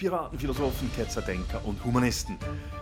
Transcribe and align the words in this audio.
Piraten, 0.00 0.38
Philosophen, 0.38 0.90
Ketzer, 0.94 1.20
Denker 1.20 1.62
und 1.66 1.84
Humanisten. 1.84 2.38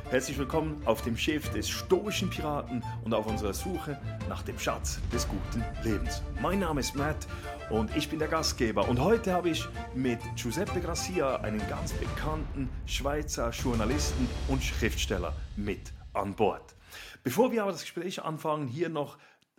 Herzlich 0.09 0.39
willkommen 0.39 0.81
auf 0.85 1.03
dem 1.03 1.17
Schiff 1.17 1.51
des 1.51 1.69
stoischen 1.69 2.31
Piraten 2.31 2.81
und 3.05 3.13
auf 3.13 3.27
unserer 3.27 3.53
Suche 3.53 4.01
nach 4.29 4.45
dem 4.45 4.57
Schatz 4.57 5.01
des 5.13 5.27
guten 5.27 5.65
Lebens. 5.83 6.23
Mein 6.41 6.61
Name 6.61 6.79
ist 6.79 6.95
Matt 6.95 7.27
und 7.71 7.91
ich 7.97 8.09
bin 8.09 8.21
der 8.21 8.29
Gastgeber. 8.29 8.89
Und 8.89 9.01
heute 9.01 9.33
habe 9.33 9.51
ich 9.51 9.67
mit 9.97 10.21
Giuseppe 10.37 10.81
Gracia 10.81 11.35
einen 11.41 11.59
ganz 11.69 11.93
bekannten 11.93 12.69
Schweizer 12.87 13.51
Journalisten 13.51 14.29
und 14.47 14.63
Schriftsteller 14.63 15.35
mit 15.57 15.93
an 16.13 16.37
Bord. 16.37 16.77
Bevor 17.25 17.51
wir 17.51 17.63
aber 17.63 17.73
das 17.73 17.81
Gespräch 17.81 18.23
anfangen, 18.23 18.69
hier 18.69 18.91
noch 18.91 19.19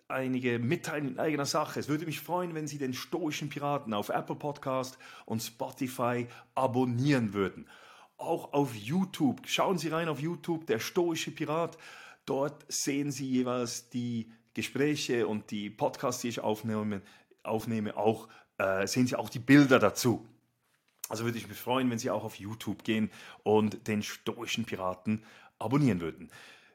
einige 0.09 0.59
Mitteilungen 0.59 1.13
in 1.13 1.19
eigener 1.19 1.45
Sache. 1.45 1.79
Es 1.79 1.87
würde 1.87 2.05
mich 2.05 2.19
freuen, 2.19 2.55
wenn 2.55 2.67
Sie 2.67 2.77
den 2.77 2.93
Stoischen 2.93 3.49
Piraten 3.49 3.93
auf 3.93 4.09
Apple 4.09 4.35
Podcast 4.35 4.97
und 5.25 5.41
Spotify 5.41 6.27
abonnieren 6.55 7.33
würden. 7.33 7.67
Auch 8.17 8.53
auf 8.53 8.75
YouTube. 8.75 9.41
Schauen 9.47 9.77
Sie 9.77 9.89
rein 9.89 10.09
auf 10.09 10.19
YouTube, 10.19 10.65
der 10.65 10.79
Stoische 10.79 11.31
Pirat. 11.31 11.77
Dort 12.25 12.65
sehen 12.67 13.11
Sie 13.11 13.27
jeweils 13.27 13.89
die 13.89 14.31
Gespräche 14.53 15.27
und 15.27 15.51
die 15.51 15.69
Podcasts, 15.69 16.21
die 16.21 16.29
ich 16.29 16.39
aufnehme, 16.41 17.01
aufnehme 17.43 17.95
auch, 17.95 18.27
äh, 18.57 18.87
sehen 18.87 19.07
Sie 19.07 19.15
auch 19.15 19.29
die 19.29 19.39
Bilder 19.39 19.79
dazu. 19.79 20.27
Also 21.07 21.23
würde 21.23 21.37
ich 21.37 21.47
mich 21.47 21.57
freuen, 21.57 21.89
wenn 21.89 21.99
Sie 21.99 22.11
auch 22.11 22.23
auf 22.23 22.35
YouTube 22.35 22.83
gehen 22.83 23.09
und 23.43 23.87
den 23.87 24.03
Stoischen 24.03 24.65
Piraten 24.65 25.23
abonnieren 25.59 26.01
würden. 26.01 26.29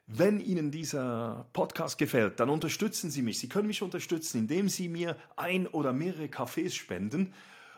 Wenn 0.07 0.39
Ihnen 0.39 0.69
dieser 0.69 1.47
Podcast 1.53 1.97
gefällt, 1.97 2.39
dann 2.39 2.49
unterstützen 2.49 3.09
Sie 3.09 3.23
mich. 3.23 3.39
Sie 3.39 3.49
können 3.49 3.65
mich 3.67 3.81
unterstützen, 3.81 4.41
indem 4.41 4.69
Sie 4.69 4.87
mir 4.87 5.17
ein 5.35 5.65
oder 5.65 5.93
mehrere 5.93 6.29
Kaffees 6.29 6.75
spenden. 6.75 7.33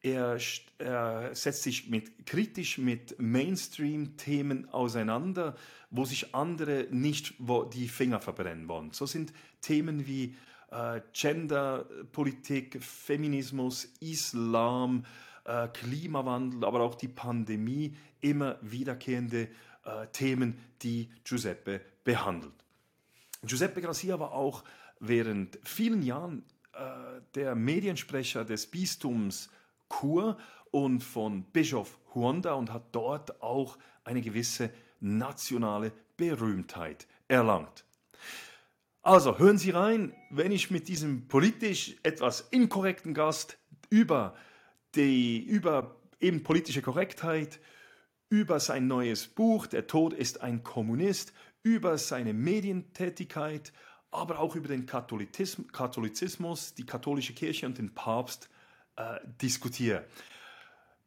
er, 0.03 0.39
er 0.79 1.35
setzt 1.35 1.63
sich 1.65 1.89
mit, 1.89 2.27
kritisch 2.27 2.79
mit 2.79 3.17
Mainstream-Themen 3.19 4.69
auseinander, 4.69 5.57
wo 5.91 6.05
sich 6.05 6.35
andere 6.35 6.87
nicht 6.91 7.35
die 7.73 7.89
Finger 7.89 8.21
verbrennen 8.21 8.69
wollen. 8.69 8.93
So 8.93 9.07
sind 9.07 9.33
Themen 9.63 10.07
wie 10.07 10.37
äh, 10.71 11.01
Genderpolitik, 11.13 12.83
Feminismus, 12.83 13.87
Islam, 14.01 15.05
äh, 15.47 15.69
Klimawandel, 15.69 16.65
aber 16.65 16.81
auch 16.81 16.95
die 16.95 17.09
Pandemie 17.09 17.97
immer 18.21 18.59
wiederkehrende 18.61 19.49
äh, 19.85 20.07
Themen, 20.13 20.59
die 20.83 21.09
Giuseppe 21.25 21.81
behandelt. 22.05 22.53
Giuseppe 23.43 23.81
Gracia 23.81 24.19
war 24.19 24.33
auch 24.33 24.65
während 24.99 25.59
vielen 25.65 26.03
Jahren 26.03 26.45
äh, 26.73 27.21
der 27.35 27.55
Mediensprecher 27.55 28.45
des 28.45 28.67
Bistums 28.67 29.51
Chur 29.89 30.37
und 30.71 31.03
von 31.03 31.45
Bischof 31.45 31.99
Huonda 32.15 32.55
und 32.55 32.73
hat 32.73 32.85
dort 32.93 33.41
auch 33.41 33.79
eine 34.05 34.21
gewisse 34.21 34.71
nationale 35.01 35.93
Berühmtheit 36.17 37.07
erlangt. 37.29 37.85
Also 39.03 39.39
hören 39.39 39.59
Sie 39.59 39.71
rein, 39.71 40.13
wenn 40.31 40.51
ich 40.51 40.73
mit 40.73 40.89
diesem 40.89 41.29
politisch 41.29 41.95
etwas 42.03 42.49
inkorrekten 42.51 43.15
Gast 43.15 43.57
über 43.89 44.35
die 44.97 45.45
über 45.45 45.97
eben 46.21 46.43
politische 46.43 46.83
Korrektheit, 46.83 47.61
über 48.29 48.59
sein 48.59 48.87
neues 48.89 49.29
Buch 49.29 49.67
Der 49.67 49.87
Tod 49.87 50.13
ist 50.13 50.41
ein 50.41 50.63
Kommunist, 50.63 51.33
über 51.63 51.99
seine 51.99 52.33
Medientätigkeit 52.33 53.73
aber 54.17 54.39
auch 54.39 54.57
über 54.57 54.69
den 54.69 54.87
Katholizismus, 54.87 56.75
die 56.75 56.87
katholische 56.87 57.35
Kirche 57.35 57.67
und 57.67 57.79
den 57.79 57.93
Papst 57.93 58.49
äh, 58.97 59.19
diskutiere. 59.43 60.05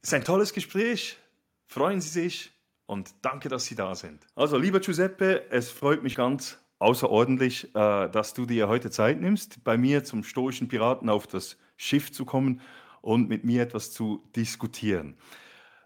Es 0.02 0.10
ist 0.10 0.14
ein 0.14 0.24
tolles 0.24 0.54
Gespräch. 0.54 1.18
Freuen 1.66 2.02
Sie 2.02 2.10
sich 2.10 2.52
und 2.86 3.14
danke, 3.22 3.50
dass 3.50 3.66
Sie 3.66 3.76
da 3.76 3.96
sind. 3.96 4.26
Also, 4.36 4.58
lieber 4.58 4.80
Giuseppe, 4.80 5.50
es 5.50 5.70
freut 5.72 6.04
mich 6.04 6.16
ganz 6.16 6.60
außerordentlich, 6.78 7.76
äh, 7.76 8.10
dass 8.10 8.34
du 8.34 8.46
dir 8.46 8.68
heute 8.68 8.92
Zeit 8.92 9.20
nimmst, 9.20 9.64
bei 9.64 9.78
mir 9.78 10.04
zum 10.04 10.24
stoischen 10.24 10.68
Piraten 10.68 11.10
auf 11.10 11.28
das 11.28 11.58
Schiff 11.78 12.12
zu 12.12 12.26
kommen 12.26 12.62
und 13.02 13.30
mit 13.30 13.44
mir 13.44 13.64
etwas 13.64 13.92
zu 13.92 14.24
diskutieren. 14.36 15.18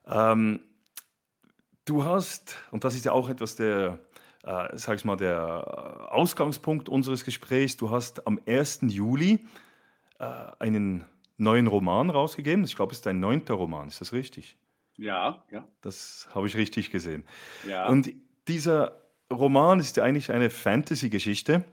Ähm, 0.05 0.59
du 1.85 2.03
hast, 2.03 2.57
und 2.71 2.83
das 2.83 2.95
ist 2.95 3.05
ja 3.05 3.11
auch 3.11 3.29
etwas 3.29 3.55
der 3.55 3.99
äh, 4.43 4.77
sag 4.77 4.97
ich 4.97 5.05
mal, 5.05 5.15
der 5.15 6.11
Ausgangspunkt 6.11 6.89
unseres 6.89 7.23
Gesprächs. 7.23 7.77
Du 7.77 7.89
hast 7.91 8.27
am 8.27 8.39
1. 8.45 8.79
Juli 8.83 9.39
äh, 10.19 10.25
einen 10.59 11.05
neuen 11.37 11.67
Roman 11.67 12.09
rausgegeben. 12.09 12.63
Ich 12.65 12.75
glaube, 12.75 12.91
es 12.91 12.99
ist 12.99 13.05
dein 13.05 13.19
neunter 13.19 13.55
Roman. 13.55 13.87
Ist 13.87 14.01
das 14.01 14.13
richtig? 14.13 14.57
Ja, 14.97 15.43
ja. 15.49 15.67
Das 15.81 16.27
habe 16.35 16.47
ich 16.47 16.55
richtig 16.55 16.91
gesehen. 16.91 17.23
Ja. 17.67 17.87
Und 17.87 18.13
dieser 18.47 19.01
Roman 19.31 19.79
ist 19.79 19.97
eigentlich 19.97 20.31
eine 20.31 20.49
Fantasy-Geschichte 20.49 21.63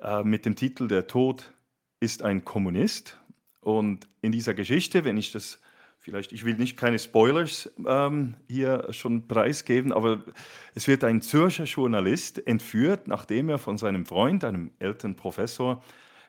äh, 0.00 0.22
mit 0.22 0.46
dem 0.46 0.56
Titel 0.56 0.88
Der 0.88 1.06
Tod 1.06 1.52
ist 2.00 2.22
ein 2.22 2.44
Kommunist. 2.44 3.18
Und 3.66 4.06
in 4.22 4.30
dieser 4.30 4.54
Geschichte, 4.54 5.04
wenn 5.04 5.16
ich 5.16 5.32
das 5.32 5.58
vielleicht, 5.98 6.30
ich 6.30 6.44
will 6.44 6.54
nicht 6.54 6.76
keine 6.76 7.00
Spoilers 7.00 7.68
ähm, 7.84 8.36
hier 8.46 8.86
schon 8.92 9.26
preisgeben, 9.26 9.92
aber 9.92 10.22
es 10.76 10.86
wird 10.86 11.02
ein 11.02 11.20
Zürcher 11.20 11.64
Journalist 11.64 12.46
entführt, 12.46 13.08
nachdem 13.08 13.48
er 13.48 13.58
von 13.58 13.76
seinem 13.76 14.06
Freund, 14.06 14.44
einem 14.44 14.70
älteren 14.78 15.16
Professor, 15.16 15.82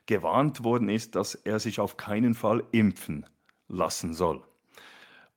gewarnt 0.08 0.64
worden 0.64 0.90
ist, 0.90 1.14
dass 1.14 1.36
er 1.36 1.60
sich 1.60 1.80
auf 1.80 1.96
keinen 1.96 2.34
Fall 2.34 2.64
impfen 2.72 3.24
lassen 3.68 4.16
soll. 4.16 4.42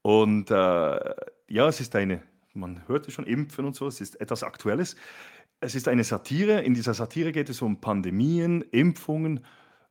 Und 0.01 0.51
äh, 0.51 0.55
ja, 0.55 1.69
es 1.69 1.81
ist 1.83 1.95
eine, 1.95 2.23
man 2.55 2.89
hörte 2.89 3.11
schon 3.11 3.27
Impfen 3.27 3.67
und 3.67 3.77
so, 3.77 3.87
es 3.87 4.01
ist 4.01 4.19
etwas 4.23 4.43
Aktuelles. 4.43 4.97
Es 5.61 5.75
ist 5.75 5.87
eine 5.87 6.05
Satire. 6.05 6.63
In 6.63 6.73
dieser 6.73 6.95
Satire 6.95 7.33
geht 7.33 7.51
es 7.51 7.61
um 7.61 7.83
Pandemien, 7.83 8.63
Impfungen, 8.63 9.41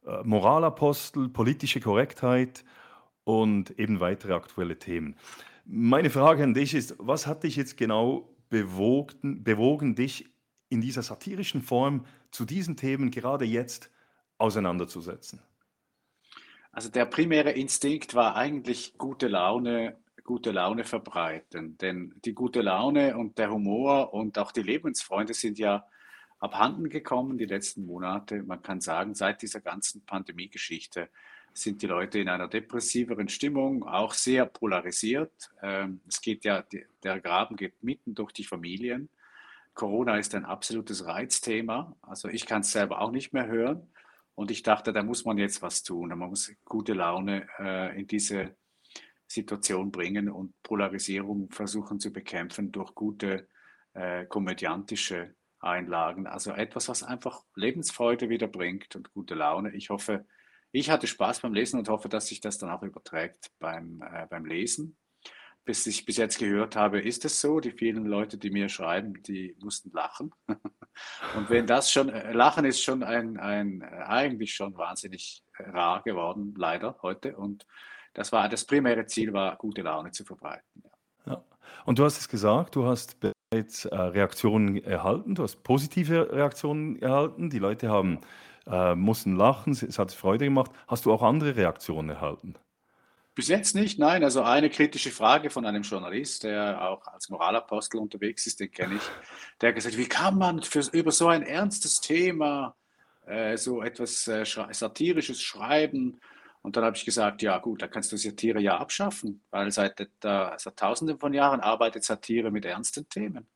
äh, 0.06 0.24
Moralapostel, 0.24 1.30
politische 1.30 1.80
Korrektheit 1.80 2.64
und 3.24 3.78
eben 3.80 4.00
weitere 4.00 4.34
aktuelle 4.34 4.80
Themen. 4.80 5.16
Meine 5.66 6.10
Frage 6.10 6.44
an 6.44 6.54
dich 6.54 6.74
ist, 6.74 6.96
was 6.98 7.28
hat 7.28 7.44
dich 7.44 7.56
jetzt 7.56 7.78
genau 7.78 8.30
bewogen, 8.50 9.44
bewogen 9.44 9.96
dich 9.96 10.26
in 10.70 10.82
dieser 10.82 11.04
satirischen 11.04 11.62
Form 11.62 12.06
zu 12.32 12.46
diesen 12.46 12.76
Themen 12.76 13.12
gerade 13.12 13.46
jetzt 13.46 13.92
auseinanderzusetzen? 14.38 15.42
Also 16.72 16.90
der 16.90 17.06
primäre 17.06 17.52
Instinkt 17.52 18.16
war 18.16 18.36
eigentlich 18.36 18.98
gute 18.98 19.28
Laune, 19.28 19.98
gute 20.24 20.52
Laune 20.52 20.84
verbreiten. 20.84 21.78
Denn 21.78 22.14
die 22.24 22.34
gute 22.34 22.62
Laune 22.62 23.18
und 23.18 23.38
der 23.38 23.52
Humor 23.52 24.14
und 24.14 24.38
auch 24.38 24.52
die 24.52 24.62
Lebensfreunde 24.62 25.34
sind 25.34 25.60
ja 25.60 25.86
abhanden 26.40 26.90
gekommen 26.90 27.38
die 27.38 27.46
letzten 27.46 27.86
Monate. 27.86 28.44
Man 28.44 28.62
kann 28.62 28.82
sagen, 28.82 29.14
seit 29.14 29.42
dieser 29.42 29.62
ganzen 29.62 30.06
Pandemie-Geschichte 30.06 31.10
sind 31.54 31.82
die 31.82 31.88
Leute 31.88 32.20
in 32.20 32.30
einer 32.30 32.48
depressiveren 32.48 33.28
Stimmung, 33.28 33.84
auch 33.84 34.14
sehr 34.14 34.46
polarisiert. 34.46 35.34
Ähm, 35.62 36.02
es 36.08 36.22
geht 36.22 36.46
ja, 36.46 36.64
der 37.04 37.20
Graben 37.20 37.56
geht 37.56 37.84
mitten 37.84 38.16
durch 38.16 38.32
die 38.32 38.44
Familien. 38.44 39.10
Corona 39.74 40.18
ist 40.18 40.36
ein 40.36 40.46
absolutes 40.46 41.06
Reizthema. 41.06 41.96
Also 42.02 42.28
ich 42.28 42.46
kann 42.46 42.62
es 42.62 42.72
selber 42.72 43.02
auch 43.02 43.12
nicht 43.12 43.34
mehr 43.34 43.48
hören. 43.48 43.92
Und 44.36 44.52
ich 44.52 44.64
dachte, 44.64 44.94
da 44.94 45.04
muss 45.04 45.26
man 45.26 45.38
jetzt 45.38 45.62
was 45.62 45.84
tun. 45.84 46.10
Man 46.10 46.30
muss 46.30 46.54
gute 46.64 46.94
Laune 46.94 47.48
äh, 47.60 48.00
in 48.00 48.08
diese 48.08 48.56
Situation 49.28 49.92
bringen 49.92 50.30
und 50.30 50.54
Polarisierung 50.64 51.50
versuchen 51.52 52.00
zu 52.00 52.12
bekämpfen 52.12 52.72
durch 52.72 52.96
gute 52.96 53.48
äh, 53.94 54.26
komödiantische 54.26 55.36
Einlagen. 55.60 56.28
Also 56.28 56.52
etwas, 56.52 56.90
was 56.90 57.04
einfach 57.04 57.44
Lebensfreude 57.56 58.30
wieder 58.30 58.48
bringt 58.48 58.96
und 58.96 59.12
gute 59.14 59.36
Laune. 59.36 59.74
Ich 59.76 59.90
hoffe, 59.90 60.26
ich 60.72 60.90
hatte 60.90 61.08
Spaß 61.08 61.42
beim 61.42 61.54
Lesen 61.54 61.80
und 61.80 61.90
hoffe, 61.90 62.10
dass 62.10 62.28
sich 62.28 62.42
das 62.42 62.58
dann 62.58 62.70
auch 62.70 62.84
überträgt 62.84 63.52
beim, 63.60 64.02
äh, 64.02 64.28
beim 64.30 64.46
Lesen. 64.46 64.98
Bis 65.66 65.86
ich 65.86 66.06
bis 66.06 66.18
jetzt 66.18 66.40
gehört 66.40 66.76
habe, 66.76 67.02
ist 67.02 67.26
es 67.26 67.42
so. 67.42 67.60
Die 67.60 67.72
vielen 67.72 68.06
Leute, 68.06 68.38
die 68.38 68.50
mir 68.50 68.70
schreiben, 68.70 69.22
die 69.24 69.56
mussten 69.60 69.92
lachen. 69.92 70.32
und 71.36 71.50
wenn 71.50 71.68
das 71.68 71.92
schon, 71.92 72.10
äh, 72.10 72.32
Lachen 72.34 72.66
ist 72.66 72.82
schon 72.82 73.04
ein, 73.04 73.38
ein, 73.38 73.82
äh, 73.82 73.86
eigentlich 73.86 74.54
schon 74.54 74.78
wahnsinnig 74.78 75.44
äh, 75.58 75.70
rar 75.70 76.02
geworden, 76.04 76.54
leider 76.58 76.98
heute. 77.02 77.36
Und 77.36 77.66
das 78.14 78.32
war 78.32 78.48
das 78.50 78.66
primäre 78.66 79.06
Ziel, 79.06 79.34
war 79.34 79.58
gute 79.58 79.82
Laune 79.82 80.12
zu 80.12 80.24
verbreiten. 80.24 80.84
Ja. 81.26 81.34
ja. 81.34 81.44
Und 81.86 82.00
du 82.00 82.06
hast 82.06 82.20
es 82.20 82.30
gesagt, 82.30 82.76
du 82.76 82.86
hast 82.86 83.18
bereits 83.50 83.86
äh, 83.86 83.96
Reaktionen 83.96 84.84
erhalten, 84.84 85.34
du 85.34 85.42
hast 85.42 85.64
positive 85.64 86.32
Reaktionen 86.32 87.02
erhalten. 87.02 87.50
Die 87.50 87.58
Leute 87.58 87.90
haben 87.90 88.20
äh, 88.68 88.94
mussten 88.94 89.36
lachen, 89.36 89.74
es 89.74 89.98
hat 89.98 90.12
Freude 90.12 90.46
gemacht. 90.46 90.72
Hast 90.88 91.06
du 91.06 91.12
auch 91.12 91.24
andere 91.24 91.56
Reaktionen 91.56 92.10
erhalten? 92.10 92.54
Bis 93.34 93.48
jetzt 93.48 93.74
nicht, 93.74 93.98
nein. 93.98 94.24
Also 94.24 94.44
eine 94.44 94.70
kritische 94.70 95.10
Frage 95.10 95.50
von 95.50 95.66
einem 95.66 95.82
Journalist, 95.82 96.44
der 96.44 96.90
auch 96.90 97.08
als 97.08 97.30
Moralapostel 97.30 98.00
unterwegs 98.00 98.46
ist, 98.46 98.60
den 98.60 98.70
kenne 98.70 98.96
ich, 98.96 99.02
der 99.62 99.70
hat 99.70 99.76
gesagt, 99.76 99.98
wie 99.98 100.08
kann 100.08 100.38
man 100.38 100.62
für, 100.62 100.82
über 100.92 101.12
so 101.12 101.28
ein 101.28 101.42
ernstes 101.42 102.02
Thema 102.02 102.76
äh, 103.26 103.58
so 103.58 103.82
etwas 103.82 104.28
äh, 104.28 104.46
Satirisches 104.46 105.42
schreiben? 105.42 106.20
Und 106.62 106.76
dann 106.76 106.84
habe 106.84 106.98
ich 106.98 107.06
gesagt, 107.06 107.42
ja 107.42 107.58
gut, 107.58 107.82
da 107.82 107.88
kannst 107.88 108.12
du 108.12 108.18
Satire 108.18 108.60
ja 108.60 108.78
abschaffen, 108.78 109.42
weil 109.50 109.72
seit, 109.72 110.00
äh, 110.00 110.06
seit 110.22 110.78
Tausenden 110.78 111.18
von 111.18 111.34
Jahren 111.34 111.62
arbeitet 111.62 112.04
Satire 112.04 112.52
mit 112.52 112.66
ernsten 112.66 113.08
Themen. 113.08 113.48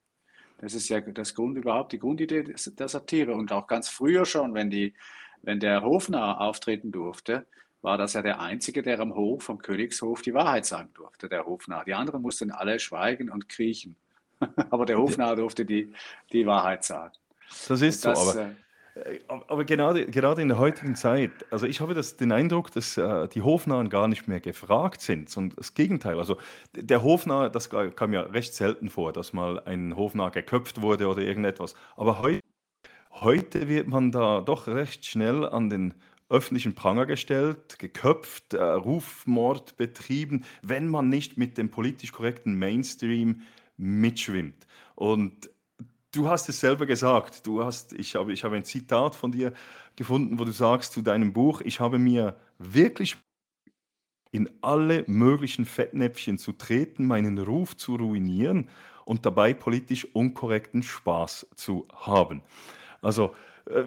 Das 0.60 0.74
ist 0.74 0.88
ja 0.88 1.02
das 1.02 1.36
Grund 1.36 1.58
überhaupt, 1.58 1.92
die 1.92 2.00
Grundidee 2.00 2.44
der 2.44 2.88
Satire. 2.88 3.34
Und 3.34 3.52
auch 3.52 3.68
ganz 3.68 3.90
früher 3.90 4.26
schon, 4.26 4.54
wenn, 4.54 4.70
die, 4.70 4.94
wenn 5.42 5.60
der 5.60 5.84
Hofnarr 5.84 6.40
auftreten 6.40 6.92
durfte, 6.92 7.46
war 7.82 7.98
das 7.98 8.14
ja 8.14 8.22
der 8.22 8.40
Einzige, 8.40 8.82
der 8.82 9.00
am 9.02 9.14
Hof, 9.14 9.44
vom 9.44 9.58
Königshof, 9.58 10.22
die 10.22 10.34
Wahrheit 10.34 10.66
sagen 10.66 10.90
durfte, 10.94 11.28
der 11.28 11.46
Hofnarr. 11.46 11.84
Die 11.84 11.94
anderen 11.94 12.22
mussten 12.22 12.50
alle 12.50 12.80
schweigen 12.80 13.30
und 13.30 13.50
kriechen. 13.50 13.98
aber 14.70 14.86
der 14.86 14.98
Hofnarr 14.98 15.36
durfte 15.36 15.66
die, 15.66 15.92
die 16.32 16.46
Wahrheit 16.46 16.86
sagen. 16.86 17.14
Das 17.68 17.82
ist 17.82 18.06
das, 18.06 18.24
so, 18.24 18.32
aber 18.32 18.42
äh, 18.42 18.56
aber 19.48 19.66
gerade, 19.66 20.06
gerade 20.06 20.42
in 20.42 20.50
der 20.50 20.60
heutigen 20.60 20.96
Zeit, 20.96 21.32
also 21.50 21.66
ich 21.66 21.82
habe 21.82 21.94
das, 21.96 22.16
den 22.16 22.32
Eindruck, 22.32 22.72
dass 22.72 22.98
äh, 22.98 23.28
die 23.28 23.42
Hofnahen 23.42 23.90
gar 23.90 24.08
nicht 24.08 24.28
mehr 24.28 24.40
gefragt 24.40 25.02
sind, 25.02 25.30
sondern 25.30 25.56
das 25.58 25.74
Gegenteil. 25.74 26.20
Also 26.20 26.38
der 26.76 27.02
Hofnahe, 27.02 27.50
das 27.50 27.70
kam 27.70 28.14
ja 28.14 28.22
recht 28.22 28.54
selten 28.54 28.90
vor, 28.90 29.12
dass 29.12 29.34
mal 29.34 29.60
ein 29.66 29.96
Hofnarr 29.96 30.32
geköpft 30.32 30.82
wurde 30.82 31.08
oder 31.08 31.24
irgendetwas. 31.24 31.74
Aber 31.96 32.22
heu, 32.22 32.40
heute 33.12 33.68
wird 33.68 33.88
man 33.88 34.12
da 34.12 34.42
doch 34.42 34.68
recht 34.68 35.06
schnell 35.06 35.46
an 35.46 35.70
den 35.70 35.96
öffentlichen 36.30 36.76
Pranger 36.76 37.06
gestellt, 37.06 37.80
geköpft, 37.80 38.54
äh, 38.54 38.64
Rufmord 38.64 39.76
betrieben, 39.76 40.46
wenn 40.62 40.88
man 40.88 41.10
nicht 41.10 41.38
mit 41.38 41.58
dem 41.58 41.70
politisch 41.70 42.12
korrekten 42.12 42.58
Mainstream 42.58 43.42
mitschwimmt. 43.78 44.68
Und 44.96 45.50
Du 46.14 46.30
hast 46.30 46.48
es 46.48 46.60
selber 46.60 46.86
gesagt. 46.86 47.46
Du 47.48 47.64
hast, 47.64 47.92
ich 47.94 48.16
habe, 48.16 48.34
ich 48.34 48.44
habe 48.44 48.56
ein 48.56 48.64
Zitat 48.64 49.16
von 49.16 49.32
dir 49.32 49.52
gefunden, 49.96 50.38
wo 50.38 50.46
du 50.46 50.52
sagst 50.52 50.94
zu 50.94 51.02
deinem 51.02 51.34
Buch, 51.34 51.62
ich 51.62 51.80
habe 51.80 51.98
mir 51.98 52.38
wirklich 52.60 53.18
in 54.32 54.48
alle 54.62 55.06
möglichen 55.08 55.66
Fettnäpfchen 55.66 56.38
zu 56.38 56.52
treten, 56.54 57.08
meinen 57.08 57.40
Ruf 57.40 57.76
zu 57.76 57.96
ruinieren 57.96 58.70
und 59.06 59.26
dabei 59.26 59.56
politisch 59.56 60.06
unkorrekten 60.14 60.84
Spaß 60.84 61.48
zu 61.56 61.88
haben. 61.92 62.44
Also 63.02 63.36
äh, 63.66 63.84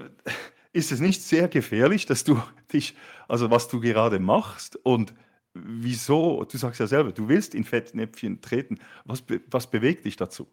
ist 0.72 0.90
es 0.90 0.98
nicht 0.98 1.22
sehr 1.22 1.46
gefährlich, 1.46 2.06
dass 2.06 2.24
du 2.24 2.42
dich, 2.72 2.96
also 3.28 3.52
was 3.52 3.68
du 3.68 3.80
gerade 3.80 4.18
machst 4.18 4.76
und 4.82 5.14
wieso, 5.54 6.44
du 6.44 6.58
sagst 6.58 6.80
ja 6.80 6.88
selber, 6.88 7.12
du 7.12 7.28
willst 7.28 7.54
in 7.54 7.64
Fettnäpfchen 7.64 8.40
treten, 8.40 8.80
was, 9.04 9.22
was 9.48 9.70
bewegt 9.70 10.04
dich 10.04 10.16
dazu? 10.16 10.48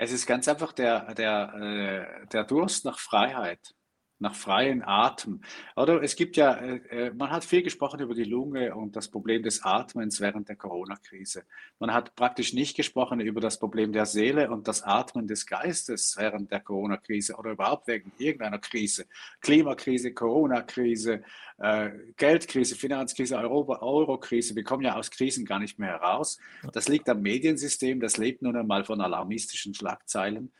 Es 0.00 0.12
ist 0.12 0.26
ganz 0.26 0.46
einfach 0.46 0.72
der, 0.72 1.12
der, 1.14 1.54
äh, 1.54 2.26
der 2.28 2.44
Durst 2.44 2.84
nach 2.84 3.00
Freiheit 3.00 3.74
nach 4.20 4.34
freien 4.34 4.82
Atem. 4.82 5.40
Oder 5.76 6.02
es 6.02 6.16
gibt 6.16 6.36
ja, 6.36 6.54
äh, 6.54 6.76
äh, 6.90 7.10
man 7.14 7.30
hat 7.30 7.44
viel 7.44 7.62
gesprochen 7.62 8.00
über 8.00 8.14
die 8.14 8.24
Lunge 8.24 8.74
und 8.74 8.96
das 8.96 9.08
Problem 9.08 9.42
des 9.42 9.62
Atmens 9.62 10.20
während 10.20 10.48
der 10.48 10.56
Corona-Krise. 10.56 11.44
Man 11.78 11.92
hat 11.92 12.14
praktisch 12.16 12.52
nicht 12.52 12.76
gesprochen 12.76 13.20
über 13.20 13.40
das 13.40 13.58
Problem 13.58 13.92
der 13.92 14.06
Seele 14.06 14.50
und 14.50 14.66
das 14.66 14.82
Atmen 14.82 15.26
des 15.26 15.46
Geistes 15.46 16.16
während 16.18 16.50
der 16.50 16.60
Corona-Krise 16.60 17.36
oder 17.36 17.52
überhaupt 17.52 17.86
wegen 17.86 18.12
irgendeiner 18.18 18.58
Krise. 18.58 19.06
Klimakrise, 19.40 20.12
Corona-Krise, 20.12 21.22
äh, 21.58 21.90
Geldkrise, 22.16 22.74
Finanzkrise, 22.74 23.36
Euro-Krise. 23.38 24.56
Wir 24.56 24.64
kommen 24.64 24.84
ja 24.84 24.96
aus 24.96 25.10
Krisen 25.10 25.44
gar 25.44 25.60
nicht 25.60 25.78
mehr 25.78 25.90
heraus. 25.90 26.38
Das 26.72 26.88
liegt 26.88 27.08
am 27.08 27.22
Mediensystem, 27.22 28.00
das 28.00 28.16
lebt 28.16 28.42
nun 28.42 28.56
einmal 28.56 28.84
von 28.84 29.00
alarmistischen 29.00 29.74
Schlagzeilen. 29.74 30.52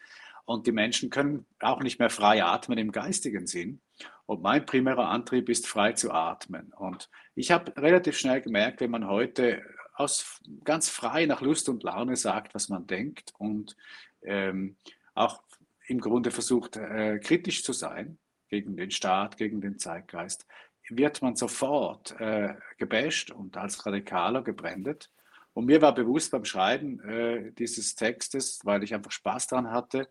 Und 0.48 0.66
die 0.66 0.72
Menschen 0.72 1.10
können 1.10 1.44
auch 1.60 1.82
nicht 1.82 1.98
mehr 1.98 2.08
frei 2.08 2.42
atmen 2.42 2.78
im 2.78 2.90
geistigen 2.90 3.46
Sinn. 3.46 3.82
Und 4.24 4.40
mein 4.40 4.64
primärer 4.64 5.10
Antrieb 5.10 5.50
ist, 5.50 5.66
frei 5.66 5.92
zu 5.92 6.10
atmen. 6.10 6.72
Und 6.72 7.10
ich 7.34 7.50
habe 7.50 7.76
relativ 7.76 8.16
schnell 8.16 8.40
gemerkt, 8.40 8.80
wenn 8.80 8.90
man 8.90 9.06
heute 9.06 9.62
aus 9.92 10.40
ganz 10.64 10.88
frei 10.88 11.26
nach 11.26 11.42
Lust 11.42 11.68
und 11.68 11.82
Laune 11.82 12.16
sagt, 12.16 12.54
was 12.54 12.70
man 12.70 12.86
denkt 12.86 13.34
und 13.36 13.76
ähm, 14.22 14.78
auch 15.12 15.42
im 15.86 16.00
Grunde 16.00 16.30
versucht, 16.30 16.78
äh, 16.78 17.18
kritisch 17.18 17.62
zu 17.62 17.74
sein 17.74 18.16
gegen 18.48 18.74
den 18.74 18.90
Staat, 18.90 19.36
gegen 19.36 19.60
den 19.60 19.78
Zeitgeist, 19.78 20.46
wird 20.88 21.20
man 21.20 21.36
sofort 21.36 22.18
äh, 22.22 22.54
gebasht 22.78 23.32
und 23.32 23.58
als 23.58 23.84
Radikaler 23.84 24.40
gebrandet. 24.40 25.10
Und 25.52 25.66
mir 25.66 25.82
war 25.82 25.94
bewusst 25.94 26.30
beim 26.30 26.46
Schreiben 26.46 27.00
äh, 27.00 27.52
dieses 27.52 27.96
Textes, 27.96 28.60
weil 28.64 28.82
ich 28.82 28.94
einfach 28.94 29.10
Spaß 29.10 29.48
daran 29.48 29.72
hatte, 29.72 30.08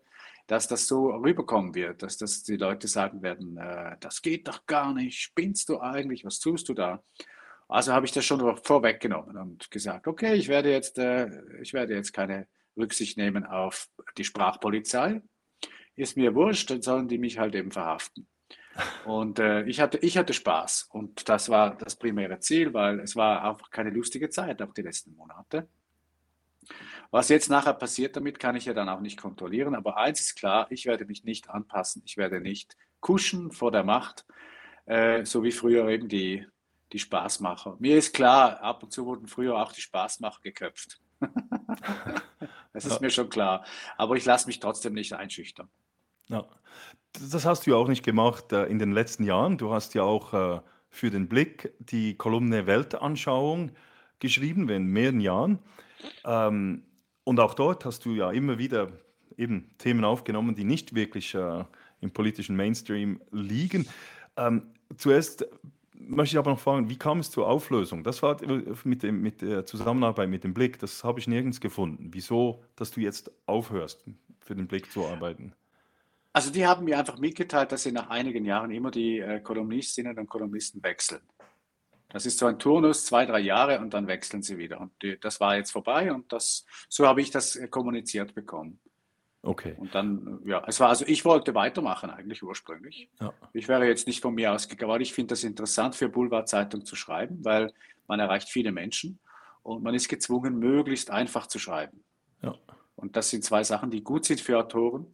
dass 0.48 0.66
das 0.66 0.86
so 0.86 1.10
rüberkommen 1.10 1.74
wird, 1.74 2.02
dass 2.02 2.16
das 2.16 2.42
die 2.42 2.56
Leute 2.56 2.88
sagen 2.88 3.22
werden, 3.22 3.58
äh, 3.58 3.96
das 4.00 4.22
geht 4.22 4.48
doch 4.48 4.66
gar 4.66 4.94
nicht, 4.94 5.20
spinnst 5.20 5.68
du 5.68 5.78
eigentlich, 5.78 6.24
was 6.24 6.40
tust 6.40 6.68
du 6.68 6.74
da? 6.74 7.02
Also 7.68 7.92
habe 7.92 8.06
ich 8.06 8.12
das 8.12 8.24
schon 8.24 8.56
vorweggenommen 8.56 9.36
und 9.36 9.70
gesagt, 9.70 10.08
okay, 10.08 10.34
ich 10.34 10.48
werde 10.48 10.72
jetzt, 10.72 10.98
äh, 10.98 11.28
ich 11.60 11.74
werde 11.74 11.94
jetzt 11.94 12.12
keine 12.12 12.48
Rücksicht 12.78 13.18
nehmen 13.18 13.44
auf 13.44 13.88
die 14.16 14.24
Sprachpolizei. 14.24 15.20
Ist 15.96 16.16
mir 16.16 16.34
wurscht, 16.34 16.70
dann 16.70 16.80
sollen 16.80 17.08
die 17.08 17.18
mich 17.18 17.38
halt 17.38 17.54
eben 17.54 17.70
verhaften. 17.70 18.26
Und 19.04 19.38
äh, 19.40 19.64
ich, 19.64 19.80
hatte, 19.80 19.98
ich 19.98 20.16
hatte 20.16 20.32
Spaß 20.32 20.88
und 20.92 21.28
das 21.28 21.48
war 21.48 21.76
das 21.76 21.96
primäre 21.96 22.38
Ziel, 22.38 22.72
weil 22.72 23.00
es 23.00 23.16
war 23.16 23.44
einfach 23.44 23.70
keine 23.70 23.90
lustige 23.90 24.30
Zeit, 24.30 24.62
auch 24.62 24.72
die 24.72 24.82
letzten 24.82 25.16
Monate. 25.16 25.68
Was 27.10 27.30
jetzt 27.30 27.48
nachher 27.48 27.72
passiert 27.72 28.16
damit, 28.16 28.38
kann 28.38 28.56
ich 28.56 28.66
ja 28.66 28.74
dann 28.74 28.88
auch 28.88 29.00
nicht 29.00 29.18
kontrollieren. 29.18 29.74
Aber 29.74 29.96
eins 29.96 30.20
ist 30.20 30.36
klar, 30.36 30.66
ich 30.70 30.84
werde 30.86 31.06
mich 31.06 31.24
nicht 31.24 31.48
anpassen. 31.48 32.02
Ich 32.04 32.16
werde 32.16 32.40
nicht 32.40 32.76
kuschen 33.00 33.50
vor 33.50 33.72
der 33.72 33.84
Macht, 33.84 34.26
äh, 34.86 35.24
so 35.24 35.42
wie 35.42 35.52
früher 35.52 35.88
eben 35.88 36.08
die, 36.08 36.46
die 36.92 36.98
Spaßmacher. 36.98 37.76
Mir 37.78 37.96
ist 37.96 38.14
klar, 38.14 38.60
ab 38.60 38.82
und 38.82 38.92
zu 38.92 39.06
wurden 39.06 39.26
früher 39.26 39.56
auch 39.56 39.72
die 39.72 39.80
Spaßmacher 39.80 40.40
geköpft. 40.42 41.00
das 42.72 42.84
ist 42.84 42.92
ja. 42.92 43.00
mir 43.00 43.10
schon 43.10 43.30
klar. 43.30 43.64
Aber 43.96 44.16
ich 44.16 44.24
lasse 44.24 44.46
mich 44.46 44.60
trotzdem 44.60 44.92
nicht 44.92 45.14
einschüchtern. 45.14 45.68
Ja. 46.28 46.46
Das 47.12 47.46
hast 47.46 47.66
du 47.66 47.70
ja 47.70 47.76
auch 47.76 47.88
nicht 47.88 48.04
gemacht 48.04 48.52
äh, 48.52 48.66
in 48.66 48.78
den 48.78 48.92
letzten 48.92 49.24
Jahren. 49.24 49.56
Du 49.56 49.72
hast 49.72 49.94
ja 49.94 50.02
auch 50.02 50.34
äh, 50.34 50.60
für 50.90 51.10
den 51.10 51.28
Blick 51.28 51.72
die 51.78 52.16
Kolumne 52.16 52.66
Weltanschauung 52.66 53.72
geschrieben, 54.18 54.68
in 54.68 54.84
mehreren 54.84 55.20
Jahren. 55.20 55.58
Ähm, 56.24 56.84
und 57.28 57.40
auch 57.40 57.52
dort 57.52 57.84
hast 57.84 58.06
du 58.06 58.12
ja 58.12 58.30
immer 58.30 58.56
wieder 58.56 58.90
eben 59.36 59.68
Themen 59.76 60.02
aufgenommen, 60.02 60.54
die 60.54 60.64
nicht 60.64 60.94
wirklich 60.94 61.34
äh, 61.34 61.62
im 62.00 62.10
politischen 62.10 62.56
Mainstream 62.56 63.20
liegen. 63.30 63.86
Ähm, 64.38 64.70
zuerst 64.96 65.46
möchte 65.92 66.36
ich 66.36 66.38
aber 66.38 66.52
noch 66.52 66.58
fragen, 66.58 66.88
wie 66.88 66.96
kam 66.96 67.18
es 67.18 67.30
zur 67.30 67.46
Auflösung? 67.46 68.02
Das 68.02 68.22
war 68.22 68.38
mit, 68.84 69.02
dem, 69.02 69.20
mit 69.20 69.42
der 69.42 69.66
Zusammenarbeit 69.66 70.30
mit 70.30 70.42
dem 70.42 70.54
Blick, 70.54 70.78
das 70.78 71.04
habe 71.04 71.20
ich 71.20 71.28
nirgends 71.28 71.60
gefunden. 71.60 72.08
Wieso, 72.12 72.64
dass 72.76 72.92
du 72.92 73.00
jetzt 73.02 73.30
aufhörst, 73.44 74.06
für 74.40 74.54
den 74.54 74.66
Blick 74.66 74.90
zu 74.90 75.04
arbeiten? 75.04 75.52
Also 76.32 76.50
die 76.50 76.66
haben 76.66 76.84
mir 76.84 76.98
einfach 76.98 77.18
mitgeteilt, 77.18 77.72
dass 77.72 77.82
sie 77.82 77.92
nach 77.92 78.08
einigen 78.08 78.46
Jahren 78.46 78.70
immer 78.70 78.90
die 78.90 79.18
äh, 79.18 79.40
Kolumnistinnen 79.40 80.18
und 80.18 80.30
Kolumnisten 80.30 80.82
wechseln. 80.82 81.20
Das 82.10 82.24
ist 82.24 82.38
so 82.38 82.46
ein 82.46 82.58
Turnus, 82.58 83.04
zwei, 83.04 83.26
drei 83.26 83.40
Jahre 83.40 83.80
und 83.80 83.92
dann 83.92 84.06
wechseln 84.06 84.42
sie 84.42 84.56
wieder. 84.56 84.80
Und 84.80 84.92
die, 85.02 85.18
das 85.20 85.40
war 85.40 85.56
jetzt 85.56 85.72
vorbei 85.72 86.12
und 86.12 86.32
das, 86.32 86.64
so 86.88 87.06
habe 87.06 87.20
ich 87.20 87.30
das 87.30 87.56
äh, 87.56 87.68
kommuniziert 87.68 88.34
bekommen. 88.34 88.80
Okay. 89.42 89.74
Und 89.78 89.94
dann, 89.94 90.40
ja, 90.44 90.64
es 90.66 90.80
war 90.80 90.88
also, 90.88 91.04
ich 91.06 91.24
wollte 91.24 91.54
weitermachen 91.54 92.10
eigentlich 92.10 92.42
ursprünglich. 92.42 93.08
Ja. 93.20 93.32
Ich 93.52 93.68
wäre 93.68 93.86
jetzt 93.86 94.06
nicht 94.06 94.20
von 94.20 94.34
mir 94.34 94.52
ausgegangen, 94.52 94.90
aber 94.90 95.00
ich 95.00 95.12
finde 95.12 95.32
das 95.32 95.44
interessant 95.44 95.94
für 95.94 96.08
Boulevardzeitung 96.08 96.84
zu 96.84 96.96
schreiben, 96.96 97.44
weil 97.44 97.72
man 98.06 98.20
erreicht 98.20 98.48
viele 98.48 98.72
Menschen 98.72 99.18
und 99.62 99.82
man 99.82 99.94
ist 99.94 100.08
gezwungen, 100.08 100.58
möglichst 100.58 101.10
einfach 101.10 101.46
zu 101.46 101.58
schreiben. 101.58 102.02
Ja. 102.42 102.54
Und 102.96 103.16
das 103.16 103.30
sind 103.30 103.44
zwei 103.44 103.62
Sachen, 103.62 103.90
die 103.90 104.02
gut 104.02 104.24
sind 104.24 104.40
für 104.40 104.58
Autoren 104.58 105.06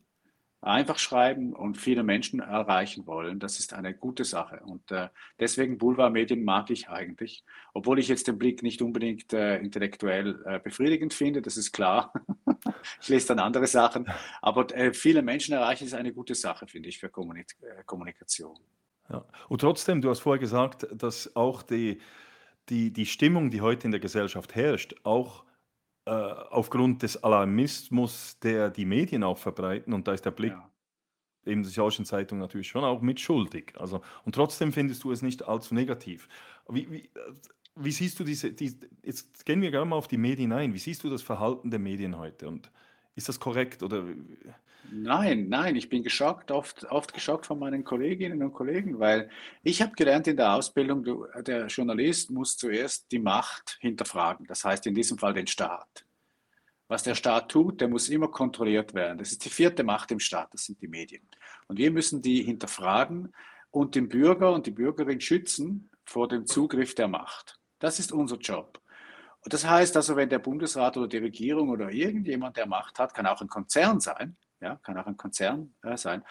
einfach 0.64 0.98
schreiben 0.98 1.52
und 1.52 1.76
viele 1.76 2.02
Menschen 2.02 2.40
erreichen 2.40 3.06
wollen. 3.06 3.38
Das 3.38 3.58
ist 3.58 3.74
eine 3.74 3.94
gute 3.94 4.24
Sache. 4.24 4.60
Und 4.64 4.90
äh, 4.90 5.08
deswegen 5.38 5.78
Boulevardmedien 5.78 6.42
mag 6.42 6.70
ich 6.70 6.88
eigentlich, 6.88 7.44
obwohl 7.74 7.98
ich 7.98 8.08
jetzt 8.08 8.26
den 8.28 8.38
Blick 8.38 8.62
nicht 8.62 8.80
unbedingt 8.82 9.32
äh, 9.32 9.58
intellektuell 9.58 10.42
äh, 10.46 10.58
befriedigend 10.58 11.12
finde, 11.12 11.42
das 11.42 11.56
ist 11.56 11.72
klar. 11.72 12.12
ich 13.00 13.08
lese 13.08 13.28
dann 13.28 13.38
andere 13.38 13.66
Sachen. 13.66 14.06
Aber 14.40 14.74
äh, 14.74 14.92
viele 14.94 15.22
Menschen 15.22 15.54
erreichen 15.54 15.84
ist 15.84 15.94
eine 15.94 16.12
gute 16.12 16.34
Sache, 16.34 16.66
finde 16.66 16.88
ich, 16.88 16.98
für 16.98 17.10
Kommunik 17.10 17.54
äh, 17.60 17.84
Kommunikation. 17.84 18.58
Ja. 19.10 19.24
Und 19.48 19.60
trotzdem, 19.60 20.00
du 20.00 20.08
hast 20.08 20.20
vorher 20.20 20.40
gesagt, 20.40 20.86
dass 20.92 21.36
auch 21.36 21.62
die, 21.62 22.00
die, 22.70 22.90
die 22.90 23.06
Stimmung, 23.06 23.50
die 23.50 23.60
heute 23.60 23.86
in 23.86 23.90
der 23.90 24.00
Gesellschaft 24.00 24.54
herrscht, 24.54 24.94
auch 25.04 25.44
äh, 26.06 26.10
aufgrund 26.10 27.02
des 27.02 27.22
Alarmismus, 27.22 28.38
der 28.40 28.70
die 28.70 28.84
Medien 28.84 29.22
auch 29.22 29.38
verbreiten, 29.38 29.92
und 29.92 30.06
da 30.06 30.12
ist 30.12 30.24
der 30.24 30.32
Blick 30.32 30.52
ja. 30.52 30.70
eben 31.46 31.62
der 31.62 31.72
solchen 31.72 32.04
Zeitung 32.04 32.38
natürlich 32.38 32.68
schon 32.68 32.84
auch 32.84 33.00
mitschuldig. 33.00 33.72
Also, 33.78 34.02
und 34.24 34.34
trotzdem 34.34 34.72
findest 34.72 35.04
du 35.04 35.12
es 35.12 35.22
nicht 35.22 35.46
allzu 35.48 35.74
negativ. 35.74 36.28
Wie, 36.68 36.90
wie, 36.90 37.10
wie 37.76 37.90
siehst 37.90 38.20
du 38.20 38.24
diese, 38.24 38.52
die, 38.52 38.78
jetzt 39.02 39.44
gehen 39.44 39.62
wir 39.62 39.70
gerne 39.70 39.86
mal 39.86 39.96
auf 39.96 40.08
die 40.08 40.18
Medien 40.18 40.52
ein, 40.52 40.74
wie 40.74 40.78
siehst 40.78 41.02
du 41.04 41.10
das 41.10 41.22
Verhalten 41.22 41.70
der 41.70 41.80
Medien 41.80 42.18
heute 42.18 42.48
und 42.48 42.70
ist 43.14 43.28
das 43.28 43.40
korrekt 43.40 43.82
oder? 43.82 44.04
Nein, 44.96 45.48
nein, 45.48 45.74
ich 45.74 45.88
bin 45.88 46.04
geschockt, 46.04 46.52
oft, 46.52 46.84
oft 46.84 47.12
geschockt 47.12 47.46
von 47.46 47.58
meinen 47.58 47.82
Kolleginnen 47.82 48.40
und 48.44 48.52
Kollegen, 48.52 49.00
weil 49.00 49.28
ich 49.64 49.82
habe 49.82 49.90
gelernt 49.96 50.28
in 50.28 50.36
der 50.36 50.54
Ausbildung, 50.54 51.02
du, 51.02 51.26
der 51.40 51.66
Journalist 51.66 52.30
muss 52.30 52.56
zuerst 52.56 53.10
die 53.10 53.18
Macht 53.18 53.76
hinterfragen, 53.80 54.46
das 54.46 54.62
heißt 54.62 54.86
in 54.86 54.94
diesem 54.94 55.18
Fall 55.18 55.34
den 55.34 55.48
Staat. 55.48 56.06
Was 56.86 57.02
der 57.02 57.16
Staat 57.16 57.50
tut, 57.50 57.80
der 57.80 57.88
muss 57.88 58.08
immer 58.08 58.28
kontrolliert 58.28 58.94
werden. 58.94 59.18
Das 59.18 59.32
ist 59.32 59.44
die 59.44 59.50
vierte 59.50 59.82
Macht 59.82 60.12
im 60.12 60.20
Staat, 60.20 60.54
das 60.54 60.66
sind 60.66 60.80
die 60.80 60.86
Medien. 60.86 61.28
Und 61.66 61.76
wir 61.78 61.90
müssen 61.90 62.22
die 62.22 62.44
hinterfragen 62.44 63.34
und 63.72 63.96
den 63.96 64.08
Bürger 64.08 64.52
und 64.52 64.64
die 64.66 64.70
Bürgerin 64.70 65.20
schützen 65.20 65.90
vor 66.04 66.28
dem 66.28 66.46
Zugriff 66.46 66.94
der 66.94 67.08
Macht. 67.08 67.58
Das 67.80 67.98
ist 67.98 68.12
unser 68.12 68.36
Job. 68.36 68.80
Und 69.40 69.52
das 69.52 69.66
heißt 69.66 69.96
also, 69.96 70.14
wenn 70.14 70.28
der 70.28 70.38
Bundesrat 70.38 70.96
oder 70.96 71.08
die 71.08 71.18
Regierung 71.18 71.70
oder 71.70 71.90
irgendjemand, 71.90 72.56
der 72.56 72.66
Macht 72.66 73.00
hat, 73.00 73.12
kann 73.12 73.26
auch 73.26 73.40
ein 73.40 73.48
Konzern 73.48 73.98
sein, 73.98 74.36
ja, 74.60 74.76
kann 74.76 74.96
auch 74.98 75.06
ein 75.06 75.16
Konzern 75.16 75.74
äh, 75.82 75.96
sein, 75.96 76.22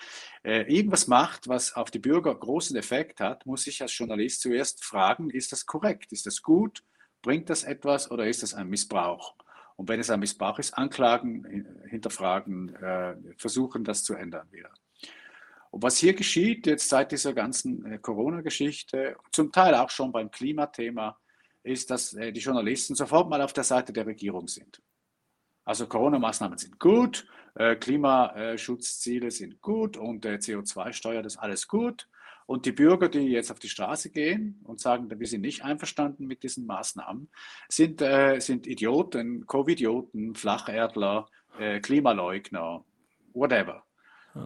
äh, 0.44 0.62
irgendwas 0.62 1.08
macht, 1.08 1.48
was 1.48 1.76
auf 1.76 1.92
die 1.92 2.00
Bürger 2.00 2.34
großen 2.34 2.76
Effekt 2.76 3.20
hat, 3.20 3.46
muss 3.46 3.68
ich 3.68 3.82
als 3.82 3.98
Journalist 3.98 4.42
zuerst 4.42 4.84
fragen, 4.84 5.30
ist 5.30 5.52
das 5.52 5.66
korrekt, 5.66 6.12
ist 6.12 6.26
das 6.26 6.42
gut, 6.42 6.84
bringt 7.22 7.50
das 7.50 7.64
etwas 7.64 8.10
oder 8.12 8.28
ist 8.28 8.44
das 8.44 8.54
ein 8.54 8.70
Missbrauch? 8.70 9.36
Und 9.76 9.90
wenn 9.90 10.00
es 10.00 10.10
ein 10.10 10.20
Missbrauch 10.20 10.60
ist, 10.60 10.74
anklagen, 10.74 11.84
hinterfragen, 11.90 12.76
äh, 12.76 13.16
versuchen, 13.38 13.84
das 13.84 14.04
zu 14.04 14.14
ändern 14.14 14.48
wieder. 14.52 14.72
Und 15.72 15.82
was 15.82 15.98
hier 15.98 16.14
geschieht, 16.14 16.68
jetzt 16.68 16.88
seit 16.88 17.12
dieser 17.12 17.34
ganzen 17.34 17.84
äh, 17.86 17.98
Corona-Geschichte, 17.98 19.18
zum 19.32 19.52
Teil 19.52 19.74
auch 19.74 19.90
schon 19.90 20.12
beim 20.12 20.30
Klimathema, 20.30 21.18
ist, 21.64 21.90
dass 21.90 22.14
äh, 22.14 22.32
die 22.32 22.42
Journalisten 22.42 22.94
sofort 22.94 23.28
mal 23.28 23.42
auf 23.42 23.54
der 23.54 23.64
Seite 23.64 23.92
der 23.92 24.06
Regierung 24.06 24.48
sind. 24.48 24.82
Also 25.66 25.88
Corona-Maßnahmen 25.88 26.60
sind 26.60 26.80
gut, 26.80 27.26
Klimaschutzziele 27.56 29.30
sind 29.30 29.62
gut 29.62 29.98
und 29.98 30.26
CO2-Steuer, 30.26 31.22
das 31.22 31.36
ist 31.36 31.40
alles 31.40 31.68
gut. 31.68 32.08
Und 32.46 32.66
die 32.66 32.72
Bürger, 32.72 33.10
die 33.10 33.20
jetzt 33.20 33.52
auf 33.52 33.60
die 33.60 33.70
Straße 33.70 34.10
gehen 34.10 34.60
und 34.64 34.80
sagen, 34.80 35.10
wir 35.10 35.28
sind 35.28 35.42
nicht 35.42 35.64
einverstanden 35.64 36.28
mit 36.28 36.44
diesen 36.44 36.66
Maßnahmen, 36.66 37.30
sind, 37.70 38.02
äh, 38.02 38.40
sind 38.40 38.68
Idioten, 38.68 39.46
Covidioten, 39.46 40.36
Flacherdler, 40.36 41.28
äh, 41.58 41.80
Klimaleugner, 41.80 42.84
whatever. 43.34 43.84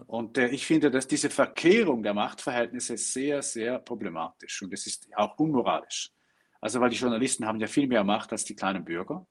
Und 0.06 0.38
äh, 0.38 0.48
ich 0.48 0.66
finde, 0.66 0.90
dass 0.90 1.08
diese 1.08 1.30
Verkehrung 1.30 2.02
der 2.02 2.14
Machtverhältnisse 2.14 2.96
sehr, 2.96 3.42
sehr 3.42 3.78
problematisch 3.78 4.62
und 4.62 4.72
es 4.72 4.86
ist 4.86 5.08
auch 5.16 5.38
unmoralisch. 5.38 6.10
Also 6.60 6.80
weil 6.80 6.90
die 6.90 6.96
Journalisten 6.96 7.46
haben 7.46 7.60
ja 7.60 7.66
viel 7.66 7.88
mehr 7.88 8.04
Macht 8.04 8.32
als 8.32 8.44
die 8.44 8.54
kleinen 8.54 8.84
Bürger. 8.84 9.26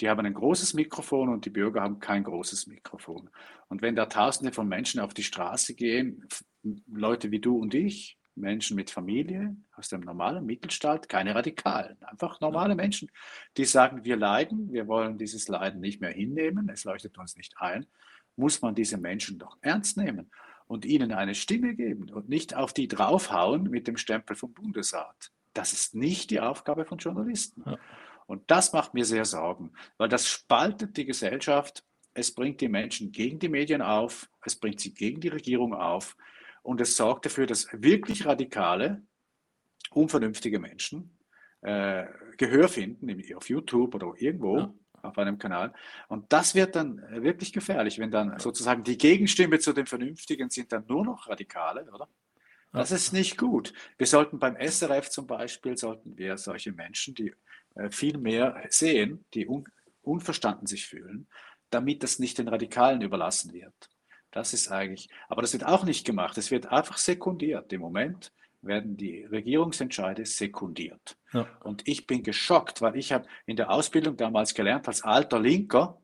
Die 0.00 0.08
haben 0.08 0.24
ein 0.24 0.34
großes 0.34 0.74
Mikrofon 0.74 1.28
und 1.28 1.44
die 1.44 1.50
Bürger 1.50 1.82
haben 1.82 1.98
kein 1.98 2.24
großes 2.24 2.66
Mikrofon. 2.66 3.30
Und 3.68 3.82
wenn 3.82 3.96
da 3.96 4.06
Tausende 4.06 4.52
von 4.52 4.68
Menschen 4.68 5.00
auf 5.00 5.14
die 5.14 5.24
Straße 5.24 5.74
gehen, 5.74 6.26
Leute 6.86 7.30
wie 7.30 7.40
du 7.40 7.58
und 7.58 7.74
ich, 7.74 8.18
Menschen 8.38 8.76
mit 8.76 8.90
Familie 8.90 9.56
aus 9.72 9.88
dem 9.88 10.00
normalen 10.00 10.46
Mittelstand, 10.46 11.08
keine 11.08 11.34
Radikalen, 11.34 12.00
einfach 12.02 12.40
normale 12.40 12.74
Menschen, 12.74 13.10
die 13.56 13.64
sagen, 13.64 14.04
wir 14.04 14.16
leiden, 14.16 14.72
wir 14.72 14.86
wollen 14.86 15.18
dieses 15.18 15.48
Leiden 15.48 15.80
nicht 15.80 16.00
mehr 16.00 16.12
hinnehmen, 16.12 16.68
es 16.68 16.84
leuchtet 16.84 17.18
uns 17.18 17.36
nicht 17.36 17.54
ein, 17.58 17.86
muss 18.36 18.62
man 18.62 18.74
diese 18.74 18.98
Menschen 18.98 19.38
doch 19.38 19.58
ernst 19.60 19.96
nehmen 19.96 20.30
und 20.66 20.84
ihnen 20.84 21.12
eine 21.12 21.34
Stimme 21.34 21.74
geben 21.74 22.10
und 22.10 22.28
nicht 22.28 22.54
auf 22.54 22.72
die 22.72 22.88
draufhauen 22.88 23.64
mit 23.64 23.88
dem 23.88 23.96
Stempel 23.96 24.36
vom 24.36 24.52
Bundesrat. 24.52 25.32
Das 25.54 25.72
ist 25.72 25.94
nicht 25.94 26.30
die 26.30 26.40
Aufgabe 26.40 26.84
von 26.84 26.98
Journalisten. 26.98 27.64
Ja. 27.66 27.78
Und 28.28 28.50
das 28.50 28.74
macht 28.74 28.92
mir 28.92 29.06
sehr 29.06 29.24
Sorgen, 29.24 29.72
weil 29.96 30.10
das 30.10 30.28
spaltet 30.28 30.98
die 30.98 31.06
Gesellschaft. 31.06 31.82
Es 32.12 32.34
bringt 32.34 32.60
die 32.60 32.68
Menschen 32.68 33.10
gegen 33.10 33.38
die 33.38 33.48
Medien 33.48 33.80
auf, 33.80 34.28
es 34.44 34.54
bringt 34.54 34.80
sie 34.80 34.92
gegen 34.92 35.20
die 35.20 35.28
Regierung 35.28 35.72
auf 35.72 36.14
und 36.62 36.80
es 36.80 36.94
sorgt 36.94 37.24
dafür, 37.24 37.46
dass 37.46 37.68
wirklich 37.72 38.26
radikale, 38.26 39.02
unvernünftige 39.90 40.58
Menschen 40.58 41.18
äh, 41.62 42.04
Gehör 42.36 42.68
finden 42.68 43.10
auf 43.34 43.48
YouTube 43.48 43.94
oder 43.94 44.12
irgendwo. 44.18 44.58
Ja 44.58 44.74
auf 45.00 45.16
einem 45.16 45.38
Kanal. 45.38 45.72
Und 46.08 46.32
das 46.32 46.56
wird 46.56 46.74
dann 46.74 47.00
wirklich 47.22 47.52
gefährlich, 47.52 48.00
wenn 48.00 48.10
dann 48.10 48.36
sozusagen 48.40 48.82
die 48.82 48.98
Gegenstimme 48.98 49.60
zu 49.60 49.72
den 49.72 49.86
Vernünftigen 49.86 50.50
sind 50.50 50.72
dann 50.72 50.86
nur 50.88 51.04
noch 51.04 51.28
Radikale, 51.28 51.88
oder? 51.92 52.08
Das 52.72 52.90
ist 52.90 53.12
nicht 53.12 53.38
gut. 53.38 53.72
Wir 53.96 54.06
sollten 54.06 54.38
beim 54.38 54.56
SRF 54.56 55.08
zum 55.08 55.26
Beispiel, 55.26 55.76
sollten 55.76 56.18
wir 56.18 56.36
solche 56.36 56.72
Menschen, 56.72 57.14
die 57.14 57.28
äh, 57.28 57.34
viel 57.90 58.18
mehr 58.18 58.62
sehen, 58.68 59.24
die 59.34 59.46
un 59.46 59.64
unverstanden 60.02 60.66
sich 60.66 60.86
fühlen, 60.86 61.28
damit 61.70 62.02
das 62.02 62.18
nicht 62.18 62.38
den 62.38 62.48
Radikalen 62.48 63.02
überlassen 63.02 63.52
wird. 63.52 63.90
Das 64.30 64.52
ist 64.52 64.70
eigentlich, 64.70 65.08
aber 65.28 65.42
das 65.42 65.52
wird 65.52 65.64
auch 65.64 65.84
nicht 65.84 66.06
gemacht. 66.06 66.38
Es 66.38 66.50
wird 66.50 66.66
einfach 66.66 66.98
sekundiert. 66.98 67.72
Im 67.72 67.80
Moment 67.80 68.32
werden 68.60 68.96
die 68.96 69.24
Regierungsentscheide 69.24 70.26
sekundiert. 70.26 71.16
Ja. 71.32 71.48
Und 71.60 71.86
ich 71.86 72.06
bin 72.06 72.22
geschockt, 72.22 72.80
weil 72.80 72.96
ich 72.96 73.12
habe 73.12 73.26
in 73.46 73.56
der 73.56 73.70
Ausbildung 73.70 74.16
damals 74.16 74.54
gelernt, 74.54 74.88
als 74.88 75.02
alter 75.02 75.38
Linker, 75.38 76.00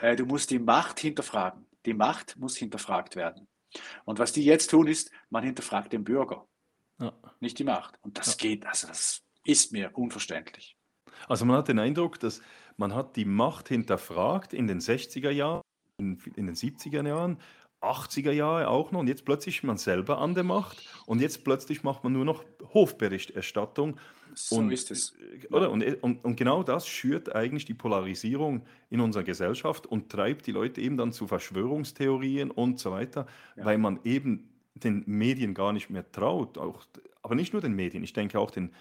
äh, 0.00 0.16
du 0.16 0.26
musst 0.26 0.50
die 0.50 0.58
Macht 0.58 1.00
hinterfragen. 1.00 1.66
Die 1.86 1.94
Macht 1.94 2.36
muss 2.36 2.56
hinterfragt 2.56 3.16
werden. 3.16 3.46
Und 4.04 4.18
was 4.18 4.32
die 4.32 4.44
jetzt 4.44 4.70
tun, 4.70 4.86
ist, 4.86 5.10
man 5.30 5.44
hinterfragt 5.44 5.92
den 5.92 6.04
Bürger, 6.04 6.46
ja. 7.00 7.12
nicht 7.40 7.58
die 7.58 7.64
Macht. 7.64 7.98
Und 8.02 8.18
das 8.18 8.28
ja. 8.28 8.34
geht, 8.36 8.66
also 8.66 8.86
das 8.86 9.22
ist 9.44 9.72
mir 9.72 9.90
unverständlich. 9.94 10.76
Also 11.28 11.44
man 11.44 11.56
hat 11.56 11.68
den 11.68 11.78
Eindruck, 11.78 12.18
dass 12.20 12.40
man 12.76 12.94
hat 12.94 13.16
die 13.16 13.24
Macht 13.24 13.68
hinterfragt 13.68 14.52
in 14.52 14.66
den 14.66 14.80
60er 14.80 15.30
Jahren, 15.30 15.62
in, 15.98 16.18
in 16.36 16.46
den 16.46 16.56
70er 16.56 17.06
Jahren, 17.06 17.38
80er 17.84 18.32
Jahre 18.32 18.68
auch 18.68 18.92
noch 18.92 19.00
und 19.00 19.08
jetzt 19.08 19.24
plötzlich 19.24 19.58
ist 19.58 19.64
man 19.64 19.76
selber 19.76 20.18
an 20.18 20.34
der 20.34 20.44
Macht 20.44 20.88
und 21.06 21.20
jetzt 21.20 21.44
plötzlich 21.44 21.82
macht 21.82 22.02
man 22.02 22.12
nur 22.12 22.24
noch 22.24 22.44
Hofberichterstattung. 22.72 23.98
So 24.34 24.56
und, 24.56 24.72
ist 24.72 24.90
es. 24.90 25.12
Äh, 25.12 25.46
oder? 25.52 25.70
Und, 25.70 25.84
und, 26.02 26.24
und 26.24 26.36
genau 26.36 26.62
das 26.62 26.88
schürt 26.88 27.34
eigentlich 27.34 27.66
die 27.66 27.74
Polarisierung 27.74 28.66
in 28.90 29.00
unserer 29.00 29.22
Gesellschaft 29.22 29.86
und 29.86 30.10
treibt 30.10 30.46
die 30.46 30.52
Leute 30.52 30.80
eben 30.80 30.96
dann 30.96 31.12
zu 31.12 31.26
Verschwörungstheorien 31.26 32.50
und 32.50 32.80
so 32.80 32.90
weiter, 32.90 33.26
ja. 33.56 33.64
weil 33.64 33.78
man 33.78 34.00
eben 34.04 34.50
den 34.74 35.04
Medien 35.06 35.54
gar 35.54 35.72
nicht 35.72 35.90
mehr 35.90 36.10
traut. 36.10 36.58
Auch, 36.58 36.84
aber 37.22 37.34
nicht 37.36 37.52
nur 37.52 37.62
den 37.62 37.74
Medien, 37.74 38.02
ich 38.02 38.12
denke 38.12 38.40
auch 38.40 38.50
den 38.50 38.72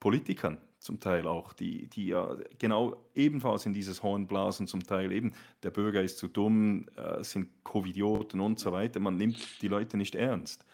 Politikern 0.00 0.58
zum 0.84 1.00
Teil 1.00 1.26
auch, 1.26 1.54
die, 1.54 1.86
die 1.86 2.08
ja 2.08 2.36
genau 2.58 3.02
ebenfalls 3.14 3.64
in 3.64 3.72
dieses 3.72 4.02
Horn 4.02 4.26
blasen, 4.26 4.66
zum 4.66 4.84
Teil 4.84 5.12
eben, 5.12 5.32
der 5.62 5.70
Bürger 5.70 6.02
ist 6.02 6.18
zu 6.18 6.28
dumm, 6.28 6.86
äh, 6.96 7.24
sind 7.24 7.48
Covidioten 7.64 8.38
und 8.38 8.60
so 8.60 8.70
weiter. 8.70 9.00
Man 9.00 9.16
nimmt 9.16 9.62
die 9.62 9.68
Leute 9.68 9.96
nicht 9.96 10.14
ernst. 10.14 10.66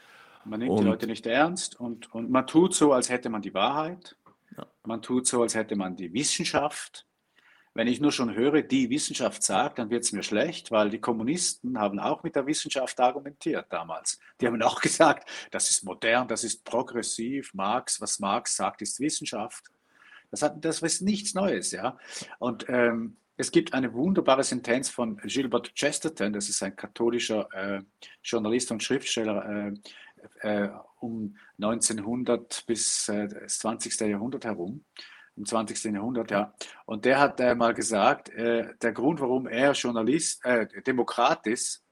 Man 0.44 0.58
nimmt 0.58 0.72
und, 0.72 0.80
die 0.80 0.88
Leute 0.88 1.06
nicht 1.06 1.26
ernst 1.26 1.78
und, 1.78 2.12
und 2.12 2.28
man 2.28 2.44
tut 2.48 2.74
so, 2.74 2.92
als 2.92 3.08
hätte 3.08 3.30
man 3.30 3.40
die 3.40 3.54
Wahrheit. 3.54 4.16
Ja. 4.56 4.66
Man 4.84 5.00
tut 5.00 5.28
so, 5.28 5.42
als 5.42 5.54
hätte 5.54 5.76
man 5.76 5.94
die 5.94 6.12
Wissenschaft. 6.12 7.06
Wenn 7.72 7.86
ich 7.86 8.00
nur 8.00 8.10
schon 8.10 8.34
höre, 8.34 8.62
die 8.62 8.90
Wissenschaft 8.90 9.44
sagt, 9.44 9.78
dann 9.78 9.90
wird 9.90 10.02
es 10.02 10.10
mir 10.10 10.24
schlecht, 10.24 10.72
weil 10.72 10.90
die 10.90 10.98
Kommunisten 10.98 11.78
haben 11.78 12.00
auch 12.00 12.24
mit 12.24 12.34
der 12.34 12.46
Wissenschaft 12.46 12.98
argumentiert 12.98 13.66
damals. 13.70 14.18
Die 14.40 14.48
haben 14.48 14.60
auch 14.60 14.80
gesagt, 14.80 15.30
das 15.52 15.70
ist 15.70 15.84
modern, 15.84 16.26
das 16.26 16.42
ist 16.42 16.64
progressiv, 16.64 17.54
Marx, 17.54 18.00
was 18.00 18.18
Marx 18.18 18.56
sagt, 18.56 18.82
ist 18.82 18.98
Wissenschaft. 18.98 19.70
Das, 20.30 20.42
hat, 20.42 20.64
das 20.64 20.82
ist 20.82 21.02
nichts 21.02 21.34
Neues, 21.34 21.72
ja. 21.72 21.98
Und 22.38 22.66
ähm, 22.68 23.16
es 23.36 23.50
gibt 23.50 23.72
eine 23.72 23.94
wunderbare 23.94 24.44
Sentenz 24.44 24.90
von 24.90 25.16
Gilbert 25.24 25.74
Chesterton, 25.74 26.32
das 26.32 26.48
ist 26.48 26.62
ein 26.62 26.76
katholischer 26.76 27.48
äh, 27.52 27.82
Journalist 28.22 28.70
und 28.70 28.82
Schriftsteller 28.82 29.72
äh, 30.42 30.64
äh, 30.64 30.70
um 31.00 31.36
1900 31.60 32.64
bis 32.66 33.08
äh, 33.08 33.28
das 33.28 33.58
20. 33.60 33.98
Jahrhundert 34.00 34.44
herum 34.44 34.84
im 35.36 35.46
20. 35.46 35.84
Jahrhundert, 35.84 36.30
ja. 36.30 36.52
Und 36.84 37.06
der 37.06 37.18
hat 37.18 37.40
äh, 37.40 37.54
mal 37.54 37.72
gesagt, 37.72 38.28
äh, 38.28 38.74
der 38.82 38.92
Grund, 38.92 39.20
warum 39.20 39.46
er 39.46 39.72
Journalist, 39.72 40.42
Demokrat 40.86 41.46
ist, 41.46 41.82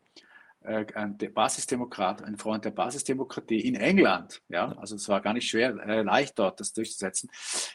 ein 0.68 1.16
Basisdemokrat, 1.16 2.22
ein 2.22 2.36
Freund 2.36 2.64
der 2.64 2.70
Basisdemokratie 2.70 3.60
in 3.60 3.74
England, 3.74 4.42
ja, 4.48 4.72
also 4.78 4.96
es 4.96 5.08
war 5.08 5.20
gar 5.20 5.32
nicht 5.32 5.48
schwer, 5.48 5.76
äh, 5.86 6.02
leicht 6.02 6.38
dort 6.38 6.60
das 6.60 6.72
durchzusetzen. 6.72 7.30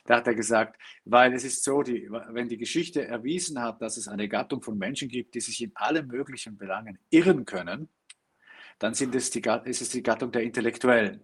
Da 0.06 0.18
hat 0.18 0.28
er 0.28 0.36
gesagt, 0.36 0.80
weil 1.04 1.34
es 1.34 1.44
ist 1.44 1.64
so, 1.64 1.82
die, 1.82 2.10
wenn 2.10 2.50
die 2.50 2.58
Geschichte 2.58 3.06
erwiesen 3.06 3.62
hat, 3.62 3.82
dass 3.82 3.98
es 3.98 4.08
eine 4.08 4.30
Gattung 4.30 4.62
von 4.62 4.78
Menschen 4.78 5.10
gibt, 5.10 5.36
die 5.36 5.42
sich 5.42 5.62
in 5.62 5.72
allen 5.76 6.08
möglichen 6.08 6.58
Belangen 6.58 7.00
irren 7.10 7.46
können, 7.46 7.90
dann 8.80 8.94
sind 8.94 9.16
es 9.16 9.30
die, 9.30 9.42
ist 9.66 9.82
es 9.82 9.90
die 9.90 10.04
Gattung 10.04 10.32
der 10.32 10.44
Intellektuellen. 10.44 11.24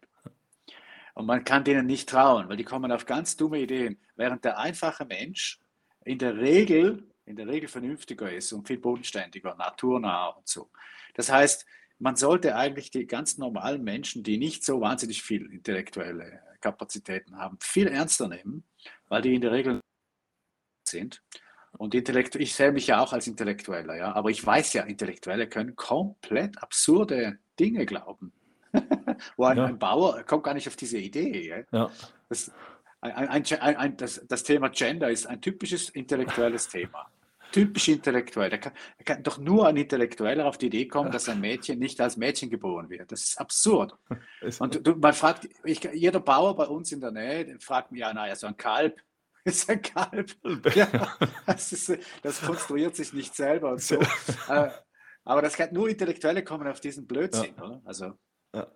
Und 1.14 1.26
man 1.26 1.44
kann 1.44 1.64
denen 1.64 1.86
nicht 1.86 2.08
trauen, 2.08 2.48
weil 2.48 2.58
die 2.58 2.64
kommen 2.64 2.92
auf 2.92 3.06
ganz 3.06 3.36
dumme 3.36 3.60
Ideen. 3.60 4.00
Während 4.16 4.46
der 4.46 4.58
einfache 4.58 5.06
Mensch 5.06 5.60
in 6.06 6.18
der 6.18 6.38
Regel, 6.38 7.08
in 7.26 7.36
der 7.36 7.48
Regel 7.48 7.68
vernünftiger 7.68 8.32
ist 8.32 8.54
und 8.54 8.66
viel 8.66 8.78
bodenständiger, 8.78 9.56
naturnah 9.56 10.28
und 10.28 10.48
so. 10.48 10.70
Das 11.20 11.30
heißt, 11.30 11.66
man 11.98 12.16
sollte 12.16 12.56
eigentlich 12.56 12.92
die 12.92 13.06
ganz 13.06 13.38
normalen 13.38 13.84
Menschen, 13.84 14.24
die 14.24 14.38
nicht 14.38 14.64
so 14.64 14.80
wahnsinnig 14.80 15.22
viel 15.22 15.52
intellektuelle 15.52 16.40
Kapazitäten 16.62 17.36
haben, 17.36 17.58
viel 17.60 17.88
ernster 17.88 18.30
nehmen, 18.30 18.64
weil 19.10 19.22
die 19.22 19.36
in 19.36 19.42
der 19.42 19.52
Regel 19.52 19.82
sind. 20.88 21.22
Und 21.74 21.94
Intellekt 21.94 22.36
ich 22.36 22.56
sehe 22.56 22.72
mich 22.72 22.88
ja 22.88 23.02
auch 23.02 23.12
als 23.12 23.28
Intellektueller, 23.28 23.98
ja, 23.98 24.14
aber 24.14 24.30
ich 24.30 24.46
weiß 24.46 24.72
ja, 24.72 24.84
Intellektuelle 24.84 25.50
können 25.50 25.76
komplett 25.76 26.64
absurde 26.64 27.38
Dinge 27.60 27.86
glauben. 27.86 28.32
Wo 29.36 29.44
ein, 29.44 29.58
ja. 29.58 29.66
ein, 29.66 29.78
Bauer 29.78 30.24
kommt 30.24 30.46
gar 30.46 30.54
nicht 30.54 30.70
auf 30.70 30.78
diese 30.78 31.00
Idee. 31.00 31.66
Ja. 31.74 31.92
Das, 32.30 32.50
ein, 33.02 33.44
ein, 33.44 33.98
das, 33.98 34.26
das, 34.26 34.44
Thema 34.44 34.70
Gender 34.70 35.12
ist 35.12 35.28
ein 35.28 35.42
typisches 35.42 35.90
intellektuelles 35.90 36.70
Thema. 36.70 37.12
Typisch 37.52 37.88
intellektuell. 37.88 38.50
Da 38.50 38.58
kann, 38.58 38.74
da 38.98 39.04
kann, 39.04 39.24
doch 39.24 39.38
nur 39.38 39.68
ein 39.68 39.78
Intellektueller 39.78 40.46
auf 40.46 40.58
die 40.58 40.68
Idee 40.68 40.88
kommen, 40.88 41.12
dass 41.12 41.30
ein 41.30 41.40
Mädchen 41.40 41.80
nicht 41.80 42.00
als 42.00 42.18
Mädchen 42.18 42.50
geboren 42.50 42.90
wird. 42.90 43.12
Das 43.12 43.22
ist 43.22 43.40
absurd. 43.40 43.96
Und 44.60 44.86
du, 44.86 44.96
man 44.96 45.14
fragt, 45.14 45.50
ich, 45.64 45.84
jeder 45.94 46.20
Bauer 46.20 46.56
bei 46.56 46.66
uns 46.66 46.92
in 46.92 47.02
der 47.02 47.12
Nähe 47.12 47.58
fragt 47.60 47.92
mich, 47.92 48.02
ja, 48.02 48.14
naja, 48.14 48.36
so 48.36 48.48
ein 48.48 48.58
Kalb, 48.58 49.02
ist 49.44 49.70
ein 49.70 49.82
Kalb. 49.82 50.32
Ja, 50.76 51.18
das, 51.46 51.72
ist, 51.72 51.98
das, 52.22 52.42
konstruiert 52.42 52.96
sich 52.96 53.14
nicht 53.14 53.36
selber 53.36 53.72
und 53.72 53.82
so. 53.82 54.00
Äh, 54.48 54.70
aber 55.24 55.42
das 55.42 55.56
kann 55.56 55.74
nur 55.74 55.90
Intellektuelle 55.90 56.44
kommen 56.44 56.68
auf 56.68 56.80
diesen 56.80 57.08
Blödsinn, 57.08 57.56
ja. 57.58 57.64
oder? 57.64 57.82
Also, 57.86 58.14
ja. 58.54 58.68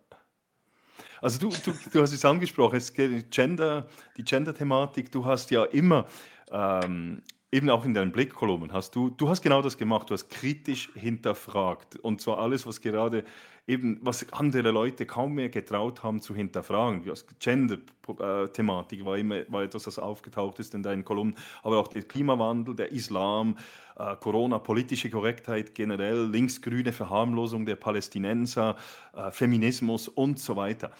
Also 1.21 1.39
du, 1.39 1.50
du, 1.63 1.74
du 1.91 2.02
hast 2.02 2.12
es 2.12 2.26
angesprochen, 2.26 2.76
es 2.76 2.91
geht 2.93 3.32
Gender, 3.32 3.88
die 4.17 4.24
Gender-Thematik, 4.24 5.10
du 5.10 5.26
hast 5.26 5.52
ja 5.52 5.63
immer, 5.63 6.06
ähm, 6.52 7.24
eben 7.54 7.70
auch 7.70 7.86
in 7.86 7.94
deinen 7.94 8.12
Blickkolumnen, 8.12 8.74
hast 8.74 8.96
du, 8.96 9.12
du 9.12 9.30
hast 9.30 9.44
genau 9.44 9.62
das 9.62 9.78
gemacht, 9.78 10.10
du 10.10 10.16
hast 10.16 10.28
kritisch 10.30 10.89
hinterfragt 10.96 11.98
und 11.98 12.20
zwar 12.20 12.39
alles, 12.39 12.66
was 12.66 12.82
gerade 12.82 13.24
eben, 13.68 14.00
was 14.02 14.34
andere 14.34 14.72
Leute 14.72 15.06
kaum 15.06 15.36
mehr 15.36 15.50
getraut 15.50 16.02
haben 16.02 16.20
zu 16.20 16.34
hinterfragen. 16.34 17.04
Gender-Thematik 17.39 19.06
war 19.06 19.18
immer 19.18 19.44
war 19.50 19.63
etwas, 19.63 19.84
das 19.84 20.00
aufgetaucht 20.00 20.58
ist 20.60 20.74
in 20.74 20.82
deinen 20.82 21.06
Kolumnen, 21.06 21.36
aber 21.62 21.78
auch 21.78 21.88
der 21.88 22.02
Klimawandel, 22.02 22.76
der 22.76 22.92
Islam, 22.92 23.56
äh, 23.98 24.16
Corona, 24.16 24.58
politische 24.58 25.12
Korrektheit 25.12 25.76
generell, 25.76 26.26
linksgrüne 26.32 26.92
Verharmlosung 26.92 27.68
der 27.68 27.76
Palästinenser, 27.76 28.76
äh, 29.16 29.30
Feminismus 29.30 30.08
und 30.08 30.39
so 30.39 30.56
weiter. 30.56 30.92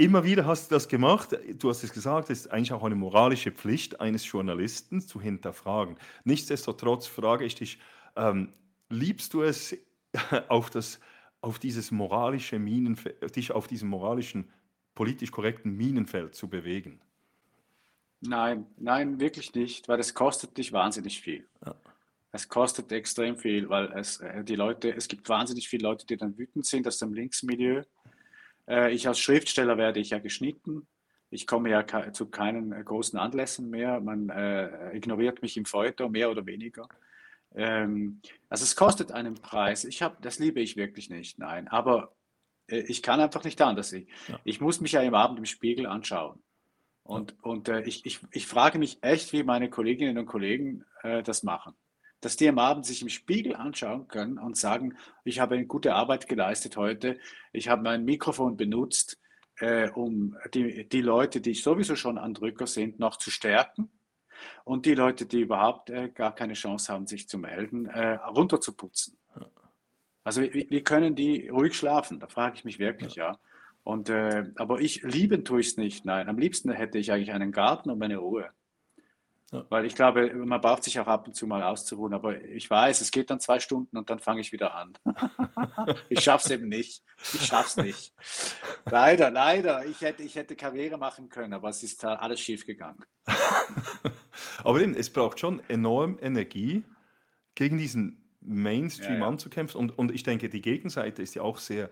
Immer 0.00 0.22
wieder 0.22 0.46
hast 0.46 0.70
du 0.70 0.76
das 0.76 0.86
gemacht. 0.86 1.36
Du 1.58 1.68
hast 1.68 1.82
es 1.82 1.92
gesagt, 1.92 2.30
es 2.30 2.42
ist 2.42 2.46
eigentlich 2.52 2.72
auch 2.72 2.84
eine 2.84 2.94
moralische 2.94 3.50
Pflicht 3.50 4.00
eines 4.00 4.30
Journalisten 4.30 5.00
zu 5.00 5.20
hinterfragen. 5.20 5.96
Nichtsdestotrotz 6.22 7.08
frage 7.08 7.44
ich 7.44 7.56
dich, 7.56 7.80
ähm, 8.14 8.52
liebst 8.88 9.34
du 9.34 9.42
es, 9.42 9.76
auf, 10.48 10.70
das, 10.70 11.00
auf 11.40 11.58
dieses 11.58 11.90
moralische 11.90 12.60
Minenfeld, 12.60 13.34
dich 13.34 13.50
auf 13.50 13.66
diesem 13.66 13.88
moralischen, 13.88 14.48
politisch 14.94 15.32
korrekten 15.32 15.76
Minenfeld 15.76 16.36
zu 16.36 16.48
bewegen? 16.48 17.00
Nein, 18.20 18.66
nein, 18.76 19.18
wirklich 19.18 19.52
nicht, 19.54 19.88
weil 19.88 19.98
es 19.98 20.14
kostet 20.14 20.56
dich 20.56 20.72
wahnsinnig 20.72 21.20
viel. 21.20 21.44
Ja. 21.66 21.74
Es 22.30 22.48
kostet 22.48 22.92
extrem 22.92 23.36
viel, 23.36 23.68
weil 23.68 23.90
es 23.92 24.20
äh, 24.20 24.44
die 24.44 24.54
Leute, 24.54 24.94
es 24.94 25.08
gibt 25.08 25.28
wahnsinnig 25.28 25.68
viele 25.68 25.84
Leute, 25.88 26.06
die 26.06 26.16
dann 26.16 26.38
wütend 26.38 26.66
sind 26.66 26.86
aus 26.86 26.98
dem 26.98 27.12
Linksmilieu. 27.12 27.82
Äh, 28.68 28.92
ich 28.92 29.08
als 29.08 29.18
Schriftsteller 29.18 29.76
werde 29.76 30.00
ich 30.00 30.10
ja 30.10 30.18
geschnitten. 30.18 30.86
Ich 31.30 31.46
komme 31.46 31.70
ja 31.70 31.84
zu 32.12 32.26
keinen 32.26 32.72
äh, 32.72 32.82
großen 32.82 33.18
Anlässen 33.18 33.70
mehr. 33.70 34.00
Man 34.00 34.28
äh, 34.28 34.96
ignoriert 34.96 35.42
mich 35.42 35.56
im 35.56 35.64
Feuilleton 35.64 36.12
mehr 36.12 36.30
oder 36.30 36.46
weniger. 36.46 36.88
Ähm, 37.54 38.20
also 38.48 38.64
es 38.64 38.76
kostet 38.76 39.12
einen 39.12 39.34
Preis. 39.34 39.84
Ich 39.84 40.02
habe, 40.02 40.16
das 40.20 40.38
liebe 40.38 40.60
ich 40.60 40.76
wirklich 40.76 41.10
nicht, 41.10 41.38
nein. 41.38 41.68
Aber 41.68 42.14
äh, 42.66 42.80
ich 42.80 43.02
kann 43.02 43.20
einfach 43.20 43.44
nicht 43.44 43.60
anders. 43.60 43.92
Ich, 43.92 44.08
ja. 44.28 44.38
ich 44.44 44.60
muss 44.60 44.80
mich 44.80 44.92
ja 44.92 45.02
im 45.02 45.14
Abend 45.14 45.38
im 45.38 45.46
Spiegel 45.46 45.86
anschauen. 45.86 46.42
Und, 47.02 47.42
und 47.42 47.68
äh, 47.68 47.82
ich, 47.82 48.04
ich, 48.04 48.20
ich 48.32 48.46
frage 48.46 48.78
mich 48.78 48.98
echt, 49.02 49.32
wie 49.32 49.42
meine 49.42 49.70
Kolleginnen 49.70 50.18
und 50.18 50.26
Kollegen 50.26 50.84
äh, 51.02 51.22
das 51.22 51.42
machen. 51.42 51.74
Dass 52.20 52.36
die 52.36 52.48
am 52.48 52.58
Abend 52.58 52.84
sich 52.84 53.02
im 53.02 53.08
Spiegel 53.08 53.54
anschauen 53.54 54.08
können 54.08 54.38
und 54.38 54.56
sagen, 54.56 54.96
ich 55.24 55.38
habe 55.40 55.54
eine 55.54 55.66
gute 55.66 55.94
Arbeit 55.94 56.28
geleistet 56.28 56.76
heute, 56.76 57.18
ich 57.52 57.68
habe 57.68 57.82
mein 57.82 58.04
Mikrofon 58.04 58.56
benutzt, 58.56 59.20
äh, 59.60 59.90
um 59.90 60.36
die, 60.54 60.88
die 60.88 61.00
Leute, 61.00 61.40
die 61.40 61.54
sowieso 61.54 61.96
schon 61.96 62.18
an 62.18 62.34
Drücker 62.34 62.66
sind, 62.66 62.98
noch 62.98 63.16
zu 63.16 63.30
stärken 63.30 63.90
und 64.64 64.86
die 64.86 64.94
Leute, 64.94 65.26
die 65.26 65.40
überhaupt 65.40 65.90
äh, 65.90 66.08
gar 66.08 66.34
keine 66.34 66.54
Chance 66.54 66.92
haben, 66.92 67.06
sich 67.06 67.28
zu 67.28 67.38
melden, 67.38 67.86
äh, 67.86 68.14
runterzuputzen. 68.14 69.18
Also 70.24 70.42
wie, 70.42 70.82
können 70.82 71.14
die 71.14 71.48
ruhig 71.48 71.74
schlafen? 71.74 72.20
Da 72.20 72.26
frage 72.26 72.56
ich 72.56 72.64
mich 72.64 72.78
wirklich, 72.78 73.14
ja. 73.14 73.32
ja. 73.32 73.38
Und, 73.82 74.10
äh, 74.10 74.44
aber 74.56 74.80
ich 74.80 75.02
lieben 75.02 75.42
tue 75.42 75.60
ich 75.60 75.68
es 75.68 75.76
nicht. 75.78 76.04
Nein, 76.04 76.28
am 76.28 76.36
liebsten 76.36 76.70
hätte 76.70 76.98
ich 76.98 77.10
eigentlich 77.10 77.32
einen 77.32 77.50
Garten 77.50 77.88
und 77.88 77.98
meine 77.98 78.18
Ruhe. 78.18 78.50
Ja. 79.50 79.64
Weil 79.70 79.86
ich 79.86 79.94
glaube, 79.94 80.34
man 80.34 80.60
braucht 80.60 80.84
sich 80.84 81.00
auch 81.00 81.06
ab 81.06 81.26
und 81.26 81.34
zu 81.34 81.46
mal 81.46 81.62
auszuruhen. 81.62 82.12
Aber 82.12 82.42
ich 82.42 82.68
weiß, 82.68 83.00
es 83.00 83.10
geht 83.10 83.30
dann 83.30 83.40
zwei 83.40 83.60
Stunden 83.60 83.96
und 83.96 84.10
dann 84.10 84.18
fange 84.18 84.40
ich 84.40 84.52
wieder 84.52 84.74
an. 84.74 84.92
ich 86.10 86.20
schaffe 86.20 86.44
es 86.46 86.50
eben 86.50 86.68
nicht. 86.68 87.02
Ich 87.34 87.46
schaffe 87.46 87.80
es 87.80 87.84
nicht. 87.84 88.14
Leider, 88.90 89.30
leider. 89.30 89.86
Ich 89.86 90.02
hätte, 90.02 90.22
ich 90.22 90.34
hätte 90.34 90.54
Karriere 90.54 90.98
machen 90.98 91.30
können, 91.30 91.54
aber 91.54 91.70
es 91.70 91.82
ist 91.82 92.04
alles 92.04 92.40
schief 92.40 92.66
gegangen. 92.66 93.02
aber 94.64 94.80
eben, 94.80 94.94
es 94.94 95.10
braucht 95.10 95.40
schon 95.40 95.62
enorm 95.68 96.18
Energie, 96.20 96.84
gegen 97.54 97.78
diesen 97.78 98.36
Mainstream 98.40 99.14
ja, 99.14 99.20
ja. 99.20 99.28
anzukämpfen. 99.28 99.80
Und, 99.80 99.98
und 99.98 100.12
ich 100.12 100.22
denke, 100.22 100.48
die 100.48 100.60
Gegenseite 100.60 101.22
ist 101.22 101.34
ja 101.34 101.42
auch 101.42 101.58
sehr 101.58 101.90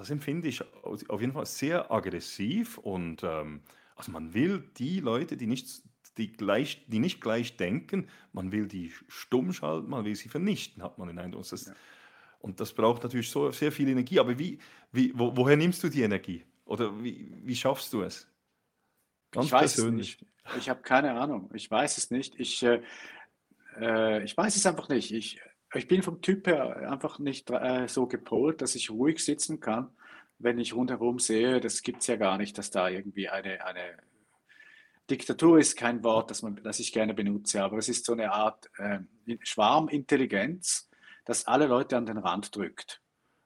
das 0.00 0.08
empfinde 0.08 0.48
ich 0.48 0.62
auf 0.82 1.20
jeden 1.20 1.34
Fall 1.34 1.44
sehr 1.44 1.90
aggressiv 1.92 2.78
und 2.78 3.22
ähm, 3.22 3.60
also 3.96 4.10
man 4.12 4.32
will 4.32 4.64
die 4.78 4.98
Leute, 4.98 5.36
die 5.36 5.46
nicht, 5.46 5.82
die, 6.20 6.32
gleich, 6.32 6.84
die 6.86 6.98
nicht 6.98 7.20
gleich 7.20 7.56
denken, 7.56 8.08
man 8.32 8.52
will 8.52 8.68
die 8.68 8.92
stumm 9.08 9.52
schalten, 9.52 9.88
man 9.88 10.04
will 10.04 10.14
sie 10.14 10.28
vernichten, 10.28 10.82
hat 10.82 10.98
man 10.98 11.08
den 11.08 11.18
Eindruck. 11.18 11.48
Das, 11.48 11.66
ja. 11.66 11.72
Und 12.40 12.60
das 12.60 12.72
braucht 12.72 13.02
natürlich 13.02 13.30
so 13.30 13.50
sehr 13.50 13.72
viel 13.72 13.88
Energie. 13.88 14.20
Aber 14.20 14.38
wie, 14.38 14.58
wie, 14.92 15.12
wo, 15.18 15.36
woher 15.36 15.56
nimmst 15.56 15.82
du 15.82 15.88
die 15.88 16.02
Energie? 16.02 16.44
Oder 16.64 17.02
wie, 17.02 17.32
wie 17.42 17.56
schaffst 17.56 17.92
du 17.92 18.02
es? 18.02 18.28
Ganz 19.30 19.46
ich 19.46 19.52
weiß 19.52 19.74
persönlich. 19.74 20.14
Es 20.14 20.20
nicht. 20.20 20.58
Ich 20.58 20.68
habe 20.68 20.82
keine 20.82 21.12
Ahnung. 21.12 21.50
Ich 21.54 21.70
weiß 21.70 21.98
es 21.98 22.10
nicht. 22.10 22.38
Ich, 22.38 22.62
äh, 22.62 22.82
äh 23.78 24.22
ich 24.22 24.36
weiß 24.36 24.56
es 24.56 24.66
einfach 24.66 24.88
nicht. 24.88 25.12
Ich, 25.12 25.40
ich 25.74 25.88
bin 25.88 26.02
vom 26.02 26.20
Typ 26.20 26.46
her 26.46 26.90
einfach 26.90 27.18
nicht 27.18 27.50
äh, 27.50 27.88
so 27.88 28.06
gepolt, 28.06 28.62
dass 28.62 28.74
ich 28.74 28.90
ruhig 28.90 29.24
sitzen 29.24 29.60
kann, 29.60 29.88
wenn 30.38 30.58
ich 30.58 30.74
rundherum 30.74 31.18
sehe, 31.18 31.60
das 31.60 31.82
gibt 31.82 32.00
es 32.00 32.06
ja 32.06 32.16
gar 32.16 32.38
nicht, 32.38 32.56
dass 32.56 32.70
da 32.70 32.88
irgendwie 32.88 33.28
eine, 33.28 33.64
eine 33.64 33.98
Diktatur 35.10 35.58
ist 35.58 35.76
kein 35.76 36.02
Wort, 36.04 36.30
das, 36.30 36.42
man, 36.42 36.60
das 36.62 36.80
ich 36.80 36.92
gerne 36.92 37.14
benutze, 37.14 37.62
aber 37.62 37.78
es 37.78 37.88
ist 37.88 38.04
so 38.04 38.12
eine 38.12 38.32
Art 38.32 38.70
äh, 38.78 39.00
Schwarmintelligenz, 39.42 40.88
das 41.24 41.46
alle 41.46 41.66
Leute 41.66 41.96
an 41.96 42.06
den 42.06 42.18
Rand 42.18 42.54
drückt. 42.54 43.02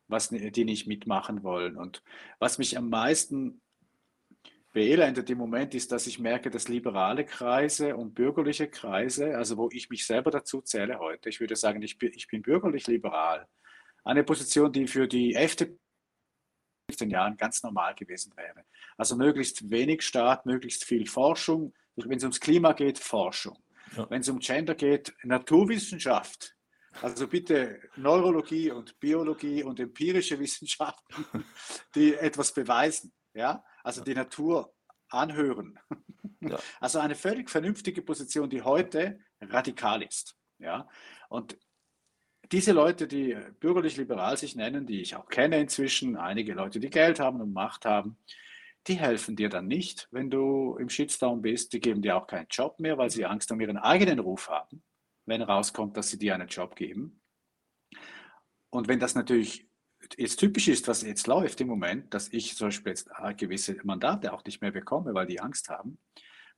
was 0.06 0.28
die 0.28 0.64
nicht 0.64 0.86
mitmachen 0.86 1.42
wollen. 1.42 1.76
Und 1.76 2.02
was 2.38 2.58
mich 2.58 2.76
am 2.76 2.90
meisten 2.90 3.62
beelendet 4.72 5.30
im 5.30 5.38
Moment 5.38 5.74
ist, 5.74 5.92
dass 5.92 6.06
ich 6.06 6.18
merke, 6.18 6.50
dass 6.50 6.68
liberale 6.68 7.24
Kreise 7.24 7.96
und 7.96 8.14
bürgerliche 8.14 8.68
Kreise, 8.68 9.36
also 9.36 9.56
wo 9.56 9.70
ich 9.72 9.88
mich 9.88 10.04
selber 10.04 10.30
dazu 10.30 10.60
zähle 10.60 10.98
heute, 10.98 11.28
ich 11.28 11.40
würde 11.40 11.56
sagen, 11.56 11.80
ich 11.82 11.96
ich 12.02 12.26
bin 12.28 12.42
bürgerlich 12.42 12.86
liberal, 12.86 13.48
eine 14.04 14.24
Position, 14.24 14.72
die 14.72 14.86
für 14.86 15.08
die 15.08 15.34
FDP 15.34 15.78
15 16.90 17.10
Jahren 17.10 17.36
ganz 17.36 17.62
normal 17.62 17.94
gewesen 17.94 18.36
wäre. 18.36 18.64
Also 18.96 19.16
möglichst 19.16 19.70
wenig 19.70 20.02
Staat, 20.02 20.46
möglichst 20.46 20.84
viel 20.84 21.06
Forschung. 21.06 21.72
Wenn 21.96 22.18
es 22.18 22.24
ums 22.24 22.40
Klima 22.40 22.72
geht, 22.72 22.98
Forschung. 22.98 23.58
Ja. 23.96 24.08
Wenn 24.10 24.20
es 24.20 24.28
um 24.28 24.38
Gender 24.38 24.74
geht, 24.74 25.14
Naturwissenschaft. 25.22 26.54
Also 27.02 27.26
bitte 27.26 27.80
Neurologie 27.96 28.70
und 28.70 28.98
Biologie 29.00 29.62
und 29.64 29.80
empirische 29.80 30.38
Wissenschaften, 30.38 31.44
die 31.94 32.14
etwas 32.14 32.52
beweisen. 32.52 33.12
Ja? 33.32 33.64
Also 33.82 34.02
die 34.02 34.14
Natur 34.14 34.74
anhören. 35.08 35.78
Ja. 36.40 36.58
Also 36.78 36.98
eine 36.98 37.14
völlig 37.14 37.48
vernünftige 37.48 38.02
Position, 38.02 38.50
die 38.50 38.60
heute 38.60 39.18
radikal 39.40 40.02
ist. 40.02 40.36
Ja? 40.58 40.86
Und 41.30 41.56
diese 42.52 42.72
Leute, 42.72 43.06
die 43.06 43.36
bürgerlich-liberal 43.60 44.36
sich 44.36 44.56
nennen, 44.56 44.86
die 44.86 45.00
ich 45.00 45.16
auch 45.16 45.28
kenne 45.28 45.60
inzwischen, 45.60 46.16
einige 46.16 46.54
Leute, 46.54 46.80
die 46.80 46.90
Geld 46.90 47.20
haben 47.20 47.40
und 47.40 47.52
Macht 47.52 47.84
haben, 47.84 48.16
die 48.86 48.94
helfen 48.94 49.34
dir 49.36 49.48
dann 49.48 49.66
nicht, 49.66 50.08
wenn 50.10 50.30
du 50.30 50.76
im 50.78 50.88
Shitstorm 50.88 51.40
bist. 51.40 51.72
Die 51.72 51.80
geben 51.80 52.02
dir 52.02 52.16
auch 52.16 52.26
keinen 52.26 52.46
Job 52.50 52.78
mehr, 52.80 52.98
weil 52.98 53.10
sie 53.10 53.24
Angst 53.24 53.50
um 53.50 53.60
ihren 53.60 53.78
eigenen 53.78 54.18
Ruf 54.18 54.50
haben, 54.50 54.82
wenn 55.26 55.42
rauskommt, 55.42 55.96
dass 55.96 56.10
sie 56.10 56.18
dir 56.18 56.34
einen 56.34 56.48
Job 56.48 56.76
geben. 56.76 57.20
Und 58.70 58.88
wenn 58.88 59.00
das 59.00 59.14
natürlich 59.14 59.66
jetzt 60.18 60.36
typisch 60.36 60.68
ist, 60.68 60.86
was 60.86 61.02
jetzt 61.02 61.26
läuft 61.26 61.60
im 61.62 61.68
Moment, 61.68 62.12
dass 62.12 62.28
ich 62.28 62.56
zum 62.56 62.68
Beispiel 62.68 62.90
jetzt 62.90 63.08
gewisse 63.38 63.76
Mandate 63.84 64.32
auch 64.32 64.44
nicht 64.44 64.60
mehr 64.60 64.72
bekomme, 64.72 65.14
weil 65.14 65.26
die 65.26 65.40
Angst 65.40 65.70
haben, 65.70 65.98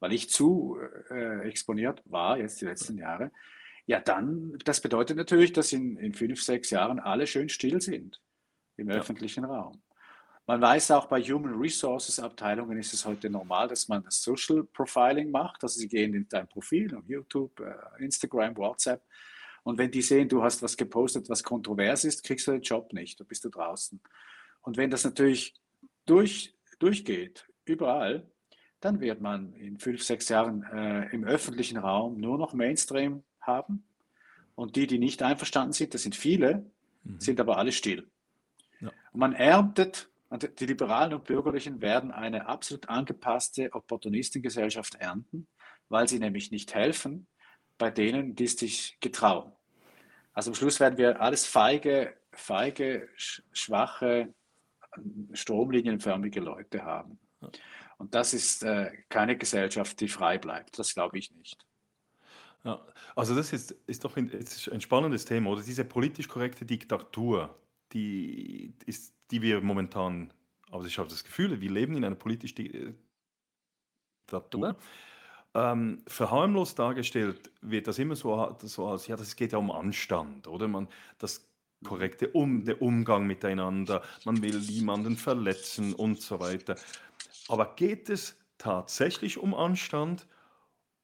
weil 0.01 0.13
ich 0.13 0.29
zu 0.29 0.79
äh, 1.11 1.47
exponiert 1.47 2.03
war 2.07 2.39
jetzt 2.39 2.61
die 2.61 2.65
letzten 2.65 2.99
Jahre, 2.99 3.31
ja, 3.87 4.01
dann, 4.01 4.59
das 4.65 4.81
bedeutet 4.81 5.17
natürlich, 5.17 5.53
dass 5.53 5.73
in, 5.73 5.97
in 5.97 6.13
fünf, 6.13 6.43
sechs 6.43 6.71
Jahren 6.71 6.99
alle 6.99 7.27
schön 7.27 7.49
still 7.49 7.81
sind 7.81 8.21
im 8.77 8.91
ja. 8.91 8.97
öffentlichen 8.97 9.45
Raum. 9.45 9.81
Man 10.49 10.61
weiß 10.61 10.93
auch, 10.93 11.07
bei 11.07 11.21
Human 11.23 11.55
Resources 11.55 12.21
Abteilungen 12.21 12.79
ist 12.79 12.93
es 12.93 13.05
heute 13.05 13.31
normal, 13.31 13.69
dass 13.69 13.89
man 13.89 14.03
das 14.05 14.23
Social 14.23 14.65
Profiling 14.65 15.31
macht. 15.31 15.63
Also 15.63 15.81
sie 15.81 15.89
gehen 15.89 16.15
in 16.15 16.29
dein 16.29 16.47
Profil 16.47 16.95
auf 16.95 17.09
YouTube, 17.09 17.59
äh, 17.61 18.05
Instagram, 18.05 18.57
WhatsApp. 18.57 19.03
Und 19.65 19.79
wenn 19.79 19.91
die 19.91 20.03
sehen, 20.03 20.29
du 20.29 20.43
hast 20.43 20.63
was 20.63 20.77
gepostet, 20.77 21.29
was 21.29 21.43
kontrovers 21.43 22.05
ist, 22.05 22.23
kriegst 22.23 22.47
du 22.47 22.53
den 22.53 22.63
Job 22.63 22.93
nicht, 22.93 23.19
da 23.19 23.25
bist 23.25 23.45
du 23.45 23.49
draußen. 23.49 24.01
Und 24.63 24.77
wenn 24.77 24.91
das 24.91 25.05
natürlich 25.05 25.55
durch, 26.07 26.55
durchgeht, 26.79 27.49
überall, 27.65 28.31
dann 28.79 29.01
wird 29.01 29.21
man 29.21 29.53
in 29.55 29.79
fünf, 29.79 30.05
sechs 30.05 30.29
Jahren 30.29 30.63
äh, 30.73 31.13
im 31.13 31.25
öffentlichen 31.25 31.79
Raum 31.79 32.21
nur 32.21 32.39
noch 32.39 32.53
Mainstream 32.53 33.25
haben. 33.47 33.85
Und 34.55 34.77
die, 34.77 34.87
die 34.87 34.99
nicht 34.99 35.23
einverstanden 35.23 35.73
sind, 35.73 35.95
das 35.95 36.03
sind 36.03 36.17
viele, 36.17 36.71
mhm. 37.05 37.21
sind 37.21 37.41
aber 37.41 37.59
alle 37.59 37.73
still. 37.73 38.09
Ja. 38.81 38.91
Und 39.13 39.21
man 39.21 39.35
erntet, 39.35 40.09
die 40.59 40.67
Liberalen 40.67 41.15
und 41.15 41.25
Bürgerlichen 41.25 41.81
werden 41.81 42.11
eine 42.11 42.47
absolut 42.47 42.89
angepasste 42.89 43.73
Opportunistengesellschaft 43.73 44.97
ernten, 44.97 45.47
weil 45.89 46.09
sie 46.09 46.19
nämlich 46.19 46.51
nicht 46.51 46.75
helfen 46.75 47.27
bei 47.79 47.91
denen, 47.91 48.35
die 48.35 48.45
es 48.45 48.57
sich 48.57 48.99
getrauen. 49.01 49.53
Also 50.33 50.51
am 50.51 50.55
Schluss 50.55 50.81
werden 50.81 50.99
wir 50.99 51.21
alles 51.21 51.47
feige, 51.47 52.17
feige, 52.33 53.09
schwache, 53.17 54.35
stromlinienförmige 55.33 56.41
Leute 56.41 56.85
haben. 56.85 57.19
Und 57.99 58.15
das 58.15 58.35
ist 58.35 58.63
äh, 58.63 58.93
keine 59.09 59.37
Gesellschaft, 59.37 60.01
die 60.01 60.09
frei 60.09 60.39
bleibt. 60.39 60.79
Das 60.79 60.95
glaube 60.95 61.19
ich 61.19 61.31
nicht. 61.33 61.65
Ja, 62.67 62.85
also 63.15 63.37
das 63.37 63.53
ist, 63.53 63.71
ist 63.87 64.05
doch 64.05 64.17
ein, 64.17 64.29
ist 64.29 64.69
ein 64.69 64.81
spannendes 64.81 65.25
Thema, 65.25 65.51
oder? 65.51 65.63
Diese 65.63 65.85
politisch 65.85 66.27
korrekte 66.27 66.67
Diktatur, 66.67 67.57
die, 67.93 68.75
ist, 68.87 69.15
die 69.31 69.41
wir 69.41 69.61
momentan, 69.61 70.33
also 70.73 70.89
ich 70.89 70.99
habe 70.99 71.09
das 71.09 71.23
Gefühl, 71.23 71.61
wir 71.61 71.71
leben 71.71 71.97
in 71.97 72.05
einer 72.05 72.17
politisch 72.17 72.59
äh, 72.59 72.93
Diktatur. 74.25 74.77
Ähm, 75.55 76.03
verharmlost 76.09 76.77
dargestellt 76.77 77.53
wird 77.61 77.87
das 77.87 78.01
immer 78.01 78.17
so, 78.17 78.57
so 78.61 78.89
als, 78.89 79.07
ja, 79.07 79.17
das 79.17 79.37
geht 79.37 79.53
ja 79.53 79.59
um 79.59 79.71
Anstand, 79.71 80.49
oder? 80.49 80.67
Man, 80.67 80.89
das 81.19 81.49
korrekte 81.85 82.29
um, 82.31 82.65
der 82.65 82.83
Umgang 82.83 83.29
miteinander, 83.29 84.03
man 84.25 84.43
will 84.43 84.59
niemanden 84.59 85.17
verletzen 85.17 85.95
und 85.95 86.21
so 86.21 86.41
weiter. 86.41 86.75
Aber 87.47 87.77
geht 87.77 88.11
es 88.11 88.37
tatsächlich 88.59 89.39
um 89.39 89.55
Anstand 89.55 90.27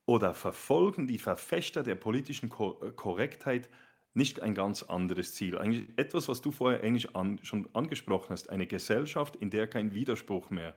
oder 0.06 0.34
verfolgen 0.34 1.06
die 1.06 1.18
Verfechter 1.18 1.82
der 1.82 1.94
politischen 1.94 2.50
äh, 2.50 2.90
Korrektheit 2.92 3.68
nicht 4.14 4.40
ein 4.40 4.54
ganz 4.54 4.82
anderes 4.82 5.34
Ziel? 5.34 5.58
Eigentlich 5.58 5.88
etwas, 5.96 6.28
was 6.28 6.40
du 6.40 6.50
vorher 6.50 6.82
eigentlich 6.82 7.14
an, 7.14 7.38
schon 7.42 7.68
angesprochen 7.72 8.30
hast, 8.30 8.50
eine 8.50 8.66
Gesellschaft, 8.66 9.36
in 9.36 9.50
der 9.50 9.66
kein 9.68 9.94
Widerspruch 9.94 10.50
mehr, 10.50 10.74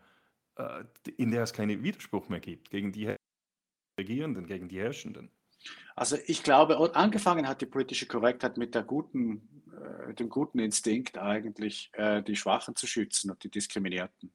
äh, 0.55 0.83
in 1.17 1.31
der 1.31 1.43
es 1.43 1.53
keinen 1.53 1.83
Widerspruch 1.83 2.29
mehr 2.29 2.39
gibt 2.39 2.69
gegen 2.69 2.91
die 2.91 3.15
Regierenden, 3.99 4.45
gegen 4.45 4.67
die 4.67 4.79
Herrschenden. 4.79 5.31
Also 5.95 6.17
ich 6.27 6.43
glaube, 6.43 6.95
angefangen 6.95 7.47
hat 7.47 7.61
die 7.61 7.65
politische 7.65 8.05
Korrektheit 8.05 8.57
mit 8.57 8.75
der 8.75 8.83
guten, 8.83 9.63
äh, 10.07 10.13
dem 10.13 10.29
guten 10.29 10.59
Instinkt 10.59 11.17
eigentlich, 11.17 11.89
äh, 11.93 12.21
die 12.21 12.35
Schwachen 12.35 12.75
zu 12.75 12.85
schützen 12.85 13.31
und 13.31 13.43
die 13.43 13.49
Diskriminierten. 13.49 14.31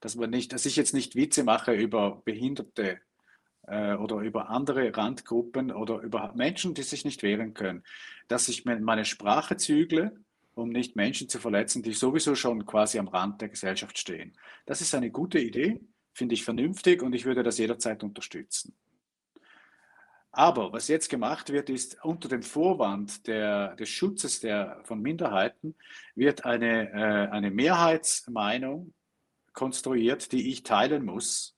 Dass 0.00 0.14
man 0.16 0.30
nicht, 0.30 0.52
dass 0.52 0.66
ich 0.66 0.76
jetzt 0.76 0.94
nicht 0.94 1.14
Witze 1.14 1.44
mache 1.44 1.74
über 1.74 2.22
Behinderte 2.24 3.00
äh, 3.66 3.94
oder 3.94 4.16
über 4.16 4.50
andere 4.50 4.96
Randgruppen 4.96 5.70
oder 5.70 6.00
über 6.00 6.32
Menschen, 6.34 6.74
die 6.74 6.82
sich 6.82 7.04
nicht 7.04 7.22
wehren 7.22 7.54
können, 7.54 7.82
dass 8.28 8.48
ich 8.48 8.64
meine 8.64 9.04
Sprache 9.04 9.56
zügle, 9.56 10.16
um 10.54 10.68
nicht 10.68 10.96
Menschen 10.96 11.28
zu 11.28 11.38
verletzen, 11.38 11.82
die 11.82 11.92
sowieso 11.92 12.34
schon 12.34 12.66
quasi 12.66 12.98
am 12.98 13.08
Rand 13.08 13.40
der 13.40 13.48
Gesellschaft 13.48 13.98
stehen. 13.98 14.36
Das 14.66 14.80
ist 14.80 14.94
eine 14.94 15.10
gute 15.10 15.38
Idee, 15.38 15.80
finde 16.12 16.34
ich 16.34 16.44
vernünftig 16.44 17.02
und 17.02 17.14
ich 17.14 17.24
würde 17.24 17.42
das 17.42 17.58
jederzeit 17.58 18.02
unterstützen. 18.02 18.74
Aber 20.34 20.72
was 20.72 20.88
jetzt 20.88 21.10
gemacht 21.10 21.50
wird, 21.52 21.68
ist 21.68 22.02
unter 22.04 22.28
dem 22.28 22.42
Vorwand 22.42 23.26
der, 23.26 23.76
des 23.76 23.90
Schutzes 23.90 24.40
der, 24.40 24.80
von 24.84 25.00
Minderheiten 25.02 25.74
wird 26.14 26.46
eine, 26.46 26.90
äh, 26.90 27.28
eine 27.30 27.50
Mehrheitsmeinung 27.50 28.94
konstruiert, 29.52 30.32
die 30.32 30.50
ich 30.50 30.62
teilen 30.62 31.04
muss, 31.04 31.54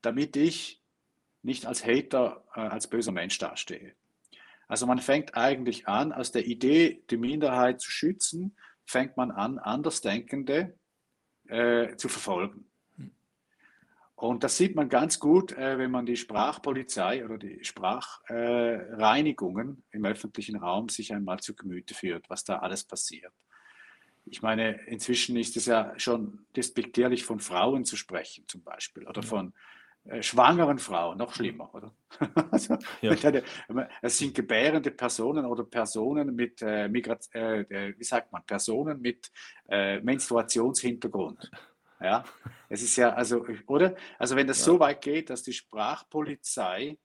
damit 0.00 0.36
ich 0.36 0.82
nicht 1.46 1.64
als 1.64 1.86
Hater, 1.86 2.44
äh, 2.54 2.60
als 2.60 2.88
böser 2.88 3.12
Mensch 3.12 3.38
dastehe. 3.38 3.94
Also 4.68 4.86
man 4.86 4.98
fängt 4.98 5.34
eigentlich 5.36 5.88
an, 5.88 6.12
aus 6.12 6.32
der 6.32 6.46
Idee, 6.46 7.02
die 7.08 7.16
Minderheit 7.16 7.80
zu 7.80 7.90
schützen, 7.90 8.54
fängt 8.84 9.16
man 9.16 9.30
an, 9.30 9.58
Andersdenkende 9.58 10.78
äh, 11.46 11.96
zu 11.96 12.08
verfolgen. 12.08 12.68
Und 14.16 14.44
das 14.44 14.56
sieht 14.56 14.74
man 14.74 14.88
ganz 14.88 15.20
gut, 15.20 15.52
äh, 15.52 15.76
wenn 15.78 15.90
man 15.90 16.06
die 16.06 16.16
Sprachpolizei 16.16 17.22
oder 17.24 17.36
die 17.38 17.62
Sprachreinigungen 17.64 19.84
äh, 19.92 19.96
im 19.96 20.04
öffentlichen 20.04 20.56
Raum 20.56 20.88
sich 20.88 21.12
einmal 21.12 21.38
zu 21.38 21.54
Gemüte 21.54 21.94
führt, 21.94 22.28
was 22.28 22.42
da 22.42 22.58
alles 22.58 22.82
passiert. 22.82 23.32
Ich 24.24 24.42
meine, 24.42 24.84
inzwischen 24.86 25.36
ist 25.36 25.56
es 25.56 25.66
ja 25.66 25.96
schon 25.98 26.46
despektierlich 26.56 27.24
von 27.24 27.38
Frauen 27.38 27.84
zu 27.84 27.96
sprechen, 27.96 28.48
zum 28.48 28.64
Beispiel, 28.64 29.06
oder 29.06 29.22
von 29.22 29.54
schwangeren 30.20 30.78
Frauen, 30.78 31.18
noch 31.18 31.34
schlimmer, 31.34 31.74
oder? 31.74 31.94
also, 32.50 32.78
ja. 33.00 33.12
eine, 33.12 33.42
es 34.02 34.18
sind 34.18 34.34
gebärende 34.34 34.90
Personen 34.90 35.44
oder 35.44 35.64
Personen 35.64 36.34
mit, 36.34 36.62
äh, 36.62 36.88
Migrat, 36.88 37.26
äh, 37.34 37.60
äh, 37.60 37.94
wie 37.98 38.04
sagt 38.04 38.32
man, 38.32 38.44
Personen 38.44 39.00
mit 39.00 39.30
äh, 39.68 40.00
Menstruationshintergrund. 40.00 41.50
Ja, 42.00 42.24
es 42.68 42.82
ist 42.82 42.96
ja, 42.96 43.14
also, 43.14 43.44
oder? 43.66 43.94
Also, 44.18 44.36
wenn 44.36 44.46
das 44.46 44.58
ja. 44.58 44.64
so 44.66 44.80
weit 44.80 45.00
geht, 45.00 45.30
dass 45.30 45.42
die 45.42 45.54
Sprachpolizei 45.54 46.98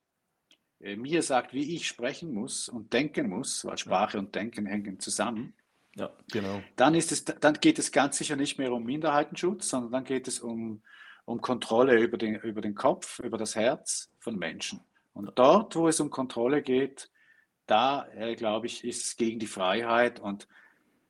äh, 0.82 0.96
mir 0.96 1.24
sagt, 1.24 1.54
wie 1.54 1.76
ich 1.76 1.88
sprechen 1.88 2.34
muss 2.34 2.68
und 2.68 2.92
denken 2.92 3.30
muss, 3.30 3.64
weil 3.66 3.78
Sprache 3.78 4.18
ja. 4.18 4.20
und 4.20 4.36
Denken 4.36 4.66
hängen 4.66 5.00
zusammen, 5.00 5.54
ja, 5.96 6.12
genau. 6.32 6.62
dann, 6.76 6.96
ist 6.96 7.12
es, 7.12 7.26
dann 7.26 7.54
geht 7.56 7.80
es 7.80 7.92
ganz 7.92 8.18
sicher 8.18 8.36
nicht 8.36 8.58
mehr 8.58 8.72
um 8.72 8.84
Minderheitenschutz, 8.84 9.70
sondern 9.70 9.92
dann 9.92 10.04
geht 10.04 10.28
es 10.28 10.40
um 10.40 10.82
um 11.26 11.42
Kontrolle 11.42 12.00
über 12.00 12.18
den, 12.18 12.36
über 12.36 12.62
den 12.62 12.76
Kopf, 12.76 13.20
über 13.20 13.38
das 13.38 13.56
Herz 13.56 14.12
von 14.20 14.38
Menschen. 14.38 14.82
Und 15.14 15.32
dort, 15.38 15.76
wo 15.76 15.88
es 15.88 16.00
um 16.00 16.10
Kontrolle 16.10 16.62
geht, 16.62 17.10
da, 17.66 18.08
äh, 18.16 18.36
glaube 18.36 18.68
ich, 18.68 18.84
ist 18.84 19.06
es 19.06 19.18
gegen 19.18 19.40
die 19.40 19.48
Freiheit. 19.48 20.20
Und 20.20 20.48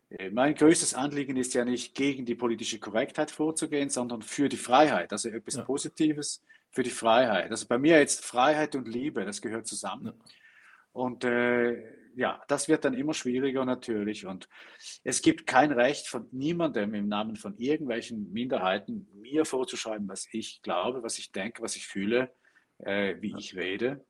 äh, 0.10 0.30
mein 0.30 0.56
größtes 0.56 0.94
Anliegen 0.94 1.38
ist 1.38 1.54
ja 1.54 1.66
nicht 1.66 1.96
gegen 1.96 2.26
die 2.26 2.36
politische 2.36 2.80
Korrektheit 2.80 3.32
vorzugehen, 3.32 3.90
sondern 3.90 4.22
für 4.22 4.50
die 4.50 4.58
Freiheit, 4.58 5.12
also 5.12 5.30
etwas 5.30 5.56
ja. 5.56 5.64
Positives 5.64 6.44
für 6.72 6.84
die 6.84 6.90
Freiheit. 6.90 7.52
Also 7.52 7.68
bei 7.68 7.78
mir 7.78 8.00
jetzt 8.00 8.26
Freiheit 8.26 8.76
und 8.76 8.88
Liebe, 8.88 9.26
das 9.26 9.42
gehört 9.42 9.68
zusammen. 9.68 10.08
Ja. 10.08 10.14
Und 10.94 11.24
äh, 11.24 12.01
ja, 12.16 12.42
das 12.48 12.68
wird 12.68 12.86
dann 12.86 12.94
immer 12.94 13.14
schwieriger 13.14 13.66
natürlich. 13.66 14.26
Und 14.26 14.48
es 15.04 15.22
gibt 15.22 15.48
kein 15.48 15.72
Recht 15.72 16.08
von 16.08 16.28
niemandem 16.32 16.94
im 16.94 17.08
Namen 17.08 17.36
von 17.36 17.58
irgendwelchen 17.58 18.32
Minderheiten, 18.32 19.08
mir 19.14 19.46
vorzuschreiben, 19.46 20.08
was 20.08 20.28
ich 20.32 20.62
glaube, 20.62 21.04
was 21.04 21.18
ich 21.18 21.32
denke, 21.32 21.62
was 21.62 21.76
ich 21.76 21.88
fühle, 21.88 22.34
äh, 22.80 23.16
wie 23.20 23.34
ich 23.38 23.56
rede. 23.56 24.06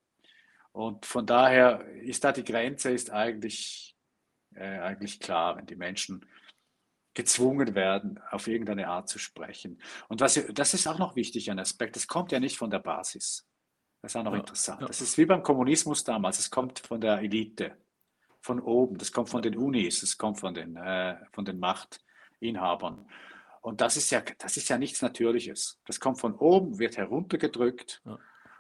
Und 0.72 1.06
von 1.06 1.26
daher 1.26 1.86
ist 2.02 2.24
da 2.24 2.32
die 2.32 2.44
Grenze 2.44 2.92
ist 2.92 3.12
eigentlich, 3.12 3.96
äh, 4.56 4.80
eigentlich 4.80 5.20
klar, 5.20 5.58
wenn 5.58 5.66
die 5.66 5.76
Menschen 5.76 6.26
gezwungen 7.14 7.76
werden, 7.76 8.20
auf 8.32 8.48
irgendeine 8.48 8.88
Art 8.88 9.10
zu 9.10 9.20
sprechen. 9.20 9.82
Und 10.08 10.22
was, 10.22 10.42
das 10.54 10.74
ist 10.74 10.88
auch 10.88 10.98
noch 10.98 11.16
wichtig, 11.16 11.52
ein 11.52 11.60
Aspekt, 11.60 11.98
das 11.98 12.08
kommt 12.08 12.32
ja 12.32 12.40
nicht 12.40 12.58
von 12.58 12.70
der 12.70 12.80
Basis. 12.80 13.46
Das 14.02 14.14
ist 14.14 14.16
auch 14.16 14.24
noch 14.24 14.34
ja, 14.34 14.40
interessant. 14.40 14.82
Ja. 14.82 14.88
Das 14.88 15.02
ist 15.02 15.18
wie 15.18 15.26
beim 15.26 15.44
Kommunismus 15.44 16.04
damals, 16.04 16.40
es 16.40 16.50
kommt 16.50 16.80
von 16.80 17.02
der 17.02 17.20
Elite, 17.20 17.78
von 18.42 18.60
oben, 18.60 18.98
das 18.98 19.12
kommt 19.12 19.30
von 19.30 19.42
den 19.42 19.58
Unis, 19.58 20.02
das 20.02 20.18
kommt 20.18 20.40
von 20.40 20.54
den, 20.54 20.76
äh, 20.76 21.18
von 21.32 21.46
den 21.46 21.60
Machtinhabern. 21.60 23.08
Und 23.62 23.82
das 23.82 23.98
ist, 23.98 24.10
ja, 24.10 24.22
das 24.40 24.58
ist 24.58 24.70
ja 24.70 24.78
nichts 24.78 25.02
Natürliches. 25.02 25.80
Das 25.86 26.00
kommt 26.00 26.20
von 26.20 26.36
oben, 26.36 26.80
wird 26.80 26.98
heruntergedrückt. 26.98 28.02
Ja. 28.06 28.18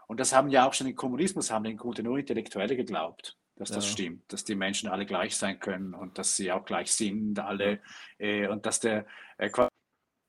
Und 0.08 0.20
das 0.20 0.34
haben 0.34 0.50
ja 0.50 0.67
auch 0.67 0.74
schon 0.74 0.88
im 0.88 0.96
Kommunismus, 0.96 1.52
haben 1.52 1.65
im 1.65 1.78
Grunde 1.78 2.04
nur 2.04 2.20
Intellektuelle 2.20 2.76
geglaubt 2.76 3.38
dass 3.62 3.70
das 3.70 3.86
ja. 3.86 3.91
stimmt, 3.91 4.34
dass 4.34 4.44
die 4.44 4.56
Menschen 4.56 4.89
alle 4.89 5.06
gleich 5.06 5.38
sein 5.38 5.60
können 5.60 5.94
und 5.94 6.17
dass 6.17 6.36
sie 6.36 6.52
auch 6.52 6.65
gleich 6.65 6.91
sind, 6.91 7.38
alle, 7.38 7.80
äh, 8.17 8.48
und 8.48 8.65
dass 8.65 8.80
der 8.80 9.06
äh, 9.38 9.52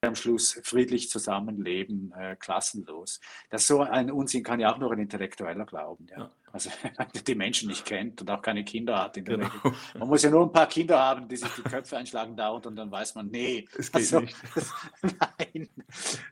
am 0.03 0.15
Schluss 0.17 0.61
friedlich 0.65 1.09
zusammenleben, 1.09 2.13
äh, 2.13 2.37
klassenlos. 2.37 3.21
Das 3.49 3.67
so 3.67 3.81
ein 3.81 4.11
Unsinn 4.11 4.43
kann 4.43 4.61
ja 4.61 4.71
auch 4.73 4.79
nur 4.79 4.93
ein 4.93 4.99
Intellektueller 4.99 5.65
glauben. 5.65 6.09
Ja. 6.11 6.19
ja. 6.19 6.33
Also 6.53 6.71
die 7.27 7.35
Menschen 7.35 7.69
nicht 7.69 7.85
kennt 7.85 8.21
und 8.21 8.31
auch 8.31 8.43
keine 8.43 8.65
Kinder 8.65 9.03
hat 9.03 9.17
in 9.17 9.25
der 9.25 9.39
genau. 9.39 9.49
Regel. 9.49 9.73
Man 9.99 10.09
muss 10.09 10.23
ja 10.23 10.31
nur 10.31 10.43
ein 10.43 10.53
paar 10.53 10.69
Kinder 10.69 10.99
haben, 10.99 11.27
die 11.27 11.37
sich 11.37 11.51
die 11.57 11.63
Köpfe 11.63 11.97
einschlagen 11.97 12.37
dauernd 12.37 12.67
und 12.67 12.77
dann 12.77 12.91
weiß 12.91 13.15
man, 13.15 13.29
nee, 13.29 13.67
es 13.79 13.91
geht 13.91 14.03
also, 14.03 14.21
nicht. 14.21 14.37
nein. 15.03 15.69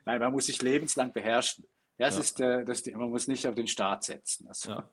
nein, 0.05 0.19
man 0.19 0.31
muss 0.31 0.45
sich 0.45 0.61
lebenslang 0.61 1.11
beherrschen. 1.11 1.65
Das 1.97 2.15
ja. 2.15 2.21
ist, 2.21 2.39
äh, 2.39 2.65
das, 2.65 2.85
man 2.85 3.09
muss 3.09 3.27
nicht 3.27 3.45
auf 3.47 3.55
den 3.55 3.67
Staat 3.67 4.03
setzen. 4.03 4.47
Also. 4.47 4.71
Ja. 4.71 4.89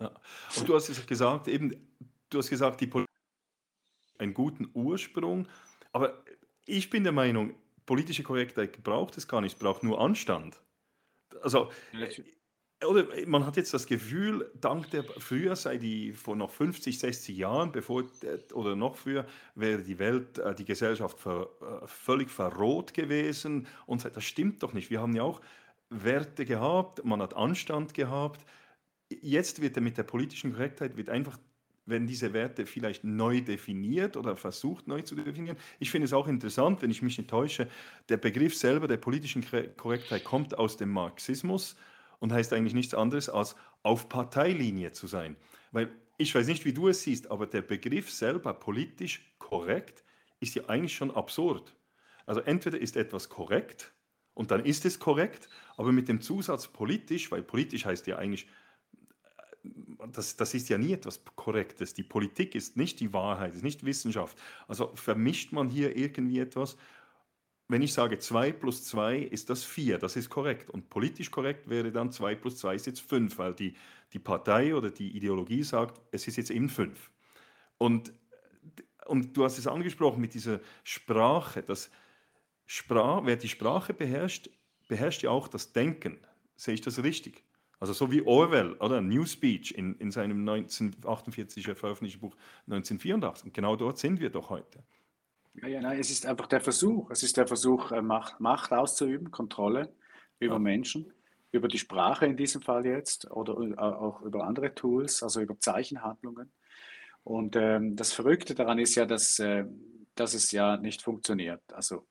Ja. 0.00 0.14
Und 0.56 0.68
du 0.68 0.74
hast 0.74 0.88
es 0.88 1.04
gesagt, 1.06 1.48
eben, 1.48 1.74
du 2.30 2.38
hast 2.38 2.50
gesagt, 2.50 2.80
die 2.80 2.86
Politik 2.86 3.12
hat 4.14 4.20
einen 4.20 4.34
guten 4.34 4.70
Ursprung, 4.74 5.48
aber 5.92 6.22
ich 6.66 6.88
bin 6.90 7.02
der 7.02 7.12
Meinung, 7.12 7.54
politische 7.84 8.22
Korrektheit 8.22 8.82
braucht 8.84 9.16
es 9.16 9.26
gar 9.26 9.40
nicht, 9.40 9.54
es 9.54 9.58
braucht 9.58 9.82
nur 9.82 10.00
Anstand. 10.00 10.60
Also, 11.42 11.70
oder 12.86 13.06
man 13.26 13.44
hat 13.44 13.56
jetzt 13.56 13.74
das 13.74 13.86
Gefühl, 13.86 14.50
dank 14.60 14.90
der, 14.90 15.02
früher 15.04 15.56
sei 15.56 15.78
die, 15.78 16.12
vor 16.12 16.36
noch 16.36 16.50
50, 16.50 16.98
60 16.98 17.36
Jahren, 17.36 17.72
bevor, 17.72 18.04
oder 18.52 18.76
noch 18.76 18.96
früher, 18.96 19.26
wäre 19.54 19.82
die 19.82 19.98
Welt, 19.98 20.38
äh, 20.38 20.54
die 20.54 20.64
Gesellschaft 20.64 21.18
ver, 21.18 21.48
äh, 21.60 21.86
völlig 21.86 22.30
verroht 22.30 22.94
gewesen. 22.94 23.66
Und 23.86 24.04
das 24.04 24.24
stimmt 24.24 24.62
doch 24.62 24.74
nicht. 24.74 24.90
Wir 24.90 25.00
haben 25.00 25.14
ja 25.16 25.22
auch 25.22 25.40
Werte 25.90 26.44
gehabt, 26.44 27.04
man 27.04 27.20
hat 27.20 27.34
Anstand 27.34 27.94
gehabt, 27.94 28.44
jetzt 29.10 29.60
wird 29.60 29.80
mit 29.80 29.96
der 29.96 30.02
politischen 30.02 30.52
Korrektheit 30.52 30.96
wird 30.96 31.08
einfach 31.08 31.38
wenn 31.88 32.06
diese 32.06 32.34
Werte 32.34 32.66
vielleicht 32.66 33.02
neu 33.02 33.40
definiert 33.40 34.18
oder 34.18 34.36
versucht 34.36 34.86
neu 34.86 35.00
zu 35.00 35.14
definieren. 35.14 35.56
Ich 35.78 35.90
finde 35.90 36.04
es 36.04 36.12
auch 36.12 36.28
interessant, 36.28 36.82
wenn 36.82 36.90
ich 36.90 37.00
mich 37.00 37.16
nicht 37.16 37.30
täusche, 37.30 37.66
der 38.10 38.18
Begriff 38.18 38.54
selber 38.54 38.86
der 38.86 38.98
politischen 38.98 39.42
Korrektheit 39.74 40.22
kommt 40.22 40.58
aus 40.58 40.76
dem 40.76 40.90
Marxismus 40.90 41.76
und 42.18 42.32
heißt 42.32 42.52
eigentlich 42.52 42.74
nichts 42.74 42.94
anderes 42.94 43.28
als 43.28 43.56
auf 43.82 44.08
Parteilinie 44.08 44.92
zu 44.92 45.06
sein. 45.06 45.36
Weil 45.72 45.90
ich 46.16 46.34
weiß 46.34 46.46
nicht, 46.46 46.64
wie 46.64 46.72
du 46.72 46.88
es 46.88 47.02
siehst, 47.02 47.30
aber 47.30 47.46
der 47.46 47.62
Begriff 47.62 48.10
selber 48.10 48.54
politisch 48.54 49.34
korrekt 49.38 50.04
ist 50.40 50.54
ja 50.54 50.64
eigentlich 50.66 50.94
schon 50.94 51.10
absurd. 51.10 51.74
Also 52.26 52.40
entweder 52.40 52.78
ist 52.78 52.96
etwas 52.96 53.28
korrekt 53.28 53.92
und 54.34 54.50
dann 54.50 54.64
ist 54.64 54.84
es 54.84 54.98
korrekt, 54.98 55.48
aber 55.76 55.92
mit 55.92 56.08
dem 56.08 56.20
Zusatz 56.20 56.68
politisch, 56.68 57.30
weil 57.30 57.42
politisch 57.42 57.84
heißt 57.84 58.06
ja 58.06 58.16
eigentlich 58.16 58.48
das, 60.12 60.36
das 60.36 60.54
ist 60.54 60.68
ja 60.68 60.78
nie 60.78 60.92
etwas 60.92 61.20
Korrektes. 61.36 61.94
Die 61.94 62.02
Politik 62.02 62.54
ist 62.54 62.76
nicht 62.76 63.00
die 63.00 63.12
Wahrheit, 63.12 63.54
ist 63.54 63.64
nicht 63.64 63.84
Wissenschaft. 63.84 64.38
Also 64.66 64.94
vermischt 64.94 65.52
man 65.52 65.68
hier 65.68 65.96
irgendwie 65.96 66.38
etwas. 66.38 66.76
Wenn 67.70 67.82
ich 67.82 67.92
sage 67.92 68.18
2 68.18 68.52
plus 68.52 68.84
2 68.84 69.18
ist 69.18 69.50
das 69.50 69.62
4, 69.62 69.98
das 69.98 70.16
ist 70.16 70.30
korrekt. 70.30 70.70
Und 70.70 70.88
politisch 70.88 71.30
korrekt 71.30 71.68
wäre 71.68 71.92
dann 71.92 72.10
2 72.10 72.34
plus 72.34 72.56
2 72.56 72.74
ist 72.74 72.86
jetzt 72.86 73.00
5, 73.02 73.36
weil 73.36 73.54
die, 73.54 73.74
die 74.14 74.18
Partei 74.18 74.74
oder 74.74 74.90
die 74.90 75.14
Ideologie 75.14 75.62
sagt, 75.62 76.00
es 76.10 76.26
ist 76.26 76.36
jetzt 76.36 76.50
eben 76.50 76.70
5. 76.70 77.10
Und, 77.76 78.14
und 79.04 79.36
du 79.36 79.44
hast 79.44 79.58
es 79.58 79.66
angesprochen 79.66 80.20
mit 80.20 80.32
dieser 80.32 80.60
Sprache, 80.82 81.62
dass 81.62 81.90
Sprach, 82.70 83.24
wer 83.24 83.36
die 83.36 83.48
Sprache 83.48 83.94
beherrscht, 83.94 84.50
beherrscht 84.88 85.22
ja 85.22 85.30
auch 85.30 85.48
das 85.48 85.72
Denken. 85.72 86.18
Sehe 86.56 86.74
ich 86.74 86.82
das 86.82 87.02
richtig? 87.02 87.42
Also 87.80 87.92
so 87.92 88.10
wie 88.10 88.26
Orwell 88.26 88.74
oder 88.74 89.00
New 89.00 89.24
Speech 89.24 89.72
in, 89.72 89.94
in 89.96 90.10
seinem 90.10 90.40
1948 90.46 91.64
veröffentlichten 91.64 92.20
Buch 92.20 92.36
1984. 92.66 93.46
Und 93.46 93.54
genau 93.54 93.76
dort 93.76 93.98
sind 93.98 94.20
wir 94.20 94.28
doch 94.30 94.50
heute. 94.50 94.82
Ja, 95.62 95.68
ja, 95.68 95.80
nein, 95.80 95.98
es 95.98 96.10
ist 96.10 96.26
einfach 96.26 96.46
der 96.46 96.60
Versuch. 96.60 97.10
Es 97.10 97.22
ist 97.22 97.36
der 97.36 97.46
Versuch, 97.46 97.90
äh, 97.90 98.02
Macht, 98.02 98.40
Macht 98.40 98.72
auszuüben, 98.72 99.30
Kontrolle 99.30 99.92
über 100.38 100.54
ja. 100.54 100.58
Menschen, 100.58 101.12
über 101.50 101.68
die 101.68 101.78
Sprache 101.78 102.26
in 102.26 102.36
diesem 102.36 102.62
Fall 102.62 102.86
jetzt 102.86 103.30
oder 103.30 103.58
äh, 103.60 103.76
auch 103.76 104.22
über 104.22 104.44
andere 104.44 104.74
Tools, 104.74 105.22
also 105.22 105.40
über 105.40 105.58
Zeichenhandlungen. 105.58 106.52
Und 107.24 107.56
ähm, 107.56 107.96
das 107.96 108.12
Verrückte 108.12 108.54
daran 108.54 108.78
ist 108.78 108.94
ja, 108.94 109.04
dass, 109.04 109.38
äh, 109.38 109.64
dass 110.14 110.34
es 110.34 110.52
ja 110.52 110.76
nicht 110.76 111.02
funktioniert. 111.02 111.62
Also 111.72 112.06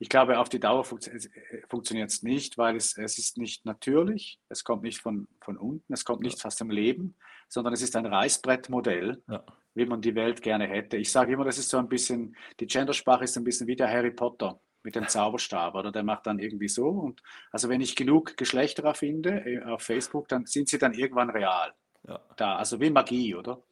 ich 0.00 0.08
glaube, 0.08 0.38
auf 0.38 0.48
die 0.48 0.60
Dauer 0.60 0.84
funktio 0.84 1.12
äh, 1.14 1.62
funktioniert 1.68 2.10
es 2.10 2.22
nicht, 2.22 2.58
weil 2.58 2.76
es, 2.76 2.96
es 2.96 3.18
ist 3.18 3.38
nicht 3.38 3.64
natürlich, 3.64 4.40
es 4.48 4.64
kommt 4.64 4.82
nicht 4.82 5.00
von, 5.00 5.28
von 5.40 5.56
unten, 5.56 5.92
es 5.92 6.04
kommt 6.04 6.22
nicht 6.22 6.38
ja. 6.38 6.46
aus 6.46 6.56
dem 6.56 6.70
Leben, 6.70 7.16
sondern 7.48 7.74
es 7.74 7.82
ist 7.82 7.96
ein 7.96 8.06
Reißbrettmodell, 8.06 9.22
ja. 9.28 9.44
wie 9.74 9.86
man 9.86 10.00
die 10.00 10.14
Welt 10.14 10.42
gerne 10.42 10.66
hätte. 10.66 10.96
Ich 10.96 11.10
sage 11.10 11.32
immer, 11.32 11.44
das 11.44 11.58
ist 11.58 11.68
so 11.68 11.78
ein 11.78 11.88
bisschen, 11.88 12.36
die 12.60 12.66
Gendersprache 12.66 13.24
ist 13.24 13.36
ein 13.36 13.44
bisschen 13.44 13.66
wie 13.66 13.76
der 13.76 13.90
Harry 13.90 14.10
Potter 14.10 14.60
mit 14.82 14.94
dem 14.94 15.08
Zauberstab, 15.08 15.74
oder 15.74 15.92
der 15.92 16.02
macht 16.02 16.26
dann 16.26 16.38
irgendwie 16.38 16.68
so. 16.68 16.88
Und 16.88 17.22
also 17.50 17.68
wenn 17.68 17.80
ich 17.80 17.96
genug 17.96 18.36
Geschlechter 18.36 18.94
finde 18.94 19.44
äh, 19.44 19.62
auf 19.62 19.82
Facebook, 19.82 20.28
dann 20.28 20.46
sind 20.46 20.68
sie 20.68 20.78
dann 20.78 20.94
irgendwann 20.94 21.30
real. 21.30 21.72
Ja. 22.06 22.20
Da, 22.36 22.56
also 22.56 22.80
wie 22.80 22.90
Magie, 22.90 23.34
oder? 23.34 23.62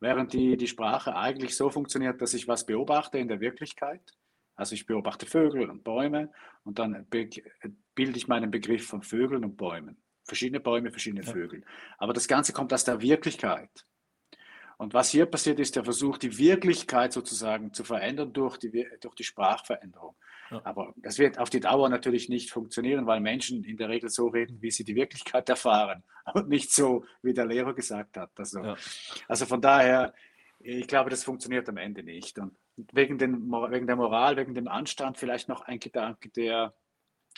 Während 0.00 0.32
die, 0.32 0.56
die 0.56 0.66
Sprache 0.66 1.14
eigentlich 1.14 1.54
so 1.56 1.70
funktioniert, 1.70 2.22
dass 2.22 2.34
ich 2.34 2.48
was 2.48 2.64
beobachte 2.64 3.18
in 3.18 3.28
der 3.28 3.40
Wirklichkeit 3.40 4.00
also 4.60 4.74
ich 4.74 4.84
beobachte 4.84 5.24
Vögel 5.24 5.70
und 5.70 5.84
Bäume 5.84 6.30
und 6.64 6.78
dann 6.78 7.06
bilde 7.06 7.40
ich 7.96 8.28
meinen 8.28 8.50
Begriff 8.50 8.86
von 8.86 9.02
Vögeln 9.02 9.42
und 9.42 9.56
Bäumen. 9.56 9.96
Verschiedene 10.24 10.60
Bäume, 10.60 10.90
verschiedene. 10.90 11.22
Vögel. 11.22 11.64
Aber 11.98 12.12
das 12.12 12.28
Ganze 12.28 12.52
kommt 12.52 12.72
aus 12.72 12.84
der 12.84 13.00
Wirklichkeit. 13.00 13.70
Und 14.80 14.94
was 14.94 15.10
hier 15.10 15.26
passiert, 15.26 15.60
ist 15.60 15.76
der 15.76 15.84
Versuch, 15.84 16.16
die 16.16 16.38
Wirklichkeit 16.38 17.12
sozusagen 17.12 17.74
zu 17.74 17.84
verändern 17.84 18.32
durch 18.32 18.56
die, 18.56 18.86
durch 19.00 19.14
die 19.14 19.24
Sprachveränderung. 19.24 20.16
Ja. 20.50 20.62
Aber 20.64 20.94
das 20.96 21.18
wird 21.18 21.38
auf 21.38 21.50
die 21.50 21.60
Dauer 21.60 21.90
natürlich 21.90 22.30
nicht 22.30 22.50
funktionieren, 22.50 23.06
weil 23.06 23.20
Menschen 23.20 23.62
in 23.62 23.76
der 23.76 23.90
Regel 23.90 24.08
so 24.08 24.28
reden, 24.28 24.62
wie 24.62 24.70
sie 24.70 24.84
die 24.84 24.94
Wirklichkeit 24.94 25.48
erfahren 25.50 26.02
und 26.34 26.48
nicht 26.48 26.72
so, 26.72 27.04
wie 27.20 27.34
der 27.34 27.44
Lehrer 27.44 27.74
gesagt 27.74 28.16
hat. 28.16 28.30
Also, 28.36 28.62
ja. 28.62 28.76
also 29.28 29.44
von 29.44 29.60
daher, 29.60 30.14
ich 30.60 30.86
glaube, 30.86 31.10
das 31.10 31.24
funktioniert 31.24 31.68
am 31.68 31.76
Ende 31.76 32.02
nicht. 32.02 32.38
Und 32.38 32.56
wegen, 32.92 33.18
den, 33.18 33.50
wegen 33.50 33.86
der 33.86 33.96
Moral, 33.96 34.36
wegen 34.36 34.54
dem 34.54 34.68
Anstand 34.68 35.18
vielleicht 35.18 35.48
noch 35.48 35.60
ein 35.62 35.78
Gedanke, 35.78 36.30
der 36.30 36.74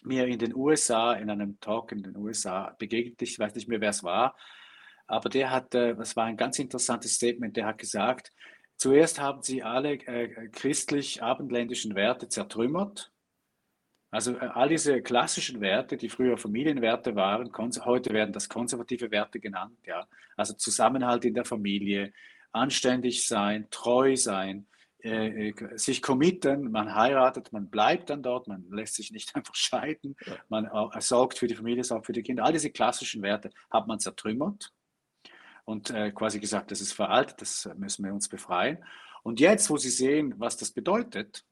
mir 0.03 0.27
in 0.27 0.39
den 0.39 0.55
USA, 0.55 1.15
in 1.15 1.31
einem 1.31 1.59
Talk 1.61 1.93
in 1.93 2.03
den 2.03 2.17
USA 2.17 2.75
begegnet. 2.79 3.23
Ich 3.23 3.39
weiß 3.39 3.55
nicht 3.55 3.69
mehr, 3.69 3.81
wer 3.81 3.91
es 3.91 4.03
war, 4.03 4.37
aber 5.07 5.29
der 5.29 5.51
hat, 5.51 5.75
das 5.75 6.17
war 6.17 6.25
ein 6.25 6.37
ganz 6.37 6.59
interessantes 6.59 7.15
Statement, 7.15 7.57
der 7.57 7.67
hat 7.67 7.79
gesagt, 7.79 8.31
zuerst 8.77 9.21
haben 9.21 9.43
sie 9.43 9.63
alle 9.63 9.93
äh, 9.93 10.49
christlich-abendländischen 10.49 11.95
Werte 11.95 12.29
zertrümmert. 12.29 13.13
Also 14.11 14.37
äh, 14.37 14.51
all 14.55 14.69
diese 14.69 15.03
klassischen 15.03 15.61
Werte, 15.61 15.97
die 15.97 16.09
früher 16.09 16.37
Familienwerte 16.37 17.15
waren, 17.15 17.51
heute 17.85 18.13
werden 18.13 18.33
das 18.33 18.49
konservative 18.49 19.11
Werte 19.11 19.41
genannt. 19.41 19.79
Ja? 19.87 20.07
Also 20.37 20.55
Zusammenhalt 20.55 21.25
in 21.25 21.35
der 21.35 21.45
Familie, 21.45 22.13
anständig 22.53 23.27
sein, 23.27 23.69
treu 23.71 24.17
sein, 24.17 24.67
äh, 25.05 25.49
äh, 25.49 25.79
sich 25.79 26.01
committen, 26.01 26.71
man 26.71 26.95
heiratet, 26.95 27.53
man 27.53 27.69
bleibt 27.69 28.11
dann 28.11 28.23
dort, 28.23 28.47
man 28.47 28.65
lässt 28.71 28.95
sich 28.95 29.11
nicht 29.11 29.35
einfach 29.35 29.55
scheiden, 29.55 30.17
ja. 30.27 30.37
man 30.49 30.67
äh, 30.67 31.01
sorgt 31.01 31.39
für 31.39 31.47
die 31.47 31.55
Familie, 31.55 31.85
sorgt 31.85 32.07
für 32.07 32.13
die 32.13 32.23
Kinder. 32.23 32.45
All 32.45 32.53
diese 32.53 32.71
klassischen 32.71 33.23
Werte 33.23 33.51
hat 33.71 33.87
man 33.87 34.01
zertrümmert 34.01 34.73
und 35.65 35.91
äh, 35.91 36.13
quasi 36.13 36.41
gesagt, 36.41 36.71
das 36.71 36.81
ist 36.81 36.93
veraltet, 36.93 37.41
das 37.41 37.69
müssen 37.77 38.05
wir 38.05 38.13
uns 38.13 38.29
befreien. 38.29 38.79
Und 39.23 39.39
jetzt, 39.41 39.71
wo 39.71 39.77
Sie 39.77 39.91
sehen, 39.91 40.35
was 40.39 40.57
das 40.57 40.73
bedeutet, 40.73 41.45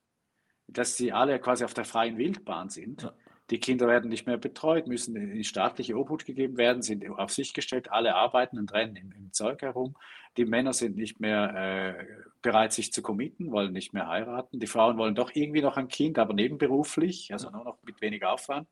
dass 0.72 0.96
sie 0.96 1.12
alle 1.12 1.38
quasi 1.40 1.64
auf 1.64 1.74
der 1.74 1.84
freien 1.84 2.16
Wildbahn 2.16 2.70
sind, 2.70 3.02
ja. 3.02 3.14
Die 3.50 3.58
Kinder 3.58 3.88
werden 3.88 4.08
nicht 4.08 4.26
mehr 4.26 4.36
betreut, 4.36 4.86
müssen 4.86 5.16
in 5.16 5.42
staatliche 5.42 5.96
Obhut 5.96 6.24
gegeben 6.24 6.56
werden, 6.56 6.82
sind 6.82 7.08
auf 7.10 7.32
sich 7.32 7.52
gestellt, 7.52 7.90
alle 7.90 8.14
arbeiten 8.14 8.58
und 8.58 8.72
rennen 8.72 8.94
im, 8.96 9.12
im 9.12 9.32
Zeug 9.32 9.62
herum. 9.62 9.96
Die 10.36 10.44
Männer 10.44 10.72
sind 10.72 10.96
nicht 10.96 11.18
mehr 11.18 11.96
äh, 11.98 12.04
bereit, 12.42 12.72
sich 12.72 12.92
zu 12.92 13.02
committen, 13.02 13.50
wollen 13.50 13.72
nicht 13.72 13.92
mehr 13.92 14.06
heiraten. 14.06 14.60
Die 14.60 14.68
Frauen 14.68 14.96
wollen 14.98 15.16
doch 15.16 15.34
irgendwie 15.34 15.62
noch 15.62 15.76
ein 15.76 15.88
Kind, 15.88 16.18
aber 16.18 16.32
nebenberuflich, 16.32 17.32
also 17.32 17.50
nur 17.50 17.64
noch 17.64 17.78
mit 17.82 18.00
wenig 18.00 18.24
Aufwand. 18.24 18.68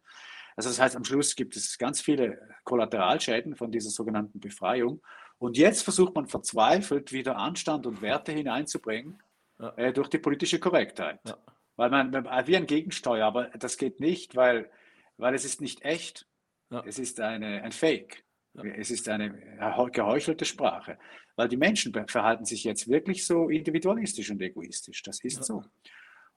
Also 0.55 0.69
das 0.71 0.81
heißt, 0.81 0.97
am 0.97 1.05
Schluss 1.05 1.35
gibt 1.35 1.57
es 1.57 1.79
ganz 1.79 2.01
viele 2.01 2.41
Kollateralschäden 2.64 3.57
von 3.57 3.73
dieser 3.73 3.91
sogenannten 3.91 4.38
Befreiung. 4.38 5.01
Und 5.38 5.57
jetzt 5.57 5.83
versucht 5.83 6.14
man 6.14 6.27
verzweifelt 6.27 7.12
wieder 7.12 7.37
Anstand 7.37 7.87
und 7.87 8.03
Werte 8.03 8.33
hineinzubringen 8.41 9.21
ja. 9.59 9.73
äh, 9.77 9.93
durch 9.93 10.09
die 10.09 10.19
politische 10.19 10.61
Korrektheit. 10.61 11.19
Ja. 11.27 11.37
Weil 11.79 11.91
man, 11.91 12.12
wie 12.12 12.57
ein 12.57 12.67
Gegensteuer, 12.67 13.25
aber 13.25 13.51
das 13.51 13.79
geht 13.79 14.01
nicht, 14.01 14.35
weil, 14.35 14.69
weil 15.17 15.33
es 15.35 15.45
ist 15.45 15.61
nicht 15.61 15.83
echt. 15.83 16.27
Ja. 16.71 16.83
Es 16.85 16.99
ist 16.99 17.21
eine, 17.21 17.62
ein 17.62 17.71
Fake. 17.71 18.25
Es 18.77 18.91
ist 18.91 19.09
eine 19.09 19.31
geheuchelte 19.93 20.45
Sprache. 20.45 20.99
Weil 21.37 21.49
die 21.49 21.57
Menschen 21.57 21.95
verhalten 22.09 22.45
sich 22.45 22.64
jetzt 22.64 22.88
wirklich 22.88 23.25
so 23.25 23.49
individualistisch 23.49 24.29
und 24.29 24.43
egoistisch. 24.43 25.05
Das 25.05 25.23
ist 25.23 25.45
so. 25.45 25.62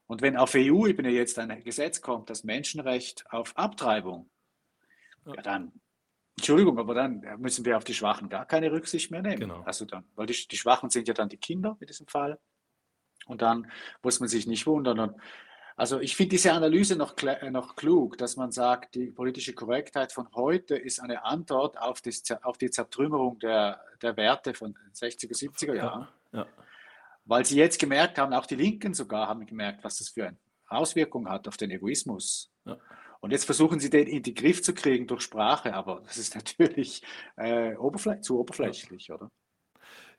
Und 0.06 0.22
wenn 0.22 0.36
auf 0.36 0.54
EU-Ebene 0.54 1.10
jetzt 1.10 1.36
ein 1.40 1.64
Gesetz 1.64 2.00
kommt, 2.00 2.30
das 2.30 2.44
Menschenrecht 2.44 3.24
auf 3.30 3.56
Abtreibung, 3.56 4.30
ja, 5.26 5.42
dann 5.42 5.72
Entschuldigung, 6.36 6.78
aber 6.78 6.94
dann 6.94 7.20
müssen 7.38 7.64
wir 7.64 7.76
auf 7.76 7.84
die 7.84 7.94
Schwachen 7.94 8.28
gar 8.28 8.46
keine 8.46 8.70
Rücksicht 8.70 9.10
mehr 9.10 9.22
nehmen. 9.22 9.40
Genau. 9.40 9.62
Also 9.62 9.86
dann, 9.86 10.04
weil 10.14 10.26
die, 10.26 10.46
die 10.48 10.56
Schwachen 10.56 10.88
sind 10.88 11.08
ja 11.08 11.14
dann 11.14 11.28
die 11.28 11.36
Kinder 11.36 11.76
in 11.80 11.88
diesem 11.88 12.06
Fall. 12.06 12.38
Und 13.32 13.42
dann 13.42 13.70
muss 14.02 14.20
man 14.20 14.28
sich 14.28 14.46
nicht 14.46 14.66
wundern. 14.66 15.00
Und 15.00 15.14
also 15.76 16.00
ich 16.00 16.16
finde 16.16 16.30
diese 16.30 16.52
Analyse 16.52 16.96
noch, 16.96 17.16
äh, 17.22 17.50
noch 17.50 17.74
klug, 17.74 18.18
dass 18.18 18.36
man 18.36 18.52
sagt, 18.52 18.94
die 18.94 19.10
politische 19.10 19.54
Korrektheit 19.54 20.12
von 20.12 20.28
heute 20.34 20.76
ist 20.76 21.00
eine 21.00 21.24
Antwort 21.24 21.78
auf 21.78 22.00
die, 22.00 22.14
auf 22.42 22.58
die 22.58 22.70
Zertrümmerung 22.70 23.38
der, 23.38 23.80
der 24.00 24.16
Werte 24.16 24.54
von 24.54 24.74
60er, 24.94 25.32
70er 25.32 25.74
Jahren. 25.74 26.08
Ja, 26.32 26.40
ja. 26.40 26.46
Weil 27.24 27.44
sie 27.44 27.56
jetzt 27.56 27.78
gemerkt 27.78 28.18
haben, 28.18 28.32
auch 28.32 28.46
die 28.46 28.56
Linken 28.56 28.94
sogar 28.94 29.28
haben 29.28 29.46
gemerkt, 29.46 29.82
was 29.82 29.98
das 29.98 30.10
für 30.10 30.26
eine 30.26 30.36
Auswirkung 30.66 31.28
hat 31.28 31.48
auf 31.48 31.56
den 31.56 31.70
Egoismus. 31.70 32.52
Ja. 32.64 32.76
Und 33.20 33.30
jetzt 33.30 33.44
versuchen 33.44 33.78
sie 33.78 33.88
den 33.88 34.08
in 34.08 34.22
den 34.22 34.34
Griff 34.34 34.62
zu 34.62 34.74
kriegen 34.74 35.06
durch 35.06 35.22
Sprache, 35.22 35.72
aber 35.72 36.02
das 36.04 36.18
ist 36.18 36.34
natürlich 36.34 37.02
äh, 37.36 37.76
oberfl 37.76 38.20
zu 38.20 38.38
oberflächlich, 38.38 39.10
oder? 39.10 39.30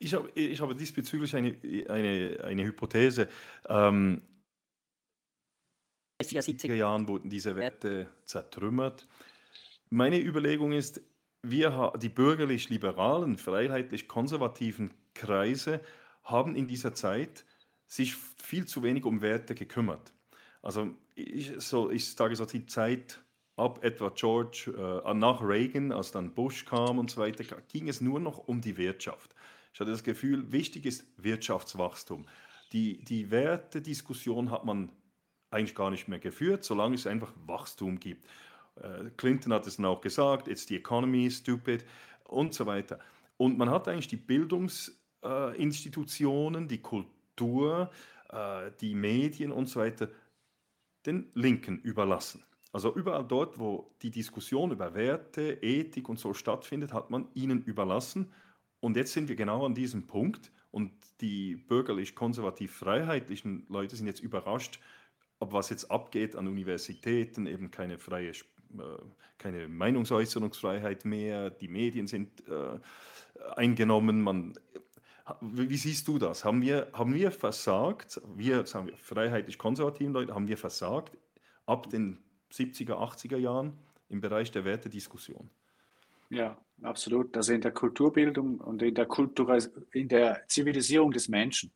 Ich 0.03 0.13
habe, 0.13 0.29
ich 0.35 0.59
habe 0.59 0.75
diesbezüglich 0.75 1.33
eine, 1.33 1.55
eine, 1.87 2.43
eine 2.43 2.63
Hypothese. 2.65 3.29
Ähm, 3.69 4.21
in 6.19 6.27
den 6.27 6.41
70er 6.41 6.75
Jahren 6.75 7.07
wurden 7.07 7.29
diese 7.29 7.55
Werte 7.55 8.07
zertrümmert. 8.25 9.07
Meine 9.89 10.19
Überlegung 10.19 10.73
ist, 10.73 11.01
wir, 11.41 11.93
die 12.01 12.09
bürgerlich-liberalen, 12.09 13.37
freiheitlich-konservativen 13.37 14.93
Kreise 15.13 15.81
haben 16.23 16.55
in 16.55 16.67
dieser 16.67 16.93
Zeit 16.93 17.45
sich 17.87 18.15
viel 18.15 18.65
zu 18.65 18.83
wenig 18.83 19.05
um 19.05 19.21
Werte 19.21 19.55
gekümmert. 19.55 20.13
Also 20.61 20.93
ich, 21.15 21.53
so, 21.59 21.89
ich 21.91 22.13
sage 22.13 22.35
so 22.35 22.45
die 22.45 22.65
Zeit 22.65 23.21
ab 23.55 23.83
etwa 23.83 24.09
George, 24.09 25.01
äh, 25.05 25.13
nach 25.13 25.41
Reagan, 25.41 25.91
als 25.91 26.11
dann 26.11 26.33
Bush 26.33 26.65
kam 26.65 26.99
und 26.99 27.11
so 27.11 27.21
weiter, 27.21 27.43
ging 27.71 27.87
es 27.87 28.01
nur 28.01 28.19
noch 28.19 28.47
um 28.47 28.59
die 28.61 28.77
Wirtschaft. 28.77 29.32
Ich 29.73 29.79
hatte 29.79 29.91
das 29.91 30.03
Gefühl, 30.03 30.51
wichtig 30.51 30.85
ist 30.85 31.05
Wirtschaftswachstum. 31.17 32.25
Die, 32.71 33.03
die 33.03 33.31
Wertediskussion 33.31 34.51
hat 34.51 34.65
man 34.65 34.91
eigentlich 35.49 35.73
gar 35.75 35.89
nicht 35.89 36.07
mehr 36.07 36.19
geführt, 36.19 36.63
solange 36.63 36.93
es 36.95 37.07
einfach 37.07 37.33
Wachstum 37.45 37.99
gibt. 37.99 38.27
Äh, 38.75 39.09
Clinton 39.17 39.51
hat 39.53 39.65
es 39.67 39.75
dann 39.77 39.85
auch 39.85 40.01
gesagt, 40.01 40.47
it's 40.47 40.67
the 40.67 40.75
economy, 40.75 41.31
stupid 41.31 41.85
und 42.25 42.53
so 42.53 42.65
weiter. 42.65 42.99
Und 43.37 43.57
man 43.57 43.69
hat 43.69 43.87
eigentlich 43.87 44.07
die 44.07 44.17
Bildungsinstitutionen, 44.17 46.67
die 46.67 46.81
Kultur, 46.81 47.91
äh, 48.29 48.71
die 48.79 48.95
Medien 48.95 49.51
und 49.51 49.69
so 49.69 49.79
weiter 49.79 50.09
den 51.05 51.29
Linken 51.33 51.79
überlassen. 51.79 52.43
Also 52.71 52.95
überall 52.95 53.25
dort, 53.25 53.59
wo 53.59 53.93
die 54.01 54.09
Diskussion 54.09 54.71
über 54.71 54.95
Werte, 54.95 55.59
Ethik 55.61 56.09
und 56.09 56.17
so 56.19 56.33
stattfindet, 56.33 56.91
hat 56.93 57.11
man 57.11 57.27
ihnen 57.33 57.61
überlassen. 57.63 58.33
Und 58.83 58.97
jetzt 58.97 59.13
sind 59.13 59.29
wir 59.29 59.37
genau 59.37 59.65
an 59.65 59.73
diesem 59.73 60.07
Punkt 60.07 60.51
und 60.69 60.91
die 61.21 61.55
bürgerlich-konservativ-freiheitlichen 61.55 63.65
Leute 63.69 63.95
sind 63.95 64.07
jetzt 64.07 64.19
überrascht, 64.19 64.81
ob 65.39 65.53
was 65.53 65.69
jetzt 65.69 65.89
abgeht 65.89 66.35
an 66.35 66.49
Universitäten, 66.49 67.47
eben 67.47 67.71
keine 67.71 67.97
freie, 67.97 68.31
äh, 68.31 68.33
keine 69.37 69.69
Meinungsäußerungsfreiheit 69.69 71.05
mehr, 71.05 71.49
die 71.49 71.69
Medien 71.69 72.07
sind 72.07 72.45
äh, 72.49 72.77
eingenommen, 73.55 74.21
man 74.21 74.53
wie 75.39 75.77
siehst 75.77 76.05
du 76.09 76.19
das? 76.19 76.43
Haben 76.43 76.61
wir, 76.61 76.89
haben 76.91 77.13
wir 77.13 77.31
versagt, 77.31 78.19
wir, 78.35 78.65
sagen 78.65 78.87
wir 78.87 78.97
freiheitlich-konservativen 78.97 80.11
Leute, 80.11 80.35
haben 80.35 80.49
wir 80.49 80.57
versagt 80.57 81.17
ab 81.65 81.89
den 81.89 82.21
70er, 82.51 82.95
80er 82.95 83.37
Jahren 83.37 83.79
im 84.09 84.19
Bereich 84.19 84.51
der 84.51 84.65
Wertediskussion? 84.65 85.49
Ja, 86.33 86.57
absolut. 86.81 87.35
Also 87.37 87.53
in 87.53 87.61
der 87.61 87.71
Kulturbildung 87.71 88.59
und 88.59 88.81
in 88.81 88.95
der, 88.95 89.05
Kultur, 89.05 89.57
in 89.91 90.07
der 90.07 90.43
Zivilisierung 90.47 91.11
des 91.11 91.29
Menschen 91.29 91.71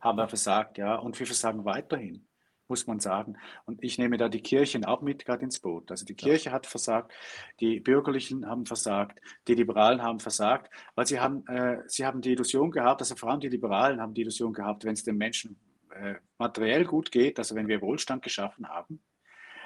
haben 0.00 0.18
wir 0.18 0.28
versagt, 0.28 0.78
ja, 0.78 0.96
und 0.96 1.18
wir 1.18 1.26
versagen 1.26 1.64
weiterhin 1.64 2.26
muss 2.68 2.86
man 2.86 3.00
sagen. 3.00 3.36
Und 3.64 3.82
ich 3.82 3.98
nehme 3.98 4.16
da 4.16 4.28
die 4.28 4.42
Kirchen 4.42 4.84
auch 4.84 5.02
mit 5.02 5.24
gerade 5.24 5.44
ins 5.44 5.60
Boot. 5.60 5.90
Also 5.90 6.04
die 6.04 6.14
Kirche 6.14 6.52
hat 6.52 6.66
versagt, 6.66 7.12
die 7.60 7.80
Bürgerlichen 7.80 8.46
haben 8.46 8.66
versagt, 8.66 9.20
die 9.46 9.54
Liberalen 9.54 10.02
haben 10.02 10.20
versagt, 10.20 10.70
weil 10.94 11.06
sie 11.06 11.20
haben, 11.20 11.46
äh, 11.46 11.82
sie 11.86 12.04
haben 12.04 12.20
die 12.20 12.32
Illusion 12.32 12.70
gehabt, 12.70 13.00
also 13.00 13.14
vor 13.16 13.30
allem 13.30 13.40
die 13.40 13.48
Liberalen 13.48 14.00
haben 14.00 14.14
die 14.14 14.22
Illusion 14.22 14.52
gehabt, 14.52 14.84
wenn 14.84 14.94
es 14.94 15.04
den 15.04 15.16
Menschen 15.16 15.58
äh, 15.94 16.14
materiell 16.38 16.84
gut 16.84 17.10
geht, 17.10 17.38
also 17.38 17.54
wenn 17.54 17.68
wir 17.68 17.80
Wohlstand 17.82 18.22
geschaffen 18.22 18.68
haben, 18.68 19.02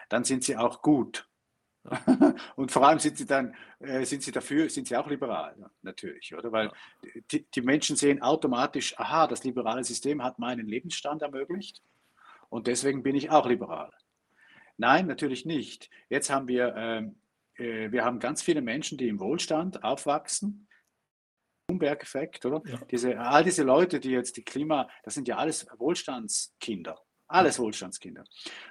dann 0.09 0.25
sind 0.25 0.45
sie 0.45 0.57
auch 0.57 0.83
gut. 0.83 1.30
Und 2.57 2.71
vor 2.71 2.87
allem 2.87 2.99
sind 2.99 3.17
sie 3.17 3.27
dann, 3.27 3.55
äh, 3.79 4.05
sind 4.05 4.23
sie 4.23 4.33
dafür, 4.33 4.69
sind 4.69 4.87
sie 4.87 4.97
auch 4.97 5.09
liberal, 5.09 5.57
natürlich, 5.83 6.35
oder? 6.35 6.53
Weil 6.53 6.71
die, 7.31 7.45
die 7.51 7.63
Menschen 7.63 7.97
sehen 7.97 8.21
automatisch, 8.23 8.99
aha, 8.99 9.27
das 9.27 9.45
liberale 9.45 9.83
System 9.83 10.23
hat 10.23 10.39
meinen 10.39 10.67
Lebensstand 10.67 11.23
ermöglicht 11.23 11.83
und 12.51 12.67
deswegen 12.67 13.03
bin 13.03 13.15
ich 13.15 13.31
auch 13.31 13.47
liberal. 13.47 13.91
Nein, 14.77 15.07
natürlich 15.07 15.47
nicht. 15.47 15.91
Jetzt 16.09 16.31
haben 16.31 16.49
wir, 16.49 16.75
ähm, 16.77 17.21
äh, 17.55 17.91
wir 17.93 18.05
haben 18.05 18.19
ganz 18.19 18.43
viele 18.43 18.63
Menschen, 18.63 18.99
die 18.99 19.09
im 19.09 19.21
Wohlstand 19.21 19.83
aufwachsen. 19.85 20.67
Bloomberg-Effekt, 21.69 22.45
oder? 22.47 22.63
Ja. 22.67 22.79
Diese, 22.91 23.19
all 23.19 23.45
diese 23.45 23.63
Leute, 23.63 24.01
die 24.01 24.11
jetzt 24.11 24.37
die 24.37 24.43
Klima, 24.43 24.89
das 25.05 25.15
sind 25.15 25.29
ja 25.29 25.37
alles 25.37 25.67
Wohlstandskinder. 25.79 27.01
Alles 27.33 27.61
Wohlstandskinder. 27.61 28.25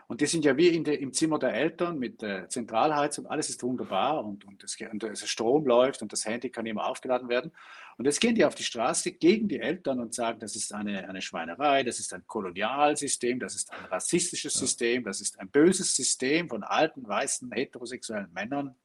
Und 0.07 0.19
die 0.19 0.25
sind 0.25 0.43
ja 0.43 0.57
wie 0.57 0.83
de, 0.83 0.93
im 0.95 1.13
Zimmer 1.13 1.39
der 1.39 1.53
Eltern 1.53 1.97
mit 1.97 2.21
der 2.21 2.49
Zentralheizung, 2.49 3.25
alles 3.25 3.49
ist 3.49 3.63
wunderbar 3.63 4.25
und, 4.25 4.43
und, 4.45 4.61
das, 4.61 4.75
und 4.91 5.01
der 5.01 5.15
Strom 5.15 5.65
läuft 5.65 6.01
und 6.01 6.11
das 6.11 6.25
Handy 6.25 6.49
kann 6.49 6.65
immer 6.65 6.85
aufgeladen 6.85 7.29
werden. 7.29 7.53
Und 7.97 8.03
jetzt 8.03 8.19
gehen 8.19 8.35
die 8.35 8.43
auf 8.43 8.55
die 8.55 8.63
Straße 8.63 9.13
gegen 9.13 9.47
die 9.47 9.61
Eltern 9.61 10.01
und 10.01 10.13
sagen, 10.13 10.39
das 10.39 10.57
ist 10.57 10.73
eine, 10.73 11.07
eine 11.07 11.21
Schweinerei, 11.21 11.83
das 11.83 11.99
ist 11.99 12.13
ein 12.13 12.27
Kolonialsystem, 12.27 13.39
das 13.39 13.55
ist 13.55 13.71
ein 13.71 13.85
rassistisches 13.85 14.55
ja. 14.55 14.59
System, 14.59 15.05
das 15.05 15.21
ist 15.21 15.39
ein 15.39 15.49
böses 15.49 15.95
System 15.95 16.49
von 16.49 16.63
alten, 16.63 17.07
weißen, 17.07 17.53
heterosexuellen 17.53 18.33
Männern. 18.33 18.75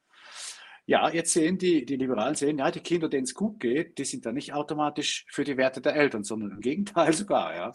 Ja, 0.86 1.10
jetzt 1.10 1.32
sehen 1.32 1.58
die, 1.58 1.84
die 1.84 1.96
Liberalen 1.96 2.36
sehen, 2.36 2.58
ja, 2.58 2.70
die 2.70 2.78
Kinder, 2.78 3.08
denen 3.08 3.24
es 3.24 3.34
gut 3.34 3.58
geht, 3.58 3.98
die 3.98 4.04
sind 4.04 4.24
dann 4.24 4.34
nicht 4.34 4.52
automatisch 4.52 5.26
für 5.30 5.42
die 5.42 5.56
Werte 5.56 5.80
der 5.80 5.96
Eltern, 5.96 6.22
sondern 6.22 6.52
im 6.52 6.60
Gegenteil 6.60 7.12
sogar, 7.14 7.56
ja. 7.56 7.72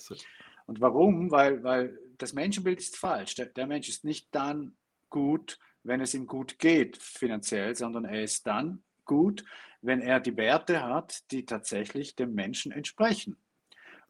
Und 0.70 0.82
warum? 0.82 1.32
Weil, 1.32 1.64
weil 1.64 1.98
das 2.20 2.34
Menschenbild 2.34 2.80
ist 2.80 2.96
falsch. 2.96 3.34
Der, 3.34 3.48
der 3.48 3.66
Mensch 3.66 3.90
ist 3.90 4.06
nicht 4.06 4.28
dann 4.30 4.76
gut, 5.10 5.58
wenn 5.82 6.00
es 6.00 6.14
ihm 6.14 6.28
gut 6.28 6.60
geht 6.60 6.96
finanziell, 6.98 7.76
sondern 7.76 8.06
er 8.06 8.22
ist 8.22 8.46
dann 8.46 8.84
gut, 9.04 9.44
wenn 9.82 10.00
er 10.00 10.20
die 10.20 10.38
Werte 10.38 10.84
hat, 10.84 11.32
die 11.32 11.44
tatsächlich 11.44 12.16
dem 12.16 12.36
Menschen 12.36 12.72
entsprechen. 12.72 13.36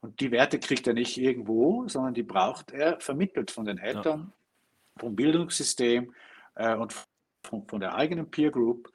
Und 0.01 0.19
die 0.19 0.31
Werte 0.31 0.59
kriegt 0.59 0.85
er 0.85 0.93
nicht 0.93 1.17
irgendwo, 1.17 1.87
sondern 1.87 2.13
die 2.13 2.23
braucht 2.23 2.71
er 2.71 2.99
vermittelt 2.99 3.51
von 3.51 3.63
den 3.63 3.77
Eltern, 3.77 4.19
ja. 4.19 4.33
vom 4.97 5.15
Bildungssystem 5.15 6.13
äh, 6.55 6.75
und 6.75 6.93
von, 7.45 7.65
von, 7.69 7.79
der 7.79 7.95
eigenen 7.95 8.29
Peer 8.29 8.51
Group. 8.51 8.91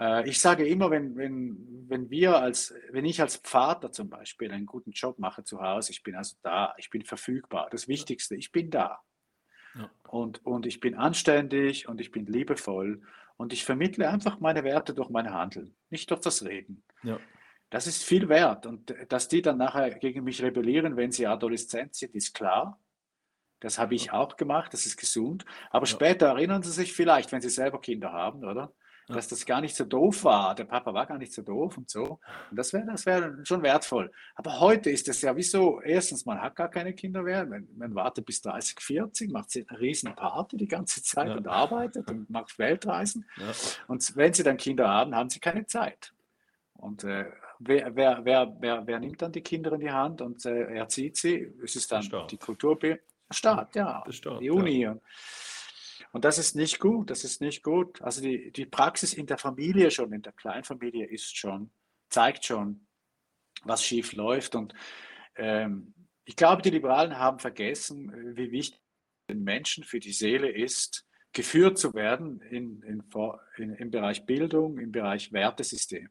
Äh, 0.00 0.28
ich 0.28 0.40
sage 0.40 0.66
immer, 0.66 0.90
wenn, 0.90 1.16
wenn, 1.16 1.84
wenn 1.88 2.10
wir 2.10 2.38
als, 2.38 2.74
wenn 2.90 3.04
ich 3.04 3.20
als 3.20 3.36
Vater 3.44 3.92
zum 3.92 4.08
Beispiel 4.08 4.50
einen 4.50 4.66
guten 4.66 4.92
Job 4.92 5.18
mache 5.18 5.44
zu 5.44 5.60
Hause, 5.60 5.92
ich 5.92 6.02
bin 6.02 6.16
also 6.16 6.36
da, 6.42 6.74
ich 6.78 6.90
bin 6.90 7.04
verfügbar. 7.04 7.68
Das 7.70 7.86
Wichtigste, 7.86 8.34
ich 8.34 8.50
bin 8.50 8.70
da. 8.70 9.00
Ja. 9.74 9.90
Und, 10.08 10.44
und 10.44 10.66
ich 10.66 10.80
bin 10.80 10.96
anständig 10.96 11.88
und 11.88 12.00
ich 12.00 12.10
bin 12.10 12.26
liebevoll 12.26 13.02
und 13.36 13.52
ich 13.52 13.64
vermittle 13.64 14.08
einfach 14.08 14.40
meine 14.40 14.64
Werte 14.64 14.94
durch 14.94 15.10
mein 15.10 15.32
Handeln, 15.32 15.76
nicht 15.90 16.10
durch 16.10 16.20
das 16.20 16.44
Reden. 16.44 16.82
Ja. 17.02 17.20
Das 17.68 17.86
ist 17.86 18.02
viel 18.02 18.28
wert. 18.28 18.66
Und 18.66 18.92
dass 19.10 19.28
die 19.28 19.42
dann 19.42 19.58
nachher 19.58 19.90
gegen 19.90 20.24
mich 20.24 20.42
rebellieren, 20.42 20.96
wenn 20.96 21.12
sie 21.12 21.28
adoleszent 21.28 21.94
sind, 21.94 22.16
ist 22.16 22.34
klar. 22.34 22.80
Das 23.60 23.78
habe 23.78 23.94
ich 23.94 24.10
auch 24.10 24.36
gemacht, 24.36 24.72
das 24.72 24.86
ist 24.86 24.96
gesund. 24.96 25.44
Aber 25.70 25.86
ja. 25.86 25.92
später 25.92 26.28
erinnern 26.28 26.62
Sie 26.62 26.72
sich 26.72 26.94
vielleicht, 26.94 27.30
wenn 27.30 27.42
Sie 27.42 27.50
selber 27.50 27.80
Kinder 27.80 28.10
haben, 28.10 28.42
oder? 28.42 28.72
Dass 29.10 29.28
das 29.28 29.44
gar 29.44 29.60
nicht 29.60 29.76
so 29.76 29.84
doof 29.84 30.24
war. 30.24 30.54
Der 30.54 30.64
Papa 30.64 30.92
war 30.92 31.06
gar 31.06 31.18
nicht 31.18 31.32
so 31.32 31.42
doof 31.42 31.76
und 31.78 31.90
so. 31.90 32.20
Und 32.50 32.56
das 32.56 32.72
wäre 32.72 32.86
das 32.86 33.06
wär 33.06 33.36
schon 33.44 33.62
wertvoll. 33.62 34.10
Aber 34.34 34.60
heute 34.60 34.90
ist 34.90 35.08
es 35.08 35.22
ja 35.22 35.34
wieso, 35.36 35.80
erstens, 35.80 36.26
man 36.26 36.40
hat 36.40 36.56
gar 36.56 36.68
keine 36.68 36.92
Kinder 36.92 37.22
mehr. 37.22 37.46
Man, 37.46 37.68
man 37.76 37.94
wartet 37.94 38.26
bis 38.26 38.40
30, 38.42 38.80
40, 38.80 39.30
macht 39.30 39.54
eine 39.54 39.80
riesen 39.80 40.14
Party 40.14 40.56
die 40.56 40.68
ganze 40.68 41.02
Zeit 41.02 41.28
ja. 41.28 41.36
und 41.36 41.48
arbeitet 41.48 42.10
und 42.10 42.30
macht 42.30 42.58
Weltreisen. 42.58 43.26
Ja. 43.36 43.52
Und 43.88 44.16
wenn 44.16 44.32
sie 44.32 44.42
dann 44.42 44.56
Kinder 44.56 44.88
haben, 44.88 45.14
haben 45.14 45.30
sie 45.30 45.40
keine 45.40 45.66
Zeit. 45.66 46.12
Und 46.74 47.04
äh, 47.04 47.26
wer, 47.58 47.94
wer, 47.94 48.24
wer, 48.24 48.56
wer, 48.58 48.86
wer 48.86 48.98
nimmt 48.98 49.20
dann 49.20 49.32
die 49.32 49.42
Kinder 49.42 49.72
in 49.72 49.80
die 49.80 49.90
Hand 49.90 50.22
und 50.22 50.44
äh, 50.46 50.74
erzieht 50.74 51.16
sie? 51.16 51.52
Es 51.62 51.76
ist 51.76 51.92
dann 51.92 52.08
die 52.30 52.38
Kultur. 52.38 52.78
Staat, 53.30 53.76
ja. 53.76 54.04
Staat, 54.08 54.40
die 54.40 54.50
Uni. 54.50 54.82
Ja. 54.82 54.96
Und 56.12 56.24
das 56.24 56.38
ist 56.38 56.56
nicht 56.56 56.80
gut, 56.80 57.10
das 57.10 57.24
ist 57.24 57.40
nicht 57.40 57.62
gut. 57.62 58.02
Also 58.02 58.20
die, 58.20 58.50
die 58.50 58.66
Praxis 58.66 59.14
in 59.14 59.26
der 59.26 59.38
Familie 59.38 59.90
schon, 59.90 60.12
in 60.12 60.22
der 60.22 60.32
Kleinfamilie 60.32 61.06
ist 61.06 61.36
schon, 61.36 61.70
zeigt 62.08 62.44
schon, 62.44 62.86
was 63.62 63.84
schief 63.84 64.12
läuft. 64.12 64.54
Und 64.54 64.74
ähm, 65.36 65.94
ich 66.24 66.36
glaube, 66.36 66.62
die 66.62 66.70
Liberalen 66.70 67.18
haben 67.18 67.38
vergessen, 67.38 68.12
äh, 68.12 68.36
wie 68.36 68.50
wichtig 68.50 68.80
den 69.28 69.44
Menschen 69.44 69.84
für 69.84 70.00
die 70.00 70.12
Seele 70.12 70.50
ist, 70.50 71.06
geführt 71.32 71.78
zu 71.78 71.94
werden 71.94 72.40
in, 72.40 72.82
in, 72.82 73.02
in, 73.56 73.74
im 73.74 73.90
Bereich 73.90 74.26
Bildung, 74.26 74.78
im 74.78 74.90
Bereich 74.90 75.32
Wertesystem. 75.32 76.08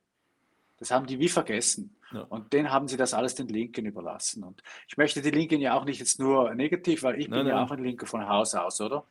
Das 0.77 0.91
haben 0.91 1.07
die 1.07 1.19
wie 1.19 1.27
vergessen. 1.27 1.97
Ja. 2.13 2.21
Und 2.21 2.53
denen 2.53 2.71
haben 2.71 2.87
sie 2.87 2.95
das 2.95 3.13
alles 3.13 3.35
den 3.35 3.49
Linken 3.49 3.85
überlassen. 3.85 4.43
Und 4.43 4.63
ich 4.87 4.95
möchte 4.95 5.21
die 5.21 5.31
Linken 5.31 5.59
ja 5.59 5.73
auch 5.73 5.83
nicht 5.83 5.99
jetzt 5.99 6.19
nur 6.19 6.55
negativ, 6.55 7.03
weil 7.03 7.19
ich 7.19 7.27
nein, 7.27 7.39
bin 7.39 7.47
nein. 7.47 7.57
ja 7.57 7.63
auch 7.63 7.71
ein 7.71 7.83
Linker 7.83 8.05
von 8.05 8.27
Haus 8.27 8.55
aus, 8.55 8.79
oder? 8.79 9.05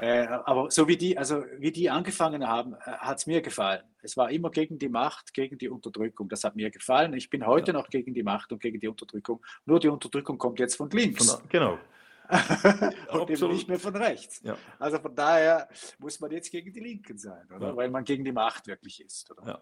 Äh, 0.00 0.26
aber 0.26 0.70
so 0.70 0.88
wie 0.88 0.96
die, 0.96 1.16
also 1.18 1.44
wie 1.58 1.72
die 1.72 1.90
angefangen 1.90 2.46
haben, 2.46 2.74
äh, 2.74 2.90
hat 2.90 3.18
es 3.18 3.26
mir 3.26 3.42
gefallen. 3.42 3.82
Es 4.02 4.16
war 4.16 4.30
immer 4.30 4.50
gegen 4.50 4.78
die 4.78 4.88
Macht, 4.88 5.34
gegen 5.34 5.58
die 5.58 5.68
Unterdrückung. 5.68 6.28
Das 6.28 6.44
hat 6.44 6.56
mir 6.56 6.70
gefallen. 6.70 7.12
Ich 7.14 7.30
bin 7.30 7.46
heute 7.46 7.72
ja. 7.72 7.78
noch 7.78 7.88
gegen 7.88 8.14
die 8.14 8.22
Macht 8.22 8.52
und 8.52 8.60
gegen 8.60 8.80
die 8.80 8.88
Unterdrückung. 8.88 9.44
Nur 9.66 9.80
die 9.80 9.88
Unterdrückung 9.88 10.38
kommt 10.38 10.58
jetzt 10.58 10.76
von 10.76 10.90
links. 10.90 11.30
Von, 11.30 11.48
genau. 11.48 11.78
und 13.12 13.30
eben 13.30 13.52
nicht 13.52 13.68
mehr 13.68 13.80
von 13.80 13.96
rechts. 13.96 14.40
Ja. 14.44 14.56
Also 14.78 15.00
von 15.00 15.14
daher 15.14 15.68
muss 15.98 16.20
man 16.20 16.30
jetzt 16.30 16.50
gegen 16.50 16.72
die 16.72 16.80
Linken 16.80 17.18
sein, 17.18 17.46
oder? 17.54 17.68
Ja. 17.68 17.76
Weil 17.76 17.90
man 17.90 18.04
gegen 18.04 18.24
die 18.24 18.32
Macht 18.32 18.68
wirklich 18.68 19.04
ist. 19.04 19.30
Oder? 19.32 19.46
Ja. 19.46 19.60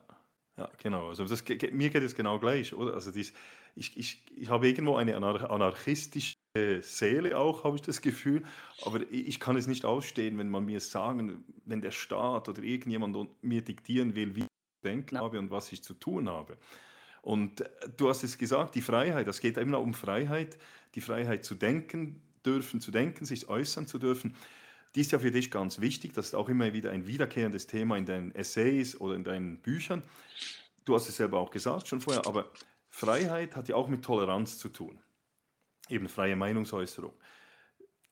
Ja, 0.58 0.68
genau. 0.82 1.08
Also 1.08 1.24
das, 1.24 1.44
mir 1.46 1.88
geht 1.88 2.02
es 2.02 2.16
genau 2.16 2.40
gleich, 2.40 2.74
oder? 2.74 2.94
Also 2.94 3.12
dies, 3.12 3.32
ich, 3.78 3.96
ich, 3.96 4.22
ich 4.34 4.48
habe 4.48 4.68
irgendwo 4.68 4.96
eine 4.96 5.16
anarchistische 5.16 6.36
Seele 6.82 7.38
auch, 7.38 7.64
habe 7.64 7.76
ich 7.76 7.82
das 7.82 8.00
Gefühl. 8.00 8.42
Aber 8.82 9.00
ich 9.10 9.38
kann 9.40 9.56
es 9.56 9.66
nicht 9.66 9.84
ausstehen, 9.84 10.38
wenn 10.38 10.50
man 10.50 10.64
mir 10.64 10.80
sagen, 10.80 11.44
wenn 11.64 11.80
der 11.80 11.92
Staat 11.92 12.48
oder 12.48 12.62
irgendjemand 12.62 13.42
mir 13.42 13.62
diktieren 13.62 14.14
will, 14.14 14.34
wie 14.34 14.40
ich 14.40 14.46
denken 14.84 15.16
ja. 15.16 15.22
habe 15.22 15.38
und 15.38 15.50
was 15.50 15.72
ich 15.72 15.82
zu 15.82 15.94
tun 15.94 16.28
habe. 16.28 16.56
Und 17.22 17.60
äh, 17.60 17.68
du 17.96 18.08
hast 18.08 18.24
es 18.24 18.38
gesagt, 18.38 18.74
die 18.74 18.82
Freiheit, 18.82 19.26
das 19.26 19.40
geht 19.40 19.56
immer 19.56 19.80
um 19.80 19.94
Freiheit, 19.94 20.58
die 20.94 21.00
Freiheit 21.00 21.44
zu 21.44 21.54
denken 21.54 22.22
dürfen, 22.44 22.80
zu 22.80 22.90
denken, 22.90 23.24
sich 23.24 23.48
äußern 23.48 23.86
zu 23.86 23.98
dürfen. 23.98 24.34
Die 24.94 25.02
ist 25.02 25.12
ja 25.12 25.18
für 25.18 25.30
dich 25.30 25.50
ganz 25.50 25.80
wichtig. 25.80 26.14
Das 26.14 26.26
ist 26.26 26.34
auch 26.34 26.48
immer 26.48 26.72
wieder 26.72 26.90
ein 26.90 27.06
wiederkehrendes 27.06 27.66
Thema 27.66 27.96
in 27.96 28.06
deinen 28.06 28.34
Essays 28.34 28.98
oder 29.00 29.14
in 29.14 29.24
deinen 29.24 29.58
Büchern. 29.58 30.02
Du 30.84 30.94
hast 30.94 31.08
es 31.08 31.16
selber 31.16 31.38
auch 31.38 31.50
gesagt 31.50 31.88
schon 31.88 32.00
vorher, 32.00 32.26
aber 32.26 32.50
Freiheit 32.90 33.56
hat 33.56 33.68
ja 33.68 33.76
auch 33.76 33.88
mit 33.88 34.04
Toleranz 34.04 34.58
zu 34.58 34.68
tun. 34.68 35.00
Eben 35.88 36.08
freie 36.08 36.36
Meinungsäußerung. 36.36 37.12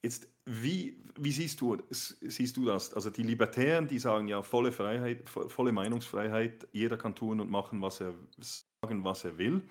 Jetzt, 0.03 0.29
wie, 0.45 1.03
wie 1.19 1.33
siehst, 1.33 1.61
du, 1.61 1.79
siehst 1.91 2.57
du 2.57 2.65
das? 2.65 2.95
Also 2.95 3.11
die 3.11 3.23
Libertären, 3.23 3.89
die 3.89 3.99
sagen 3.99 4.29
ja 4.29 4.43
volle 4.43 4.73
Freiheit, 4.73 5.29
volle 5.29 5.73
Meinungsfreiheit, 5.73 6.69
jeder 6.73 6.97
kann 6.97 7.15
tun 7.15 7.41
und 7.41 7.51
machen, 7.51 7.83
was 7.83 8.01
er 8.01 8.15
sagen, 8.39 9.05
was 9.05 9.25
er 9.25 9.39
will. 9.39 9.63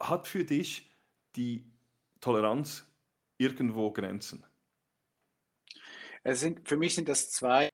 Hat 0.00 0.26
für 0.26 0.44
dich 0.44 0.90
die 1.36 1.70
Toleranz 2.20 2.86
irgendwo 3.38 3.92
Grenzen? 3.92 4.44
Es 6.22 6.40
sind, 6.40 6.66
für 6.68 6.76
mich 6.76 6.94
sind 6.94 7.08
das 7.08 7.30
zwei 7.30 7.70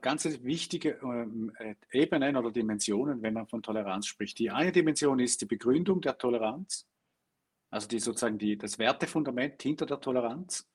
ganz 0.00 0.24
wichtige 0.42 0.98
ähm, 1.02 1.52
äh, 1.58 1.74
Ebenen 1.92 2.36
oder 2.36 2.50
Dimensionen, 2.50 3.22
wenn 3.22 3.34
man 3.34 3.46
von 3.46 3.62
Toleranz 3.62 4.06
spricht. 4.06 4.38
Die 4.38 4.50
eine 4.50 4.72
Dimension 4.72 5.18
ist 5.18 5.40
die 5.40 5.46
Begründung 5.46 6.00
der 6.00 6.18
Toleranz, 6.18 6.86
also 7.70 7.86
die 7.88 8.00
sozusagen 8.00 8.38
die, 8.38 8.56
das 8.56 8.78
Wertefundament 8.78 9.62
hinter 9.62 9.86
der 9.86 10.00
Toleranz. 10.00 10.68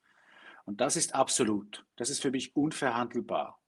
Und 0.64 0.80
das 0.80 0.96
ist 0.96 1.14
absolut. 1.14 1.84
Das 1.96 2.10
ist 2.10 2.22
für 2.22 2.30
mich 2.30 2.56
unverhandelbar. 2.56 3.60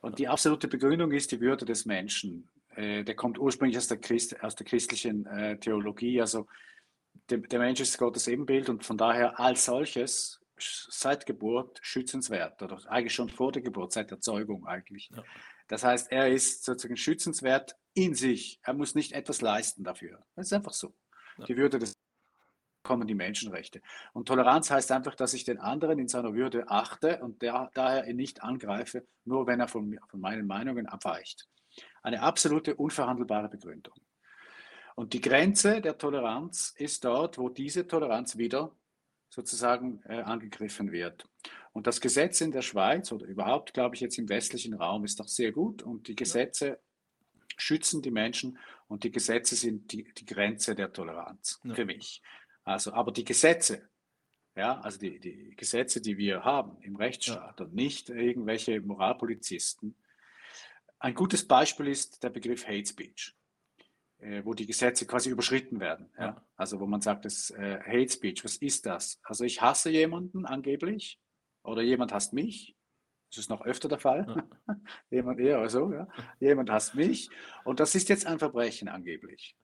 Und 0.00 0.18
die 0.18 0.28
absolute 0.28 0.68
Begründung 0.68 1.12
ist 1.12 1.32
die 1.32 1.40
Würde 1.40 1.64
des 1.64 1.86
Menschen. 1.86 2.48
Äh, 2.74 3.04
der 3.04 3.16
kommt 3.16 3.38
ursprünglich 3.38 3.78
aus 3.78 3.88
der, 3.88 3.98
Christ, 3.98 4.42
aus 4.42 4.54
der 4.54 4.66
christlichen 4.66 5.26
äh, 5.26 5.58
Theologie. 5.58 6.20
Also 6.20 6.46
der, 7.30 7.38
der 7.38 7.58
Mensch 7.58 7.80
ist 7.80 7.98
Gottes 7.98 8.28
Ebenbild 8.28 8.68
und 8.68 8.84
von 8.84 8.98
daher 8.98 9.40
als 9.40 9.64
solches 9.64 10.40
seit 10.58 11.26
Geburt 11.26 11.78
schützenswert 11.82 12.62
oder 12.62 12.80
eigentlich 12.88 13.14
schon 13.14 13.28
vor 13.28 13.52
der 13.52 13.62
Geburt, 13.62 13.92
seit 13.92 14.10
der 14.10 14.20
Zeugung 14.20 14.66
eigentlich. 14.66 15.10
Ja. 15.14 15.22
Das 15.68 15.84
heißt, 15.84 16.12
er 16.12 16.28
ist 16.28 16.64
sozusagen 16.64 16.96
schützenswert 16.96 17.76
in 17.94 18.14
sich. 18.14 18.60
Er 18.62 18.74
muss 18.74 18.94
nicht 18.94 19.12
etwas 19.12 19.40
leisten 19.40 19.84
dafür. 19.84 20.24
Das 20.34 20.46
ist 20.46 20.52
einfach 20.52 20.72
so. 20.72 20.94
Ja. 21.38 21.44
Die 21.44 21.56
Würde 21.56 21.78
des 21.78 21.94
kommen 22.86 23.08
die 23.08 23.16
Menschenrechte. 23.16 23.82
Und 24.12 24.28
Toleranz 24.28 24.70
heißt 24.70 24.92
einfach, 24.92 25.16
dass 25.16 25.34
ich 25.34 25.42
den 25.42 25.58
anderen 25.58 25.98
in 25.98 26.06
seiner 26.06 26.34
Würde 26.34 26.68
achte 26.68 27.18
und 27.20 27.42
der, 27.42 27.68
daher 27.74 28.06
ihn 28.06 28.14
nicht 28.14 28.44
angreife, 28.44 29.04
nur 29.24 29.48
wenn 29.48 29.58
er 29.58 29.66
von, 29.66 29.98
von 30.08 30.20
meinen 30.20 30.46
Meinungen 30.46 30.86
abweicht. 30.86 31.48
Eine 32.02 32.22
absolute, 32.22 32.76
unverhandelbare 32.76 33.48
Begründung. 33.48 33.94
Und 34.94 35.12
die 35.12 35.20
Grenze 35.20 35.80
der 35.80 35.98
Toleranz 35.98 36.74
ist 36.78 37.04
dort, 37.04 37.38
wo 37.38 37.48
diese 37.48 37.86
Toleranz 37.88 38.38
wieder 38.38 38.70
sozusagen 39.36 40.02
äh, 40.06 40.22
angegriffen 40.22 40.90
wird. 40.90 41.28
Und 41.72 41.86
das 41.86 42.00
Gesetz 42.00 42.40
in 42.40 42.52
der 42.52 42.62
Schweiz 42.62 43.12
oder 43.12 43.26
überhaupt, 43.26 43.74
glaube 43.74 43.94
ich, 43.94 44.00
jetzt 44.00 44.16
im 44.18 44.30
westlichen 44.30 44.74
Raum 44.74 45.04
ist 45.04 45.20
doch 45.20 45.28
sehr 45.28 45.52
gut 45.52 45.82
und 45.82 46.08
die 46.08 46.16
Gesetze 46.16 46.66
ja. 46.68 46.76
schützen 47.58 48.00
die 48.00 48.10
Menschen 48.10 48.58
und 48.88 49.04
die 49.04 49.10
Gesetze 49.10 49.54
sind 49.54 49.92
die, 49.92 50.10
die 50.14 50.24
Grenze 50.24 50.74
der 50.74 50.90
Toleranz 50.90 51.60
ja. 51.64 51.74
für 51.74 51.84
mich. 51.84 52.22
Also, 52.64 52.94
aber 52.94 53.12
die 53.12 53.24
Gesetze, 53.24 53.90
ja, 54.56 54.80
also 54.80 54.98
die, 54.98 55.20
die 55.20 55.54
Gesetze, 55.54 56.00
die 56.00 56.16
wir 56.16 56.42
haben 56.42 56.80
im 56.80 56.96
Rechtsstaat 56.96 57.60
ja. 57.60 57.66
und 57.66 57.74
nicht 57.74 58.08
irgendwelche 58.08 58.80
Moralpolizisten. 58.80 59.94
Ein 60.98 61.14
gutes 61.14 61.46
Beispiel 61.46 61.88
ist 61.88 62.22
der 62.22 62.30
Begriff 62.30 62.66
Hate 62.66 62.86
Speech. 62.86 63.35
Äh, 64.18 64.46
wo 64.46 64.54
die 64.54 64.64
Gesetze 64.64 65.06
quasi 65.06 65.28
überschritten 65.28 65.78
werden. 65.78 66.10
Ja? 66.18 66.42
Also 66.56 66.80
wo 66.80 66.86
man 66.86 67.02
sagt, 67.02 67.26
das 67.26 67.50
äh, 67.50 67.80
Hate 67.80 68.08
Speech, 68.08 68.44
was 68.44 68.56
ist 68.56 68.86
das? 68.86 69.20
Also 69.22 69.44
ich 69.44 69.60
hasse 69.60 69.90
jemanden 69.90 70.46
angeblich 70.46 71.20
oder 71.62 71.82
jemand 71.82 72.12
hasst 72.12 72.32
mich. 72.32 72.74
Das 73.30 73.38
ist 73.38 73.50
noch 73.50 73.60
öfter 73.66 73.88
der 73.90 73.98
Fall. 73.98 74.48
Ja. 74.66 74.76
jemand 75.10 75.38
eher 75.38 75.58
oder 75.58 75.68
so, 75.68 75.92
ja. 75.92 76.08
Jemand 76.40 76.70
hasst 76.70 76.94
mich 76.94 77.28
und 77.64 77.78
das 77.78 77.94
ist 77.94 78.08
jetzt 78.08 78.26
ein 78.26 78.38
Verbrechen 78.38 78.88
angeblich. 78.88 79.54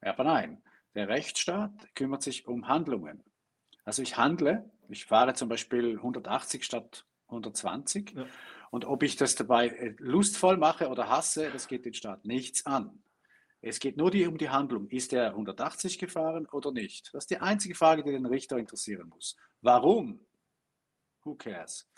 Aber 0.00 0.24
nein, 0.24 0.62
der 0.94 1.08
Rechtsstaat 1.08 1.94
kümmert 1.94 2.22
sich 2.22 2.48
um 2.48 2.68
Handlungen. 2.68 3.22
Also 3.84 4.00
ich 4.00 4.16
handle, 4.16 4.70
ich 4.88 5.04
fahre 5.04 5.34
zum 5.34 5.50
Beispiel 5.50 5.96
180 5.96 6.64
statt 6.64 7.04
120 7.28 8.12
ja. 8.12 8.26
und 8.70 8.86
ob 8.86 9.02
ich 9.02 9.16
das 9.16 9.34
dabei 9.34 9.68
äh, 9.68 9.94
lustvoll 9.98 10.56
mache 10.56 10.88
oder 10.88 11.10
hasse, 11.10 11.50
das 11.50 11.68
geht 11.68 11.84
den 11.84 11.94
Staat 11.94 12.24
nichts 12.24 12.64
an. 12.64 13.02
Es 13.60 13.80
geht 13.80 13.96
nur 13.96 14.12
um 14.12 14.38
die 14.38 14.48
Handlung. 14.48 14.88
Ist 14.88 15.12
er 15.12 15.30
180 15.30 15.98
gefahren 15.98 16.46
oder 16.46 16.72
nicht? 16.72 17.10
Das 17.12 17.24
ist 17.24 17.30
die 17.30 17.38
einzige 17.38 17.74
Frage, 17.74 18.04
die 18.04 18.12
den 18.12 18.26
Richter 18.26 18.58
interessieren 18.58 19.08
muss. 19.08 19.36
Warum? 19.60 20.26
Who 21.24 21.34
cares? 21.34 21.88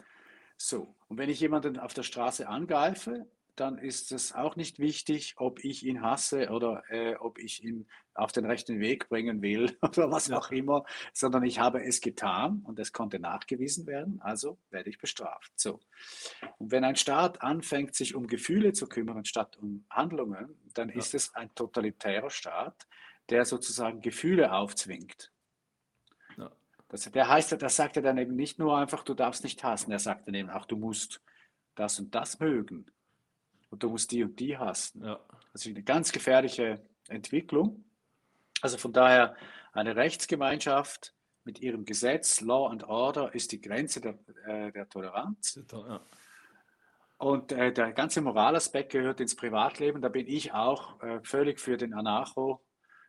So, 0.57 0.97
und 1.09 1.19
wenn 1.19 1.31
ich 1.31 1.41
jemanden 1.41 1.79
auf 1.79 1.95
der 1.95 2.03
Straße 2.03 2.49
angreife, 2.49 3.31
dann 3.59 3.79
ist 3.79 4.13
es 4.13 4.33
auch 4.33 4.55
nicht 4.55 4.79
wichtig, 4.79 5.35
ob 5.37 5.65
ich 5.65 5.85
ihn 5.85 6.03
hasse 6.03 6.51
oder 6.51 6.85
äh, 6.91 7.17
ob 7.17 7.39
ich 7.39 7.65
ihn 7.65 7.89
auf 8.15 8.31
den 8.31 8.47
rechten 8.47 8.79
Weg 8.79 9.09
bringen 9.09 9.43
will 9.43 9.77
oder 9.83 10.11
was 10.11 10.31
auch 10.31 10.51
immer, 10.51 10.85
sondern 11.13 11.45
ich 11.45 11.59
habe 11.59 11.83
es 11.83 12.01
getan 12.01 12.63
und 12.65 12.79
es 12.79 12.93
konnte 12.93 13.19
nachgewiesen 13.19 13.87
werden, 13.87 14.21
also 14.23 14.59
werde 14.71 14.91
ich 14.91 14.99
bestraft. 14.99 15.53
So. 15.57 15.81
Und 16.59 16.71
wenn 16.71 16.85
ein 16.85 16.97
Staat 16.97 17.43
anfängt, 17.43 17.95
sich 17.95 18.15
um 18.15 18.29
Gefühle 18.29 18.73
zu 18.73 18.89
kümmern 18.89 19.25
statt 19.25 19.57
um 19.57 19.85
Handlungen, 19.91 20.57
dann 20.75 20.91
ja. 20.91 20.97
ist 20.97 21.15
es 21.15 21.35
ein 21.35 21.53
totalitärer 21.55 22.31
Staat, 22.31 22.87
der 23.29 23.45
sozusagen 23.45 24.01
Gefühle 24.01 24.53
aufzwingt. 24.53 25.33
Ja. 26.37 26.51
Das, 26.89 27.11
der 27.11 27.29
heißt, 27.29 27.61
das 27.61 27.77
sagt 27.77 27.97
er 27.97 28.03
dann 28.03 28.19
eben 28.19 28.37
nicht 28.37 28.59
nur 28.59 28.79
einfach, 28.79 29.03
du 29.03 29.15
darfst 29.15 29.43
nicht 29.43 29.65
hassen, 29.65 29.91
er 29.91 29.99
sagt 29.99 30.29
dann 30.29 30.35
eben 30.35 30.51
auch, 30.51 30.65
du 30.65 30.77
musst 30.77 31.23
das 31.75 31.99
und 31.99 32.15
das 32.15 32.39
mögen 32.41 32.87
und 33.71 33.83
du 33.83 33.91
musst 33.91 34.11
die 34.11 34.25
und 34.25 34.39
die 34.39 34.57
hassen. 34.57 35.05
Ja. 35.05 35.21
Das 35.53 35.65
ist 35.65 35.69
eine 35.69 35.83
ganz 35.83 36.13
gefährliche 36.13 36.81
Entwicklung. 37.09 37.85
Also 38.61 38.79
von 38.79 38.93
daher 38.93 39.37
eine 39.73 39.97
Rechtsgemeinschaft 39.97 41.15
mit 41.45 41.61
ihrem 41.61 41.85
Gesetz, 41.85 42.41
Law 42.41 42.69
and 42.69 42.85
Order, 42.85 43.35
ist 43.35 43.53
die 43.53 43.61
Grenze 43.61 44.01
der, 44.01 44.19
äh, 44.47 44.73
der 44.73 44.89
Toleranz. 44.89 45.61
Ja. 45.73 46.01
Und 47.19 47.53
äh, 47.53 47.73
der 47.73 47.93
ganze 47.93 48.21
Moralaspekt 48.21 48.93
gehört 48.93 49.21
ins 49.21 49.35
Privatleben. 49.35 50.01
Da 50.01 50.09
bin 50.09 50.27
ich 50.27 50.53
auch 50.53 51.03
äh, 51.03 51.21
völlig 51.23 51.59
für 51.59 51.77
den 51.77 51.95
Anarcho, 51.95 52.61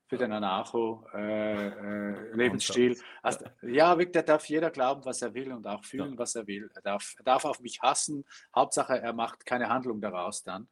für 0.10 0.18
den 0.18 0.32
Anarcho-Lebensstil. 0.32 2.94
Äh, 2.94 2.96
äh, 2.96 3.02
also, 3.22 3.46
ja, 3.62 3.96
da 3.96 4.22
darf 4.24 4.50
jeder 4.50 4.72
glauben, 4.72 5.06
was 5.06 5.22
er 5.22 5.36
will 5.36 5.54
und 5.54 5.68
auch 5.68 5.86
fühlen, 5.86 6.14
ja. 6.14 6.18
was 6.18 6.34
er 6.34 6.48
will. 6.48 6.72
Er 6.74 6.82
darf, 6.82 7.14
er 7.18 7.24
darf 7.24 7.46
auf 7.46 7.60
mich 7.60 7.80
hassen. 7.82 8.26
Hauptsache, 8.56 9.00
er 9.00 9.14
macht 9.14 9.46
keine 9.46 9.70
Handlung 9.70 10.02
daraus 10.02 10.42
dann. 10.42 10.68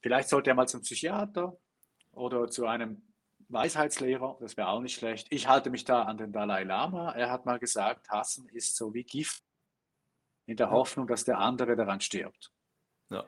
Vielleicht 0.00 0.28
sollte 0.28 0.50
er 0.50 0.56
mal 0.56 0.66
zum 0.66 0.80
Psychiater 0.80 1.56
oder 2.10 2.50
zu 2.50 2.66
einem 2.66 3.06
Weisheitslehrer, 3.48 4.38
das 4.40 4.56
wäre 4.56 4.66
auch 4.68 4.80
nicht 4.80 4.98
schlecht. 4.98 5.28
Ich 5.30 5.46
halte 5.46 5.70
mich 5.70 5.84
da 5.84 6.02
an 6.02 6.18
den 6.18 6.32
Dalai 6.32 6.64
Lama. 6.64 7.12
Er 7.12 7.30
hat 7.30 7.46
mal 7.46 7.60
gesagt, 7.60 8.10
Hassen 8.10 8.48
ist 8.48 8.74
so 8.76 8.92
wie 8.94 9.04
Gift 9.04 9.44
in 10.46 10.56
der 10.56 10.70
Hoffnung, 10.70 11.06
dass 11.06 11.24
der 11.24 11.38
andere 11.38 11.76
daran 11.76 12.00
stirbt. 12.00 12.51
Ja. 13.12 13.24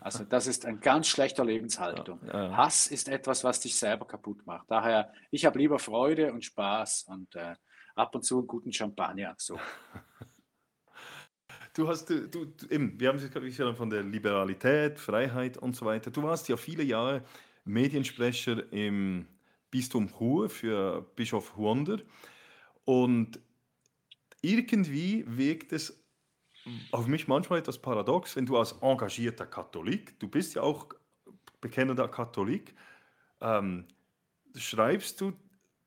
Also 0.00 0.24
das 0.24 0.46
ist 0.46 0.66
eine 0.66 0.78
ganz 0.78 1.08
schlechte 1.08 1.42
Lebenshaltung. 1.42 2.20
Ja, 2.26 2.48
ja. 2.48 2.56
Hass 2.56 2.86
ist 2.88 3.08
etwas, 3.08 3.44
was 3.44 3.60
dich 3.60 3.78
selber 3.78 4.06
kaputt 4.06 4.44
macht. 4.46 4.70
Daher, 4.70 5.12
ich 5.30 5.44
habe 5.44 5.58
lieber 5.58 5.78
Freude 5.78 6.32
und 6.32 6.44
Spaß 6.44 7.04
und 7.08 7.34
äh, 7.36 7.54
ab 7.94 8.14
und 8.14 8.22
zu 8.22 8.38
einen 8.38 8.46
guten 8.46 8.72
Champagner. 8.72 9.34
So. 9.38 9.58
Du 11.74 11.86
hast, 11.86 12.10
du, 12.10 12.26
du, 12.26 12.46
eben, 12.70 12.98
wir 12.98 13.08
haben 13.08 13.18
es 13.18 13.76
von 13.76 13.90
der 13.90 14.02
Liberalität, 14.02 14.98
Freiheit 14.98 15.56
und 15.56 15.76
so 15.76 15.86
weiter. 15.86 16.10
Du 16.10 16.22
warst 16.24 16.48
ja 16.48 16.56
viele 16.56 16.82
Jahre 16.82 17.22
Mediensprecher 17.64 18.72
im 18.72 19.28
Bistum 19.70 20.08
Chur 20.08 20.48
für 20.48 21.02
Bischof 21.14 21.56
Huonder. 21.56 22.00
Und 22.84 23.38
irgendwie 24.40 25.24
wirkt 25.26 25.72
es 25.72 25.97
auf 26.92 27.06
mich 27.06 27.28
manchmal 27.28 27.58
etwas 27.60 27.78
paradox, 27.78 28.36
wenn 28.36 28.46
du 28.46 28.56
als 28.56 28.72
engagierter 28.80 29.46
Katholik, 29.46 30.18
du 30.20 30.28
bist 30.28 30.54
ja 30.54 30.62
auch 30.62 30.88
bekennender 31.60 32.08
Katholik, 32.08 32.74
ähm, 33.40 33.86
schreibst 34.56 35.20
du, 35.20 35.32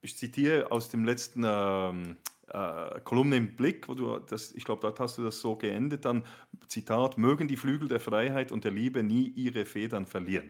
ich 0.02 0.18
zitiere 0.18 0.72
aus 0.72 0.90
dem 0.90 1.06
letzten 1.06 1.44
ähm, 1.46 2.18
äh, 2.48 3.00
Kolumne 3.02 3.38
im 3.38 3.56
Blick, 3.56 3.88
wo 3.88 3.94
du 3.94 4.20
das, 4.20 4.52
ich 4.54 4.64
glaube, 4.64 4.82
dort 4.82 5.00
hast 5.00 5.18
du 5.18 5.24
das 5.24 5.40
so 5.40 5.56
geendet, 5.56 6.06
dann 6.06 6.26
Zitat, 6.68 7.18
mögen 7.18 7.48
die 7.48 7.58
Flügel 7.58 7.88
der 7.88 8.00
Freiheit 8.00 8.52
und 8.52 8.64
der 8.64 8.72
Liebe 8.72 9.04
nie 9.04 9.30
ihre 9.30 9.66
Federn 9.66 10.06
verlieren. 10.06 10.50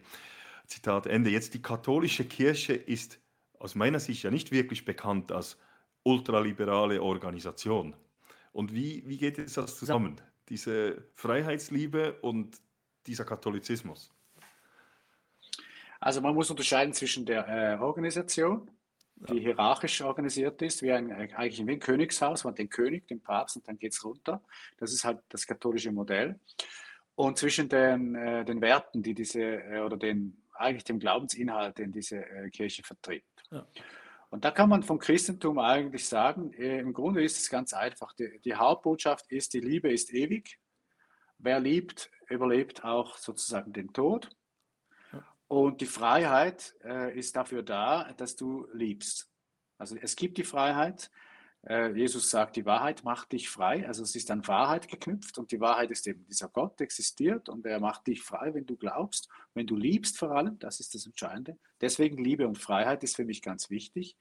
Zitat 0.68 1.06
Ende. 1.06 1.30
Jetzt 1.30 1.54
die 1.54 1.62
katholische 1.62 2.26
Kirche 2.26 2.74
ist 2.74 3.20
aus 3.60 3.76
meiner 3.76 4.00
Sicht 4.00 4.24
ja 4.24 4.32
nicht 4.32 4.52
wirklich 4.52 4.86
bekannt 4.86 5.32
als 5.32 5.58
ultraliberale 6.04 7.02
Organisation. 7.02 7.96
Und 8.52 8.74
wie, 8.74 9.04
wie 9.08 9.18
geht 9.18 9.38
es 9.40 9.54
das 9.54 9.78
zusammen? 9.78 10.18
Ja. 10.18 10.26
Diese 10.50 11.06
Freiheitsliebe 11.16 12.20
und 12.22 12.60
dieser 13.08 13.26
Katholizismus? 13.26 14.14
Also 16.00 16.20
man 16.20 16.34
muss 16.34 16.50
unterscheiden 16.50 16.94
zwischen 16.94 17.26
der 17.26 17.48
äh, 17.48 17.78
Organisation, 17.82 18.70
die 19.16 19.36
ja. 19.36 19.42
hierarchisch 19.42 20.02
organisiert 20.02 20.62
ist, 20.62 20.82
wie 20.82 20.92
ein, 20.92 21.12
eigentlich 21.12 21.66
wie 21.66 21.72
ein 21.72 21.80
Königshaus, 21.80 22.44
man 22.44 22.54
hat 22.54 22.60
den 22.60 22.70
König, 22.70 23.08
den 23.08 23.22
Papst 23.22 23.56
und 23.56 23.68
dann 23.68 23.78
geht 23.78 23.94
es 23.94 24.04
runter. 24.04 24.42
Das 24.78 24.92
ist 24.92 25.04
halt 25.04 25.20
das 25.30 25.46
katholische 25.46 25.92
Modell. 25.92 26.40
Und 27.16 27.38
zwischen 27.38 27.70
den, 27.70 28.16
äh, 28.16 28.44
den 28.44 28.62
Werten, 28.62 29.04
die 29.04 29.14
diese, 29.14 29.42
äh, 29.42 29.80
oder 29.82 29.96
den, 29.96 30.42
eigentlich 30.56 30.84
dem 30.84 30.98
Glaubensinhalt, 31.00 31.78
den 31.78 31.92
diese 31.92 32.26
äh, 32.26 32.50
Kirche 32.50 32.84
vertritt. 32.84 33.24
Ja. 33.52 33.66
Und 34.32 34.46
da 34.46 34.52
kann 34.52 34.70
man 34.70 34.82
vom 34.82 34.98
Christentum 34.98 35.60
eigentlich 35.60 36.08
sagen, 36.08 36.54
äh, 36.54 36.80
im 36.80 36.94
Grunde 36.94 37.22
ist 37.22 37.38
es 37.38 37.50
ganz 37.50 37.74
einfach. 37.74 38.14
Die, 38.14 38.40
die, 38.40 38.56
Hauptbotschaft 38.56 39.30
ist, 39.30 39.54
die 39.54 39.60
Liebe 39.60 39.92
ist 39.92 40.14
ewig. 40.14 40.58
Wer 41.38 41.60
liebt, 41.60 42.10
überlebt 42.30 42.86
auch 42.86 43.18
sozusagen 43.18 43.74
den 43.74 43.92
Tod. 43.92 44.30
Und 45.50 45.82
die 45.82 45.86
Freiheit 45.86 46.76
äh, 46.86 47.18
ist 47.18 47.36
dafür 47.36 47.62
da, 47.62 48.14
dass 48.14 48.38
du 48.38 48.70
liebst. 48.72 49.30
Also 49.78 49.98
es 50.02 50.16
gibt 50.16 50.38
die 50.38 50.46
Freiheit, 50.46 51.12
Jesus 51.70 52.32
sagt, 52.32 52.56
die 52.56 52.66
Wahrheit 52.66 53.04
macht 53.04 53.34
dich 53.34 53.48
frei. 53.48 53.88
Also 53.88 54.02
es 54.02 54.16
ist 54.16 54.32
an 54.32 54.48
Wahrheit 54.48 54.88
geknüpft 54.88 55.38
und 55.38 55.52
die 55.52 55.60
Wahrheit 55.60 55.92
ist 55.92 56.08
eben, 56.08 56.26
dieser 56.26 56.50
Gott 56.50 56.82
existiert 56.82 57.50
und 57.50 57.68
er 57.68 57.80
macht 57.80 58.08
dich 58.08 58.24
frei, 58.24 58.56
wenn 58.56 58.66
du 58.66 58.76
glaubst, 58.76 59.30
wenn 59.54 59.68
du 59.68 59.76
liebst 59.76 60.18
vor 60.18 60.32
allem, 60.32 60.58
das 60.58 60.80
ist 60.80 60.96
das 60.96 61.06
Entscheidende. 61.06 61.60
Deswegen 61.80 62.24
Liebe 62.24 62.48
und 62.48 62.58
Freiheit 62.58 63.04
ist 63.04 63.16
für 63.16 63.26
mich 63.26 63.44
ganz 63.44 63.70
wichtig. 63.70 64.18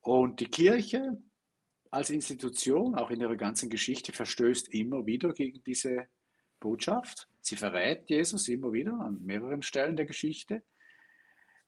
Und 0.00 0.40
die 0.40 0.48
Kirche 0.48 1.16
als 1.92 2.10
Institution, 2.10 2.96
auch 2.96 3.10
in 3.10 3.20
ihrer 3.20 3.36
ganzen 3.36 3.70
Geschichte, 3.70 4.12
verstößt 4.12 4.68
immer 4.74 5.06
wieder 5.06 5.32
gegen 5.32 5.62
diese 5.62 6.08
Botschaft. 6.58 7.28
Sie 7.40 7.56
verrät 7.56 8.10
Jesus 8.10 8.48
immer 8.48 8.72
wieder 8.72 8.98
an 8.98 9.22
mehreren 9.22 9.62
Stellen 9.62 9.96
der 9.96 10.06
Geschichte. 10.06 10.62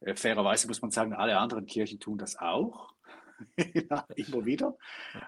Äh, 0.00 0.16
fairerweise 0.16 0.66
muss 0.66 0.82
man 0.82 0.90
sagen, 0.90 1.12
alle 1.12 1.38
anderen 1.38 1.66
Kirchen 1.66 2.00
tun 2.00 2.18
das 2.18 2.36
auch. 2.36 2.94
immer 4.16 4.44
wieder. 4.44 4.76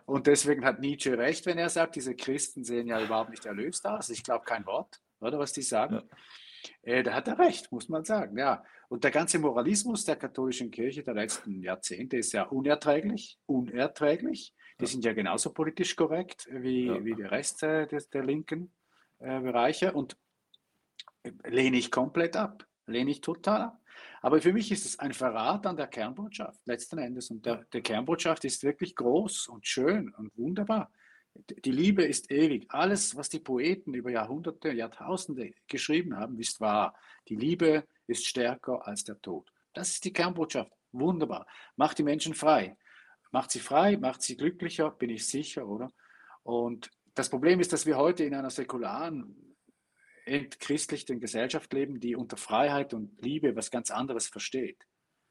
Und 0.06 0.26
deswegen 0.26 0.64
hat 0.64 0.80
Nietzsche 0.80 1.16
recht, 1.16 1.46
wenn 1.46 1.58
er 1.58 1.68
sagt, 1.68 1.96
diese 1.96 2.14
Christen 2.14 2.64
sehen 2.64 2.86
ja 2.86 3.02
überhaupt 3.02 3.30
nicht 3.30 3.46
erlöst 3.46 3.86
aus. 3.86 4.10
Ich 4.10 4.22
glaube 4.22 4.44
kein 4.44 4.66
Wort, 4.66 5.00
oder 5.20 5.38
was 5.38 5.52
die 5.52 5.62
sagen. 5.62 5.96
Ja. 5.96 6.02
Äh, 6.82 7.02
da 7.02 7.14
hat 7.14 7.28
er 7.28 7.38
recht, 7.38 7.70
muss 7.72 7.88
man 7.88 8.04
sagen. 8.04 8.38
Ja. 8.38 8.64
Und 8.88 9.04
der 9.04 9.10
ganze 9.10 9.38
Moralismus 9.38 10.04
der 10.04 10.16
katholischen 10.16 10.70
Kirche 10.70 11.02
der 11.02 11.14
letzten 11.14 11.62
Jahrzehnte 11.62 12.16
ist 12.16 12.32
ja 12.32 12.44
unerträglich, 12.44 13.38
unerträglich. 13.46 14.54
Die 14.80 14.86
sind 14.86 15.04
ja 15.04 15.12
genauso 15.12 15.52
politisch 15.52 15.94
korrekt 15.94 16.48
wie, 16.50 16.86
ja. 16.86 17.04
wie 17.04 17.14
der 17.14 17.30
Rest 17.30 17.62
äh, 17.62 17.86
des, 17.86 18.08
der 18.08 18.24
linken 18.24 18.72
äh, 19.18 19.40
Bereiche 19.40 19.92
und 19.92 20.16
äh, 21.22 21.32
lehne 21.44 21.76
ich 21.76 21.90
komplett 21.90 22.36
ab, 22.36 22.66
lehne 22.86 23.10
ich 23.10 23.20
total 23.20 23.62
ab. 23.62 23.79
Aber 24.22 24.40
für 24.40 24.52
mich 24.52 24.70
ist 24.70 24.84
es 24.84 24.98
ein 24.98 25.12
Verrat 25.12 25.66
an 25.66 25.76
der 25.76 25.86
Kernbotschaft 25.86 26.60
letzten 26.66 26.98
Endes. 26.98 27.30
Und 27.30 27.46
der, 27.46 27.64
der 27.72 27.80
Kernbotschaft 27.80 28.44
ist 28.44 28.62
wirklich 28.62 28.94
groß 28.94 29.48
und 29.48 29.66
schön 29.66 30.12
und 30.14 30.36
wunderbar. 30.36 30.90
Die 31.64 31.72
Liebe 31.72 32.02
ist 32.02 32.30
ewig. 32.30 32.66
Alles, 32.68 33.16
was 33.16 33.28
die 33.28 33.38
Poeten 33.38 33.94
über 33.94 34.10
Jahrhunderte, 34.10 34.72
Jahrtausende 34.72 35.52
geschrieben 35.68 36.16
haben, 36.16 36.38
ist 36.38 36.60
wahr. 36.60 36.94
Die 37.28 37.36
Liebe 37.36 37.84
ist 38.06 38.26
stärker 38.26 38.86
als 38.86 39.04
der 39.04 39.20
Tod. 39.22 39.50
Das 39.72 39.90
ist 39.90 40.04
die 40.04 40.12
Kernbotschaft. 40.12 40.72
Wunderbar. 40.92 41.46
Macht 41.76 41.98
die 41.98 42.02
Menschen 42.02 42.34
frei. 42.34 42.76
Macht 43.30 43.52
sie 43.52 43.60
frei, 43.60 43.96
macht 43.96 44.22
sie 44.22 44.36
glücklicher, 44.36 44.90
bin 44.90 45.08
ich 45.08 45.26
sicher, 45.28 45.66
oder? 45.66 45.88
Und 46.42 46.90
das 47.14 47.28
Problem 47.28 47.60
ist, 47.60 47.72
dass 47.72 47.86
wir 47.86 47.96
heute 47.96 48.24
in 48.24 48.34
einer 48.34 48.50
säkularen 48.50 49.56
entchristlichten 50.30 51.20
Gesellschaft 51.20 51.72
leben, 51.72 52.00
die 52.00 52.16
unter 52.16 52.36
Freiheit 52.36 52.94
und 52.94 53.20
Liebe 53.20 53.56
was 53.56 53.70
ganz 53.70 53.90
anderes 53.90 54.28
versteht. 54.28 54.86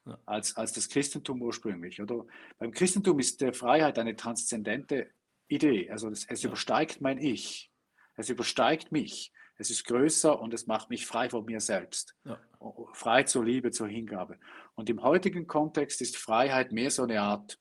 Ja. 0.06 0.20
Als, 0.26 0.56
als 0.58 0.74
das 0.74 0.90
Christentum 0.90 1.42
ursprünglich. 1.42 2.02
Oder? 2.02 2.26
Beim 2.58 2.72
Christentum 2.72 3.20
ist 3.20 3.42
der 3.42 3.54
Freiheit 3.54 4.00
eine 4.00 4.16
transzendente 4.16 5.10
Idee. 5.48 5.90
Also 5.90 6.10
es, 6.10 6.26
es 6.26 6.44
ja. 6.44 6.50
übersteigt 6.50 7.02
mein 7.02 7.18
Ich. 7.18 7.72
Es 8.16 8.30
übersteigt 8.30 8.92
mich. 8.92 9.32
Es 9.58 9.70
ist 9.70 9.86
größer 9.86 10.40
und 10.40 10.54
es 10.54 10.68
macht 10.68 10.90
mich 10.90 11.06
frei 11.06 11.30
von 11.30 11.46
mir 11.46 11.60
selbst. 11.60 12.16
Ja. 12.24 12.40
Frei 12.94 13.24
zur 13.24 13.44
Liebe, 13.44 13.72
zur 13.72 13.88
Hingabe. 13.88 14.38
Und 14.76 14.90
im 14.90 15.04
heutigen 15.04 15.48
Kontext 15.48 16.02
ist 16.02 16.18
Freiheit 16.18 16.72
mehr 16.72 16.92
so 16.92 17.04
eine 17.04 17.22
Art 17.22 17.60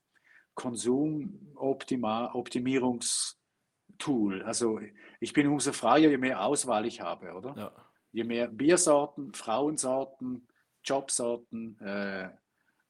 Konsumoptimierungstool. 3.98 4.42
Also 4.42 4.80
ich 5.20 5.32
bin 5.32 5.46
umso 5.48 5.72
freier, 5.72 6.10
je 6.10 6.18
mehr 6.18 6.44
Auswahl 6.44 6.86
ich 6.86 7.00
habe, 7.00 7.32
oder? 7.32 7.54
Ja. 7.56 7.72
Je 8.12 8.24
mehr 8.24 8.48
Biersorten, 8.48 9.34
Frauensorten, 9.34 10.48
Jobsorten, 10.82 11.78
äh, 11.80 12.30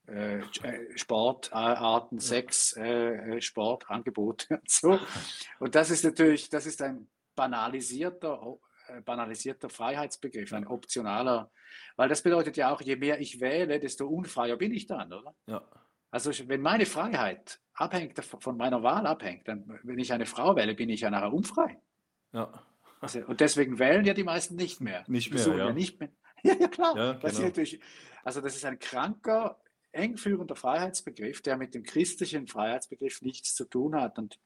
äh, 0.07 0.39
äh 0.39 0.97
Sportarten, 0.99 2.21
Sex, 2.21 2.77
äh, 2.77 3.37
äh 3.37 3.41
Sportangebote 3.41 4.47
und 4.61 4.71
so. 4.71 4.99
Und 5.59 5.75
das 5.75 5.91
ist 5.91 6.05
natürlich, 6.05 6.49
das 6.49 6.67
ist 6.67 6.81
ein 6.83 7.09
banalisierter, 7.35 8.59
äh, 8.89 9.01
banalisierter 9.01 9.69
Freiheitsbegriff, 9.69 10.53
ein 10.53 10.67
optionaler, 10.67 11.51
weil 11.97 12.09
das 12.09 12.23
bedeutet 12.23 12.57
ja 12.57 12.73
auch, 12.73 12.81
je 12.81 12.97
mehr 12.97 13.21
ich 13.21 13.41
wähle, 13.41 13.81
desto 13.81 14.07
unfreier 14.07 14.57
bin 14.57 14.73
ich 14.73 14.87
dann, 14.87 15.13
oder? 15.13 15.35
Ja. 15.47 15.63
Also 16.11 16.33
wenn 16.49 16.63
meine 16.63 16.87
Freiheit 16.87 17.61
abhängt, 17.75 18.19
von 18.19 18.57
meiner 18.57 18.83
Wahl 18.83 19.07
abhängt, 19.07 19.47
dann, 19.47 19.79
wenn 19.83 19.99
ich 19.99 20.13
eine 20.13 20.27
Frau 20.27 20.57
wähle, 20.57 20.75
bin 20.75 20.89
ich 20.89 21.03
ja 21.03 21.11
nachher 21.11 21.33
unfrei. 21.33 21.81
Ja. 22.33 22.65
Also, 23.01 23.21
und 23.27 23.41
deswegen 23.41 23.79
wählen 23.79 24.05
ja 24.05 24.15
die 24.15 24.25
meisten 24.25 24.57
nicht 24.57 24.81
mehr. 24.81 25.05
Nicht 25.07 25.33
mehr, 25.33 25.47
ja. 25.47 25.57
ja. 25.57 25.73
nicht 25.73 26.01
mehr. 26.01 26.11
Ja, 26.45 26.55
ja 26.55 26.69
klar. 26.69 26.97
Ja, 26.97 27.13
genau. 27.15 27.51
das 27.51 27.77
also 28.23 28.41
das 28.41 28.55
ist 28.55 28.65
ein 28.65 28.79
kranker, 28.79 29.61
engführender 29.91 30.55
Freiheitsbegriff, 30.55 31.43
der 31.43 31.57
mit 31.57 31.75
dem 31.75 31.83
christlichen 31.83 32.47
Freiheitsbegriff 32.47 33.23
nichts 33.23 33.57
zu 33.57 33.65
tun 33.65 33.97
hat. 33.97 34.19
Und 34.19 34.39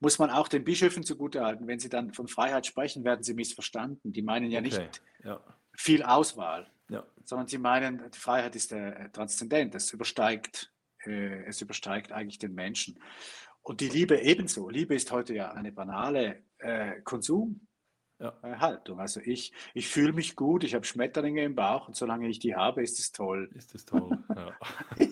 muss 0.00 0.18
man 0.18 0.30
auch 0.30 0.48
den 0.48 0.64
Bischöfen 0.64 1.04
zugutehalten, 1.04 1.68
wenn 1.68 1.78
sie 1.78 1.88
dann 1.88 2.12
von 2.12 2.26
Freiheit 2.26 2.66
sprechen, 2.66 3.04
werden 3.04 3.22
sie 3.22 3.34
missverstanden. 3.34 4.12
Die 4.12 4.22
meinen 4.22 4.50
ja 4.50 4.58
okay. 4.58 4.68
nicht 4.68 5.02
ja. 5.22 5.40
viel 5.76 6.02
Auswahl, 6.02 6.71
ja. 6.88 7.06
sondern 7.24 7.48
sie 7.48 7.58
meinen, 7.58 8.10
die 8.10 8.18
Freiheit 8.18 8.56
ist 8.56 8.72
äh, 8.72 9.08
transzendent, 9.10 9.74
es 9.74 9.92
übersteigt, 9.92 10.72
äh, 11.04 11.44
es 11.44 11.60
übersteigt 11.60 12.12
eigentlich 12.12 12.38
den 12.38 12.54
Menschen. 12.54 12.98
Und 13.62 13.80
die 13.80 13.88
Liebe 13.88 14.20
ebenso. 14.20 14.68
Liebe 14.68 14.94
ist 14.94 15.12
heute 15.12 15.34
ja 15.34 15.52
eine 15.52 15.72
banale 15.72 16.42
äh, 16.58 17.00
Konsum. 17.02 17.66
Ja. 18.18 18.38
Haltung. 18.60 19.00
Also 19.00 19.18
ich, 19.18 19.52
ich 19.74 19.88
fühle 19.88 20.12
mich 20.12 20.36
gut, 20.36 20.62
ich 20.62 20.74
habe 20.76 20.84
Schmetterlinge 20.84 21.42
im 21.42 21.56
Bauch 21.56 21.88
und 21.88 21.96
solange 21.96 22.28
ich 22.28 22.38
die 22.38 22.54
habe, 22.54 22.80
ist 22.80 23.00
es 23.00 23.10
toll. 23.10 23.50
Ist 23.56 23.74
es 23.74 23.84
toll, 23.84 24.16
ja. 24.36 24.56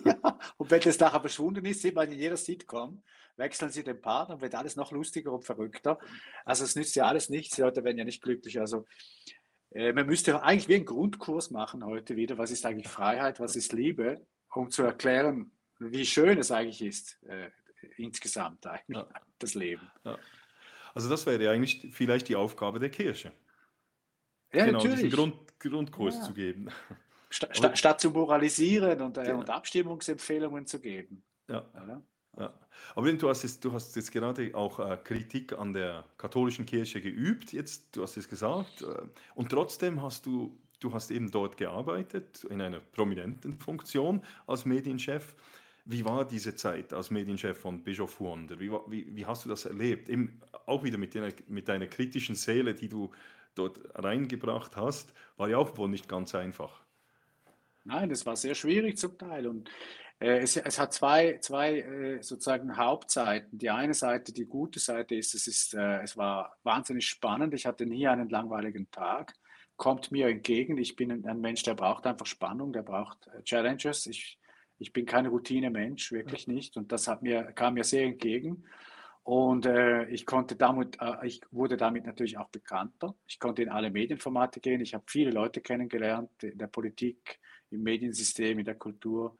ja. 0.05 0.39
Und 0.55 0.71
wenn 0.71 0.79
das 0.79 0.97
nachher 0.97 1.19
verschwunden 1.19 1.65
ist, 1.65 1.81
sieht 1.81 1.93
man 1.93 2.09
in 2.09 2.17
jeder 2.17 2.37
Sitcom, 2.37 3.03
wechseln 3.35 3.69
sie 3.69 3.83
den 3.83 3.99
Partner, 3.99 4.39
wird 4.39 4.55
alles 4.55 4.77
noch 4.77 4.93
lustiger 4.93 5.33
und 5.33 5.43
verrückter. 5.43 5.99
Also 6.45 6.63
es 6.63 6.77
nützt 6.77 6.95
ja 6.95 7.05
alles 7.05 7.27
nichts, 7.27 7.57
die 7.57 7.61
Leute 7.63 7.83
werden 7.83 7.97
ja 7.97 8.05
nicht 8.05 8.21
glücklich. 8.21 8.61
Also 8.61 8.85
äh, 9.27 9.40
man 9.73 10.05
müsste 10.05 10.43
eigentlich 10.43 10.67
wie 10.67 10.75
einen 10.75 10.85
Grundkurs 10.85 11.49
machen 11.51 11.85
heute 11.85 12.15
wieder, 12.15 12.37
was 12.37 12.51
ist 12.51 12.65
eigentlich 12.65 12.89
Freiheit, 12.89 13.39
was 13.39 13.55
ist 13.55 13.73
Liebe, 13.73 14.25
um 14.53 14.69
zu 14.69 14.83
erklären, 14.83 15.51
wie 15.79 16.05
schön 16.05 16.37
es 16.37 16.51
eigentlich 16.51 16.81
ist, 16.81 17.21
äh, 17.23 17.49
insgesamt 17.97 18.65
eigentlich, 18.67 18.97
ja. 18.97 19.07
das 19.39 19.55
Leben. 19.55 19.89
Ja. 20.03 20.17
Also 20.93 21.09
das 21.09 21.25
wäre 21.25 21.49
eigentlich 21.49 21.89
vielleicht 21.93 22.27
die 22.27 22.35
Aufgabe 22.35 22.79
der 22.79 22.89
Kirche. 22.89 23.31
Ja, 24.53 24.65
genau, 24.65 24.79
natürlich. 24.79 25.01
diesen 25.01 25.11
Grund, 25.11 25.59
Grundkurs 25.59 26.15
ja. 26.15 26.21
zu 26.23 26.33
geben. 26.33 26.69
Statt, 27.29 27.77
statt, 27.77 28.01
zu 28.01 28.11
moralisieren 28.11 29.01
und, 29.01 29.17
äh, 29.17 29.31
und 29.31 29.49
Abstimmungsempfehlungen 29.49 30.67
zu 30.67 30.81
geben. 30.81 31.23
Ja. 31.47 31.65
Ja. 32.37 32.53
Aber 32.95 33.11
du 33.11 33.29
hast, 33.29 33.43
jetzt, 33.43 33.63
du 33.63 33.71
hast 33.71 33.95
jetzt 33.95 34.11
gerade 34.11 34.51
auch 34.53 34.79
äh, 34.79 34.97
Kritik 35.03 35.57
an 35.57 35.73
der 35.73 36.03
katholischen 36.17 36.65
Kirche 36.65 37.01
geübt, 37.01 37.53
jetzt, 37.53 37.95
du 37.95 38.03
hast 38.03 38.17
es 38.17 38.27
gesagt, 38.27 38.81
äh, 38.81 39.01
und 39.35 39.49
trotzdem 39.49 40.01
hast 40.01 40.25
du, 40.25 40.57
du 40.79 40.93
hast 40.93 41.11
eben 41.11 41.31
dort 41.31 41.57
gearbeitet, 41.57 42.43
in 42.49 42.61
einer 42.61 42.79
prominenten 42.79 43.57
Funktion 43.57 44.21
als 44.47 44.65
Medienchef. 44.65 45.35
Wie 45.85 46.05
war 46.05 46.25
diese 46.25 46.55
Zeit 46.55 46.93
als 46.93 47.11
Medienchef 47.11 47.57
von 47.57 47.83
Bischof 47.83 48.19
Wunder? 48.19 48.59
Wie, 48.59 48.71
wie, 48.87 49.15
wie, 49.15 49.25
hast 49.25 49.45
du 49.45 49.49
das 49.49 49.65
erlebt? 49.65 50.09
Eben 50.09 50.39
auch 50.65 50.83
wieder 50.83 50.97
mit, 50.97 51.15
deiner, 51.15 51.33
mit 51.47 51.67
deiner 51.67 51.87
kritischen 51.87 52.35
Seele, 52.35 52.73
die 52.75 52.87
du 52.87 53.11
dort 53.55 53.79
reingebracht 53.95 54.75
hast, 54.75 55.13
war 55.37 55.49
ja 55.49 55.57
auch 55.57 55.75
wohl 55.77 55.89
nicht 55.89 56.07
ganz 56.07 56.35
einfach. 56.35 56.81
Nein, 57.83 58.09
das 58.09 58.25
war 58.25 58.35
sehr 58.35 58.53
schwierig 58.53 58.97
zum 58.97 59.17
Teil. 59.17 59.47
Und 59.47 59.71
es, 60.27 60.57
es, 60.57 60.79
hat 60.79 60.93
zwei, 60.93 61.37
zwei 61.39 61.79
äh, 61.79 62.21
sozusagen 62.21 62.77
Hauptseiten. 62.77 63.57
Die 63.57 63.69
eine 63.69 63.93
Seite, 63.93 64.33
die 64.33 64.45
gute 64.45 64.79
Seite 64.79 65.15
ist, 65.15 65.33
es, 65.33 65.47
ist 65.47 65.73
äh, 65.73 66.01
es 66.01 66.15
war 66.17 66.57
wahnsinnig 66.63 67.07
spannend. 67.07 67.53
Ich 67.53 67.65
hatte 67.65 67.85
nie 67.85 68.07
einen 68.07 68.29
langweiligen 68.29 68.89
Tag. 68.91 69.33
Kommt 69.77 70.11
mir 70.11 70.27
entgegen. 70.27 70.77
Ich 70.77 70.95
bin 70.95 71.25
ein, 71.27 71.41
Mensch, 71.41 71.63
der 71.63 71.73
braucht 71.73 72.05
einfach 72.05 72.25
Spannung, 72.25 72.71
der 72.71 72.83
braucht 72.83 73.27
äh, 73.27 73.43
Challenges. 73.43 74.05
Ich 74.05 74.37
ich 74.81 74.93
bin 74.93 75.05
kein 75.05 75.27
Routine-Mensch, 75.27 76.11
wirklich 76.11 76.47
nicht. 76.47 76.75
Und 76.75 76.91
das 76.91 77.07
hat 77.07 77.21
mir, 77.21 77.43
kam 77.53 77.75
mir 77.75 77.83
sehr 77.83 78.03
entgegen. 78.03 78.63
Und 79.21 79.67
äh, 79.67 80.05
ich 80.05 80.25
konnte 80.25 80.55
damit, 80.55 80.97
äh, 80.99 81.27
ich 81.27 81.39
wurde 81.51 81.77
damit 81.77 82.07
natürlich 82.07 82.39
auch 82.39 82.49
bekannter. 82.49 83.13
Ich 83.27 83.37
konnte 83.39 83.61
in 83.61 83.69
alle 83.69 83.91
Medienformate 83.91 84.59
gehen. 84.59 84.81
Ich 84.81 84.95
habe 84.95 85.03
viele 85.05 85.29
Leute 85.29 85.61
kennengelernt 85.61 86.31
in 86.43 86.57
der 86.57 86.65
Politik, 86.65 87.39
im 87.69 87.83
Mediensystem, 87.83 88.57
in 88.57 88.65
der 88.65 88.73
Kultur, 88.73 89.37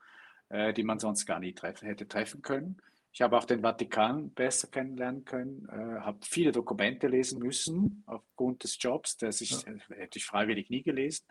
äh, 0.51 0.73
die 0.73 0.83
man 0.83 0.99
sonst 0.99 1.25
gar 1.25 1.39
nie 1.39 1.53
treffen, 1.53 1.87
hätte 1.87 2.07
treffen 2.07 2.41
können. 2.41 2.77
Ich 3.13 3.21
habe 3.21 3.37
auch 3.37 3.43
den 3.43 3.61
Vatikan 3.61 4.31
besser 4.31 4.67
kennenlernen 4.67 5.25
können, 5.25 5.67
äh, 5.69 5.99
habe 6.01 6.19
viele 6.23 6.51
Dokumente 6.51 7.07
lesen 7.07 7.39
müssen 7.39 8.03
aufgrund 8.05 8.63
des 8.63 8.81
Jobs, 8.81 9.17
das 9.17 9.41
ich, 9.41 9.51
ja. 9.51 9.73
Äh, 9.73 10.01
hätte 10.01 10.19
ich 10.19 10.25
freiwillig 10.25 10.69
nie 10.69 10.83
gelesen 10.83 11.25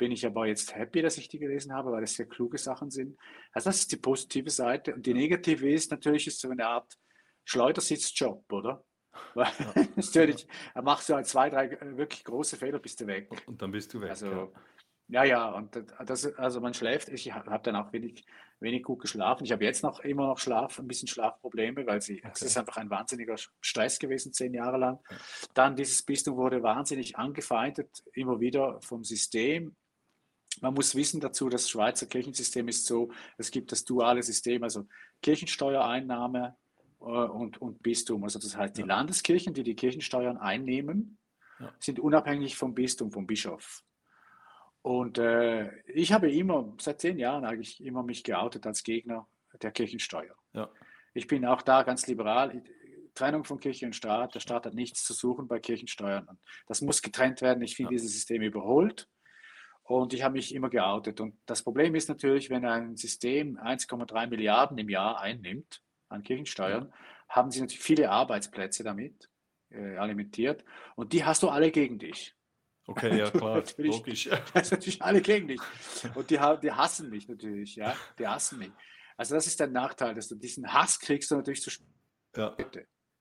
bin 0.00 0.12
ich 0.12 0.24
aber 0.24 0.46
jetzt 0.46 0.74
happy, 0.74 1.02
dass 1.02 1.18
ich 1.18 1.28
die 1.28 1.38
gelesen 1.38 1.74
habe, 1.74 1.92
weil 1.92 2.02
es 2.02 2.14
sehr 2.14 2.24
kluge 2.24 2.56
Sachen 2.56 2.90
sind. 2.90 3.18
Also 3.52 3.68
das 3.68 3.80
ist 3.80 3.92
die 3.92 3.98
positive 3.98 4.48
Seite. 4.48 4.94
Und 4.94 5.04
die 5.04 5.12
negative 5.12 5.70
ist 5.70 5.90
natürlich 5.90 6.26
ist 6.26 6.40
so 6.40 6.48
eine 6.48 6.66
Art 6.66 6.90
Schleudersitzjob, 7.44 8.50
oder? 8.50 8.82
Weil 9.34 9.48
ja. 9.58 9.74
natürlich, 9.96 10.46
er 10.72 10.80
macht 10.80 11.04
so 11.04 11.20
zwei, 11.20 11.50
drei 11.50 11.66
äh, 11.66 11.98
wirklich 11.98 12.24
große 12.24 12.56
Fehler, 12.56 12.78
bist 12.78 12.98
du 13.02 13.06
weg. 13.06 13.28
Und 13.46 13.60
dann 13.60 13.72
bist 13.72 13.92
du 13.92 14.00
weg. 14.00 14.08
Also, 14.08 14.54
ja, 15.08 15.22
ja, 15.22 15.24
ja 15.24 15.50
und 15.50 15.78
das, 16.06 16.32
also 16.34 16.62
man 16.62 16.72
schläft, 16.72 17.10
ich 17.10 17.30
habe 17.34 17.62
dann 17.62 17.76
auch 17.76 17.92
wenig, 17.92 18.24
wenig 18.60 18.82
gut 18.82 19.00
geschlafen. 19.00 19.44
Ich 19.44 19.52
habe 19.52 19.64
jetzt 19.64 19.82
noch 19.82 20.00
immer 20.00 20.26
noch 20.26 20.38
Schlaf, 20.38 20.78
ein 20.78 20.86
bisschen 20.86 21.08
Schlafprobleme, 21.08 21.86
weil 21.86 22.00
sie, 22.00 22.18
okay. 22.18 22.30
es 22.34 22.42
ist 22.42 22.58
einfach 22.58 22.76
ein 22.76 22.90
wahnsinniger 22.90 23.36
Stress 23.60 23.98
gewesen, 23.98 24.32
zehn 24.32 24.54
Jahre 24.54 24.78
lang. 24.78 24.98
Dann 25.54 25.76
dieses 25.76 26.02
Bistum 26.02 26.36
wurde 26.36 26.62
wahnsinnig 26.62 27.16
angefeindet, 27.16 27.88
immer 28.12 28.40
wieder 28.40 28.80
vom 28.82 29.04
System. 29.04 29.76
Man 30.60 30.74
muss 30.74 30.94
wissen 30.94 31.20
dazu, 31.20 31.48
das 31.48 31.70
Schweizer 31.70 32.06
Kirchensystem 32.06 32.68
ist 32.68 32.86
so, 32.86 33.10
es 33.38 33.50
gibt 33.50 33.72
das 33.72 33.84
duale 33.84 34.22
System, 34.22 34.62
also 34.62 34.86
Kirchensteuereinnahme 35.22 36.56
äh, 37.00 37.04
und, 37.04 37.60
und 37.60 37.82
Bistum. 37.82 38.24
Also 38.24 38.38
das 38.38 38.56
heißt, 38.56 38.76
die. 38.76 38.82
Landeskirchen, 38.82 39.54
die 39.54 39.62
die 39.62 39.74
Kirchensteuern 39.76 40.36
einnehmen, 40.36 41.18
ja. 41.60 41.72
sind 41.78 41.98
unabhängig 41.98 42.56
vom 42.56 42.74
Bistum, 42.74 43.10
vom 43.10 43.26
Bischof. 43.26 43.82
Und 44.82 45.18
äh, 45.18 45.70
ich 45.86 46.12
habe 46.12 46.30
immer, 46.30 46.74
seit 46.80 47.00
zehn 47.00 47.18
Jahren 47.18 47.44
eigentlich, 47.44 47.84
immer 47.84 48.02
mich 48.02 48.24
geoutet 48.24 48.66
als 48.66 48.82
Gegner 48.82 49.28
der 49.60 49.72
Kirchensteuer. 49.72 50.34
Ja. 50.52 50.70
Ich 51.12 51.26
bin 51.26 51.44
auch 51.44 51.62
da 51.62 51.82
ganz 51.82 52.06
liberal. 52.06 52.62
Trennung 53.14 53.44
von 53.44 53.60
Kirche 53.60 53.86
und 53.86 53.94
Staat. 53.94 54.34
Der 54.34 54.40
Staat 54.40 54.66
hat 54.66 54.74
nichts 54.74 55.04
zu 55.04 55.12
suchen 55.12 55.48
bei 55.48 55.58
Kirchensteuern. 55.58 56.38
Das 56.66 56.80
muss 56.80 57.02
getrennt 57.02 57.42
werden. 57.42 57.62
Ich 57.62 57.76
finde 57.76 57.92
ja. 57.92 57.98
dieses 57.98 58.12
System 58.12 58.42
überholt. 58.42 59.08
Und 59.82 60.14
ich 60.14 60.22
habe 60.22 60.34
mich 60.34 60.54
immer 60.54 60.70
geoutet. 60.70 61.20
Und 61.20 61.36
das 61.46 61.62
Problem 61.62 61.94
ist 61.96 62.08
natürlich, 62.08 62.48
wenn 62.48 62.64
ein 62.64 62.96
System 62.96 63.58
1,3 63.58 64.28
Milliarden 64.28 64.78
im 64.78 64.88
Jahr 64.88 65.20
einnimmt 65.20 65.82
an 66.08 66.22
Kirchensteuern, 66.22 66.88
ja. 66.88 66.94
haben 67.28 67.50
sie 67.50 67.60
natürlich 67.60 67.82
viele 67.82 68.10
Arbeitsplätze 68.10 68.84
damit 68.84 69.28
äh, 69.70 69.96
alimentiert. 69.96 70.64
Und 70.94 71.12
die 71.12 71.24
hast 71.24 71.42
du 71.42 71.48
alle 71.48 71.72
gegen 71.72 71.98
dich. 71.98 72.36
Okay, 72.90 73.18
ja 73.18 73.30
klar, 73.30 73.62
logisch. 73.76 74.28
Das 74.52 74.68
sind 74.68 74.78
natürlich 74.78 75.02
alle 75.02 75.20
gegen 75.20 75.46
dich. 75.46 75.60
Und 76.14 76.28
die, 76.28 76.40
die 76.62 76.72
hassen 76.72 77.08
mich 77.08 77.28
natürlich, 77.28 77.76
ja. 77.76 77.94
Die 78.18 78.26
hassen 78.26 78.58
mich. 78.58 78.72
Also 79.16 79.34
das 79.36 79.46
ist 79.46 79.60
der 79.60 79.68
Nachteil, 79.68 80.14
dass 80.14 80.28
du 80.28 80.34
diesen 80.34 80.72
Hass 80.72 80.98
kriegst 80.98 81.30
du 81.30 81.36
natürlich 81.36 81.62
zu 81.62 81.70
spät. 81.70 81.86
Ja. 82.36 82.56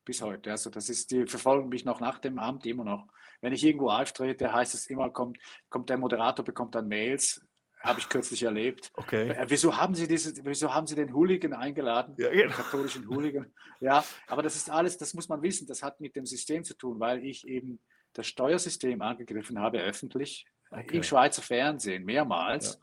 Bis 0.05 0.21
heute. 0.21 0.51
Also 0.51 0.71
das 0.71 0.89
ist, 0.89 1.11
die 1.11 1.27
verfolgen 1.27 1.69
mich 1.69 1.85
noch 1.85 1.99
nach 1.99 2.17
dem 2.17 2.39
Amt 2.39 2.65
immer 2.65 2.83
noch. 2.83 3.07
Wenn 3.41 3.53
ich 3.53 3.63
irgendwo 3.63 3.89
auftrete, 3.89 4.51
heißt 4.51 4.73
es 4.73 4.87
immer, 4.87 5.11
kommt, 5.11 5.37
kommt 5.69 5.89
der 5.89 5.97
Moderator, 5.97 6.43
bekommt 6.43 6.73
dann 6.73 6.87
Mails. 6.87 7.45
Habe 7.81 7.99
ich 7.99 8.09
kürzlich 8.09 8.43
erlebt. 8.43 8.91
Okay. 8.95 9.29
Äh, 9.29 9.45
wieso 9.47 9.77
haben 9.77 9.93
Sie 9.93 10.07
diese, 10.07 10.33
wieso 10.43 10.73
haben 10.73 10.87
Sie 10.87 10.95
den 10.95 11.13
Hooligan 11.13 11.53
eingeladen? 11.53 12.15
Ja, 12.17 12.29
genau. 12.29 12.41
Den 12.43 12.51
katholischen 12.51 13.07
Hooligan. 13.07 13.53
Ja, 13.79 14.03
aber 14.27 14.41
das 14.41 14.55
ist 14.55 14.69
alles, 14.69 14.97
das 14.97 15.13
muss 15.13 15.29
man 15.29 15.41
wissen, 15.41 15.67
das 15.67 15.83
hat 15.83 16.01
mit 16.01 16.15
dem 16.15 16.25
System 16.25 16.63
zu 16.63 16.73
tun, 16.73 16.99
weil 16.99 17.23
ich 17.23 17.47
eben 17.47 17.79
das 18.13 18.27
Steuersystem 18.27 19.01
angegriffen 19.01 19.59
habe, 19.59 19.79
öffentlich, 19.79 20.45
okay. 20.71 20.97
im 20.97 21.03
Schweizer 21.03 21.41
Fernsehen 21.41 22.05
mehrmals, 22.05 22.79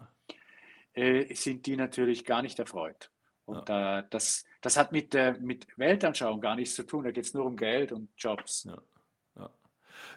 ja. 0.97 1.03
äh, 1.03 1.35
sind 1.35 1.67
die 1.67 1.77
natürlich 1.77 2.25
gar 2.25 2.43
nicht 2.43 2.59
erfreut. 2.59 3.11
Und 3.45 3.69
ja. 3.69 4.01
äh, 4.01 4.05
das, 4.11 4.45
das 4.61 4.77
hat 4.77 4.93
mit, 4.93 5.15
äh, 5.15 5.35
mit 5.41 5.67
Weltanschauung 5.77 6.41
gar 6.41 6.57
nichts 6.57 6.75
zu 6.75 6.85
tun, 6.85 7.05
da 7.05 7.11
geht 7.11 7.25
es 7.25 7.35
nur 7.35 7.45
um 7.45 7.57
Geld 7.57 7.93
und 7.93 8.11
Jobs. 8.17 8.65
Ja. 8.65 8.79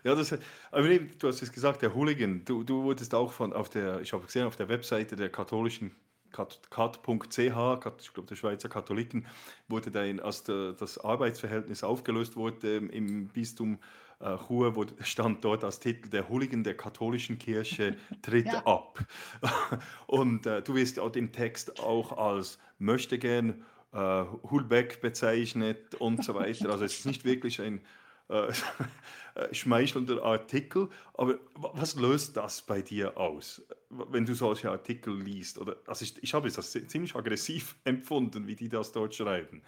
Ja, 0.04 0.16
das, 0.16 0.38
aber 0.72 0.88
eben, 0.88 1.12
du 1.18 1.28
hast 1.28 1.42
es 1.42 1.52
gesagt, 1.52 1.82
der 1.82 1.94
Hooligan. 1.94 2.46
Du, 2.46 2.64
du 2.64 2.84
wurdest 2.84 3.14
auch 3.14 3.32
von 3.32 3.54
auf 3.54 3.70
der, 3.70 4.02
ich 4.02 4.14
habe 4.14 4.26
gesehen, 4.26 4.46
auf 4.46 4.56
der 4.56 4.70
Webseite 4.70 5.16
der 5.16 5.30
katholischen 5.30 5.96
kat.ch, 6.32 7.38
ich 7.38 8.14
glaube 8.14 8.28
der 8.30 8.36
Schweizer 8.36 8.70
Katholiken, 8.70 9.26
wurde 9.68 9.92
dann, 9.92 10.20
als 10.20 10.44
der, 10.44 10.74
das 10.74 10.98
Arbeitsverhältnis 10.98 11.84
aufgelöst 11.84 12.36
wurde 12.36 12.78
im 12.78 13.28
Bistum 13.30 13.80
äh, 14.20 14.38
Chur, 14.48 14.76
wo, 14.76 14.86
stand 15.02 15.44
dort 15.44 15.64
als 15.64 15.80
Titel 15.80 16.10
Der 16.10 16.30
Hooligan 16.30 16.64
der 16.64 16.76
katholischen 16.76 17.38
Kirche 17.38 17.96
tritt 18.22 18.48
ja. 18.48 18.66
ab. 18.66 19.00
Und 20.08 20.46
äh, 20.46 20.62
du 20.62 20.76
wirst 20.76 21.00
auch 21.00 21.16
im 21.16 21.32
Text 21.32 21.80
auch 21.80 22.18
als 22.18 22.60
Möchtegern 22.78 23.66
äh, 23.94 24.24
Hulbeck 24.50 25.02
bezeichnet 25.02 25.96
und 25.96 26.24
so 26.24 26.36
weiter. 26.36 26.70
Also 26.70 26.86
es 26.86 27.00
ist 27.00 27.06
nicht 27.06 27.26
wirklich 27.26 27.62
ein 27.62 27.82
äh, 28.30 28.52
äh, 29.36 29.54
schmeichelnder 29.54 30.24
Artikel. 30.24 30.90
Aber 31.14 31.40
was 31.56 31.96
löst 31.96 32.38
das 32.38 32.62
bei 32.62 32.82
dir 32.82 33.18
aus, 33.18 33.62
wenn 33.90 34.26
du 34.26 34.34
solche 34.34 34.70
Artikel 34.70 35.20
liest? 35.20 35.58
Oder, 35.58 35.78
also 35.88 36.04
ich, 36.04 36.22
ich 36.22 36.34
habe 36.34 36.48
es 36.48 36.58
als 36.58 36.72
ziemlich 36.72 37.16
aggressiv 37.16 37.76
empfunden, 37.84 38.48
wie 38.48 38.56
die 38.56 38.70
das 38.70 38.92
dort 38.92 39.16
schreiben. 39.16 39.62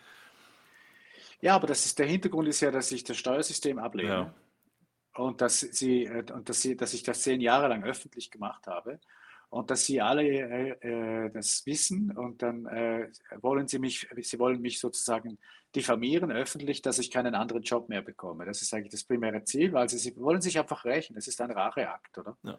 Ja, 1.41 1.55
aber 1.55 1.67
das 1.67 1.85
ist, 1.85 1.99
der 1.99 2.05
Hintergrund 2.05 2.47
ist 2.47 2.61
ja, 2.61 2.71
dass 2.71 2.91
ich 2.91 3.03
das 3.03 3.17
Steuersystem 3.17 3.79
ablehne. 3.79 4.09
Ja. 4.09 4.33
Und, 5.15 5.41
dass, 5.41 5.59
sie, 5.59 6.05
äh, 6.05 6.23
und 6.31 6.47
dass, 6.47 6.61
sie, 6.61 6.77
dass 6.77 6.93
ich 6.93 7.03
das 7.03 7.21
zehn 7.21 7.41
Jahre 7.41 7.67
lang 7.67 7.83
öffentlich 7.83 8.31
gemacht 8.31 8.67
habe 8.67 8.99
und 9.49 9.69
dass 9.69 9.85
sie 9.85 9.99
alle 9.99 10.23
äh, 10.23 11.25
äh, 11.25 11.29
das 11.29 11.65
wissen 11.65 12.11
und 12.17 12.41
dann 12.41 12.65
äh, 12.67 13.09
wollen 13.41 13.67
sie 13.67 13.79
mich, 13.79 14.07
sie 14.21 14.39
wollen 14.39 14.61
mich 14.61 14.79
sozusagen 14.79 15.37
diffamieren 15.75 16.31
öffentlich, 16.31 16.81
dass 16.81 16.99
ich 16.99 17.11
keinen 17.11 17.35
anderen 17.35 17.61
Job 17.61 17.89
mehr 17.89 18.01
bekomme. 18.01 18.45
Das 18.45 18.61
ist 18.61 18.73
eigentlich 18.73 18.91
das 18.91 19.03
primäre 19.03 19.43
Ziel, 19.43 19.73
weil 19.73 19.89
sie, 19.89 19.97
sie 19.97 20.15
wollen 20.15 20.41
sich 20.41 20.57
einfach 20.57 20.85
rächen. 20.85 21.15
Das 21.15 21.27
ist 21.27 21.41
ein 21.41 21.51
Racheakt, 21.51 22.17
oder? 22.17 22.37
Ja. 22.43 22.57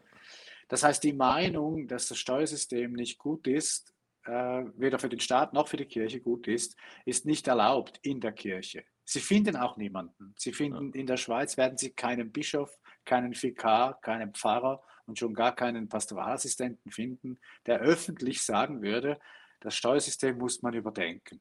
Das 0.69 0.83
heißt, 0.83 1.03
die 1.03 1.15
Meinung, 1.15 1.89
dass 1.89 2.09
das 2.09 2.19
Steuersystem 2.19 2.93
nicht 2.93 3.19
gut 3.19 3.47
ist, 3.47 3.95
äh, 4.25 4.65
weder 4.77 4.99
für 4.99 5.09
den 5.09 5.21
Staat 5.21 5.53
noch 5.53 5.69
für 5.69 5.77
die 5.77 5.87
Kirche 5.87 6.21
gut 6.21 6.47
ist, 6.49 6.77
ist 7.05 7.27
nicht 7.27 7.49
erlaubt 7.49 7.99
in 8.03 8.21
der 8.21 8.33
Kirche. 8.33 8.85
Sie 9.05 9.21
finden 9.21 9.57
auch 9.57 9.77
niemanden. 9.77 10.35
Sie 10.39 10.53
finden 10.53 10.93
ja. 10.93 11.01
in 11.01 11.07
der 11.07 11.17
Schweiz 11.17 11.57
werden 11.57 11.77
Sie 11.77 11.91
keinen 11.91 12.31
Bischof, 12.33 12.79
keinen 13.05 13.35
Vikar, 13.35 14.01
keinen 14.01 14.33
Pfarrer 14.33 14.83
und 15.07 15.19
schon 15.19 15.35
gar 15.35 15.55
keinen 15.55 15.89
Pastoralassistenten 15.89 16.91
finden, 16.93 17.39
der 17.67 17.81
öffentlich 17.81 18.43
sagen 18.43 18.83
würde, 18.83 19.19
das 19.61 19.77
Steuersystem 19.77 20.39
muss 20.39 20.63
man 20.63 20.75
überdenken. 20.75 21.41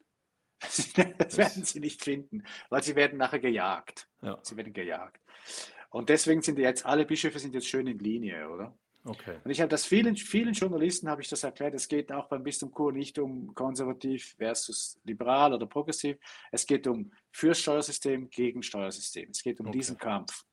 Das 1.18 1.38
werden 1.38 1.64
Sie 1.64 1.80
nicht 1.80 2.04
finden, 2.04 2.44
weil 2.70 2.84
Sie 2.84 2.96
werden 2.96 3.18
nachher 3.18 3.40
gejagt. 3.40 4.08
Ja. 4.22 4.40
Sie 4.44 4.56
werden 4.58 4.74
gejagt. 4.74 5.22
Und 5.90 6.10
deswegen 6.10 6.42
sind 6.42 6.60
jetzt 6.60 6.86
alle 6.86 7.06
Bischöfe 7.06 7.40
sind 7.40 7.54
jetzt 7.54 7.68
schön 7.68 7.88
in 7.88 8.00
Linie, 8.00 8.50
oder? 8.50 8.78
Okay. 9.04 9.38
Und 9.44 9.50
ich 9.50 9.60
habe 9.60 9.70
das 9.70 9.86
vielen, 9.86 10.16
vielen 10.16 10.54
Journalisten 10.54 11.10
habe 11.10 11.22
ich 11.22 11.30
das 11.30 11.44
erklärt. 11.44 11.74
Es 11.74 11.88
geht 11.88 12.12
auch 12.12 12.28
beim 12.28 12.44
Bistum 12.44 12.72
Chur 12.74 12.92
nicht 12.92 13.18
um 13.18 13.54
konservativ 13.56 14.36
versus 14.38 15.00
liberal 15.04 15.54
oder 15.54 15.66
progressiv. 15.66 16.18
Es 16.52 16.66
geht 16.66 16.86
um 16.86 17.12
fürs 17.32 17.60
Steuersystem 17.60 18.30
gegen 18.30 18.62
Steuersystem. 18.62 19.30
Es 19.32 19.42
geht 19.42 19.60
um 19.60 19.68
okay. 19.68 19.78
diesen 19.78 19.98
Kampf. 19.98 20.44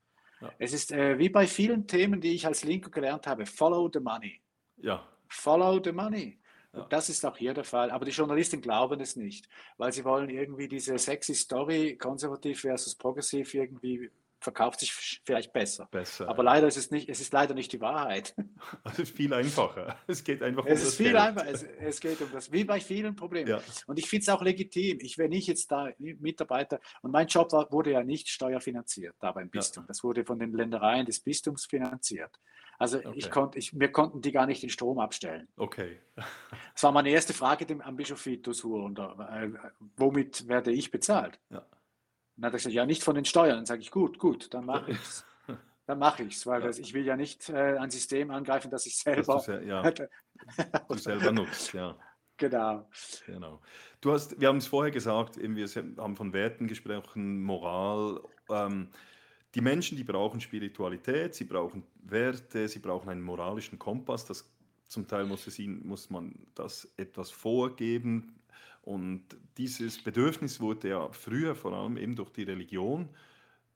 Ja. 0.41 0.53
Es 0.59 0.73
ist 0.73 0.93
äh, 0.93 1.19
wie 1.19 1.29
bei 1.29 1.47
vielen 1.47 1.87
Themen, 1.87 2.21
die 2.21 2.35
ich 2.35 2.47
als 2.47 2.65
Linker 2.65 2.91
gelernt 2.91 3.27
habe: 3.27 3.45
Follow 3.45 3.91
the 3.93 4.01
money. 4.01 4.41
Ja. 4.77 5.07
Follow 5.29 5.81
the 5.83 5.93
money. 5.93 6.41
Ja. 6.73 6.87
Das 6.89 7.09
ist 7.09 7.25
auch 7.27 7.37
hier 7.37 7.53
der 7.53 7.65
Fall. 7.65 7.91
Aber 7.91 8.05
die 8.05 8.13
Journalisten 8.13 8.61
glauben 8.61 9.01
es 9.01 9.17
nicht, 9.17 9.49
weil 9.77 9.93
sie 9.93 10.05
wollen 10.05 10.31
irgendwie 10.31 10.69
diese 10.69 10.97
sexy 10.97 11.35
Story, 11.35 11.97
konservativ 11.97 12.61
versus 12.61 12.95
progressiv, 12.95 13.53
irgendwie 13.53 14.11
verkauft 14.41 14.81
sich 14.81 15.21
vielleicht 15.25 15.53
besser. 15.53 15.89
besser 15.91 16.29
Aber 16.29 16.43
leider 16.43 16.67
ist 16.67 16.77
es 16.77 16.91
nicht, 16.91 17.09
es 17.09 17.21
ist 17.21 17.33
leider 17.33 17.55
nicht 17.55 17.73
die 17.73 17.81
Wahrheit. 17.81 18.35
Es 18.85 18.99
ist 18.99 19.17
viel 19.17 19.33
einfacher. 19.33 19.97
Es 20.07 20.25
geht 20.25 20.43
einfach 20.43 20.65
um 20.65 20.71
es 20.71 20.81
das 20.81 20.89
ist 20.91 20.97
viel 20.97 21.17
einfacher. 21.17 21.49
Es, 21.49 21.63
es, 21.63 22.01
geht 22.01 22.21
um 22.21 22.31
das, 22.33 22.51
wie 22.51 22.65
bei 22.65 22.81
vielen 22.81 23.15
Problemen. 23.15 23.49
Ja. 23.49 23.61
Und 23.87 23.99
ich 23.99 24.09
finde 24.09 24.23
es 24.23 24.29
auch 24.29 24.43
legitim. 24.43 24.99
Ich, 25.01 25.19
wenn 25.19 25.33
ich 25.33 25.47
jetzt 25.47 25.71
da 25.71 25.91
Mitarbeiter, 25.99 26.81
und 27.03 27.13
mein 27.13 27.27
Job 27.27 27.53
war, 27.53 27.71
wurde 27.71 27.93
ja 27.93 28.03
nicht 28.03 28.29
steuerfinanziert 28.29 29.15
da 29.21 29.33
beim 29.33 29.51
Bistum. 29.51 29.85
Ja. 29.85 29.89
Das 29.89 30.03
wurde 30.03 30.25
von 30.25 30.39
den 30.39 30.53
Ländereien 30.53 31.07
des 31.07 31.21
Bistums 31.21 31.67
finanziert. 31.67 32.39
Also 32.79 32.99
okay. 32.99 33.13
ich 33.15 33.31
konnte, 33.31 33.59
ich, 33.59 33.79
wir 33.79 33.91
konnten 33.91 34.23
die 34.23 34.31
gar 34.31 34.47
nicht 34.47 34.63
den 34.63 34.71
Strom 34.71 35.01
abstellen. 35.01 35.49
Okay. 35.57 35.99
das 36.75 36.83
war 36.83 36.93
meine 36.93 37.11
erste 37.11 37.35
Frage 37.35 37.67
dem, 37.67 37.81
am 37.81 37.97
Bischof 37.97 38.25
Vitus 38.25 38.63
Hurunder. 38.63 39.29
Äh, 39.33 39.51
womit 39.97 40.47
werde 40.47 40.71
ich 40.71 40.91
bezahlt? 40.91 41.39
Ja. 41.51 41.67
Dann 42.39 42.47
hat 42.47 42.55
er 42.55 42.59
gesagt, 42.59 42.75
ja, 42.75 42.87
nicht 42.87 43.03
von 43.03 43.15
den 43.15 43.25
Steuern. 43.25 43.57
Dann 43.57 43.67
sage 43.67 43.81
ich, 43.81 43.91
gut, 43.91 44.19
gut, 44.19 44.53
dann 44.55 44.65
mache 44.65 44.93
ich 44.93 44.99
es. 44.99 45.25
Dann 45.87 45.99
mache 45.99 46.23
ich 46.23 46.35
es, 46.35 46.47
weil 46.47 46.61
ja. 46.61 46.67
das, 46.67 46.79
ich 46.79 46.93
will 46.93 47.05
ja 47.05 47.17
nicht 47.17 47.49
äh, 47.49 47.79
ein 47.79 47.91
System 47.91 48.31
angreifen, 48.31 48.71
das 48.71 48.85
ich 48.85 48.99
selber, 48.99 49.43
ja. 49.63 49.91
du 50.89 50.99
selber 50.99 51.33
nutzt. 51.33 51.73
Ja. 51.73 51.97
Genau. 52.37 52.87
genau. 53.27 53.61
Du 54.01 54.13
hast, 54.13 54.39
wir 54.39 54.49
haben 54.49 54.59
es 54.59 54.67
vorher 54.67 54.93
gesagt, 54.93 55.39
wir 55.39 55.67
haben 55.97 56.15
von 56.15 56.33
Werten 56.33 56.69
gesprochen, 56.69 57.43
Moral. 57.43 58.21
Ähm, 58.51 58.91
die 59.55 59.61
Menschen, 59.61 59.97
die 59.97 60.05
brauchen 60.05 60.41
Spiritualität, 60.41 61.35
sie 61.35 61.45
brauchen 61.45 61.83
Werte, 62.05 62.69
sie 62.69 62.79
brauchen 62.79 63.09
einen 63.09 63.23
moralischen 63.23 63.79
Kompass. 63.79 64.25
Das, 64.27 64.49
zum 64.87 65.09
Teil 65.09 65.25
muss, 65.25 65.47
es 65.47 65.59
ihnen, 65.59 65.87
muss 65.87 66.11
man 66.11 66.35
das 66.55 66.87
etwas 66.97 67.31
vorgeben. 67.31 68.38
Und 68.83 69.25
dieses 69.57 70.03
Bedürfnis 70.03 70.61
wurde 70.61 70.89
ja 70.89 71.09
früher 71.13 71.55
vor 71.55 71.73
allem 71.73 71.97
eben 71.97 72.17
durch 72.17 72.31
die 72.31 72.45
Religion, 72.45 73.09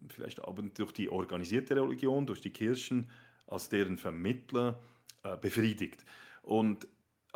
vielleicht 0.08 0.42
aber 0.42 0.62
durch 0.62 0.92
die 0.92 1.08
organisierte 1.08 1.76
Religion, 1.76 2.26
durch 2.26 2.40
die 2.40 2.50
Kirchen 2.50 3.08
als 3.46 3.68
deren 3.68 3.98
Vermittler 3.98 4.80
äh, 5.22 5.36
befriedigt. 5.36 6.04
Und 6.42 6.86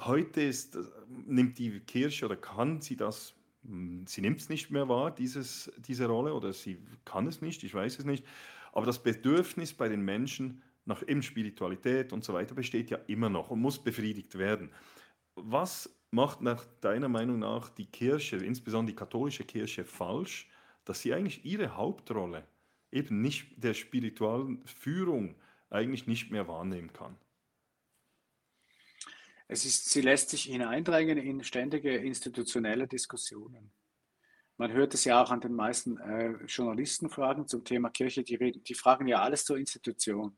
heute 0.01 0.43
ist, 0.43 0.79
nimmt 1.27 1.59
die 1.59 1.81
Kirche 1.81 2.25
oder 2.25 2.37
kann 2.37 2.81
sie 2.81 2.97
das 2.97 3.35
hm, 3.67 4.07
sie 4.07 4.21
nimmt 4.21 4.41
es 4.41 4.49
nicht 4.49 4.71
mehr 4.71 4.89
wahr, 4.89 5.14
dieses, 5.14 5.73
diese 5.79 6.07
Rolle, 6.07 6.35
oder 6.35 6.53
sie 6.53 6.79
kann 7.05 7.27
es 7.27 7.41
nicht, 7.43 7.64
ich 7.64 7.75
weiß 7.75 7.99
es 7.99 8.05
nicht. 8.05 8.25
Aber 8.73 8.87
das 8.87 9.03
Bedürfnis 9.03 9.75
bei 9.75 9.89
den 9.89 10.03
Menschen 10.03 10.62
nach 10.85 11.03
eben 11.07 11.23
Spiritualität 11.23 12.12
und 12.12 12.25
so 12.25 12.33
weiter 12.33 12.55
besteht 12.55 12.91
ja 12.91 12.99
immer 13.07 13.29
noch 13.29 13.51
und 13.51 13.61
muss 13.61 13.83
befriedigt 13.83 14.39
werden. 14.39 14.71
Was 15.35 15.95
macht 16.11 16.41
nach 16.41 16.65
deiner 16.81 17.09
Meinung 17.09 17.39
nach 17.39 17.69
die 17.69 17.87
Kirche, 17.87 18.37
insbesondere 18.37 18.93
die 18.93 18.99
katholische 18.99 19.45
Kirche, 19.45 19.85
falsch, 19.85 20.49
dass 20.85 21.01
sie 21.01 21.13
eigentlich 21.13 21.45
ihre 21.45 21.77
Hauptrolle 21.77 22.47
eben 22.93 23.21
nicht 23.21 23.63
der 23.63 23.75
spirituellen 23.75 24.65
Führung 24.67 25.37
eigentlich 25.71 26.07
nicht 26.07 26.31
mehr 26.31 26.49
wahrnehmen 26.49 26.93
kann? 26.93 27.17
Es 29.49 29.65
ist, 29.65 29.91
sie 29.91 30.01
lässt 30.01 30.31
sich 30.31 30.45
hineindrängen 30.45 31.19
in 31.19 31.45
ständige 31.45 31.95
institutionelle 31.95 32.89
Diskussionen. 32.89 33.73
Man 34.57 34.73
hört 34.73 34.95
es 34.95 35.05
ja 35.05 35.23
auch 35.23 35.31
an 35.31 35.41
den 35.41 35.55
meisten 35.55 35.99
äh, 35.99 36.33
Journalistenfragen 36.47 37.47
zum 37.47 37.63
Thema 37.65 37.91
Kirche, 37.91 38.25
die, 38.25 38.37
reden, 38.37 38.65
die 38.65 38.75
fragen 38.75 39.07
ja 39.07 39.21
alles 39.21 39.45
zur 39.45 39.59
Institution. 39.59 40.37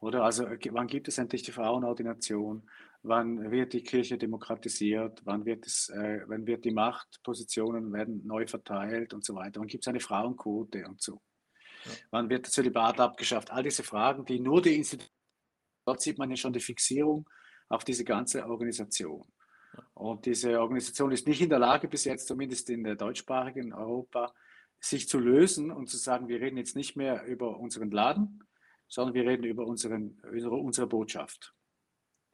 Oder 0.00 0.24
also 0.24 0.46
wann 0.70 0.86
gibt 0.86 1.08
es 1.08 1.18
endlich 1.18 1.42
die 1.42 1.52
Frauenordination? 1.52 2.68
Wann 3.02 3.50
wird 3.50 3.74
die 3.74 3.82
Kirche 3.82 4.16
demokratisiert? 4.16 5.20
Wann 5.24 5.44
wird, 5.44 5.66
es, 5.66 5.90
äh, 5.90 6.22
wann 6.26 6.46
wird 6.46 6.64
die 6.64 6.70
Machtpositionen 6.70 7.92
werden 7.92 8.26
neu 8.26 8.46
verteilt 8.46 9.12
und 9.12 9.24
so 9.24 9.34
weiter? 9.34 9.60
Wann 9.60 9.68
gibt 9.68 9.84
es 9.84 9.88
eine 9.88 10.00
Frauenquote 10.00 10.86
und 10.86 11.02
so? 11.02 11.20
Ja. 11.84 11.92
Wann 12.10 12.30
wird 12.30 12.46
das 12.46 12.52
Zölibat 12.52 12.98
abgeschafft? 12.98 13.50
All 13.50 13.62
diese 13.62 13.82
Fragen, 13.82 14.24
die 14.24 14.40
nur 14.40 14.62
die 14.62 14.74
Institution, 14.74 15.14
dort 15.84 16.00
sieht 16.00 16.18
man 16.18 16.30
ja 16.30 16.36
schon 16.36 16.52
die 16.52 16.60
Fixierung 16.60 17.28
auf 17.68 17.84
diese 17.84 18.04
ganze 18.04 18.46
Organisation. 18.46 19.30
Und 19.94 20.26
diese 20.26 20.60
Organisation 20.60 21.12
ist 21.12 21.26
nicht 21.26 21.40
in 21.40 21.50
der 21.50 21.58
Lage, 21.58 21.88
bis 21.88 22.04
jetzt 22.04 22.26
zumindest 22.26 22.70
in 22.70 22.84
der 22.84 22.96
deutschsprachigen 22.96 23.72
Europa, 23.72 24.32
sich 24.80 25.08
zu 25.08 25.18
lösen 25.18 25.70
und 25.70 25.88
zu 25.88 25.98
sagen, 25.98 26.28
wir 26.28 26.40
reden 26.40 26.56
jetzt 26.56 26.74
nicht 26.74 26.96
mehr 26.96 27.24
über 27.26 27.58
unseren 27.58 27.90
Laden, 27.90 28.42
sondern 28.90 29.14
wir 29.14 29.24
reden 29.24 29.44
über 29.44 29.66
unseren, 29.66 30.20
unsere 30.20 30.86
Botschaft. 30.86 31.54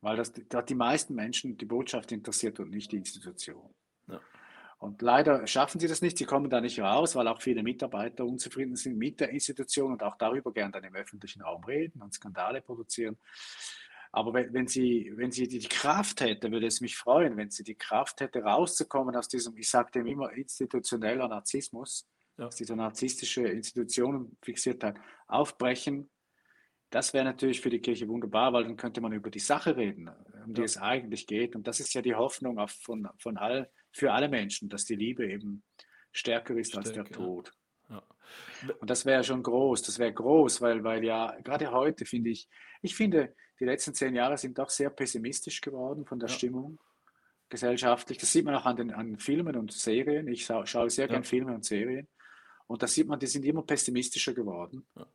Weil 0.01 0.17
das, 0.17 0.33
das 0.33 0.65
die 0.65 0.75
meisten 0.75 1.15
Menschen 1.15 1.57
die 1.57 1.65
Botschaft 1.65 2.11
interessiert 2.11 2.59
und 2.59 2.71
nicht 2.71 2.91
die 2.91 2.97
Institution. 2.97 3.75
Ja. 4.09 4.21
Und 4.79 5.01
leider 5.01 5.47
schaffen 5.47 5.81
sie 5.81 5.89
das 5.89 6.03
nicht, 6.03 6.19
sie 6.19 6.27
kommen 6.27 6.51
da 6.51 6.61
nicht 6.61 6.81
raus, 6.81 7.15
weil 7.15 7.29
auch 7.29 7.41
viele 7.41 7.63
Mitarbeiter 7.63 8.25
unzufrieden 8.25 8.77
sind 8.77 8.99
mit 8.99 9.21
der 9.21 9.31
Institution 9.31 9.93
und 9.93 10.03
auch 10.03 10.17
darüber 10.17 10.53
gern 10.53 10.73
dann 10.73 10.85
im 10.85 10.95
öffentlichen 10.95 11.43
Raum 11.43 11.65
reden 11.65 12.03
und 12.03 12.13
Skandale 12.13 12.61
produzieren. 12.61 13.17
Aber 14.13 14.33
wenn, 14.35 14.53
wenn, 14.53 14.67
sie, 14.67 15.13
wenn 15.17 15.33
sie 15.33 15.49
die 15.49 15.61
Kraft 15.61 16.21
hätte, 16.21 16.51
würde 16.51 16.67
es 16.67 16.81
mich 16.81 16.97
freuen, 16.97 17.37
wenn 17.37 17.51
sie 17.51 17.65
die 17.65 17.75
Kraft 17.75 18.21
hätte, 18.21 18.43
rauszukommen 18.43 19.15
aus 19.17 19.29
diesem, 19.29 19.57
ich 19.57 19.69
sage 19.69 19.91
dem 19.93 20.07
immer, 20.07 20.33
institutioneller 20.33 21.29
Narzissmus, 21.29 22.07
ja. 22.39 22.47
aus 22.47 22.57
dieser 22.57 22.77
narzisstische 22.77 23.47
Institutionen 23.47 24.37
Fixiertheit 24.43 24.99
aufbrechen. 25.27 26.11
Das 26.91 27.13
wäre 27.13 27.25
natürlich 27.25 27.61
für 27.61 27.71
die 27.71 27.81
Kirche 27.81 28.09
wunderbar, 28.09 28.53
weil 28.53 28.65
dann 28.65 28.77
könnte 28.77 29.01
man 29.01 29.13
über 29.13 29.31
die 29.31 29.41
Sache 29.41 29.77
reden, 29.77 30.09
um 30.45 30.55
die 30.55 30.61
ja. 30.61 30.65
es 30.65 30.79
eigentlich 30.79 31.27
geht. 31.27 31.57
Und 31.57 31.67
das 31.67 31.81
ist 31.81 31.93
ja 31.95 32.03
die 32.03 32.15
Hoffnung 32.15 32.59
auf, 32.59 32.71
von, 32.71 33.09
von 33.19 33.37
all, 33.37 33.71
für 33.93 34.13
alle 34.13 34.29
Menschen, 34.29 34.69
dass 34.69 34.85
die 34.85 34.95
Liebe 34.95 35.27
eben 35.27 35.65
stärker 36.13 36.57
ist 36.57 36.71
Stärke, 36.71 36.89
als 36.89 36.95
der 36.95 37.05
Tod. 37.05 37.53
Ja. 37.89 38.03
Und 38.81 38.89
das 38.89 39.05
wäre 39.05 39.25
schon 39.25 39.43
groß, 39.43 39.83
das 39.83 39.99
wäre 39.99 40.13
groß, 40.13 40.61
weil, 40.61 40.83
weil 40.85 41.05
ja 41.05 41.37
gerade 41.43 41.71
heute 41.71 42.07
finde 42.07 42.31
ich, 42.31 42.49
ich 42.83 42.95
finde, 42.95 43.35
die 43.61 43.65
letzten 43.65 43.95
zehn 43.95 44.15
Jahre 44.15 44.37
sind 44.37 44.59
doch 44.59 44.71
sehr 44.71 44.91
pessimistisch 44.91 45.61
geworden 45.61 46.05
von 46.05 46.19
der 46.19 46.29
ja. 46.29 46.35
Stimmung 46.35 46.79
gesellschaftlich. 47.49 48.19
Das 48.19 48.33
sieht 48.33 48.45
man 48.45 48.55
auch 48.55 48.67
an 48.67 48.77
den 48.77 48.93
an 48.93 49.19
Filmen 49.19 49.57
und 49.57 49.73
Serien. 49.73 50.29
Ich 50.29 50.47
schaue 50.47 50.91
sehr 50.91 51.07
ja. 51.07 51.13
gern 51.13 51.25
Filme 51.25 51.55
und 51.55 51.65
Serien. 51.65 52.09
Und 52.67 52.83
da 52.83 52.87
sieht 52.87 53.07
man, 53.07 53.21
die 53.21 53.29
sind 53.29 53.45
immer 53.45 53.63
pessimistischer 53.63 54.35
geworden. 54.35 54.87
Ja. 54.97 55.07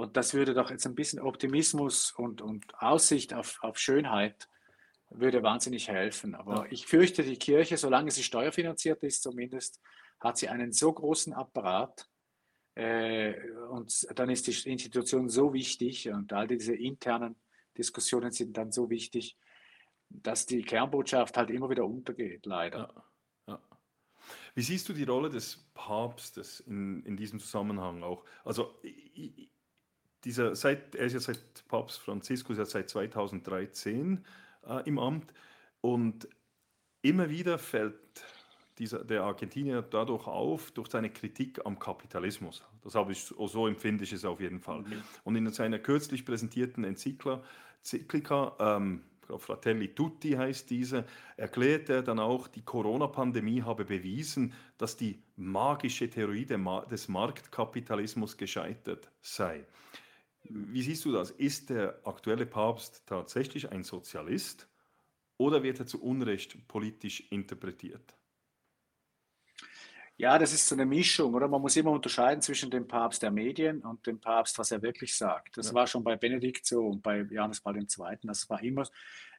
Und 0.00 0.16
das 0.16 0.32
würde 0.32 0.54
doch 0.54 0.70
jetzt 0.70 0.86
ein 0.86 0.94
bisschen 0.94 1.20
Optimismus 1.20 2.12
und, 2.12 2.40
und 2.40 2.64
Aussicht 2.80 3.34
auf, 3.34 3.58
auf 3.62 3.78
Schönheit 3.78 4.48
würde 5.10 5.42
wahnsinnig 5.42 5.88
helfen. 5.88 6.34
Aber 6.34 6.64
ja. 6.64 6.66
ich 6.70 6.86
fürchte, 6.86 7.22
die 7.22 7.36
Kirche, 7.36 7.76
solange 7.76 8.10
sie 8.10 8.22
steuerfinanziert 8.22 9.02
ist, 9.02 9.22
zumindest, 9.22 9.80
hat 10.18 10.38
sie 10.38 10.48
einen 10.48 10.72
so 10.72 10.92
großen 10.92 11.32
Apparat. 11.34 12.08
Äh, 12.76 13.34
und 13.70 14.06
dann 14.18 14.30
ist 14.30 14.46
die 14.46 14.70
Institution 14.70 15.28
so 15.28 15.52
wichtig 15.52 16.08
und 16.08 16.32
all 16.32 16.46
diese 16.46 16.74
internen 16.74 17.36
Diskussionen 17.76 18.32
sind 18.32 18.56
dann 18.56 18.72
so 18.72 18.88
wichtig, 18.88 19.36
dass 20.08 20.46
die 20.46 20.62
Kernbotschaft 20.62 21.36
halt 21.36 21.50
immer 21.50 21.68
wieder 21.68 21.84
untergeht, 21.84 22.46
leider. 22.46 23.04
Ja. 23.46 23.60
Wie 24.54 24.62
siehst 24.62 24.88
du 24.88 24.92
die 24.92 25.04
Rolle 25.04 25.28
des 25.28 25.68
Papstes 25.74 26.60
in, 26.60 27.02
in 27.04 27.16
diesem 27.16 27.38
Zusammenhang 27.38 28.02
auch? 28.02 28.24
Also 28.44 28.80
dieser, 30.24 30.54
seit, 30.54 30.94
er 30.94 31.06
ist 31.06 31.14
ja 31.14 31.20
seit 31.20 31.66
Papst 31.68 32.00
Franziskus 32.00 32.58
ja 32.58 32.64
seit 32.64 32.90
2013 32.90 34.24
äh, 34.68 34.88
im 34.88 34.98
Amt 34.98 35.32
und 35.80 36.28
immer 37.02 37.30
wieder 37.30 37.58
fällt 37.58 37.96
dieser, 38.78 39.04
der 39.04 39.22
Argentinier 39.24 39.82
dadurch 39.82 40.26
auf, 40.26 40.70
durch 40.72 40.88
seine 40.88 41.10
Kritik 41.10 41.60
am 41.64 41.78
Kapitalismus. 41.78 42.64
Das 42.82 42.94
habe 42.94 43.12
ich, 43.12 43.22
so 43.22 43.66
empfinde 43.66 44.04
ich 44.04 44.12
es 44.12 44.24
auf 44.24 44.40
jeden 44.40 44.60
Fall. 44.60 44.80
Mhm. 44.80 45.02
Und 45.24 45.36
in 45.36 45.52
seiner 45.52 45.78
kürzlich 45.78 46.24
präsentierten 46.24 46.84
Enzyklika, 46.84 47.42
ähm, 48.58 49.02
Fratelli 49.38 49.94
Tutti 49.94 50.32
heißt 50.32 50.70
diese, 50.70 51.04
erklärte 51.36 51.94
er 51.94 52.02
dann 52.02 52.18
auch, 52.18 52.48
die 52.48 52.62
Corona-Pandemie 52.62 53.62
habe 53.62 53.84
bewiesen, 53.84 54.54
dass 54.78 54.96
die 54.96 55.22
magische 55.36 56.08
Theorie 56.10 56.46
des 56.46 57.08
Marktkapitalismus 57.08 58.36
gescheitert 58.36 59.10
sei. 59.20 59.64
Wie 60.44 60.82
siehst 60.82 61.04
du 61.04 61.12
das? 61.12 61.30
Ist 61.30 61.70
der 61.70 62.00
aktuelle 62.04 62.46
Papst 62.46 63.02
tatsächlich 63.06 63.70
ein 63.70 63.84
Sozialist 63.84 64.68
oder 65.36 65.62
wird 65.62 65.80
er 65.80 65.86
zu 65.86 66.02
Unrecht 66.02 66.66
politisch 66.68 67.20
interpretiert? 67.30 68.16
Ja, 70.16 70.38
das 70.38 70.52
ist 70.52 70.68
so 70.68 70.74
eine 70.74 70.84
Mischung, 70.84 71.32
oder? 71.32 71.48
Man 71.48 71.62
muss 71.62 71.76
immer 71.76 71.92
unterscheiden 71.92 72.42
zwischen 72.42 72.70
dem 72.70 72.86
Papst 72.86 73.22
der 73.22 73.30
Medien 73.30 73.80
und 73.80 74.06
dem 74.06 74.20
Papst, 74.20 74.58
was 74.58 74.70
er 74.70 74.82
wirklich 74.82 75.16
sagt. 75.16 75.56
Das 75.56 75.68
ja. 75.68 75.74
war 75.74 75.86
schon 75.86 76.04
bei 76.04 76.14
Benedikt 76.16 76.66
so 76.66 76.88
und 76.88 77.02
bei 77.02 77.20
Johannes 77.20 77.62
Paul 77.62 77.78
II. 77.78 77.86
Das 78.24 78.50
war 78.50 78.62
immer, 78.62 78.82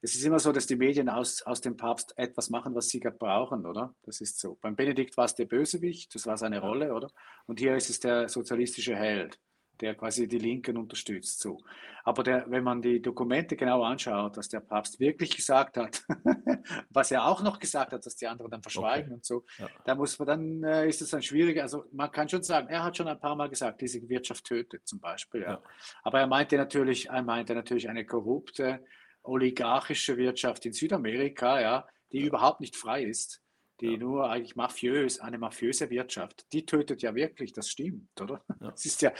es 0.01 0.15
ist 0.15 0.23
immer 0.23 0.39
so, 0.39 0.51
dass 0.51 0.65
die 0.65 0.75
Medien 0.75 1.07
aus, 1.07 1.43
aus 1.43 1.61
dem 1.61 1.77
Papst 1.77 2.17
etwas 2.17 2.49
machen, 2.49 2.73
was 2.73 2.89
sie 2.89 2.99
gerade 2.99 3.17
brauchen, 3.17 3.67
oder? 3.67 3.93
Das 4.01 4.21
ist 4.21 4.39
so. 4.39 4.57
Beim 4.59 4.75
Benedikt 4.75 5.15
war 5.17 5.25
es 5.25 5.35
der 5.35 5.45
Bösewicht, 5.45 6.15
das 6.15 6.25
war 6.25 6.35
seine 6.35 6.59
Rolle, 6.59 6.95
oder? 6.95 7.11
Und 7.45 7.59
hier 7.59 7.75
ist 7.75 7.91
es 7.91 7.99
der 7.99 8.27
sozialistische 8.27 8.95
Held 8.95 9.39
der 9.81 9.95
quasi 9.95 10.27
die 10.27 10.37
Linken 10.37 10.77
unterstützt. 10.77 11.39
So. 11.39 11.59
Aber 12.03 12.23
der, 12.23 12.49
wenn 12.49 12.63
man 12.63 12.81
die 12.81 13.01
Dokumente 13.01 13.55
genau 13.55 13.83
anschaut, 13.83 14.37
was 14.37 14.49
der 14.49 14.59
Papst 14.59 14.99
wirklich 14.99 15.35
gesagt 15.35 15.77
hat, 15.77 16.03
was 16.89 17.11
er 17.11 17.25
auch 17.25 17.43
noch 17.43 17.59
gesagt 17.59 17.91
hat, 17.91 18.05
dass 18.05 18.15
die 18.15 18.27
anderen 18.27 18.51
dann 18.51 18.61
verschweigen 18.61 19.07
okay. 19.07 19.13
und 19.15 19.25
so, 19.25 19.45
ja. 19.57 19.67
da 19.85 19.95
muss 19.95 20.17
man 20.19 20.27
dann, 20.27 20.63
äh, 20.63 20.87
ist 20.87 21.01
es 21.01 21.09
dann 21.09 21.21
schwierig. 21.21 21.61
Also 21.61 21.85
man 21.91 22.11
kann 22.11 22.29
schon 22.29 22.43
sagen, 22.43 22.67
er 22.69 22.83
hat 22.83 22.97
schon 22.97 23.07
ein 23.07 23.19
paar 23.19 23.35
Mal 23.35 23.49
gesagt, 23.49 23.81
diese 23.81 24.07
Wirtschaft 24.07 24.45
tötet 24.45 24.87
zum 24.87 24.99
Beispiel. 24.99 25.41
Ja. 25.41 25.51
ja. 25.51 25.61
Aber 26.03 26.19
er 26.19 26.27
meinte 26.27 26.57
natürlich, 26.57 27.09
er 27.09 27.23
meinte 27.23 27.53
natürlich 27.55 27.89
eine 27.89 28.05
korrupte, 28.05 28.83
oligarchische 29.23 30.17
Wirtschaft 30.17 30.65
in 30.65 30.73
Südamerika, 30.73 31.61
ja, 31.61 31.87
die 32.11 32.21
überhaupt 32.21 32.59
nicht 32.61 32.75
frei 32.75 33.03
ist 33.03 33.41
die 33.81 33.93
ja. 33.93 33.97
nur 33.97 34.29
eigentlich 34.29 34.55
mafiös, 34.55 35.19
eine 35.19 35.37
mafiöse 35.37 35.89
Wirtschaft, 35.89 36.45
die 36.53 36.65
tötet 36.65 37.01
ja 37.01 37.15
wirklich, 37.15 37.51
das 37.51 37.69
stimmt, 37.69 38.19
oder? 38.21 38.41
Ja. 38.47 38.71
Das 38.71 38.85
ist 38.85 39.01
ja, 39.01 39.11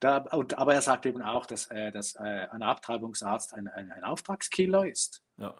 da, 0.00 0.18
und, 0.32 0.56
aber 0.56 0.74
er 0.74 0.82
sagt 0.82 1.06
eben 1.06 1.22
auch, 1.22 1.44
dass, 1.46 1.66
äh, 1.70 1.92
dass 1.92 2.14
äh, 2.14 2.46
ein 2.50 2.62
Abtreibungsarzt 2.62 3.52
ein, 3.54 3.68
ein, 3.68 3.92
ein 3.92 4.04
Auftragskiller 4.04 4.86
ist. 4.86 5.22
Ja. 5.36 5.54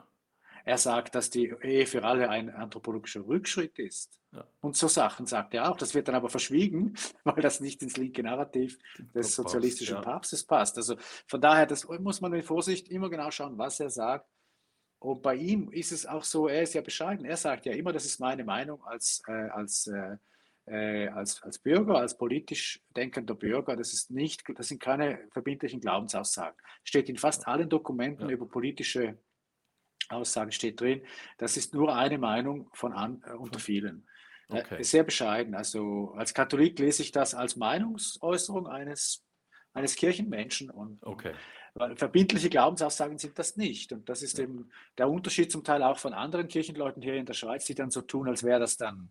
Er 0.64 0.78
sagt, 0.78 1.14
dass 1.14 1.30
die 1.30 1.54
Ehe 1.62 1.86
für 1.86 2.04
alle 2.04 2.28
ein 2.28 2.50
anthropologischer 2.50 3.26
Rückschritt 3.26 3.78
ist. 3.78 4.18
Ja. 4.32 4.46
Und 4.60 4.76
so 4.76 4.88
Sachen 4.88 5.26
sagt 5.26 5.54
er 5.54 5.70
auch. 5.70 5.76
Das 5.76 5.94
wird 5.94 6.08
dann 6.08 6.14
aber 6.14 6.28
verschwiegen, 6.28 6.94
weil 7.24 7.42
das 7.42 7.60
nicht 7.60 7.82
ins 7.82 7.96
linke 7.96 8.22
Narrativ 8.22 8.78
des 9.14 9.34
sozialistischen 9.34 9.96
ja. 9.96 10.02
Papstes 10.02 10.44
passt. 10.44 10.76
Also 10.76 10.96
von 11.26 11.40
daher, 11.40 11.66
das 11.66 11.86
muss 11.88 12.20
man 12.20 12.32
mit 12.32 12.44
Vorsicht 12.44 12.88
immer 12.88 13.10
genau 13.10 13.30
schauen, 13.30 13.58
was 13.58 13.80
er 13.80 13.90
sagt 13.90 14.28
und 15.00 15.22
bei 15.22 15.36
ihm 15.36 15.70
ist 15.70 15.92
es 15.92 16.06
auch 16.06 16.24
so, 16.24 16.48
er 16.48 16.62
ist 16.62 16.74
ja 16.74 16.80
bescheiden. 16.80 17.24
Er 17.24 17.36
sagt 17.36 17.66
ja 17.66 17.72
immer, 17.72 17.92
das 17.92 18.04
ist 18.04 18.18
meine 18.18 18.44
Meinung 18.44 18.82
als, 18.84 19.22
äh, 19.28 19.32
als, 19.32 19.86
äh, 19.86 20.16
äh, 20.66 21.08
als, 21.08 21.42
als 21.42 21.58
Bürger, 21.58 21.98
als 21.98 22.18
politisch 22.18 22.82
denkender 22.96 23.34
Bürger. 23.34 23.76
Das, 23.76 23.92
ist 23.92 24.10
nicht, 24.10 24.42
das 24.56 24.68
sind 24.68 24.80
keine 24.80 25.28
verbindlichen 25.30 25.80
Glaubensaussagen. 25.80 26.56
Steht 26.82 27.08
in 27.08 27.16
fast 27.16 27.46
allen 27.46 27.68
Dokumenten 27.68 28.28
ja. 28.28 28.34
über 28.34 28.48
politische 28.48 29.18
Aussagen 30.08 30.52
steht 30.52 30.80
drin. 30.80 31.02
Das 31.36 31.56
ist 31.56 31.74
nur 31.74 31.94
eine 31.94 32.18
Meinung 32.18 32.70
von 32.72 32.92
an, 32.92 33.22
äh, 33.26 33.32
unter 33.32 33.60
vielen. 33.60 34.06
Äh, 34.48 34.60
okay. 34.60 34.82
Sehr 34.82 35.04
bescheiden. 35.04 35.54
Also 35.54 36.12
als 36.16 36.34
Katholik 36.34 36.78
lese 36.78 37.02
ich 37.02 37.12
das 37.12 37.34
als 37.34 37.56
Meinungsäußerung 37.56 38.66
eines, 38.66 39.24
eines 39.74 39.94
Kirchenmenschen 39.96 40.70
und 40.70 41.02
okay. 41.04 41.34
Verbindliche 41.96 42.50
Glaubensaussagen 42.50 43.18
sind 43.18 43.38
das 43.38 43.56
nicht. 43.56 43.92
Und 43.92 44.08
das 44.08 44.22
ist 44.22 44.38
eben 44.38 44.70
der 44.96 45.08
Unterschied 45.08 45.50
zum 45.50 45.64
Teil 45.64 45.82
auch 45.82 45.98
von 45.98 46.12
anderen 46.12 46.48
Kirchenleuten 46.48 47.02
hier 47.02 47.14
in 47.14 47.26
der 47.26 47.34
Schweiz, 47.34 47.64
die 47.64 47.74
dann 47.74 47.90
so 47.90 48.02
tun, 48.02 48.28
als 48.28 48.42
wäre 48.42 48.60
das 48.60 48.76
dann, 48.76 49.10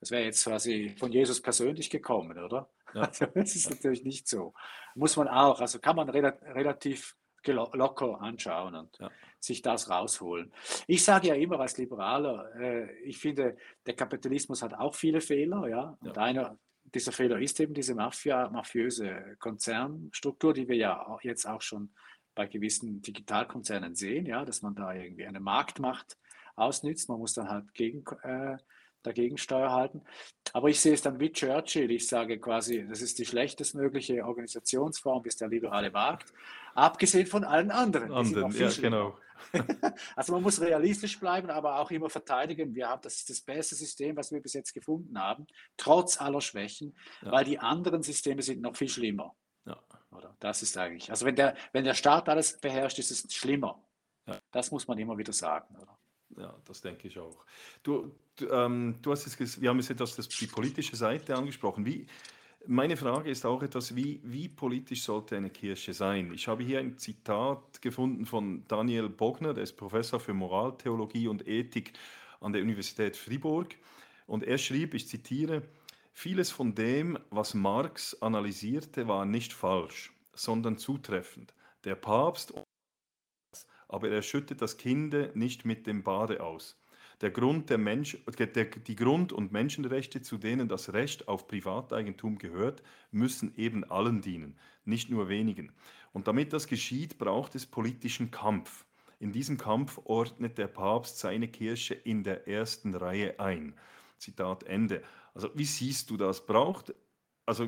das 0.00 0.10
wäre 0.10 0.24
jetzt 0.24 0.44
quasi 0.44 0.94
von 0.98 1.12
Jesus 1.12 1.40
persönlich 1.40 1.90
gekommen, 1.90 2.38
oder? 2.38 2.68
Ja. 2.94 3.02
Also 3.02 3.26
das 3.26 3.54
ist 3.54 3.70
natürlich 3.70 4.04
nicht 4.04 4.28
so. 4.28 4.54
Muss 4.94 5.16
man 5.16 5.28
auch, 5.28 5.60
also 5.60 5.78
kann 5.78 5.96
man 5.96 6.08
relativ 6.08 7.14
locker 7.46 8.20
anschauen 8.20 8.74
und 8.74 8.98
ja. 8.98 9.10
sich 9.40 9.62
das 9.62 9.88
rausholen. 9.88 10.52
Ich 10.86 11.04
sage 11.04 11.28
ja 11.28 11.34
immer 11.34 11.60
als 11.60 11.78
Liberaler, 11.78 12.54
äh, 12.56 12.92
ich 13.02 13.18
finde, 13.18 13.56
der 13.86 13.94
Kapitalismus 13.94 14.62
hat 14.62 14.74
auch 14.74 14.94
viele 14.94 15.20
Fehler, 15.20 15.66
ja. 15.68 15.96
Und 16.00 16.16
ja. 16.16 16.22
einer 16.22 16.58
dieser 16.94 17.12
Fehler 17.12 17.38
ist 17.40 17.60
eben 17.60 17.74
diese 17.74 17.94
Mafia, 17.94 18.48
mafiöse 18.50 19.36
Konzernstruktur, 19.38 20.52
die 20.54 20.68
wir 20.68 20.76
ja 20.76 21.18
jetzt 21.22 21.46
auch 21.46 21.62
schon 21.62 21.90
bei 22.34 22.46
gewissen 22.46 23.02
Digitalkonzernen 23.02 23.94
sehen, 23.94 24.26
ja, 24.26 24.44
dass 24.44 24.62
man 24.62 24.74
da 24.74 24.94
irgendwie 24.94 25.26
eine 25.26 25.40
Marktmacht 25.40 26.16
ausnützt. 26.54 27.08
Man 27.08 27.18
muss 27.18 27.34
dann 27.34 27.48
halt 27.48 27.74
gegen, 27.74 28.04
äh, 28.22 28.56
dagegen 29.02 29.38
Steuer 29.38 29.72
halten. 29.72 30.02
Aber 30.52 30.68
ich 30.68 30.80
sehe 30.80 30.94
es 30.94 31.02
dann 31.02 31.20
wie 31.20 31.32
Churchill. 31.32 31.90
Ich 31.90 32.06
sage 32.06 32.38
quasi, 32.38 32.86
das 32.88 33.00
ist 33.00 33.18
die 33.18 33.24
schlechtestmögliche 33.24 34.24
Organisationsform, 34.24 35.22
bis 35.22 35.36
der 35.36 35.48
liberale 35.48 35.90
Markt, 35.90 36.32
abgesehen 36.74 37.26
von 37.26 37.44
allen 37.44 37.70
anderen. 37.70 38.12
anderen 38.12 38.52
ja, 38.52 38.70
genau. 38.80 39.18
also 40.16 40.32
man 40.32 40.42
muss 40.42 40.60
realistisch 40.60 41.18
bleiben, 41.18 41.50
aber 41.50 41.78
auch 41.78 41.90
immer 41.90 42.10
verteidigen. 42.10 42.74
Wir 42.74 42.88
haben, 42.88 43.02
das 43.02 43.16
ist 43.16 43.30
das 43.30 43.40
beste 43.40 43.74
System, 43.74 44.16
was 44.16 44.32
wir 44.32 44.40
bis 44.40 44.52
jetzt 44.52 44.72
gefunden 44.72 45.18
haben, 45.18 45.46
trotz 45.76 46.20
aller 46.20 46.40
Schwächen, 46.40 46.96
ja. 47.22 47.32
weil 47.32 47.44
die 47.44 47.58
anderen 47.58 48.02
Systeme 48.02 48.42
sind 48.42 48.60
noch 48.60 48.76
viel 48.76 48.88
schlimmer. 48.88 49.34
Ja. 49.66 49.82
Oder? 50.10 50.34
Das 50.40 50.62
ist 50.62 50.76
eigentlich, 50.76 51.10
also 51.10 51.26
wenn 51.26 51.36
der, 51.36 51.56
wenn 51.72 51.84
der 51.84 51.94
Staat 51.94 52.28
alles 52.28 52.58
beherrscht, 52.60 52.98
ist 52.98 53.10
es 53.10 53.32
schlimmer. 53.32 53.82
Ja. 54.26 54.38
Das 54.50 54.70
muss 54.70 54.86
man 54.86 54.98
immer 54.98 55.16
wieder 55.16 55.32
sagen. 55.32 55.76
Oder? 55.76 55.98
Ja, 56.36 56.54
das 56.64 56.80
denke 56.80 57.08
ich 57.08 57.18
auch. 57.18 57.44
Du, 57.82 58.14
du, 58.36 58.48
ähm, 58.50 58.98
du 59.02 59.10
hast 59.10 59.26
jetzt, 59.26 59.60
wir 59.60 59.70
haben 59.70 59.78
jetzt 59.78 59.90
etwas 59.90 60.16
das, 60.16 60.28
die 60.28 60.46
politische 60.46 60.96
Seite 60.96 61.34
angesprochen. 61.34 61.84
Wie, 61.84 62.06
meine 62.68 62.98
Frage 62.98 63.30
ist 63.30 63.46
auch 63.46 63.62
etwas, 63.62 63.96
wie, 63.96 64.20
wie 64.22 64.48
politisch 64.48 65.02
sollte 65.02 65.36
eine 65.36 65.48
Kirche 65.48 65.94
sein? 65.94 66.32
Ich 66.34 66.48
habe 66.48 66.62
hier 66.62 66.80
ein 66.80 66.98
Zitat 66.98 67.80
gefunden 67.80 68.26
von 68.26 68.66
Daniel 68.68 69.08
Bogner, 69.08 69.54
der 69.54 69.64
ist 69.64 69.78
Professor 69.78 70.20
für 70.20 70.34
Moraltheologie 70.34 71.28
und 71.28 71.48
Ethik 71.48 71.94
an 72.40 72.52
der 72.52 72.62
Universität 72.62 73.16
Fribourg. 73.16 73.74
Und 74.26 74.44
er 74.44 74.58
schrieb, 74.58 74.92
ich 74.92 75.08
zitiere, 75.08 75.62
vieles 76.12 76.50
von 76.50 76.74
dem, 76.74 77.18
was 77.30 77.54
Marx 77.54 78.20
analysierte, 78.20 79.08
war 79.08 79.24
nicht 79.24 79.54
falsch, 79.54 80.12
sondern 80.34 80.76
zutreffend. 80.76 81.54
Der 81.84 81.94
Papst, 81.94 82.52
aber 83.88 84.10
er 84.10 84.20
schüttet 84.20 84.60
das 84.60 84.76
Kind 84.76 85.34
nicht 85.34 85.64
mit 85.64 85.86
dem 85.86 86.02
Bade 86.02 86.42
aus 86.42 86.77
der 87.20 87.30
Grund 87.30 87.68
der 87.70 87.78
Mensch, 87.78 88.16
der, 88.38 88.64
die 88.64 88.96
Grund- 88.96 89.32
und 89.32 89.52
Menschenrechte, 89.52 90.22
zu 90.22 90.38
denen 90.38 90.68
das 90.68 90.92
Recht 90.92 91.26
auf 91.26 91.48
Privateigentum 91.48 92.38
gehört, 92.38 92.82
müssen 93.10 93.56
eben 93.56 93.84
allen 93.84 94.20
dienen, 94.20 94.56
nicht 94.84 95.10
nur 95.10 95.28
wenigen. 95.28 95.72
Und 96.12 96.28
damit 96.28 96.52
das 96.52 96.66
geschieht, 96.66 97.18
braucht 97.18 97.54
es 97.54 97.66
politischen 97.66 98.30
Kampf. 98.30 98.84
In 99.20 99.32
diesem 99.32 99.58
Kampf 99.58 100.00
ordnet 100.04 100.58
der 100.58 100.68
Papst 100.68 101.18
seine 101.18 101.48
Kirche 101.48 101.94
in 101.94 102.22
der 102.22 102.46
ersten 102.46 102.94
Reihe 102.94 103.38
ein. 103.40 103.74
Zitat 104.16 104.62
Ende. 104.64 105.02
Also 105.34 105.50
wie 105.54 105.64
siehst 105.64 106.10
du 106.10 106.16
das? 106.16 106.46
Braucht, 106.46 106.94
also 107.46 107.66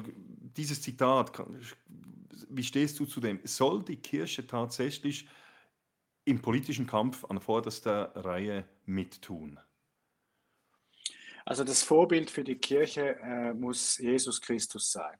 dieses 0.57 0.81
Zitat, 0.81 1.33
wie 2.49 2.65
stehst 2.65 2.99
du 3.01 3.05
zu 3.05 3.21
dem? 3.21 3.41
Soll 3.45 3.83
die 3.85 3.97
Kirche 3.97 4.47
tatsächlich 4.47 5.27
im 6.25 6.43
politischen 6.43 6.87
Kampf 6.87 7.25
an 7.25 7.41
vorderster 7.41 8.13
Reihe 8.15 8.65
mittun? 8.87 9.59
Also 11.45 11.65
das 11.65 11.83
Vorbild 11.83 12.31
für 12.31 12.45
die 12.45 12.57
Kirche 12.57 13.17
äh, 13.21 13.53
muss 13.53 13.99
Jesus 13.99 14.41
Christus 14.41 14.93
sein. 14.93 15.19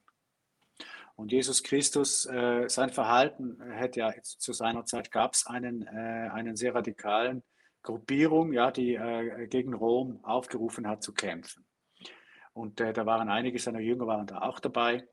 Und 1.17 1.33
Jesus 1.33 1.63
Christus, 1.63 2.25
äh, 2.27 2.69
sein 2.69 2.91
Verhalten 2.91 3.61
hätte 3.73 4.01
ja 4.01 4.13
zu 4.23 4.53
seiner 4.53 4.87
Zeit 4.87 5.11
gab 5.11 5.35
es 5.35 5.47
einen, 5.47 5.87
äh, 5.87 6.31
einen 6.33 6.57
sehr 6.57 6.75
radikalen 6.75 7.43
Gruppierung, 7.83 8.53
ja, 8.53 8.71
die 8.71 8.95
äh, 8.95 9.47
gegen 9.47 9.75
Rom 9.75 10.25
aufgerufen 10.25 10.87
hat 10.87 11.03
zu 11.03 11.13
kämpfen. 11.13 11.67
Und 12.53 12.81
äh, 12.81 12.93
da 12.93 13.07
waren 13.07 13.29
einige 13.29 13.59
seiner 13.59 13.81
Jünger 13.81 14.07
waren 14.07 14.27
da 14.27 14.43
auch 14.43 14.61
dabei. 14.61 15.07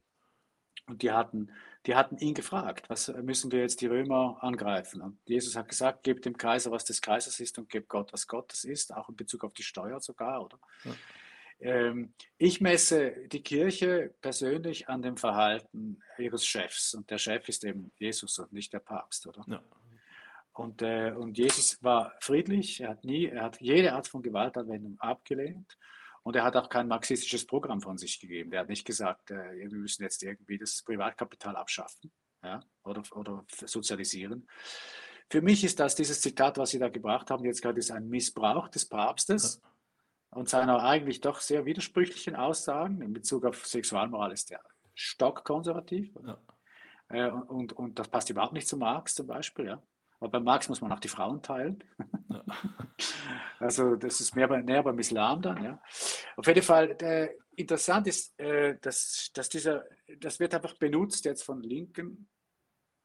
Und 0.86 1.02
die 1.02 1.12
hatten 1.12 1.50
die 1.88 1.96
hatten 1.96 2.18
ihn 2.18 2.34
gefragt, 2.34 2.90
was 2.90 3.08
müssen 3.08 3.50
wir 3.52 3.62
jetzt 3.62 3.80
die 3.80 3.88
Römer 3.88 4.38
angreifen? 4.42 5.02
Und 5.02 5.18
Jesus 5.26 5.56
hat 5.56 5.70
gesagt, 5.70 6.04
gebt 6.04 6.26
dem 6.26 6.38
Kaiser, 6.38 6.70
was 6.70 6.84
des 6.84 7.02
Kaisers 7.02 7.40
ist 7.40 7.58
und 7.58 7.70
gebt 7.70 7.88
Gott, 7.88 8.12
was 8.12 8.28
Gottes 8.28 8.66
ist, 8.66 8.94
auch 8.94 9.08
in 9.08 9.16
Bezug 9.16 9.46
auf 9.46 9.54
die 9.54 9.64
Steuer 9.64 10.02
sogar, 10.02 10.44
oder? 10.44 10.60
Ja. 10.84 10.92
Ähm, 11.60 12.14
ich 12.38 12.60
messe 12.60 13.28
die 13.30 13.42
Kirche 13.42 14.14
persönlich 14.22 14.90
an 14.90 15.02
dem 15.02 15.16
Verhalten 15.16 16.04
ihres 16.18 16.46
Chefs 16.46 16.94
und 16.94 17.10
der 17.10 17.18
Chef 17.18 17.48
ist 17.48 17.64
eben 17.64 17.92
Jesus 17.98 18.38
und 18.38 18.52
nicht 18.52 18.74
der 18.74 18.80
Papst, 18.80 19.26
oder? 19.26 19.46
Ja. 19.48 19.64
Und, 20.52 20.82
äh, 20.82 21.14
und 21.16 21.38
Jesus 21.38 21.82
war 21.82 22.14
friedlich, 22.20 22.82
er 22.82 22.90
hat 22.90 23.06
nie, 23.06 23.28
er 23.28 23.44
hat 23.44 23.62
jede 23.62 23.94
Art 23.94 24.08
von 24.08 24.22
Gewaltanwendung 24.22 25.00
abgelehnt 25.00 25.78
und 26.28 26.36
er 26.36 26.44
hat 26.44 26.58
auch 26.58 26.68
kein 26.68 26.90
marxistisches 26.90 27.46
Programm 27.48 27.80
von 27.80 27.98
sich 27.98 28.20
gegeben. 28.20 28.52
Er 28.52 28.60
hat 28.60 28.68
nicht 28.68 28.84
gesagt, 28.84 29.32
äh, 29.32 29.54
wir 29.54 29.78
müssen 29.78 30.04
jetzt 30.04 30.22
irgendwie 30.22 30.58
das 30.58 30.84
Privatkapital 30.84 31.56
abschaffen 31.56 32.12
ja, 32.44 32.60
oder, 32.84 33.02
oder 33.16 33.46
sozialisieren. 33.66 34.46
für 35.32 35.42
mich 35.42 35.64
ist 35.64 35.80
das, 35.80 35.96
dieses 35.96 36.20
Zitat, 36.20 36.58
was 36.58 36.72
Sie 36.72 36.80
da 36.80 36.90
gebracht 36.90 37.32
haben, 37.32 37.46
jetzt 37.46 37.62
gerade 37.62 37.80
ist 37.80 37.92
ein 37.92 38.10
Missbrauch 38.10 38.68
des 38.68 38.90
Papstes 38.90 39.62
und 40.32 40.50
seiner 40.50 40.84
eigentlich 40.84 41.22
doch 41.22 41.40
sehr 41.40 41.64
widersprüchlichen 41.64 42.36
Aussagen 42.36 43.02
in 43.02 43.14
Bezug 43.14 43.46
auf 43.46 43.66
Sexualmoral 43.66 44.34
ist 44.34 44.52
er 44.52 44.60
stockkonservativ. 44.96 46.14
Ja. 46.26 46.42
Äh, 47.08 47.32
und, 47.32 47.72
und 47.72 48.00
das 48.00 48.10
passt 48.10 48.30
überhaupt 48.30 48.52
nicht 48.52 48.68
zu 48.68 48.76
Marx 48.76 49.16
zum 49.16 49.28
Beispiel. 49.28 49.68
Ja. 49.68 49.82
Aber 50.20 50.32
bei 50.32 50.40
Marx 50.40 50.68
muss 50.70 50.82
man 50.82 50.92
auch 50.92 51.00
die 51.00 51.08
Frauen 51.08 51.42
teilen. 51.42 51.84
Ja. 52.30 52.44
Also 53.60 53.96
das 53.96 54.22
ist 54.22 54.36
mehr 54.36 54.48
bei, 54.48 54.62
näher 54.62 54.84
beim 54.84 55.00
Islam 55.00 55.42
dann. 55.42 55.64
Ja. 55.64 55.82
Auf 56.36 56.46
jeden 56.46 56.62
Fall, 56.62 56.94
der, 56.94 57.34
interessant 57.56 58.06
ist, 58.06 58.40
äh, 58.40 58.78
dass, 58.82 59.32
dass 59.34 59.50
dieser, 59.50 59.84
das 60.20 60.40
wird 60.40 60.54
einfach 60.54 60.76
benutzt 60.78 61.26
jetzt 61.26 61.44
von 61.44 61.62
linken 61.64 62.30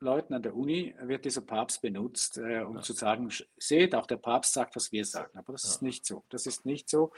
Leuten 0.03 0.35
an 0.35 0.43
der 0.43 0.55
Uni, 0.55 0.95
wird 1.01 1.25
dieser 1.25 1.41
Papst 1.41 1.81
benutzt, 1.81 2.37
äh, 2.37 2.61
um 2.61 2.77
ja. 2.77 2.83
zu 2.83 2.93
sagen, 2.93 3.31
seht, 3.57 3.95
auch 3.95 4.07
der 4.07 4.17
Papst 4.17 4.53
sagt, 4.53 4.77
was 4.77 4.93
wir 4.93 5.05
sagen. 5.05 5.39
Aber 5.39 5.53
das 5.53 5.63
ja. 5.65 5.71
ist 5.71 5.83
nicht 5.83 6.05
so. 6.05 6.25
Das 6.29 6.47
ist 6.47 6.67
nicht 6.67 6.91
so. 6.91 7.13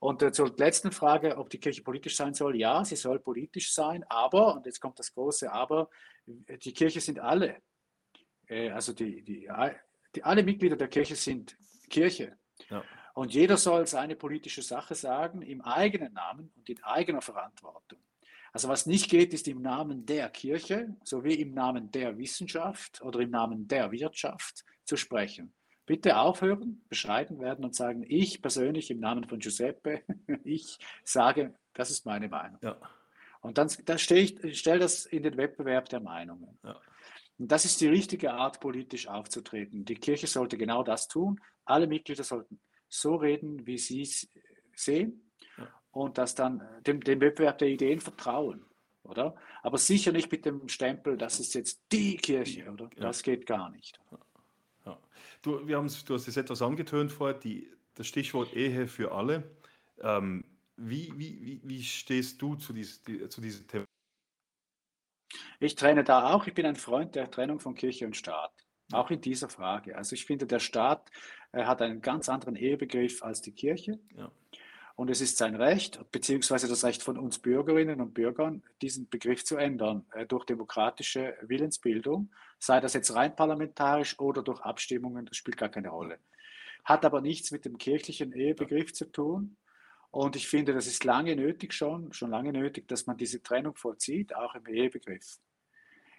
Und 0.00 0.22
äh, 0.22 0.32
zur 0.32 0.52
letzten 0.56 0.90
Frage, 0.90 1.36
ob 1.36 1.50
die 1.50 1.60
Kirche 1.60 1.82
politisch 1.82 2.16
sein 2.16 2.34
soll. 2.34 2.56
Ja, 2.56 2.84
sie 2.84 2.96
soll 2.96 3.20
politisch 3.20 3.72
sein, 3.72 4.04
aber, 4.08 4.56
und 4.56 4.66
jetzt 4.66 4.80
kommt 4.80 4.98
das 4.98 5.14
große 5.14 5.52
Aber, 5.52 5.88
die 6.26 6.72
Kirche 6.72 7.00
sind 7.00 7.20
alle 7.20 7.60
äh, 8.48 8.70
also 8.70 8.92
die, 8.92 9.22
die, 9.22 9.48
die, 10.14 10.22
alle 10.22 10.42
Mitglieder 10.42 10.76
der 10.76 10.88
Kirche 10.88 11.16
sind 11.16 11.56
Kirche. 11.88 12.36
Ja. 12.70 12.82
Und 13.14 13.32
jeder 13.32 13.56
soll 13.56 13.86
seine 13.86 14.16
politische 14.16 14.62
Sache 14.62 14.94
sagen 14.94 15.42
im 15.42 15.60
eigenen 15.60 16.12
Namen 16.12 16.50
und 16.56 16.68
in 16.68 16.82
eigener 16.82 17.20
Verantwortung. 17.20 17.98
Also 18.52 18.68
was 18.68 18.86
nicht 18.86 19.10
geht, 19.10 19.34
ist 19.34 19.48
im 19.48 19.62
Namen 19.62 20.06
der 20.06 20.28
Kirche 20.30 20.96
sowie 21.02 21.34
im 21.34 21.52
Namen 21.52 21.90
der 21.90 22.16
Wissenschaft 22.18 23.02
oder 23.02 23.20
im 23.20 23.30
Namen 23.30 23.66
der 23.66 23.90
Wirtschaft 23.90 24.64
zu 24.84 24.96
sprechen. 24.96 25.52
Bitte 25.86 26.18
aufhören, 26.18 26.82
bescheiden 26.88 27.40
werden 27.40 27.64
und 27.64 27.74
sagen, 27.74 28.04
ich 28.08 28.40
persönlich 28.40 28.90
im 28.90 29.00
Namen 29.00 29.24
von 29.24 29.38
Giuseppe, 29.38 30.02
ich 30.44 30.78
sage, 31.04 31.54
das 31.74 31.90
ist 31.90 32.06
meine 32.06 32.28
Meinung. 32.28 32.58
Ja. 32.62 32.76
Und 33.40 33.58
dann, 33.58 33.70
dann 33.84 33.98
stelle 33.98 34.20
ich 34.20 34.58
stell 34.58 34.78
das 34.78 35.04
in 35.04 35.22
den 35.22 35.36
Wettbewerb 35.36 35.88
der 35.88 36.00
Meinungen. 36.00 36.58
Ja. 36.62 36.80
Und 37.38 37.50
das 37.50 37.64
ist 37.64 37.80
die 37.80 37.88
richtige 37.88 38.32
Art, 38.32 38.60
politisch 38.60 39.08
aufzutreten. 39.08 39.84
Die 39.84 39.96
Kirche 39.96 40.26
sollte 40.26 40.56
genau 40.56 40.82
das 40.82 41.08
tun. 41.08 41.40
Alle 41.64 41.86
Mitglieder 41.86 42.24
sollten 42.24 42.60
so 42.88 43.16
reden, 43.16 43.66
wie 43.66 43.78
sie 43.78 44.02
es 44.02 44.28
sehen 44.74 45.24
und 45.94 46.18
das 46.18 46.34
dann 46.34 46.60
äh, 46.60 46.82
dem, 46.82 47.00
dem 47.00 47.20
Wettbewerb 47.20 47.58
der 47.58 47.68
Ideen 47.68 48.00
vertrauen, 48.00 48.64
oder? 49.04 49.36
Aber 49.62 49.78
sicher 49.78 50.12
nicht 50.12 50.30
mit 50.30 50.44
dem 50.44 50.68
Stempel, 50.68 51.16
das 51.16 51.40
ist 51.40 51.54
jetzt 51.54 51.80
die 51.92 52.16
Kirche, 52.16 52.70
oder? 52.70 52.90
Das 52.96 53.22
geht 53.22 53.46
gar 53.46 53.70
nicht. 53.70 53.98
Ja. 54.84 54.98
Du, 55.42 55.66
wir 55.66 55.76
du 55.78 56.14
hast 56.14 56.28
es 56.28 56.36
etwas 56.36 56.62
angetönt 56.62 57.12
vorher, 57.12 57.38
die, 57.38 57.70
das 57.94 58.06
Stichwort 58.06 58.54
Ehe 58.54 58.88
für 58.88 59.12
alle. 59.12 59.44
Ähm, 60.00 60.44
wie, 60.76 61.12
wie, 61.16 61.40
wie, 61.40 61.60
wie 61.62 61.82
stehst 61.82 62.42
du 62.42 62.56
zu, 62.56 62.72
dies, 62.72 63.02
die, 63.02 63.28
zu 63.28 63.40
diesem 63.40 63.66
Thema? 63.68 63.84
Ich 65.60 65.74
trenne 65.74 66.04
da 66.04 66.32
auch. 66.32 66.46
Ich 66.46 66.54
bin 66.54 66.66
ein 66.66 66.76
Freund 66.76 67.14
der 67.14 67.30
Trennung 67.30 67.60
von 67.60 67.74
Kirche 67.74 68.06
und 68.06 68.16
Staat. 68.16 68.52
Auch 68.92 69.10
in 69.10 69.20
dieser 69.20 69.48
Frage. 69.48 69.96
Also 69.96 70.14
ich 70.14 70.26
finde, 70.26 70.46
der 70.46 70.60
Staat 70.60 71.10
äh, 71.52 71.64
hat 71.64 71.80
einen 71.80 72.02
ganz 72.02 72.28
anderen 72.28 72.56
Ehebegriff 72.56 73.22
als 73.22 73.40
die 73.40 73.52
Kirche. 73.52 73.98
Ja. 74.16 74.30
Und 74.96 75.10
es 75.10 75.20
ist 75.20 75.38
sein 75.38 75.56
Recht, 75.56 76.00
beziehungsweise 76.12 76.68
das 76.68 76.84
Recht 76.84 77.02
von 77.02 77.18
uns 77.18 77.38
Bürgerinnen 77.38 78.00
und 78.00 78.14
Bürgern, 78.14 78.62
diesen 78.80 79.08
Begriff 79.08 79.44
zu 79.44 79.56
ändern 79.56 80.06
äh, 80.12 80.26
durch 80.26 80.44
demokratische 80.44 81.36
Willensbildung, 81.42 82.30
sei 82.58 82.80
das 82.80 82.92
jetzt 82.92 83.14
rein 83.14 83.34
parlamentarisch 83.34 84.18
oder 84.20 84.42
durch 84.42 84.60
Abstimmungen, 84.60 85.26
das 85.26 85.36
spielt 85.36 85.56
gar 85.56 85.68
keine 85.68 85.88
Rolle. 85.88 86.18
Hat 86.84 87.04
aber 87.04 87.20
nichts 87.20 87.50
mit 87.50 87.64
dem 87.64 87.78
kirchlichen 87.78 88.32
Ehebegriff 88.32 88.92
zu 88.92 89.10
tun. 89.10 89.56
Und 90.14 90.36
ich 90.36 90.46
finde, 90.46 90.72
das 90.72 90.86
ist 90.86 91.02
lange 91.02 91.34
nötig 91.34 91.72
schon, 91.72 92.12
schon 92.12 92.30
lange 92.30 92.52
nötig, 92.52 92.86
dass 92.86 93.04
man 93.06 93.16
diese 93.16 93.42
Trennung 93.42 93.74
vollzieht, 93.74 94.32
auch 94.32 94.54
im 94.54 94.64
Ehebegriff. 94.64 95.40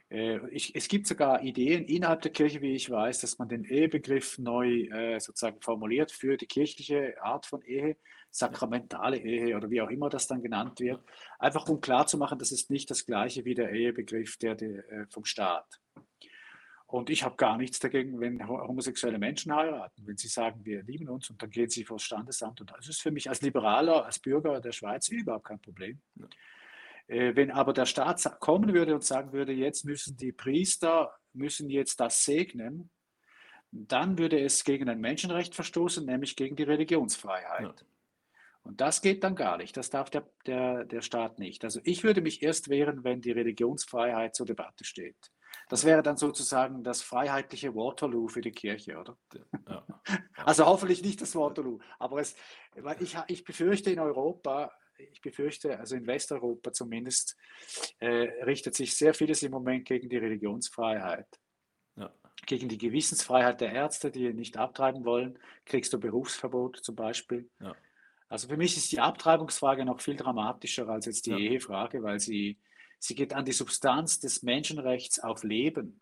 Äh, 0.09 0.45
ich, 0.49 0.75
es 0.75 0.89
gibt 0.89 1.07
sogar 1.07 1.41
Ideen 1.41 1.85
innerhalb 1.85 2.21
der 2.21 2.33
Kirche, 2.33 2.61
wie 2.61 2.75
ich 2.75 2.89
weiß, 2.89 3.21
dass 3.21 3.37
man 3.39 3.47
den 3.47 3.63
Ehebegriff 3.63 4.37
neu 4.37 4.87
äh, 4.87 5.17
sozusagen 5.21 5.61
formuliert 5.61 6.11
für 6.11 6.35
die 6.35 6.45
kirchliche 6.45 7.15
Art 7.23 7.45
von 7.45 7.61
Ehe, 7.61 7.95
sakramentale 8.31 9.17
Ehe 9.17 9.55
oder 9.55 9.69
wie 9.69 9.81
auch 9.81 9.89
immer 9.89 10.09
das 10.09 10.27
dann 10.27 10.43
genannt 10.43 10.81
wird, 10.81 11.01
einfach 11.39 11.65
um 11.69 11.79
klarzumachen, 11.79 12.37
das 12.37 12.51
ist 12.51 12.69
nicht 12.69 12.91
das 12.91 13.05
gleiche 13.05 13.45
wie 13.45 13.55
der 13.55 13.71
Ehebegriff 13.71 14.35
der, 14.35 14.55
der 14.55 14.91
äh, 14.91 15.05
vom 15.07 15.23
Staat. 15.23 15.79
Und 16.87 17.09
ich 17.09 17.23
habe 17.23 17.35
gar 17.35 17.57
nichts 17.57 17.79
dagegen, 17.79 18.19
wenn 18.19 18.47
homosexuelle 18.47 19.17
Menschen 19.17 19.53
heiraten, 19.53 20.05
wenn 20.05 20.17
sie 20.17 20.27
sagen, 20.27 20.63
wir 20.63 20.83
lieben 20.83 21.09
uns 21.09 21.29
und 21.29 21.41
dann 21.41 21.49
gehen 21.49 21.69
sie 21.69 21.83
vor 21.83 21.97
das 21.97 22.03
Standesamt. 22.03 22.61
Und 22.61 22.71
das 22.71 22.87
ist 22.87 23.01
für 23.01 23.11
mich 23.11 23.27
als 23.27 23.41
Liberaler, 23.41 24.05
als 24.05 24.19
Bürger 24.19 24.61
der 24.61 24.71
Schweiz 24.71 25.09
überhaupt 25.09 25.45
kein 25.45 25.59
Problem. 25.59 25.99
Ja. 26.15 26.27
Äh, 27.07 27.35
wenn 27.35 27.51
aber 27.51 27.73
der 27.73 27.85
Staat 27.85 28.23
kommen 28.39 28.73
würde 28.73 28.93
und 28.93 29.03
sagen 29.03 29.31
würde, 29.31 29.51
jetzt 29.51 29.85
müssen 29.85 30.15
die 30.17 30.31
Priester, 30.31 31.13
müssen 31.33 31.69
jetzt 31.69 31.99
das 31.99 32.23
segnen, 32.23 32.91
dann 33.71 34.17
würde 34.17 34.39
es 34.39 34.63
gegen 34.63 34.87
ein 34.87 35.01
Menschenrecht 35.01 35.55
verstoßen, 35.55 36.05
nämlich 36.05 36.35
gegen 36.35 36.55
die 36.55 36.63
Religionsfreiheit. 36.63 37.81
Ja. 37.81 37.87
Und 38.63 38.81
das 38.81 39.01
geht 39.01 39.23
dann 39.23 39.35
gar 39.35 39.57
nicht. 39.57 39.77
Das 39.77 39.89
darf 39.89 40.09
der, 40.09 40.27
der, 40.47 40.85
der 40.85 41.01
Staat 41.01 41.37
nicht. 41.39 41.63
Also 41.63 41.79
ich 41.83 42.03
würde 42.03 42.21
mich 42.21 42.41
erst 42.41 42.69
wehren, 42.69 43.03
wenn 43.03 43.21
die 43.21 43.31
Religionsfreiheit 43.31 44.35
zur 44.35 44.45
Debatte 44.47 44.83
steht. 44.83 45.31
Das 45.69 45.83
wäre 45.83 46.03
dann 46.03 46.17
sozusagen 46.17 46.83
das 46.83 47.01
freiheitliche 47.01 47.73
Waterloo 47.75 48.27
für 48.27 48.41
die 48.41 48.51
Kirche, 48.51 48.97
oder? 48.97 49.17
Ja. 49.67 49.85
Also 50.45 50.67
hoffentlich 50.67 51.01
nicht 51.01 51.19
das 51.21 51.35
Waterloo. 51.35 51.79
Aber 51.97 52.21
es, 52.21 52.35
weil 52.75 53.01
ich, 53.01 53.17
ich 53.27 53.43
befürchte 53.43 53.89
in 53.89 53.99
Europa, 53.99 54.71
ich 54.97 55.19
befürchte, 55.21 55.79
also 55.79 55.95
in 55.95 56.05
Westeuropa 56.05 56.71
zumindest, 56.71 57.35
äh, 57.97 58.43
richtet 58.43 58.75
sich 58.75 58.95
sehr 58.95 59.15
vieles 59.15 59.41
im 59.41 59.51
Moment 59.51 59.85
gegen 59.85 60.07
die 60.07 60.17
Religionsfreiheit. 60.17 61.27
Ja. 61.95 62.13
Gegen 62.45 62.69
die 62.69 62.77
Gewissensfreiheit 62.77 63.59
der 63.61 63.71
Ärzte, 63.71 64.11
die 64.11 64.31
nicht 64.33 64.57
abtreiben 64.57 65.03
wollen, 65.03 65.39
kriegst 65.65 65.91
du 65.93 65.99
Berufsverbot 65.99 66.77
zum 66.77 66.95
Beispiel. 66.95 67.49
Ja. 67.59 67.75
Also 68.29 68.47
für 68.47 68.57
mich 68.57 68.77
ist 68.77 68.91
die 68.91 68.99
Abtreibungsfrage 68.99 69.85
noch 69.85 70.01
viel 70.01 70.15
dramatischer 70.15 70.87
als 70.89 71.05
jetzt 71.05 71.25
die 71.25 71.31
ja. 71.31 71.37
Ehefrage, 71.37 72.03
weil 72.03 72.19
sie 72.19 72.59
Sie 72.99 73.15
geht 73.15 73.33
an 73.33 73.45
die 73.45 73.51
Substanz 73.51 74.19
des 74.19 74.43
Menschenrechts 74.43 75.19
auf 75.19 75.43
Leben. 75.43 75.99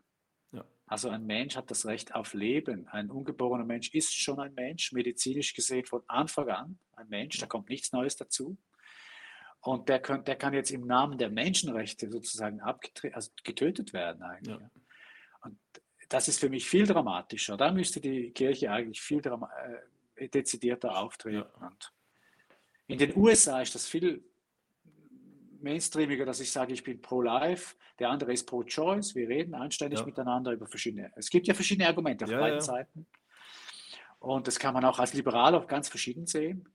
Ja. 0.52 0.66
Also 0.86 1.10
ein 1.10 1.26
Mensch 1.26 1.56
hat 1.56 1.72
das 1.72 1.86
Recht 1.86 2.16
auf 2.16 2.34
Leben. 2.34 2.88
Ein 2.88 3.10
ungeborener 3.10 3.66
Mensch 3.66 3.94
ist 3.94 4.16
schon 4.16 4.39
ein 4.39 4.54
Mensch, 4.54 4.91
medizinisch 4.91 5.54
gesehen 5.54 5.86
von 5.86 6.04
Anfang 6.08 6.50
an 6.50 6.80
ein 6.96 7.10
Mensch, 7.10 7.38
da 7.38 7.46
kommt 7.46 7.70
nichts 7.70 7.91
Neues 7.91 8.16
dazu. 8.16 8.58
Und 9.62 9.88
der, 9.88 10.00
kann, 10.00 10.26
der 10.26 10.36
kann 10.36 10.54
jetzt 10.54 10.72
im 10.72 10.86
Namen 10.86 11.18
der 11.18 11.30
Menschenrechte 11.30 12.10
sozusagen 12.12 12.60
also 12.62 13.32
getötet 13.44 13.94
werden 13.94 14.22
eigentlich. 14.22 14.60
Ja. 14.60 14.72
Und 15.41 15.58
das 16.10 16.28
ist 16.28 16.39
für 16.39 16.50
mich 16.50 16.68
viel 16.68 16.86
dramatischer. 16.86 17.56
Da 17.56 17.72
müsste 17.72 18.02
die 18.02 18.32
Kirche 18.32 18.72
eigentlich 18.72 19.02
viel 19.02 19.22
äh, 20.16 20.28
dezidierter 20.28 20.98
auftreten. 20.98 21.46
Ja. 21.62 21.72
In 22.88 22.98
den 22.98 23.16
USA 23.16 23.62
ist 23.62 23.74
das 23.74 23.88
viel 23.88 24.24
mainstreamiger, 25.64 26.26
dass 26.26 26.39
ich 26.39 26.51
sage, 26.51 26.74
ich 26.74 26.84
bin 26.84 27.01
pro-life, 27.01 27.76
der 27.99 28.09
andere 28.09 28.34
ist 28.34 28.45
pro-choice. 28.45 29.16
Wir 29.16 29.28
reden 29.30 29.53
anständig 29.55 29.99
ja. 29.99 30.05
miteinander 30.05 30.51
über 30.51 30.68
verschiedene. 30.68 31.11
Es 31.16 31.30
gibt 31.30 31.47
ja 31.47 31.53
verschiedene 31.53 31.88
Argumente 31.88 32.26
auf 32.26 32.32
ja, 32.32 32.39
beiden 32.39 32.59
ja. 32.59 32.61
Seiten. 32.61 33.07
Und 34.20 34.47
das 34.47 34.59
kann 34.59 34.74
man 34.74 34.86
auch 34.86 34.99
als 34.99 35.14
Liberaler 35.14 35.66
ganz 35.66 35.89
verschieden 35.89 36.28
sehen 36.28 36.68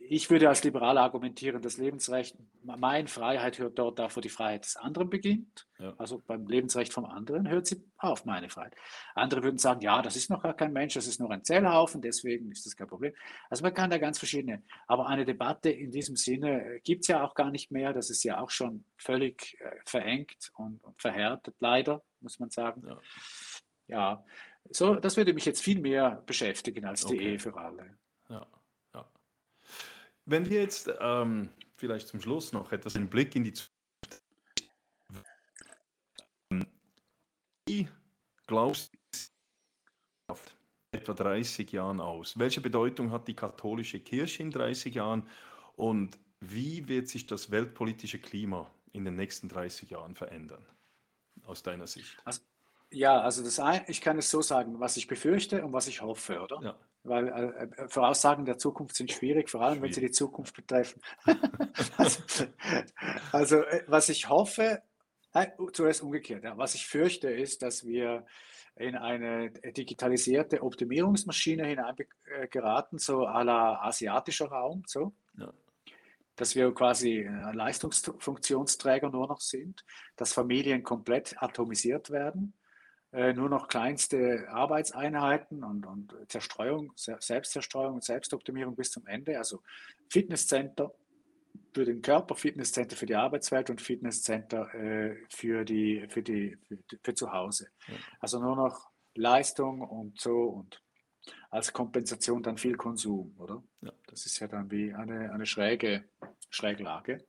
ich 0.00 0.30
würde 0.30 0.48
als 0.48 0.64
Liberaler 0.64 1.02
argumentieren, 1.02 1.62
das 1.62 1.76
Lebensrecht, 1.76 2.36
meine 2.62 3.08
Freiheit 3.08 3.58
hört 3.58 3.78
dort 3.78 4.00
auf, 4.00 4.16
wo 4.16 4.20
die 4.20 4.28
Freiheit 4.28 4.64
des 4.64 4.76
anderen 4.76 5.10
beginnt. 5.10 5.66
Ja. 5.78 5.94
Also 5.98 6.22
beim 6.26 6.46
Lebensrecht 6.46 6.92
vom 6.92 7.04
anderen 7.04 7.48
hört 7.48 7.66
sie 7.66 7.82
auf, 7.96 8.24
meine 8.24 8.48
Freiheit. 8.48 8.74
Andere 9.14 9.42
würden 9.42 9.58
sagen, 9.58 9.80
ja, 9.80 10.02
das 10.02 10.16
ist 10.16 10.30
noch 10.30 10.42
gar 10.42 10.54
kein 10.54 10.72
Mensch, 10.72 10.94
das 10.94 11.06
ist 11.06 11.20
nur 11.20 11.30
ein 11.30 11.44
Zellhaufen, 11.44 12.00
deswegen 12.00 12.50
ist 12.50 12.66
das 12.66 12.76
kein 12.76 12.86
Problem. 12.86 13.12
Also 13.50 13.62
man 13.62 13.74
kann 13.74 13.90
da 13.90 13.98
ganz 13.98 14.18
verschiedene, 14.18 14.62
aber 14.86 15.06
eine 15.06 15.24
Debatte 15.24 15.70
in 15.70 15.90
diesem 15.90 16.16
Sinne 16.16 16.80
gibt 16.84 17.02
es 17.02 17.08
ja 17.08 17.24
auch 17.24 17.34
gar 17.34 17.50
nicht 17.50 17.70
mehr. 17.70 17.92
Das 17.92 18.10
ist 18.10 18.22
ja 18.22 18.40
auch 18.40 18.50
schon 18.50 18.84
völlig 18.96 19.56
äh, 19.60 19.76
verengt 19.86 20.52
und, 20.56 20.82
und, 20.84 21.00
verhärtet, 21.00 21.54
leider, 21.60 22.02
muss 22.20 22.38
man 22.38 22.50
sagen. 22.50 22.82
Ja. 22.86 23.00
ja, 23.88 24.24
so, 24.70 24.94
das 24.94 25.16
würde 25.16 25.34
mich 25.34 25.44
jetzt 25.44 25.62
viel 25.62 25.80
mehr 25.80 26.22
beschäftigen 26.26 26.84
als 26.84 27.04
die 27.04 27.14
okay. 27.14 27.32
Ehe 27.32 27.38
für 27.38 27.56
alle. 27.56 27.98
Ja. 28.28 28.46
Wenn 30.26 30.48
wir 30.48 30.60
jetzt 30.60 30.90
ähm, 31.00 31.50
vielleicht 31.76 32.08
zum 32.08 32.20
Schluss 32.20 32.52
noch 32.52 32.72
etwas 32.72 32.96
einen 32.96 33.08
Blick 33.08 33.36
in 33.36 33.44
die 33.44 33.52
Zukunft. 33.52 33.74
Wie 37.66 37.88
glaubst 38.46 38.92
du 40.28 40.34
etwa 40.92 41.12
30 41.12 41.72
Jahren 41.72 42.00
aus? 42.00 42.38
Welche 42.38 42.60
Bedeutung 42.60 43.10
hat 43.10 43.28
die 43.28 43.34
katholische 43.34 44.00
Kirche 44.00 44.42
in 44.42 44.50
30 44.50 44.94
Jahren 44.94 45.28
und 45.76 46.18
wie 46.40 46.88
wird 46.88 47.08
sich 47.08 47.26
das 47.26 47.50
weltpolitische 47.50 48.18
Klima 48.18 48.70
in 48.92 49.04
den 49.04 49.16
nächsten 49.16 49.48
30 49.48 49.90
Jahren 49.90 50.14
verändern, 50.14 50.64
aus 51.44 51.62
deiner 51.62 51.86
Sicht? 51.86 52.16
Also, 52.24 52.40
Ja, 52.90 53.20
also 53.20 53.42
das 53.42 53.58
ein, 53.58 53.82
ich 53.88 54.00
kann 54.00 54.18
es 54.18 54.30
so 54.30 54.40
sagen, 54.40 54.78
was 54.78 54.96
ich 54.96 55.06
befürchte 55.06 55.64
und 55.64 55.72
was 55.72 55.88
ich 55.88 56.00
hoffe, 56.02 56.40
oder? 56.40 56.60
Ja. 56.62 56.78
Weil 57.02 57.28
äh, 57.28 57.82
äh 57.82 57.88
Voraussagen 57.88 58.44
der 58.44 58.58
Zukunft 58.58 58.96
sind 58.96 59.10
schwierig, 59.10 59.50
vor 59.50 59.62
allem 59.62 59.82
wenn 59.82 59.92
sie 59.92 60.00
die 60.00 60.10
Zukunft 60.10 60.54
betreffen. 60.54 61.02
also, 61.96 62.22
also, 63.32 63.56
äh, 63.62 63.84
was 63.86 64.08
ich 64.08 64.28
hoffe, 64.28 64.82
äh, 65.32 65.48
zuerst 65.72 66.02
umgekehrt, 66.02 66.44
ja, 66.44 66.56
was 66.56 66.74
ich 66.74 66.86
fürchte, 66.86 67.28
ist, 67.30 67.62
dass 67.62 67.84
wir 67.84 68.24
in 68.76 68.96
eine 68.96 69.50
digitalisierte 69.50 70.62
Optimierungsmaschine 70.62 71.66
hineingeraten, 71.66 72.98
so 72.98 73.26
à 73.26 73.44
la 73.44 73.80
asiatischer 73.82 74.46
Raum, 74.46 74.82
so. 74.86 75.12
Ja 75.36 75.52
dass 76.36 76.54
wir 76.54 76.72
quasi 76.74 77.28
Leistungsfunktionsträger 77.52 79.10
nur 79.10 79.28
noch 79.28 79.40
sind, 79.40 79.84
dass 80.16 80.32
Familien 80.32 80.82
komplett 80.82 81.40
atomisiert 81.40 82.10
werden, 82.10 82.54
äh, 82.54 82.63
nur 83.14 83.48
noch 83.48 83.68
kleinste 83.68 84.48
Arbeitseinheiten 84.48 85.62
und, 85.62 85.86
und 85.86 86.14
Zerstreuung, 86.28 86.92
Selbstzerstreuung 86.96 87.94
und 87.94 88.04
Selbstoptimierung 88.04 88.74
bis 88.74 88.90
zum 88.90 89.06
Ende. 89.06 89.38
Also 89.38 89.62
Fitnesscenter 90.10 90.92
für 91.72 91.84
den 91.84 92.02
Körper, 92.02 92.34
Fitnesscenter 92.34 92.96
für 92.96 93.06
die 93.06 93.14
Arbeitswelt 93.14 93.70
und 93.70 93.80
Fitnesscenter 93.80 94.72
äh, 94.74 95.16
für, 95.28 95.64
die, 95.64 96.06
für, 96.08 96.22
die, 96.22 96.56
für, 96.66 96.78
für 97.02 97.14
zu 97.14 97.32
Hause. 97.32 97.68
Ja. 97.88 97.94
Also 98.20 98.40
nur 98.40 98.56
noch 98.56 98.90
Leistung 99.14 99.80
und 99.80 100.20
so 100.20 100.44
und 100.44 100.80
als 101.50 101.72
Kompensation 101.72 102.42
dann 102.42 102.58
viel 102.58 102.76
Konsum, 102.76 103.34
oder? 103.38 103.62
Ja. 103.80 103.92
Das 104.06 104.26
ist 104.26 104.38
ja 104.40 104.48
dann 104.48 104.70
wie 104.70 104.92
eine, 104.92 105.32
eine 105.32 105.46
schräge 105.46 106.04
Schräglage. 106.50 107.24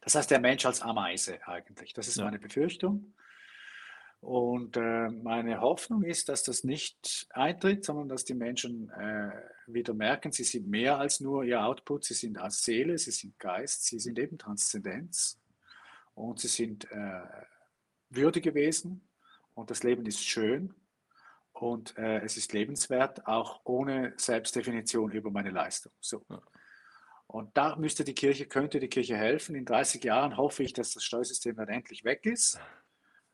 Das 0.00 0.14
heißt, 0.14 0.30
der 0.30 0.40
Mensch 0.40 0.64
als 0.64 0.80
Ameise 0.80 1.46
eigentlich. 1.46 1.92
Das 1.92 2.08
ist 2.08 2.16
ja. 2.16 2.24
meine 2.24 2.38
Befürchtung. 2.38 3.14
Und 4.26 4.76
äh, 4.76 5.08
meine 5.08 5.60
Hoffnung 5.60 6.02
ist, 6.02 6.28
dass 6.28 6.42
das 6.42 6.64
nicht 6.64 7.28
eintritt, 7.30 7.84
sondern 7.84 8.08
dass 8.08 8.24
die 8.24 8.34
Menschen 8.34 8.90
äh, 8.90 9.30
wieder 9.68 9.94
merken, 9.94 10.32
sie 10.32 10.42
sind 10.42 10.66
mehr 10.66 10.98
als 10.98 11.20
nur 11.20 11.44
ihr 11.44 11.64
Output, 11.64 12.06
sie 12.06 12.14
sind 12.14 12.36
als 12.36 12.64
Seele, 12.64 12.98
sie 12.98 13.12
sind 13.12 13.38
Geist, 13.38 13.84
sie 13.84 14.00
sind 14.00 14.18
eben 14.18 14.36
Transzendenz 14.36 15.40
und 16.14 16.40
sie 16.40 16.48
sind 16.48 16.90
äh, 16.90 17.20
würdige 18.10 18.52
Wesen 18.56 19.08
und 19.54 19.70
das 19.70 19.84
Leben 19.84 20.04
ist 20.06 20.24
schön 20.24 20.74
und 21.52 21.96
äh, 21.96 22.18
es 22.22 22.36
ist 22.36 22.52
lebenswert, 22.52 23.28
auch 23.28 23.60
ohne 23.62 24.12
Selbstdefinition 24.16 25.12
über 25.12 25.30
meine 25.30 25.50
Leistung. 25.50 25.92
So. 26.00 26.26
Und 27.28 27.56
da 27.56 27.76
müsste 27.76 28.02
die 28.02 28.14
Kirche, 28.14 28.46
könnte 28.46 28.80
die 28.80 28.88
Kirche 28.88 29.16
helfen. 29.16 29.54
In 29.54 29.64
30 29.64 30.02
Jahren 30.02 30.36
hoffe 30.36 30.64
ich, 30.64 30.72
dass 30.72 30.94
das 30.94 31.04
Steuersystem 31.04 31.54
dann 31.54 31.68
endlich 31.68 32.02
weg 32.02 32.26
ist, 32.26 32.58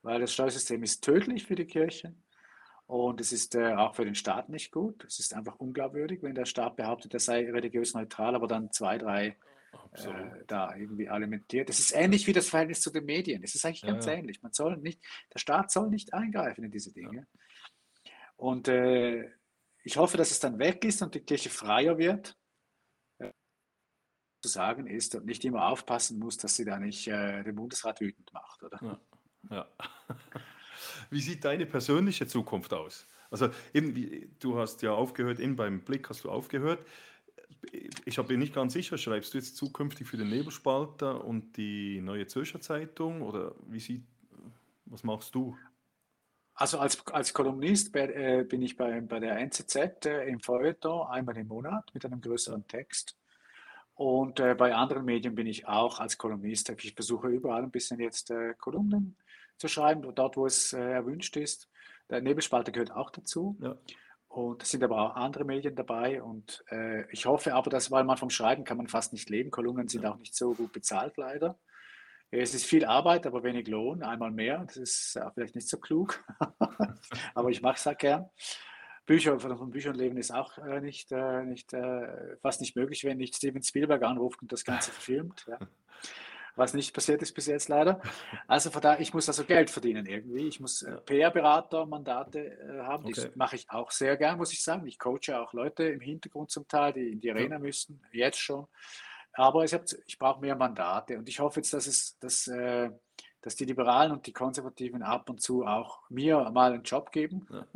weil 0.03 0.21
das 0.21 0.33
Steuersystem 0.33 0.83
ist 0.83 1.03
tödlich 1.03 1.47
für 1.47 1.55
die 1.55 1.67
Kirche 1.67 2.15
und 2.87 3.21
es 3.21 3.33
ist 3.33 3.55
äh, 3.55 3.75
auch 3.75 3.95
für 3.95 4.05
den 4.05 4.15
Staat 4.15 4.49
nicht 4.49 4.71
gut. 4.71 5.05
Es 5.05 5.19
ist 5.19 5.35
einfach 5.35 5.57
unglaubwürdig, 5.59 6.23
wenn 6.23 6.35
der 6.35 6.45
Staat 6.45 6.77
behauptet, 6.77 7.15
er 7.15 7.21
sei 7.21 7.51
religiös 7.51 7.95
neutral, 7.95 8.35
aber 8.35 8.47
dann 8.47 8.71
zwei, 8.73 8.99
drei 8.99 9.37
äh, 9.93 10.45
da 10.47 10.75
irgendwie 10.77 11.09
alimentiert. 11.09 11.71
Es 11.71 11.79
ist 11.79 11.93
ähnlich 11.93 12.27
wie 12.27 12.33
das 12.33 12.49
Verhältnis 12.49 12.81
zu 12.81 12.91
den 12.91 13.05
Medien. 13.05 13.43
Es 13.43 13.55
ist 13.55 13.65
eigentlich 13.65 13.83
ganz 13.83 14.05
ja, 14.07 14.13
ja. 14.13 14.19
ähnlich. 14.19 14.43
Man 14.43 14.53
soll 14.53 14.77
nicht, 14.77 15.03
der 15.33 15.39
Staat 15.39 15.71
soll 15.71 15.89
nicht 15.89 16.13
eingreifen 16.13 16.65
in 16.65 16.71
diese 16.71 16.93
Dinge. 16.93 17.27
Ja. 18.05 18.13
Und 18.37 18.69
äh, 18.69 19.31
ich 19.85 19.97
hoffe, 19.97 20.17
dass 20.17 20.31
es 20.31 20.41
dann 20.41 20.59
weg 20.59 20.85
ist 20.85 21.03
und 21.03 21.15
die 21.15 21.21
Kirche 21.21 21.49
freier 21.49 21.97
wird. 21.97 22.37
Äh, 23.19 23.31
zu 24.43 24.49
sagen 24.49 24.87
ist 24.87 25.15
und 25.15 25.25
nicht 25.25 25.45
immer 25.45 25.69
aufpassen 25.69 26.19
muss, 26.19 26.37
dass 26.37 26.57
sie 26.57 26.65
da 26.65 26.79
nicht 26.79 27.07
äh, 27.09 27.43
den 27.43 27.55
Bundesrat 27.55 28.01
wütend 28.01 28.33
macht, 28.33 28.63
oder? 28.63 29.01
Ja. 29.51 29.67
Wie 31.11 31.21
sieht 31.21 31.45
deine 31.45 31.67
persönliche 31.67 32.27
Zukunft 32.27 32.73
aus? 32.73 33.07
Also 33.31 33.49
eben, 33.73 33.95
wie, 33.95 34.31
du 34.41 34.59
hast 34.59 34.83
ja 34.83 34.93
aufgehört, 34.93 35.41
eben 35.41 35.57
beim 35.57 35.81
Blick 35.81 36.09
hast 36.11 36.25
du 36.25 36.31
aufgehört. 36.31 36.87
Ich 38.05 38.17
bin 38.17 38.41
nicht 38.41 38.55
ganz 38.55 38.75
sicher, 38.75 38.99
schreibst 38.99 39.33
du 39.33 39.39
jetzt 39.39 39.57
zukünftig 39.57 40.07
für 40.07 40.19
den 40.19 40.29
Nebelspalter 40.29 41.25
und 41.25 41.57
die 41.57 42.01
Neue 42.01 42.27
Zürcher 42.27 42.61
Zeitung 42.61 43.23
oder 43.23 43.55
wie 43.69 43.81
sieht, 43.81 44.05
was 44.85 45.03
machst 45.03 45.35
du? 45.35 45.57
Also 46.55 46.79
als, 46.79 47.07
als 47.07 47.33
Kolumnist 47.33 47.93
bei, 47.93 48.09
äh, 48.09 48.45
bin 48.45 48.61
ich 48.61 48.77
bei, 48.77 49.01
bei 49.01 49.19
der 49.19 49.39
NZZ 49.39 50.05
äh, 50.05 50.29
im 50.29 50.41
Feuilleton 50.41 51.07
einmal 51.09 51.37
im 51.39 51.49
Monat 51.49 51.91
mit 51.95 52.05
einem 52.05 52.21
größeren 52.21 52.67
Text. 52.67 53.17
Und 53.95 54.41
äh, 54.41 54.55
bei 54.55 54.75
anderen 54.75 55.05
Medien 55.05 55.35
bin 55.35 55.47
ich 55.47 55.67
auch 55.67 56.01
als 56.01 56.19
Kolumnist. 56.19 56.69
Ich 56.71 56.95
versuche 56.95 57.29
überall 57.29 57.63
ein 57.63 57.71
bisschen 57.71 58.01
jetzt 58.01 58.31
äh, 58.31 58.55
Kolumnen 58.59 59.17
zu 59.63 59.69
schreiben, 59.69 60.03
dort 60.15 60.37
wo 60.37 60.45
es 60.45 60.73
äh, 60.73 60.81
erwünscht 60.81 61.37
ist. 61.37 61.69
Der 62.11 62.21
Nebelspalter 62.21 62.73
gehört 62.73 62.91
auch 62.91 63.11
dazu. 63.11 63.57
Ja. 63.63 63.77
Und 64.29 64.63
es 64.63 64.71
sind 64.71 64.83
aber 64.83 65.01
auch 65.01 65.15
andere 65.15 65.45
Medien 65.45 65.77
dabei. 65.77 66.23
Und 66.23 66.65
äh, 66.71 67.11
ich 67.13 67.27
hoffe 67.27 67.55
aber, 67.55 67.71
dass, 67.71 67.91
weil 67.91 68.05
man 68.05 68.17
vom 68.17 68.31
Schreiben 68.31 68.65
kann 68.65 68.77
man 68.77 68.89
fast 68.89 69.13
nicht 69.13 69.31
leben. 69.31 69.51
Kolumnen 69.51 69.89
sind 69.89 70.03
ja. 70.03 70.13
auch 70.13 70.19
nicht 70.19 70.35
so 70.35 70.53
gut 70.55 70.73
bezahlt 70.73 71.17
leider. 71.17 71.59
Es 72.31 72.55
ist 72.55 72.65
viel 72.65 72.87
Arbeit, 72.87 73.27
aber 73.27 73.43
wenig 73.43 73.69
Lohn, 73.69 74.03
einmal 74.03 74.31
mehr. 74.31 74.65
Das 74.67 74.79
ist 74.79 75.21
vielleicht 75.35 75.55
nicht 75.55 75.69
so 75.69 75.79
klug, 75.79 76.25
aber 77.35 77.51
ich 77.51 77.61
mache 77.61 77.77
es 77.77 77.85
halt 77.85 77.99
gern. 77.99 78.31
Bücher, 79.05 79.39
von 79.39 79.71
Büchern 79.71 79.97
leben 79.97 80.17
ist 80.17 80.33
auch 80.33 80.57
äh, 80.57 80.81
nicht, 80.81 81.13
äh, 81.13 81.45
nicht 81.45 81.75
äh, 81.75 82.37
fast 82.39 82.63
nicht 82.63 82.75
möglich, 82.75 83.05
wenn 83.05 83.19
nicht 83.19 83.37
Steven 83.37 83.63
Spielberg 83.63 84.03
anruft 84.03 84.41
und 84.41 84.51
das 84.51 84.65
Ganze 84.65 84.93
verfilmt. 84.93 85.45
Ja. 85.47 85.59
Was 86.55 86.75
nicht 86.75 86.93
passiert 86.93 87.23
ist 87.23 87.33
bis 87.35 87.47
jetzt 87.47 87.69
leider. 87.69 88.01
Also 88.47 88.71
von 88.71 88.83
daher, 88.83 89.01
ich 89.01 89.15
muss 89.15 89.29
also 89.29 89.45
Geld 89.45 89.71
verdienen 89.71 90.05
irgendwie. 90.07 90.49
Ich 90.49 90.61
muss 90.61 90.83
äh, 90.83 90.99
PR-Berater, 90.99 91.87
Mandate 91.87 92.59
äh, 92.59 92.83
haben. 92.83 93.05
Okay. 93.05 93.15
Das 93.15 93.37
mache 93.37 93.57
ich 93.57 93.71
auch 93.71 93.91
sehr 93.91 94.17
gern, 94.17 94.37
muss 94.37 94.53
ich 94.53 94.63
sagen. 94.63 94.87
Ich 94.87 94.99
coache 94.99 95.41
auch 95.41 95.53
Leute 95.55 95.85
im 95.85 96.01
Hintergrund 96.01 96.51
zum 96.51 96.69
Teil, 96.69 96.93
die 96.93 97.09
in 97.09 97.21
die 97.21 97.31
Arena 97.31 97.57
ja. 97.57 97.59
müssen, 97.59 98.03
jetzt 98.13 98.39
schon. 98.39 98.67
Aber 99.33 99.65
ich, 99.65 99.75
ich 100.07 100.19
brauche 100.19 100.41
mehr 100.41 100.57
Mandate 100.57 101.19
und 101.19 101.29
ich 101.29 101.41
hoffe 101.41 101.61
jetzt, 101.61 101.73
dass, 101.73 101.87
es, 101.87 102.19
dass, 102.19 102.47
äh, 102.49 102.91
dass 103.41 103.57
die 103.57 103.65
Liberalen 103.65 104.13
und 104.13 104.27
die 104.27 104.33
Konservativen 104.33 105.03
ab 105.03 105.31
und 105.31 105.41
zu 105.41 105.65
auch 105.65 106.01
mir 106.11 106.51
mal 106.51 106.75
einen 106.75 106.83
Job 106.83 107.11
geben. 107.13 107.47
Ja. 107.51 107.67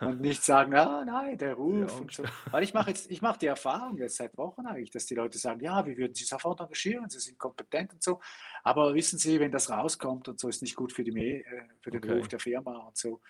Und 0.00 0.20
nicht 0.20 0.42
sagen, 0.42 0.74
ah 0.74 1.04
nein, 1.04 1.38
der 1.38 1.54
Ruf. 1.62 2.00
Ja, 2.00 2.06
so. 2.10 2.24
Weil 2.50 2.62
ich 2.62 2.74
mache 2.74 2.90
jetzt, 2.90 3.10
ich 3.10 3.22
mache 3.22 3.38
die 3.38 3.46
Erfahrung 3.46 3.96
jetzt 3.98 4.16
seit 4.16 4.36
Wochen 4.36 4.66
eigentlich, 4.66 4.90
dass 4.90 5.06
die 5.06 5.14
Leute 5.14 5.38
sagen, 5.38 5.60
ja, 5.60 5.84
wie 5.86 5.96
würden 5.96 6.14
Sie 6.14 6.24
sofort 6.24 6.60
engagieren, 6.60 7.08
Sie 7.08 7.20
sind 7.20 7.38
kompetent 7.38 7.92
und 7.94 8.02
so. 8.02 8.20
Aber 8.62 8.94
wissen 8.94 9.18
Sie, 9.18 9.40
wenn 9.40 9.52
das 9.52 9.70
rauskommt 9.70 10.28
und 10.28 10.40
so, 10.40 10.48
ist 10.48 10.62
nicht 10.62 10.76
gut 10.76 10.92
für, 10.92 11.04
die, 11.04 11.10
äh, 11.18 11.44
für 11.80 11.90
den 11.90 12.02
okay. 12.02 12.18
Ruf 12.18 12.28
der 12.28 12.40
Firma 12.40 12.76
und 12.86 12.96
so. 12.96 13.20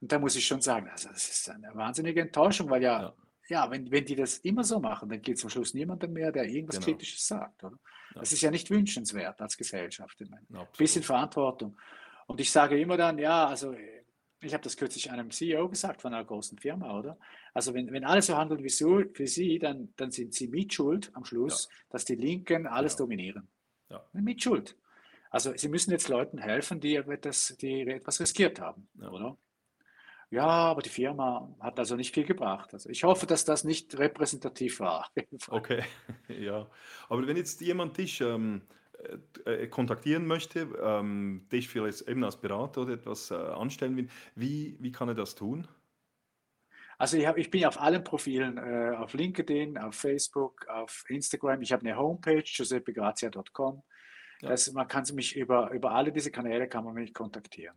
Und 0.00 0.12
da 0.12 0.18
muss 0.18 0.36
ich 0.36 0.46
schon 0.46 0.60
sagen, 0.60 0.88
also 0.88 1.08
das 1.08 1.28
ist 1.28 1.50
eine 1.50 1.74
wahnsinnige 1.74 2.20
Enttäuschung, 2.20 2.68
weil 2.70 2.82
ja, 2.82 3.02
ja 3.02 3.14
ja, 3.48 3.70
wenn, 3.70 3.90
wenn 3.90 4.04
die 4.04 4.16
das 4.16 4.38
immer 4.38 4.64
so 4.64 4.80
machen, 4.80 5.08
dann 5.08 5.20
geht 5.20 5.36
es 5.36 5.44
am 5.44 5.50
Schluss 5.50 5.74
niemandem 5.74 6.12
mehr, 6.12 6.32
der 6.32 6.44
irgendwas 6.44 6.76
genau. 6.76 6.86
Kritisches 6.86 7.26
sagt. 7.26 7.62
Oder? 7.64 7.78
Ja. 8.14 8.20
Das 8.20 8.32
ist 8.32 8.40
ja 8.40 8.50
nicht 8.50 8.70
wünschenswert 8.70 9.40
als 9.40 9.56
Gesellschaft. 9.56 10.20
Ein 10.20 10.66
bisschen 10.76 11.02
Verantwortung. 11.02 11.76
Und 12.26 12.40
ich 12.40 12.50
sage 12.50 12.80
immer 12.80 12.96
dann, 12.96 13.18
ja, 13.18 13.46
also 13.46 13.74
ich 14.46 14.54
habe 14.54 14.64
das 14.64 14.76
kürzlich 14.76 15.10
einem 15.10 15.30
CEO 15.30 15.68
gesagt 15.68 16.02
von 16.02 16.14
einer 16.14 16.24
großen 16.24 16.58
Firma, 16.58 16.98
oder? 16.98 17.18
Also 17.52 17.74
wenn, 17.74 17.92
wenn 17.92 18.04
alle 18.04 18.22
so 18.22 18.36
handeln 18.36 18.62
wie, 18.62 18.68
so, 18.68 19.02
wie 19.14 19.26
Sie, 19.26 19.58
dann, 19.58 19.92
dann 19.96 20.10
sind 20.10 20.34
Sie 20.34 20.48
mitschuld 20.48 21.10
am 21.14 21.24
Schluss, 21.24 21.68
ja. 21.70 21.76
dass 21.90 22.04
die 22.04 22.14
Linken 22.14 22.66
alles 22.66 22.96
genau. 22.96 23.06
dominieren. 23.06 23.48
Ja. 23.90 24.04
Mitschuld. 24.12 24.76
Also 25.30 25.56
Sie 25.56 25.68
müssen 25.68 25.90
jetzt 25.90 26.08
Leuten 26.08 26.38
helfen, 26.38 26.80
die 26.80 26.96
etwas, 26.96 27.56
die 27.60 27.82
etwas 27.82 28.20
riskiert 28.20 28.60
haben, 28.60 28.88
ja. 28.94 29.10
oder? 29.10 29.36
Ja, 30.30 30.46
aber 30.46 30.82
die 30.82 30.90
Firma 30.90 31.54
hat 31.60 31.78
also 31.78 31.94
nicht 31.96 32.12
viel 32.12 32.24
gebracht. 32.24 32.72
Also 32.72 32.88
ich 32.88 33.04
hoffe, 33.04 33.26
dass 33.26 33.44
das 33.44 33.62
nicht 33.62 33.96
repräsentativ 33.98 34.80
war. 34.80 35.10
Okay, 35.48 35.84
ja. 36.28 36.68
Aber 37.08 37.26
wenn 37.26 37.36
jetzt 37.36 37.60
jemand 37.60 37.96
dich 37.98 38.20
ähm, 38.20 38.62
äh, 39.46 39.64
äh, 39.64 39.66
kontaktieren 39.68 40.26
möchte, 40.26 40.68
ähm, 40.82 41.46
dich 41.50 41.68
vielleicht 41.68 42.02
eben 42.08 42.24
als 42.24 42.40
Berater 42.40 42.82
oder 42.82 42.94
etwas 42.94 43.30
äh, 43.30 43.34
anstellen 43.34 43.96
will, 43.96 44.08
wie, 44.34 44.76
wie 44.80 44.92
kann 44.92 45.08
er 45.08 45.14
das 45.14 45.34
tun? 45.34 45.66
Also 46.96 47.16
ich, 47.16 47.26
hab, 47.26 47.36
ich 47.38 47.50
bin 47.50 47.64
auf 47.64 47.80
allen 47.80 48.04
Profilen, 48.04 48.56
äh, 48.56 48.94
auf 48.96 49.14
LinkedIn, 49.14 49.78
auf 49.78 49.96
Facebook, 49.96 50.66
auf 50.68 51.04
Instagram. 51.08 51.60
Ich 51.62 51.72
habe 51.72 51.84
eine 51.84 51.96
Homepage, 51.96 52.44
giuseppegrazia.com. 52.44 53.82
Ja. 54.42 54.54
man 54.74 54.88
kann 54.88 55.04
mich 55.14 55.36
über, 55.36 55.70
über 55.70 55.92
alle 55.92 56.12
diese 56.12 56.30
Kanäle 56.30 56.68
kann 56.68 56.84
man 56.84 56.94
mich 56.94 57.14
kontaktieren. 57.14 57.76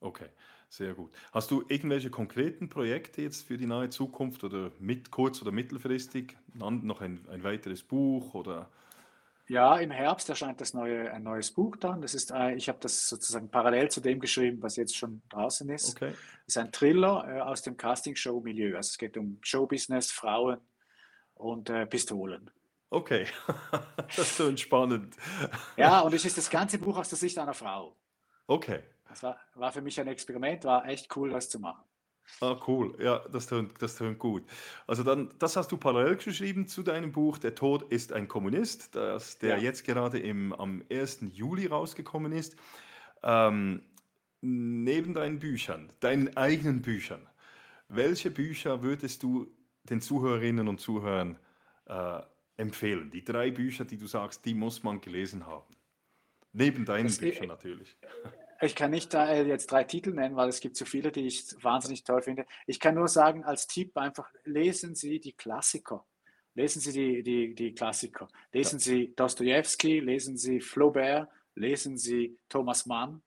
Okay. 0.00 0.28
Sehr 0.70 0.92
gut. 0.92 1.12
Hast 1.32 1.50
du 1.50 1.64
irgendwelche 1.68 2.10
konkreten 2.10 2.68
Projekte 2.68 3.22
jetzt 3.22 3.46
für 3.46 3.56
die 3.56 3.66
nahe 3.66 3.88
Zukunft 3.88 4.44
oder 4.44 4.70
mit 4.78 5.10
kurz- 5.10 5.40
oder 5.40 5.50
mittelfristig? 5.50 6.36
Noch 6.52 7.00
ein, 7.00 7.26
ein 7.30 7.42
weiteres 7.42 7.82
Buch 7.82 8.34
oder? 8.34 8.68
Ja, 9.48 9.78
im 9.78 9.90
Herbst 9.90 10.28
erscheint 10.28 10.60
das 10.60 10.74
neue, 10.74 11.10
ein 11.10 11.22
neues 11.22 11.50
Buch 11.50 11.76
dann. 11.76 12.02
Das 12.02 12.14
ist, 12.14 12.30
äh, 12.30 12.54
ich 12.54 12.68
habe 12.68 12.78
das 12.80 13.08
sozusagen 13.08 13.50
parallel 13.50 13.90
zu 13.90 14.00
dem 14.00 14.20
geschrieben, 14.20 14.62
was 14.62 14.76
jetzt 14.76 14.96
schon 14.96 15.22
draußen 15.30 15.68
ist. 15.70 15.96
Okay. 15.96 16.10
Das 16.10 16.56
ist 16.56 16.58
ein 16.58 16.70
Thriller 16.70 17.24
äh, 17.26 17.40
aus 17.40 17.62
dem 17.62 17.76
Casting-Show-Milieu. 17.76 18.76
Also 18.76 18.88
es 18.88 18.98
geht 18.98 19.16
um 19.16 19.38
Showbusiness, 19.40 20.12
Frauen 20.12 20.58
und 21.34 21.70
äh, 21.70 21.86
Pistolen. 21.86 22.50
Okay, 22.90 23.26
das 24.06 24.18
ist 24.18 24.36
so 24.36 24.54
spannend. 24.56 25.14
Ja, 25.76 26.00
und 26.00 26.14
es 26.14 26.24
ist 26.24 26.38
das 26.38 26.48
ganze 26.48 26.78
Buch 26.78 26.96
aus 26.98 27.08
der 27.08 27.18
Sicht 27.18 27.38
einer 27.38 27.54
Frau. 27.54 27.96
Okay. 28.46 28.80
Das 29.08 29.22
war, 29.22 29.38
war 29.54 29.72
für 29.72 29.82
mich 29.82 29.98
ein 30.00 30.08
Experiment, 30.08 30.64
war 30.64 30.86
echt 30.86 31.14
cool, 31.16 31.30
das 31.30 31.48
zu 31.48 31.58
machen. 31.58 31.84
Ah, 32.40 32.56
cool. 32.68 32.94
Ja, 33.02 33.18
das 33.32 33.46
tönt, 33.48 33.80
das 33.82 33.96
tönt 33.96 34.18
gut. 34.18 34.44
Also 34.86 35.02
dann, 35.02 35.30
das 35.38 35.56
hast 35.56 35.72
du 35.72 35.76
parallel 35.76 36.16
geschrieben 36.16 36.68
zu 36.68 36.82
deinem 36.82 37.10
Buch 37.10 37.38
Der 37.38 37.54
Tod 37.54 37.90
ist 37.90 38.12
ein 38.12 38.28
Kommunist, 38.28 38.94
das, 38.94 39.38
der 39.38 39.56
Ja. 39.56 39.62
jetzt 39.62 39.84
gerade 39.84 40.18
im, 40.18 40.52
am 40.52 40.84
1. 40.90 41.20
Juli 41.32 41.66
rausgekommen 41.66 42.32
ist. 42.32 42.56
Ähm, 43.22 43.82
neben 44.40 45.14
deinen 45.14 45.40
Büchern, 45.40 45.90
deinen 46.00 46.36
eigenen 46.36 46.80
Büchern, 46.82 47.26
welche 47.88 48.30
Bücher 48.30 48.82
würdest 48.82 49.22
du 49.22 49.48
den 49.84 50.00
Zuhörerinnen 50.00 50.68
und 50.68 50.78
Zuhörern 50.80 51.38
äh, 51.86 52.20
empfehlen? 52.56 53.10
Die 53.10 53.24
drei 53.24 53.50
Bücher, 53.50 53.84
die 53.84 53.96
du 53.96 54.06
sagst, 54.06 54.44
die 54.44 54.54
muss 54.54 54.84
man 54.84 55.00
gelesen 55.00 55.46
haben. 55.46 55.74
Neben 56.52 56.84
deinen 56.84 57.08
Das, 57.08 57.18
Büchern 57.18 57.48
natürlich. 57.48 57.96
Ich 58.60 58.74
kann 58.74 58.90
nicht 58.90 59.14
da 59.14 59.28
äh, 59.28 59.46
jetzt 59.46 59.70
drei 59.70 59.84
Titel 59.84 60.12
nennen, 60.12 60.34
weil 60.34 60.48
es 60.48 60.60
gibt 60.60 60.76
so 60.76 60.84
viele, 60.84 61.12
die 61.12 61.26
ich 61.26 61.44
wahnsinnig 61.62 62.02
toll 62.02 62.22
finde. 62.22 62.44
Ich 62.66 62.80
kann 62.80 62.96
nur 62.96 63.08
sagen, 63.08 63.44
als 63.44 63.68
Tipp 63.68 63.96
einfach, 63.96 64.28
lesen 64.44 64.94
Sie 64.94 65.20
die 65.20 65.32
Klassiker. 65.32 66.04
Lesen 66.54 66.80
Sie 66.80 66.92
die, 66.92 67.22
die, 67.22 67.54
die 67.54 67.72
Klassiker. 67.72 68.26
Lesen 68.52 68.80
Sie 68.80 69.14
Dostoevsky, 69.14 70.00
lesen 70.00 70.36
Sie 70.36 70.60
Flaubert, 70.60 71.28
lesen 71.54 71.96
Sie 71.96 72.36
Thomas 72.48 72.84
Mann, 72.84 73.22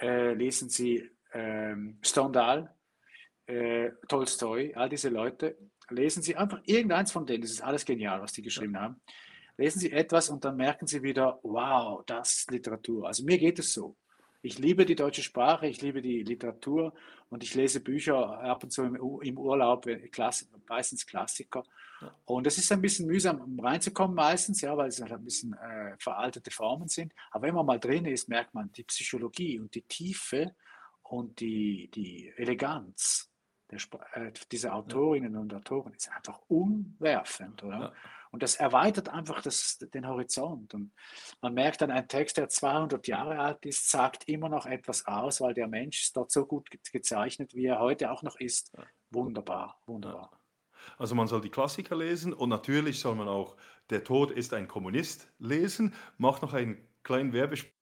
äh, 0.00 0.34
lesen 0.34 0.68
Sie 0.68 1.08
ähm, 1.32 1.98
Stendhal, 2.02 2.74
äh, 3.46 3.90
Tolstoi, 4.08 4.74
all 4.74 4.88
diese 4.88 5.10
Leute. 5.10 5.56
Lesen 5.90 6.22
Sie 6.22 6.34
einfach 6.34 6.60
irgendeins 6.64 7.12
von 7.12 7.24
denen. 7.24 7.42
Das 7.42 7.52
ist 7.52 7.62
alles 7.62 7.84
genial, 7.84 8.20
was 8.20 8.32
die 8.32 8.42
geschrieben 8.42 8.80
haben. 8.80 9.00
Lesen 9.56 9.78
Sie 9.78 9.92
etwas 9.92 10.28
und 10.28 10.44
dann 10.44 10.56
merken 10.56 10.88
Sie 10.88 11.04
wieder, 11.04 11.38
wow, 11.44 12.02
das 12.04 12.38
ist 12.38 12.50
Literatur. 12.50 13.06
Also 13.06 13.24
mir 13.24 13.38
geht 13.38 13.60
es 13.60 13.72
so. 13.72 13.96
Ich 14.44 14.58
liebe 14.58 14.84
die 14.84 14.94
deutsche 14.94 15.22
Sprache, 15.22 15.66
ich 15.66 15.80
liebe 15.80 16.02
die 16.02 16.22
Literatur 16.22 16.92
und 17.30 17.42
ich 17.42 17.54
lese 17.54 17.80
Bücher 17.80 18.40
ab 18.40 18.62
und 18.62 18.70
zu 18.70 18.82
im, 18.84 19.38
Urlaub, 19.38 19.86
meistens 20.68 21.06
Klassiker. 21.06 21.64
Und 22.26 22.46
es 22.46 22.58
ist 22.58 22.70
ein 22.70 22.82
bisschen 22.82 23.06
mühsam, 23.06 23.40
um 23.40 23.58
reinzukommen 23.58 24.14
meistens, 24.14 24.60
ja, 24.60 24.76
weil 24.76 24.88
es 24.88 25.00
halt 25.00 25.12
ein 25.12 25.24
bisschen 25.24 25.54
äh, 25.54 25.96
veraltete 25.98 26.50
Formen 26.50 26.88
sind. 26.88 27.14
Aber 27.30 27.46
wenn 27.46 27.54
man 27.54 27.64
mal 27.64 27.80
drin 27.80 28.04
ist, 28.04 28.28
merkt 28.28 28.52
man 28.52 28.70
die 28.72 28.84
Psychologie 28.84 29.58
und 29.58 29.74
die 29.74 29.82
Tiefe 29.82 30.54
und 31.02 31.40
die, 31.40 31.90
die 31.94 32.30
Eleganz 32.36 33.30
der, 33.70 33.78
äh, 34.12 34.30
dieser 34.52 34.74
Autorinnen 34.74 35.36
und 35.36 35.54
Autoren 35.54 35.94
ist 35.94 36.10
einfach 36.14 36.38
umwerfend, 36.48 37.64
oder? 37.64 37.78
Ja. 37.78 37.92
Und 38.34 38.42
das 38.42 38.56
erweitert 38.56 39.10
einfach 39.10 39.42
das, 39.42 39.78
den 39.78 40.08
Horizont. 40.08 40.74
Und 40.74 40.92
man 41.40 41.54
merkt 41.54 41.82
dann, 41.82 41.92
ein 41.92 42.08
Text, 42.08 42.36
der 42.36 42.48
200 42.48 43.06
Jahre 43.06 43.38
alt 43.38 43.64
ist, 43.64 43.88
sagt 43.88 44.28
immer 44.28 44.48
noch 44.48 44.66
etwas 44.66 45.06
aus, 45.06 45.40
weil 45.40 45.54
der 45.54 45.68
Mensch 45.68 46.02
ist 46.02 46.16
dort 46.16 46.32
so 46.32 46.44
gut 46.44 46.68
ge- 46.68 46.80
gezeichnet, 46.90 47.54
wie 47.54 47.66
er 47.66 47.78
heute 47.78 48.10
auch 48.10 48.24
noch 48.24 48.34
ist. 48.40 48.72
Wunderbar, 49.10 49.80
wunderbar. 49.86 50.40
Also 50.98 51.14
man 51.14 51.28
soll 51.28 51.42
die 51.42 51.48
Klassiker 51.48 51.94
lesen 51.94 52.32
und 52.32 52.48
natürlich 52.48 52.98
soll 52.98 53.14
man 53.14 53.28
auch 53.28 53.56
Der 53.90 54.02
Tod 54.02 54.32
ist 54.32 54.52
ein 54.52 54.66
Kommunist 54.66 55.32
lesen. 55.38 55.94
Mach 56.18 56.42
noch 56.42 56.54
einen 56.54 56.88
kleinen 57.04 57.32
Werbespot. 57.32 57.72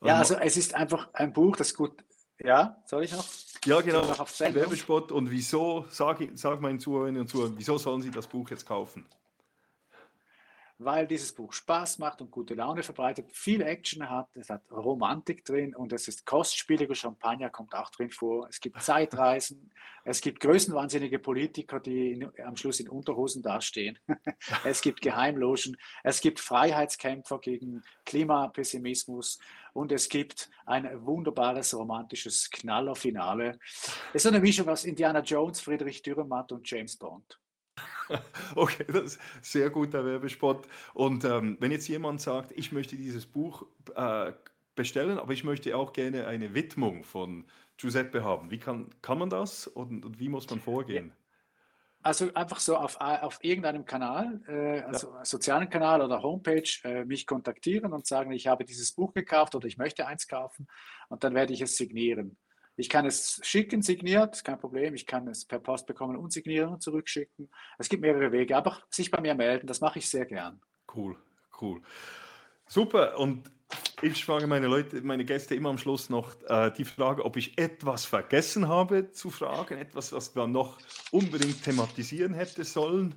Ja, 0.00 0.16
also 0.16 0.36
es 0.36 0.56
ist 0.56 0.74
einfach 0.74 1.12
ein 1.12 1.34
Buch, 1.34 1.54
das 1.56 1.74
gut. 1.74 2.02
Ja, 2.38 2.82
soll 2.86 3.04
ich 3.04 3.12
noch? 3.12 3.26
Ja 3.66 3.80
genau, 3.80 4.02
Sendung? 4.26 4.62
Werbespot 4.62 5.12
und 5.12 5.30
wieso, 5.30 5.84
sag, 5.90 6.18
sag 6.34 6.60
meinen 6.60 6.80
Zuhörerinnen 6.80 7.22
und 7.22 7.28
Zuhörern, 7.28 7.54
wieso 7.56 7.78
sollen 7.78 8.02
sie 8.02 8.10
das 8.10 8.26
Buch 8.26 8.48
jetzt 8.50 8.66
kaufen? 8.66 9.04
Weil 10.78 11.06
dieses 11.06 11.32
Buch 11.32 11.52
Spaß 11.52 11.98
macht 11.98 12.20
und 12.20 12.30
gute 12.30 12.54
Laune 12.54 12.82
verbreitet, 12.82 13.32
viel 13.32 13.62
Action 13.62 14.08
hat, 14.08 14.28
es 14.36 14.50
hat 14.50 14.62
Romantik 14.70 15.44
drin 15.44 15.74
und 15.74 15.92
es 15.92 16.06
ist 16.06 16.26
kostspieliger 16.26 16.94
Champagner, 16.94 17.48
kommt 17.48 17.74
auch 17.74 17.90
drin 17.90 18.10
vor. 18.10 18.46
Es 18.48 18.60
gibt 18.60 18.82
Zeitreisen, 18.82 19.70
es 20.04 20.20
gibt 20.20 20.40
größenwahnsinnige 20.40 21.18
Politiker, 21.18 21.80
die 21.80 22.12
in, 22.12 22.30
am 22.44 22.56
Schluss 22.56 22.80
in 22.80 22.88
Unterhosen 22.88 23.42
dastehen. 23.42 23.98
es 24.64 24.82
gibt 24.82 25.00
Geheimlogen, 25.00 25.78
es 26.04 26.20
gibt 26.20 26.40
Freiheitskämpfer 26.40 27.38
gegen 27.38 27.82
Klimapessimismus 28.04 29.38
und 29.72 29.92
es 29.92 30.08
gibt 30.08 30.50
ein 30.66 30.88
wunderbares 31.06 31.74
romantisches 31.74 32.50
Knallerfinale. 32.50 33.58
Es 34.12 34.24
ist 34.24 34.26
eine 34.26 34.40
Mischung 34.40 34.68
aus 34.68 34.84
Indiana 34.84 35.20
Jones, 35.20 35.60
Friedrich 35.60 36.02
Dürrematt 36.02 36.52
und 36.52 36.68
James 36.70 36.96
Bond. 36.96 37.38
Okay, 38.54 38.84
das 38.86 39.16
ist 39.16 39.20
sehr 39.42 39.70
guter 39.70 40.04
Werbespot. 40.04 40.66
Und 40.94 41.24
ähm, 41.24 41.56
wenn 41.60 41.72
jetzt 41.72 41.88
jemand 41.88 42.20
sagt, 42.20 42.52
ich 42.52 42.72
möchte 42.72 42.96
dieses 42.96 43.26
Buch 43.26 43.66
äh, 43.94 44.32
bestellen, 44.74 45.18
aber 45.18 45.32
ich 45.32 45.44
möchte 45.44 45.76
auch 45.76 45.92
gerne 45.92 46.26
eine 46.26 46.54
Widmung 46.54 47.02
von 47.02 47.44
Giuseppe 47.76 48.22
haben, 48.24 48.50
wie 48.50 48.58
kann, 48.58 48.90
kann 49.02 49.18
man 49.18 49.30
das 49.30 49.66
und, 49.66 50.04
und 50.04 50.18
wie 50.18 50.28
muss 50.28 50.48
man 50.48 50.60
vorgehen? 50.60 51.12
Also 52.02 52.32
einfach 52.34 52.60
so 52.60 52.76
auf, 52.76 53.00
auf 53.00 53.42
irgendeinem 53.42 53.84
Kanal, 53.84 54.40
äh, 54.46 54.82
also 54.82 55.16
sozialen 55.24 55.68
Kanal 55.68 56.02
oder 56.02 56.22
Homepage, 56.22 56.70
äh, 56.84 57.04
mich 57.04 57.26
kontaktieren 57.26 57.92
und 57.92 58.06
sagen, 58.06 58.30
ich 58.30 58.46
habe 58.46 58.64
dieses 58.64 58.92
Buch 58.92 59.12
gekauft 59.12 59.56
oder 59.56 59.66
ich 59.66 59.76
möchte 59.76 60.06
eins 60.06 60.28
kaufen 60.28 60.68
und 61.08 61.24
dann 61.24 61.34
werde 61.34 61.52
ich 61.52 61.62
es 61.62 61.76
signieren. 61.76 62.36
Ich 62.76 62.88
kann 62.90 63.06
es 63.06 63.40
schicken, 63.42 63.80
signiert, 63.82 64.44
kein 64.44 64.58
Problem. 64.58 64.94
Ich 64.94 65.06
kann 65.06 65.26
es 65.28 65.46
per 65.46 65.58
Post 65.58 65.86
bekommen 65.86 66.16
und 66.16 66.32
signieren 66.32 66.74
und 66.74 66.82
zurückschicken. 66.82 67.48
Es 67.78 67.88
gibt 67.88 68.02
mehrere 68.02 68.32
Wege, 68.32 68.56
aber 68.56 68.82
sich 68.90 69.10
bei 69.10 69.20
mir 69.20 69.34
melden, 69.34 69.66
das 69.66 69.80
mache 69.80 69.98
ich 69.98 70.08
sehr 70.08 70.26
gern. 70.26 70.60
Cool, 70.94 71.16
cool. 71.60 71.80
Super. 72.66 73.18
Und 73.18 73.50
ich 74.02 74.24
frage 74.24 74.46
meine 74.46 74.66
Leute, 74.66 75.00
meine 75.00 75.24
Gäste 75.24 75.54
immer 75.54 75.70
am 75.70 75.78
Schluss 75.78 76.10
noch 76.10 76.34
äh, 76.48 76.70
die 76.70 76.84
Frage, 76.84 77.24
ob 77.24 77.36
ich 77.36 77.56
etwas 77.58 78.04
vergessen 78.04 78.68
habe 78.68 79.10
zu 79.10 79.30
fragen, 79.30 79.78
etwas, 79.78 80.12
was 80.12 80.34
man 80.34 80.52
noch 80.52 80.78
unbedingt 81.10 81.64
thematisieren 81.64 82.34
hätte 82.34 82.64
sollen. 82.64 83.14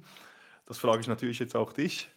Das 0.66 0.78
frage 0.78 1.02
ich 1.02 1.08
natürlich 1.08 1.40
jetzt 1.40 1.56
auch 1.56 1.74
dich. 1.74 2.10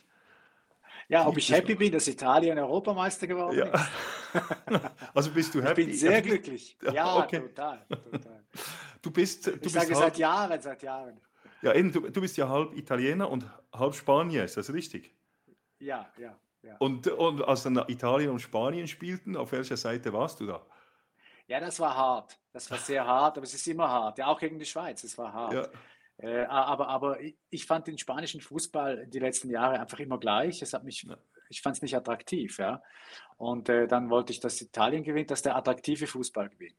Ja, 1.08 1.26
ob 1.26 1.36
ich 1.36 1.50
happy 1.50 1.74
bin, 1.74 1.92
dass 1.92 2.06
Italien 2.06 2.58
Europameister 2.58 3.26
geworden 3.26 3.58
Ja. 3.58 3.66
ist. 3.66 3.84
Also 5.14 5.30
bist 5.30 5.54
du 5.54 5.58
Ich 5.60 5.64
happy? 5.64 5.84
bin 5.86 5.94
sehr 5.94 6.20
du- 6.22 6.28
glücklich. 6.28 6.76
Ja, 6.92 7.16
okay. 7.16 7.40
total, 7.40 7.86
total. 7.88 8.44
Du 9.02 9.10
bist, 9.10 9.46
du 9.46 9.50
Ich 9.52 9.60
bist 9.60 9.74
sage 9.74 9.94
halb, 9.94 9.98
seit 10.04 10.18
Jahren, 10.18 10.60
seit 10.60 10.82
Jahren. 10.82 11.20
ja, 11.62 11.74
eben, 11.74 11.92
du, 11.92 12.00
du 12.08 12.20
bist 12.20 12.36
ja 12.36 12.48
halb 12.48 12.76
Italiener 12.76 13.28
und 13.30 13.44
halb 13.72 13.94
Spanier, 13.94 14.44
ist 14.44 14.56
das 14.56 14.72
richtig? 14.72 15.14
Ja, 15.78 16.08
ja, 16.18 16.38
ja. 16.62 16.76
Und, 16.78 17.06
und 17.08 17.42
als 17.42 17.64
dann 17.64 17.76
Italien 17.88 18.30
und 18.30 18.40
Spanien 18.40 18.86
spielten, 18.86 19.36
auf 19.36 19.52
welcher 19.52 19.76
Seite 19.76 20.12
warst 20.12 20.40
du 20.40 20.46
da? 20.46 20.64
Ja, 21.48 21.58
das 21.60 21.80
war 21.80 21.96
hart. 21.96 22.38
Das 22.52 22.70
war 22.70 22.78
sehr 22.78 23.04
hart, 23.06 23.36
aber 23.36 23.44
es 23.44 23.52
ist 23.54 23.66
immer 23.66 23.88
hart. 23.88 24.18
Ja, 24.18 24.28
auch 24.28 24.38
gegen 24.38 24.58
die 24.58 24.64
Schweiz, 24.64 25.02
es 25.04 25.18
war 25.18 25.32
hart. 25.32 25.52
Ja, 25.54 25.68
Äh, 26.18 26.44
aber, 26.44 26.86
aber 26.88 27.20
ich- 27.20 27.36
ich 27.50 27.66
fand 27.66 27.88
den 27.88 27.98
spanischen 27.98 28.40
Fußball 28.40 29.06
die 29.08 29.18
letzten 29.18 29.50
Jahre 29.50 29.80
einfach 29.80 29.98
immer 29.98 30.18
gleich. 30.18 30.62
Es 30.62 30.72
hat 30.72 30.84
mich. 30.84 31.04
Ich 31.52 31.62
fand 31.62 31.76
es 31.76 31.82
nicht 31.82 31.96
attraktiv, 31.96 32.58
ja. 32.58 32.82
Und 33.36 33.68
äh, 33.68 33.86
dann 33.86 34.10
wollte 34.10 34.32
ich, 34.32 34.40
dass 34.40 34.60
Italien 34.60 35.04
gewinnt, 35.04 35.30
dass 35.30 35.42
der 35.42 35.56
attraktive 35.56 36.06
Fußball 36.06 36.48
gewinnt. 36.48 36.76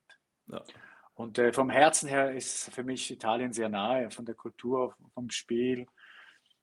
ja. 0.47 0.61
Und 1.15 1.37
äh, 1.37 1.53
vom 1.53 1.69
Herzen 1.69 2.09
her 2.09 2.31
ist 2.33 2.73
für 2.73 2.83
mich 2.83 3.11
Italien 3.11 3.53
sehr 3.53 3.69
nahe, 3.69 4.09
von 4.09 4.25
der 4.25 4.35
Kultur, 4.35 4.95
vom 5.13 5.29
Spiel. 5.29 5.85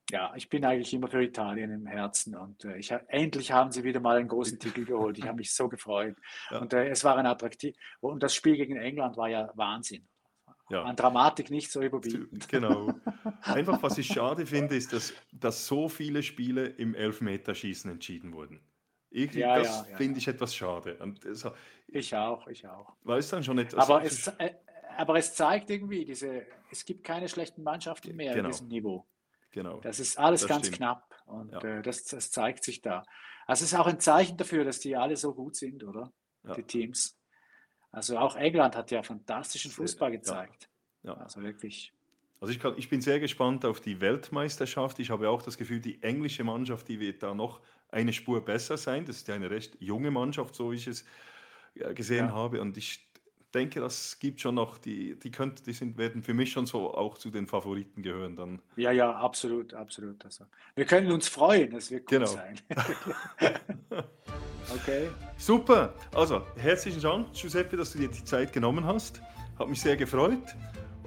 Ja, 0.09 0.33
ich 0.35 0.49
bin 0.49 0.65
eigentlich 0.65 0.93
immer 0.93 1.07
für 1.07 1.23
Italien 1.23 1.71
im 1.71 1.85
Herzen 1.85 2.35
und 2.35 2.65
äh, 2.65 2.77
ich, 2.77 2.91
endlich 3.07 3.53
haben 3.53 3.71
sie 3.71 3.85
wieder 3.85 4.01
mal 4.01 4.17
einen 4.17 4.27
großen 4.27 4.59
Titel 4.59 4.83
geholt. 4.83 5.17
Ich 5.17 5.25
habe 5.25 5.37
mich 5.37 5.53
so 5.53 5.69
gefreut. 5.69 6.17
Ja. 6.49 6.59
Und 6.59 6.73
äh, 6.73 6.89
es 6.89 7.03
war 7.05 7.15
ein 7.15 7.25
attraktiv. 7.25 7.75
Und 8.01 8.21
das 8.21 8.35
Spiel 8.35 8.57
gegen 8.57 8.75
England 8.75 9.15
war 9.15 9.29
ja 9.29 9.49
Wahnsinn. 9.55 10.07
Ja. 10.71 10.83
An 10.83 10.95
Dramatik 10.95 11.49
nicht 11.51 11.71
so 11.71 11.81
überbieten. 11.81 12.39
Genau. 12.47 12.93
Einfach, 13.43 13.81
was 13.83 13.97
ich 13.97 14.07
schade 14.07 14.45
finde, 14.45 14.75
ist, 14.75 14.93
dass, 14.93 15.13
dass 15.31 15.65
so 15.67 15.89
viele 15.89 16.23
Spiele 16.23 16.65
im 16.67 16.95
Elfmeterschießen 16.95 17.89
entschieden 17.91 18.33
wurden. 18.33 18.59
Irgendwie, 19.09 19.39
Ja, 19.39 19.57
das 19.59 19.85
ja, 19.89 19.97
finde 19.97 20.19
ich 20.19 20.27
etwas 20.27 20.55
schade. 20.55 20.97
Das, 21.23 21.45
Ich 21.87 22.15
auch, 22.15 22.47
ich 22.47 22.65
auch. 22.67 22.93
weil 23.03 23.19
es 23.19 23.29
dann 23.29 23.43
schon 23.43 23.57
etwas. 23.59 23.83
Aber 23.89 24.03
es, 24.03 24.27
äh, 24.27 24.53
aber 24.97 25.17
es 25.17 25.33
zeigt 25.35 25.69
irgendwie, 25.69 26.05
diese, 26.05 26.45
es 26.71 26.85
gibt 26.85 27.03
keine 27.03 27.27
schlechten 27.27 27.63
Mannschaften 27.63 28.15
mehr 28.15 28.33
Genau. 28.33 28.45
in 28.47 28.51
diesem 28.51 28.67
Niveau. 28.69 29.05
genau. 29.51 29.79
Das 29.81 29.99
ist 29.99 30.17
alles 30.17 30.41
Das 30.41 30.49
ganz 30.49 30.67
stimmt. 30.67 30.77
knapp 30.77 31.15
und 31.25 31.51
Ja. 31.51 31.59
äh, 31.61 31.81
das, 31.81 32.05
das 32.05 32.31
zeigt 32.31 32.63
sich 32.63 32.81
da. 32.81 33.03
Also 33.47 33.65
es 33.65 33.73
ist 33.73 33.77
auch 33.79 33.87
ein 33.87 33.99
Zeichen 33.99 34.37
dafür, 34.37 34.63
dass 34.63 34.79
die 34.79 34.95
alle 34.95 35.17
so 35.17 35.33
gut 35.33 35.55
sind, 35.57 35.83
oder? 35.83 36.13
Ja. 36.43 36.53
Die 36.55 36.63
Teams. 36.63 37.17
Also 37.91 38.17
auch 38.17 38.35
England 38.35 38.75
hat 38.75 38.91
ja 38.91 39.03
fantastischen 39.03 39.71
Fußball 39.71 40.11
ja. 40.11 40.17
gezeigt. 40.17 40.69
Ja. 41.03 41.13
Also 41.15 41.41
wirklich. 41.41 41.93
Also 42.39 42.53
ich, 42.53 42.59
kann, 42.59 42.73
ich 42.77 42.89
bin 42.89 43.01
sehr 43.01 43.19
gespannt 43.19 43.65
auf 43.65 43.81
die 43.81 44.01
Weltmeisterschaft. 44.01 44.97
Ich 44.99 45.09
habe 45.09 45.29
auch 45.29 45.41
das 45.43 45.57
Gefühl, 45.57 45.79
die 45.79 46.01
englische 46.01 46.43
Mannschaft, 46.43 46.87
die 46.87 46.99
wird 46.99 47.21
da 47.21 47.35
noch 47.35 47.61
eine 47.89 48.13
Spur 48.13 48.43
besser 48.43 48.77
sein. 48.77 49.05
Das 49.05 49.17
ist 49.17 49.27
ja 49.27 49.35
eine 49.35 49.51
recht 49.51 49.77
junge 49.79 50.09
Mannschaft, 50.09 50.55
so 50.55 50.71
wie 50.71 50.77
ich 50.77 50.87
es 50.87 51.05
gesehen 51.95 52.27
Ja. 52.27 52.33
habe. 52.33 52.61
Und 52.61 52.77
ich 52.77 53.10
denke, 53.51 53.79
das 53.79 54.17
gibt 54.19 54.41
schon 54.41 54.55
noch, 54.55 54.77
die, 54.77 55.15
die, 55.19 55.31
könnt, 55.31 55.65
die 55.67 55.73
sind, 55.73 55.97
werden 55.97 56.23
für 56.23 56.33
mich 56.33 56.51
schon 56.51 56.65
so 56.65 56.93
auch 56.93 57.17
zu 57.17 57.29
den 57.29 57.47
Favoriten 57.47 58.01
gehören 58.01 58.35
dann. 58.35 58.61
Ja, 58.75 58.91
ja, 58.91 59.11
absolut, 59.11 59.73
absolut. 59.73 60.23
Also, 60.25 60.45
wir 60.75 60.85
können 60.85 61.11
uns 61.11 61.27
freuen, 61.27 61.75
es 61.75 61.91
wird 61.91 62.05
gut 62.05 62.19
genau. 62.19 62.25
sein. 62.27 62.59
okay. 64.73 65.09
Super. 65.37 65.93
Also, 66.13 66.45
herzlichen 66.55 67.01
Dank, 67.01 67.33
Giuseppe, 67.33 67.77
dass 67.77 67.93
du 67.93 67.99
dir 67.99 68.09
die 68.09 68.23
Zeit 68.23 68.53
genommen 68.53 68.85
hast. 68.85 69.21
Hat 69.59 69.67
mich 69.69 69.81
sehr 69.81 69.97
gefreut. 69.97 70.55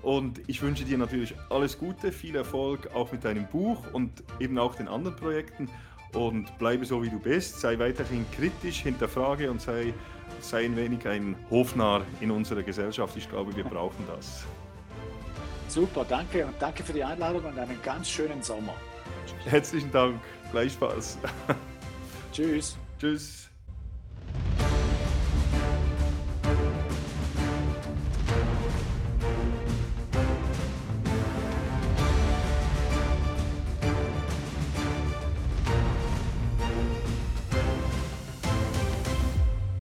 Und 0.02 0.42
ich 0.48 0.60
wünsche 0.60 0.84
dir 0.84 0.98
natürlich 0.98 1.34
alles 1.48 1.78
Gute, 1.78 2.12
viel 2.12 2.36
Erfolg 2.36 2.94
auch 2.94 3.10
mit 3.10 3.24
deinem 3.24 3.46
Buch 3.46 3.82
und 3.92 4.22
eben 4.38 4.58
auch 4.58 4.74
den 4.74 4.86
anderen 4.86 5.16
Projekten. 5.16 5.70
Und 6.12 6.56
bleibe 6.58 6.84
so, 6.84 7.02
wie 7.02 7.08
du 7.08 7.18
bist. 7.18 7.60
Sei 7.60 7.78
weiterhin 7.78 8.24
kritisch, 8.30 8.82
hinterfrage 8.82 9.50
und 9.50 9.60
sei, 9.60 9.94
sei 10.40 10.64
ein 10.64 10.76
wenig 10.76 11.06
ein 11.06 11.36
Hofnarr 11.50 12.02
in 12.20 12.30
unserer 12.30 12.62
Gesellschaft. 12.62 13.16
Ich 13.16 13.28
glaube, 13.28 13.54
wir 13.56 13.64
brauchen 13.64 14.04
das. 14.06 14.44
Super, 15.68 16.04
danke 16.08 16.46
und 16.46 16.54
danke 16.60 16.82
für 16.82 16.92
die 16.92 17.02
Einladung 17.02 17.44
und 17.44 17.58
einen 17.58 17.80
ganz 17.82 18.08
schönen 18.08 18.42
Sommer. 18.42 18.74
Herzlichen 19.44 19.90
Dank, 19.90 20.20
gleichfalls. 20.52 21.18
Tschüss. 22.32 22.76
Tschüss. 22.98 23.50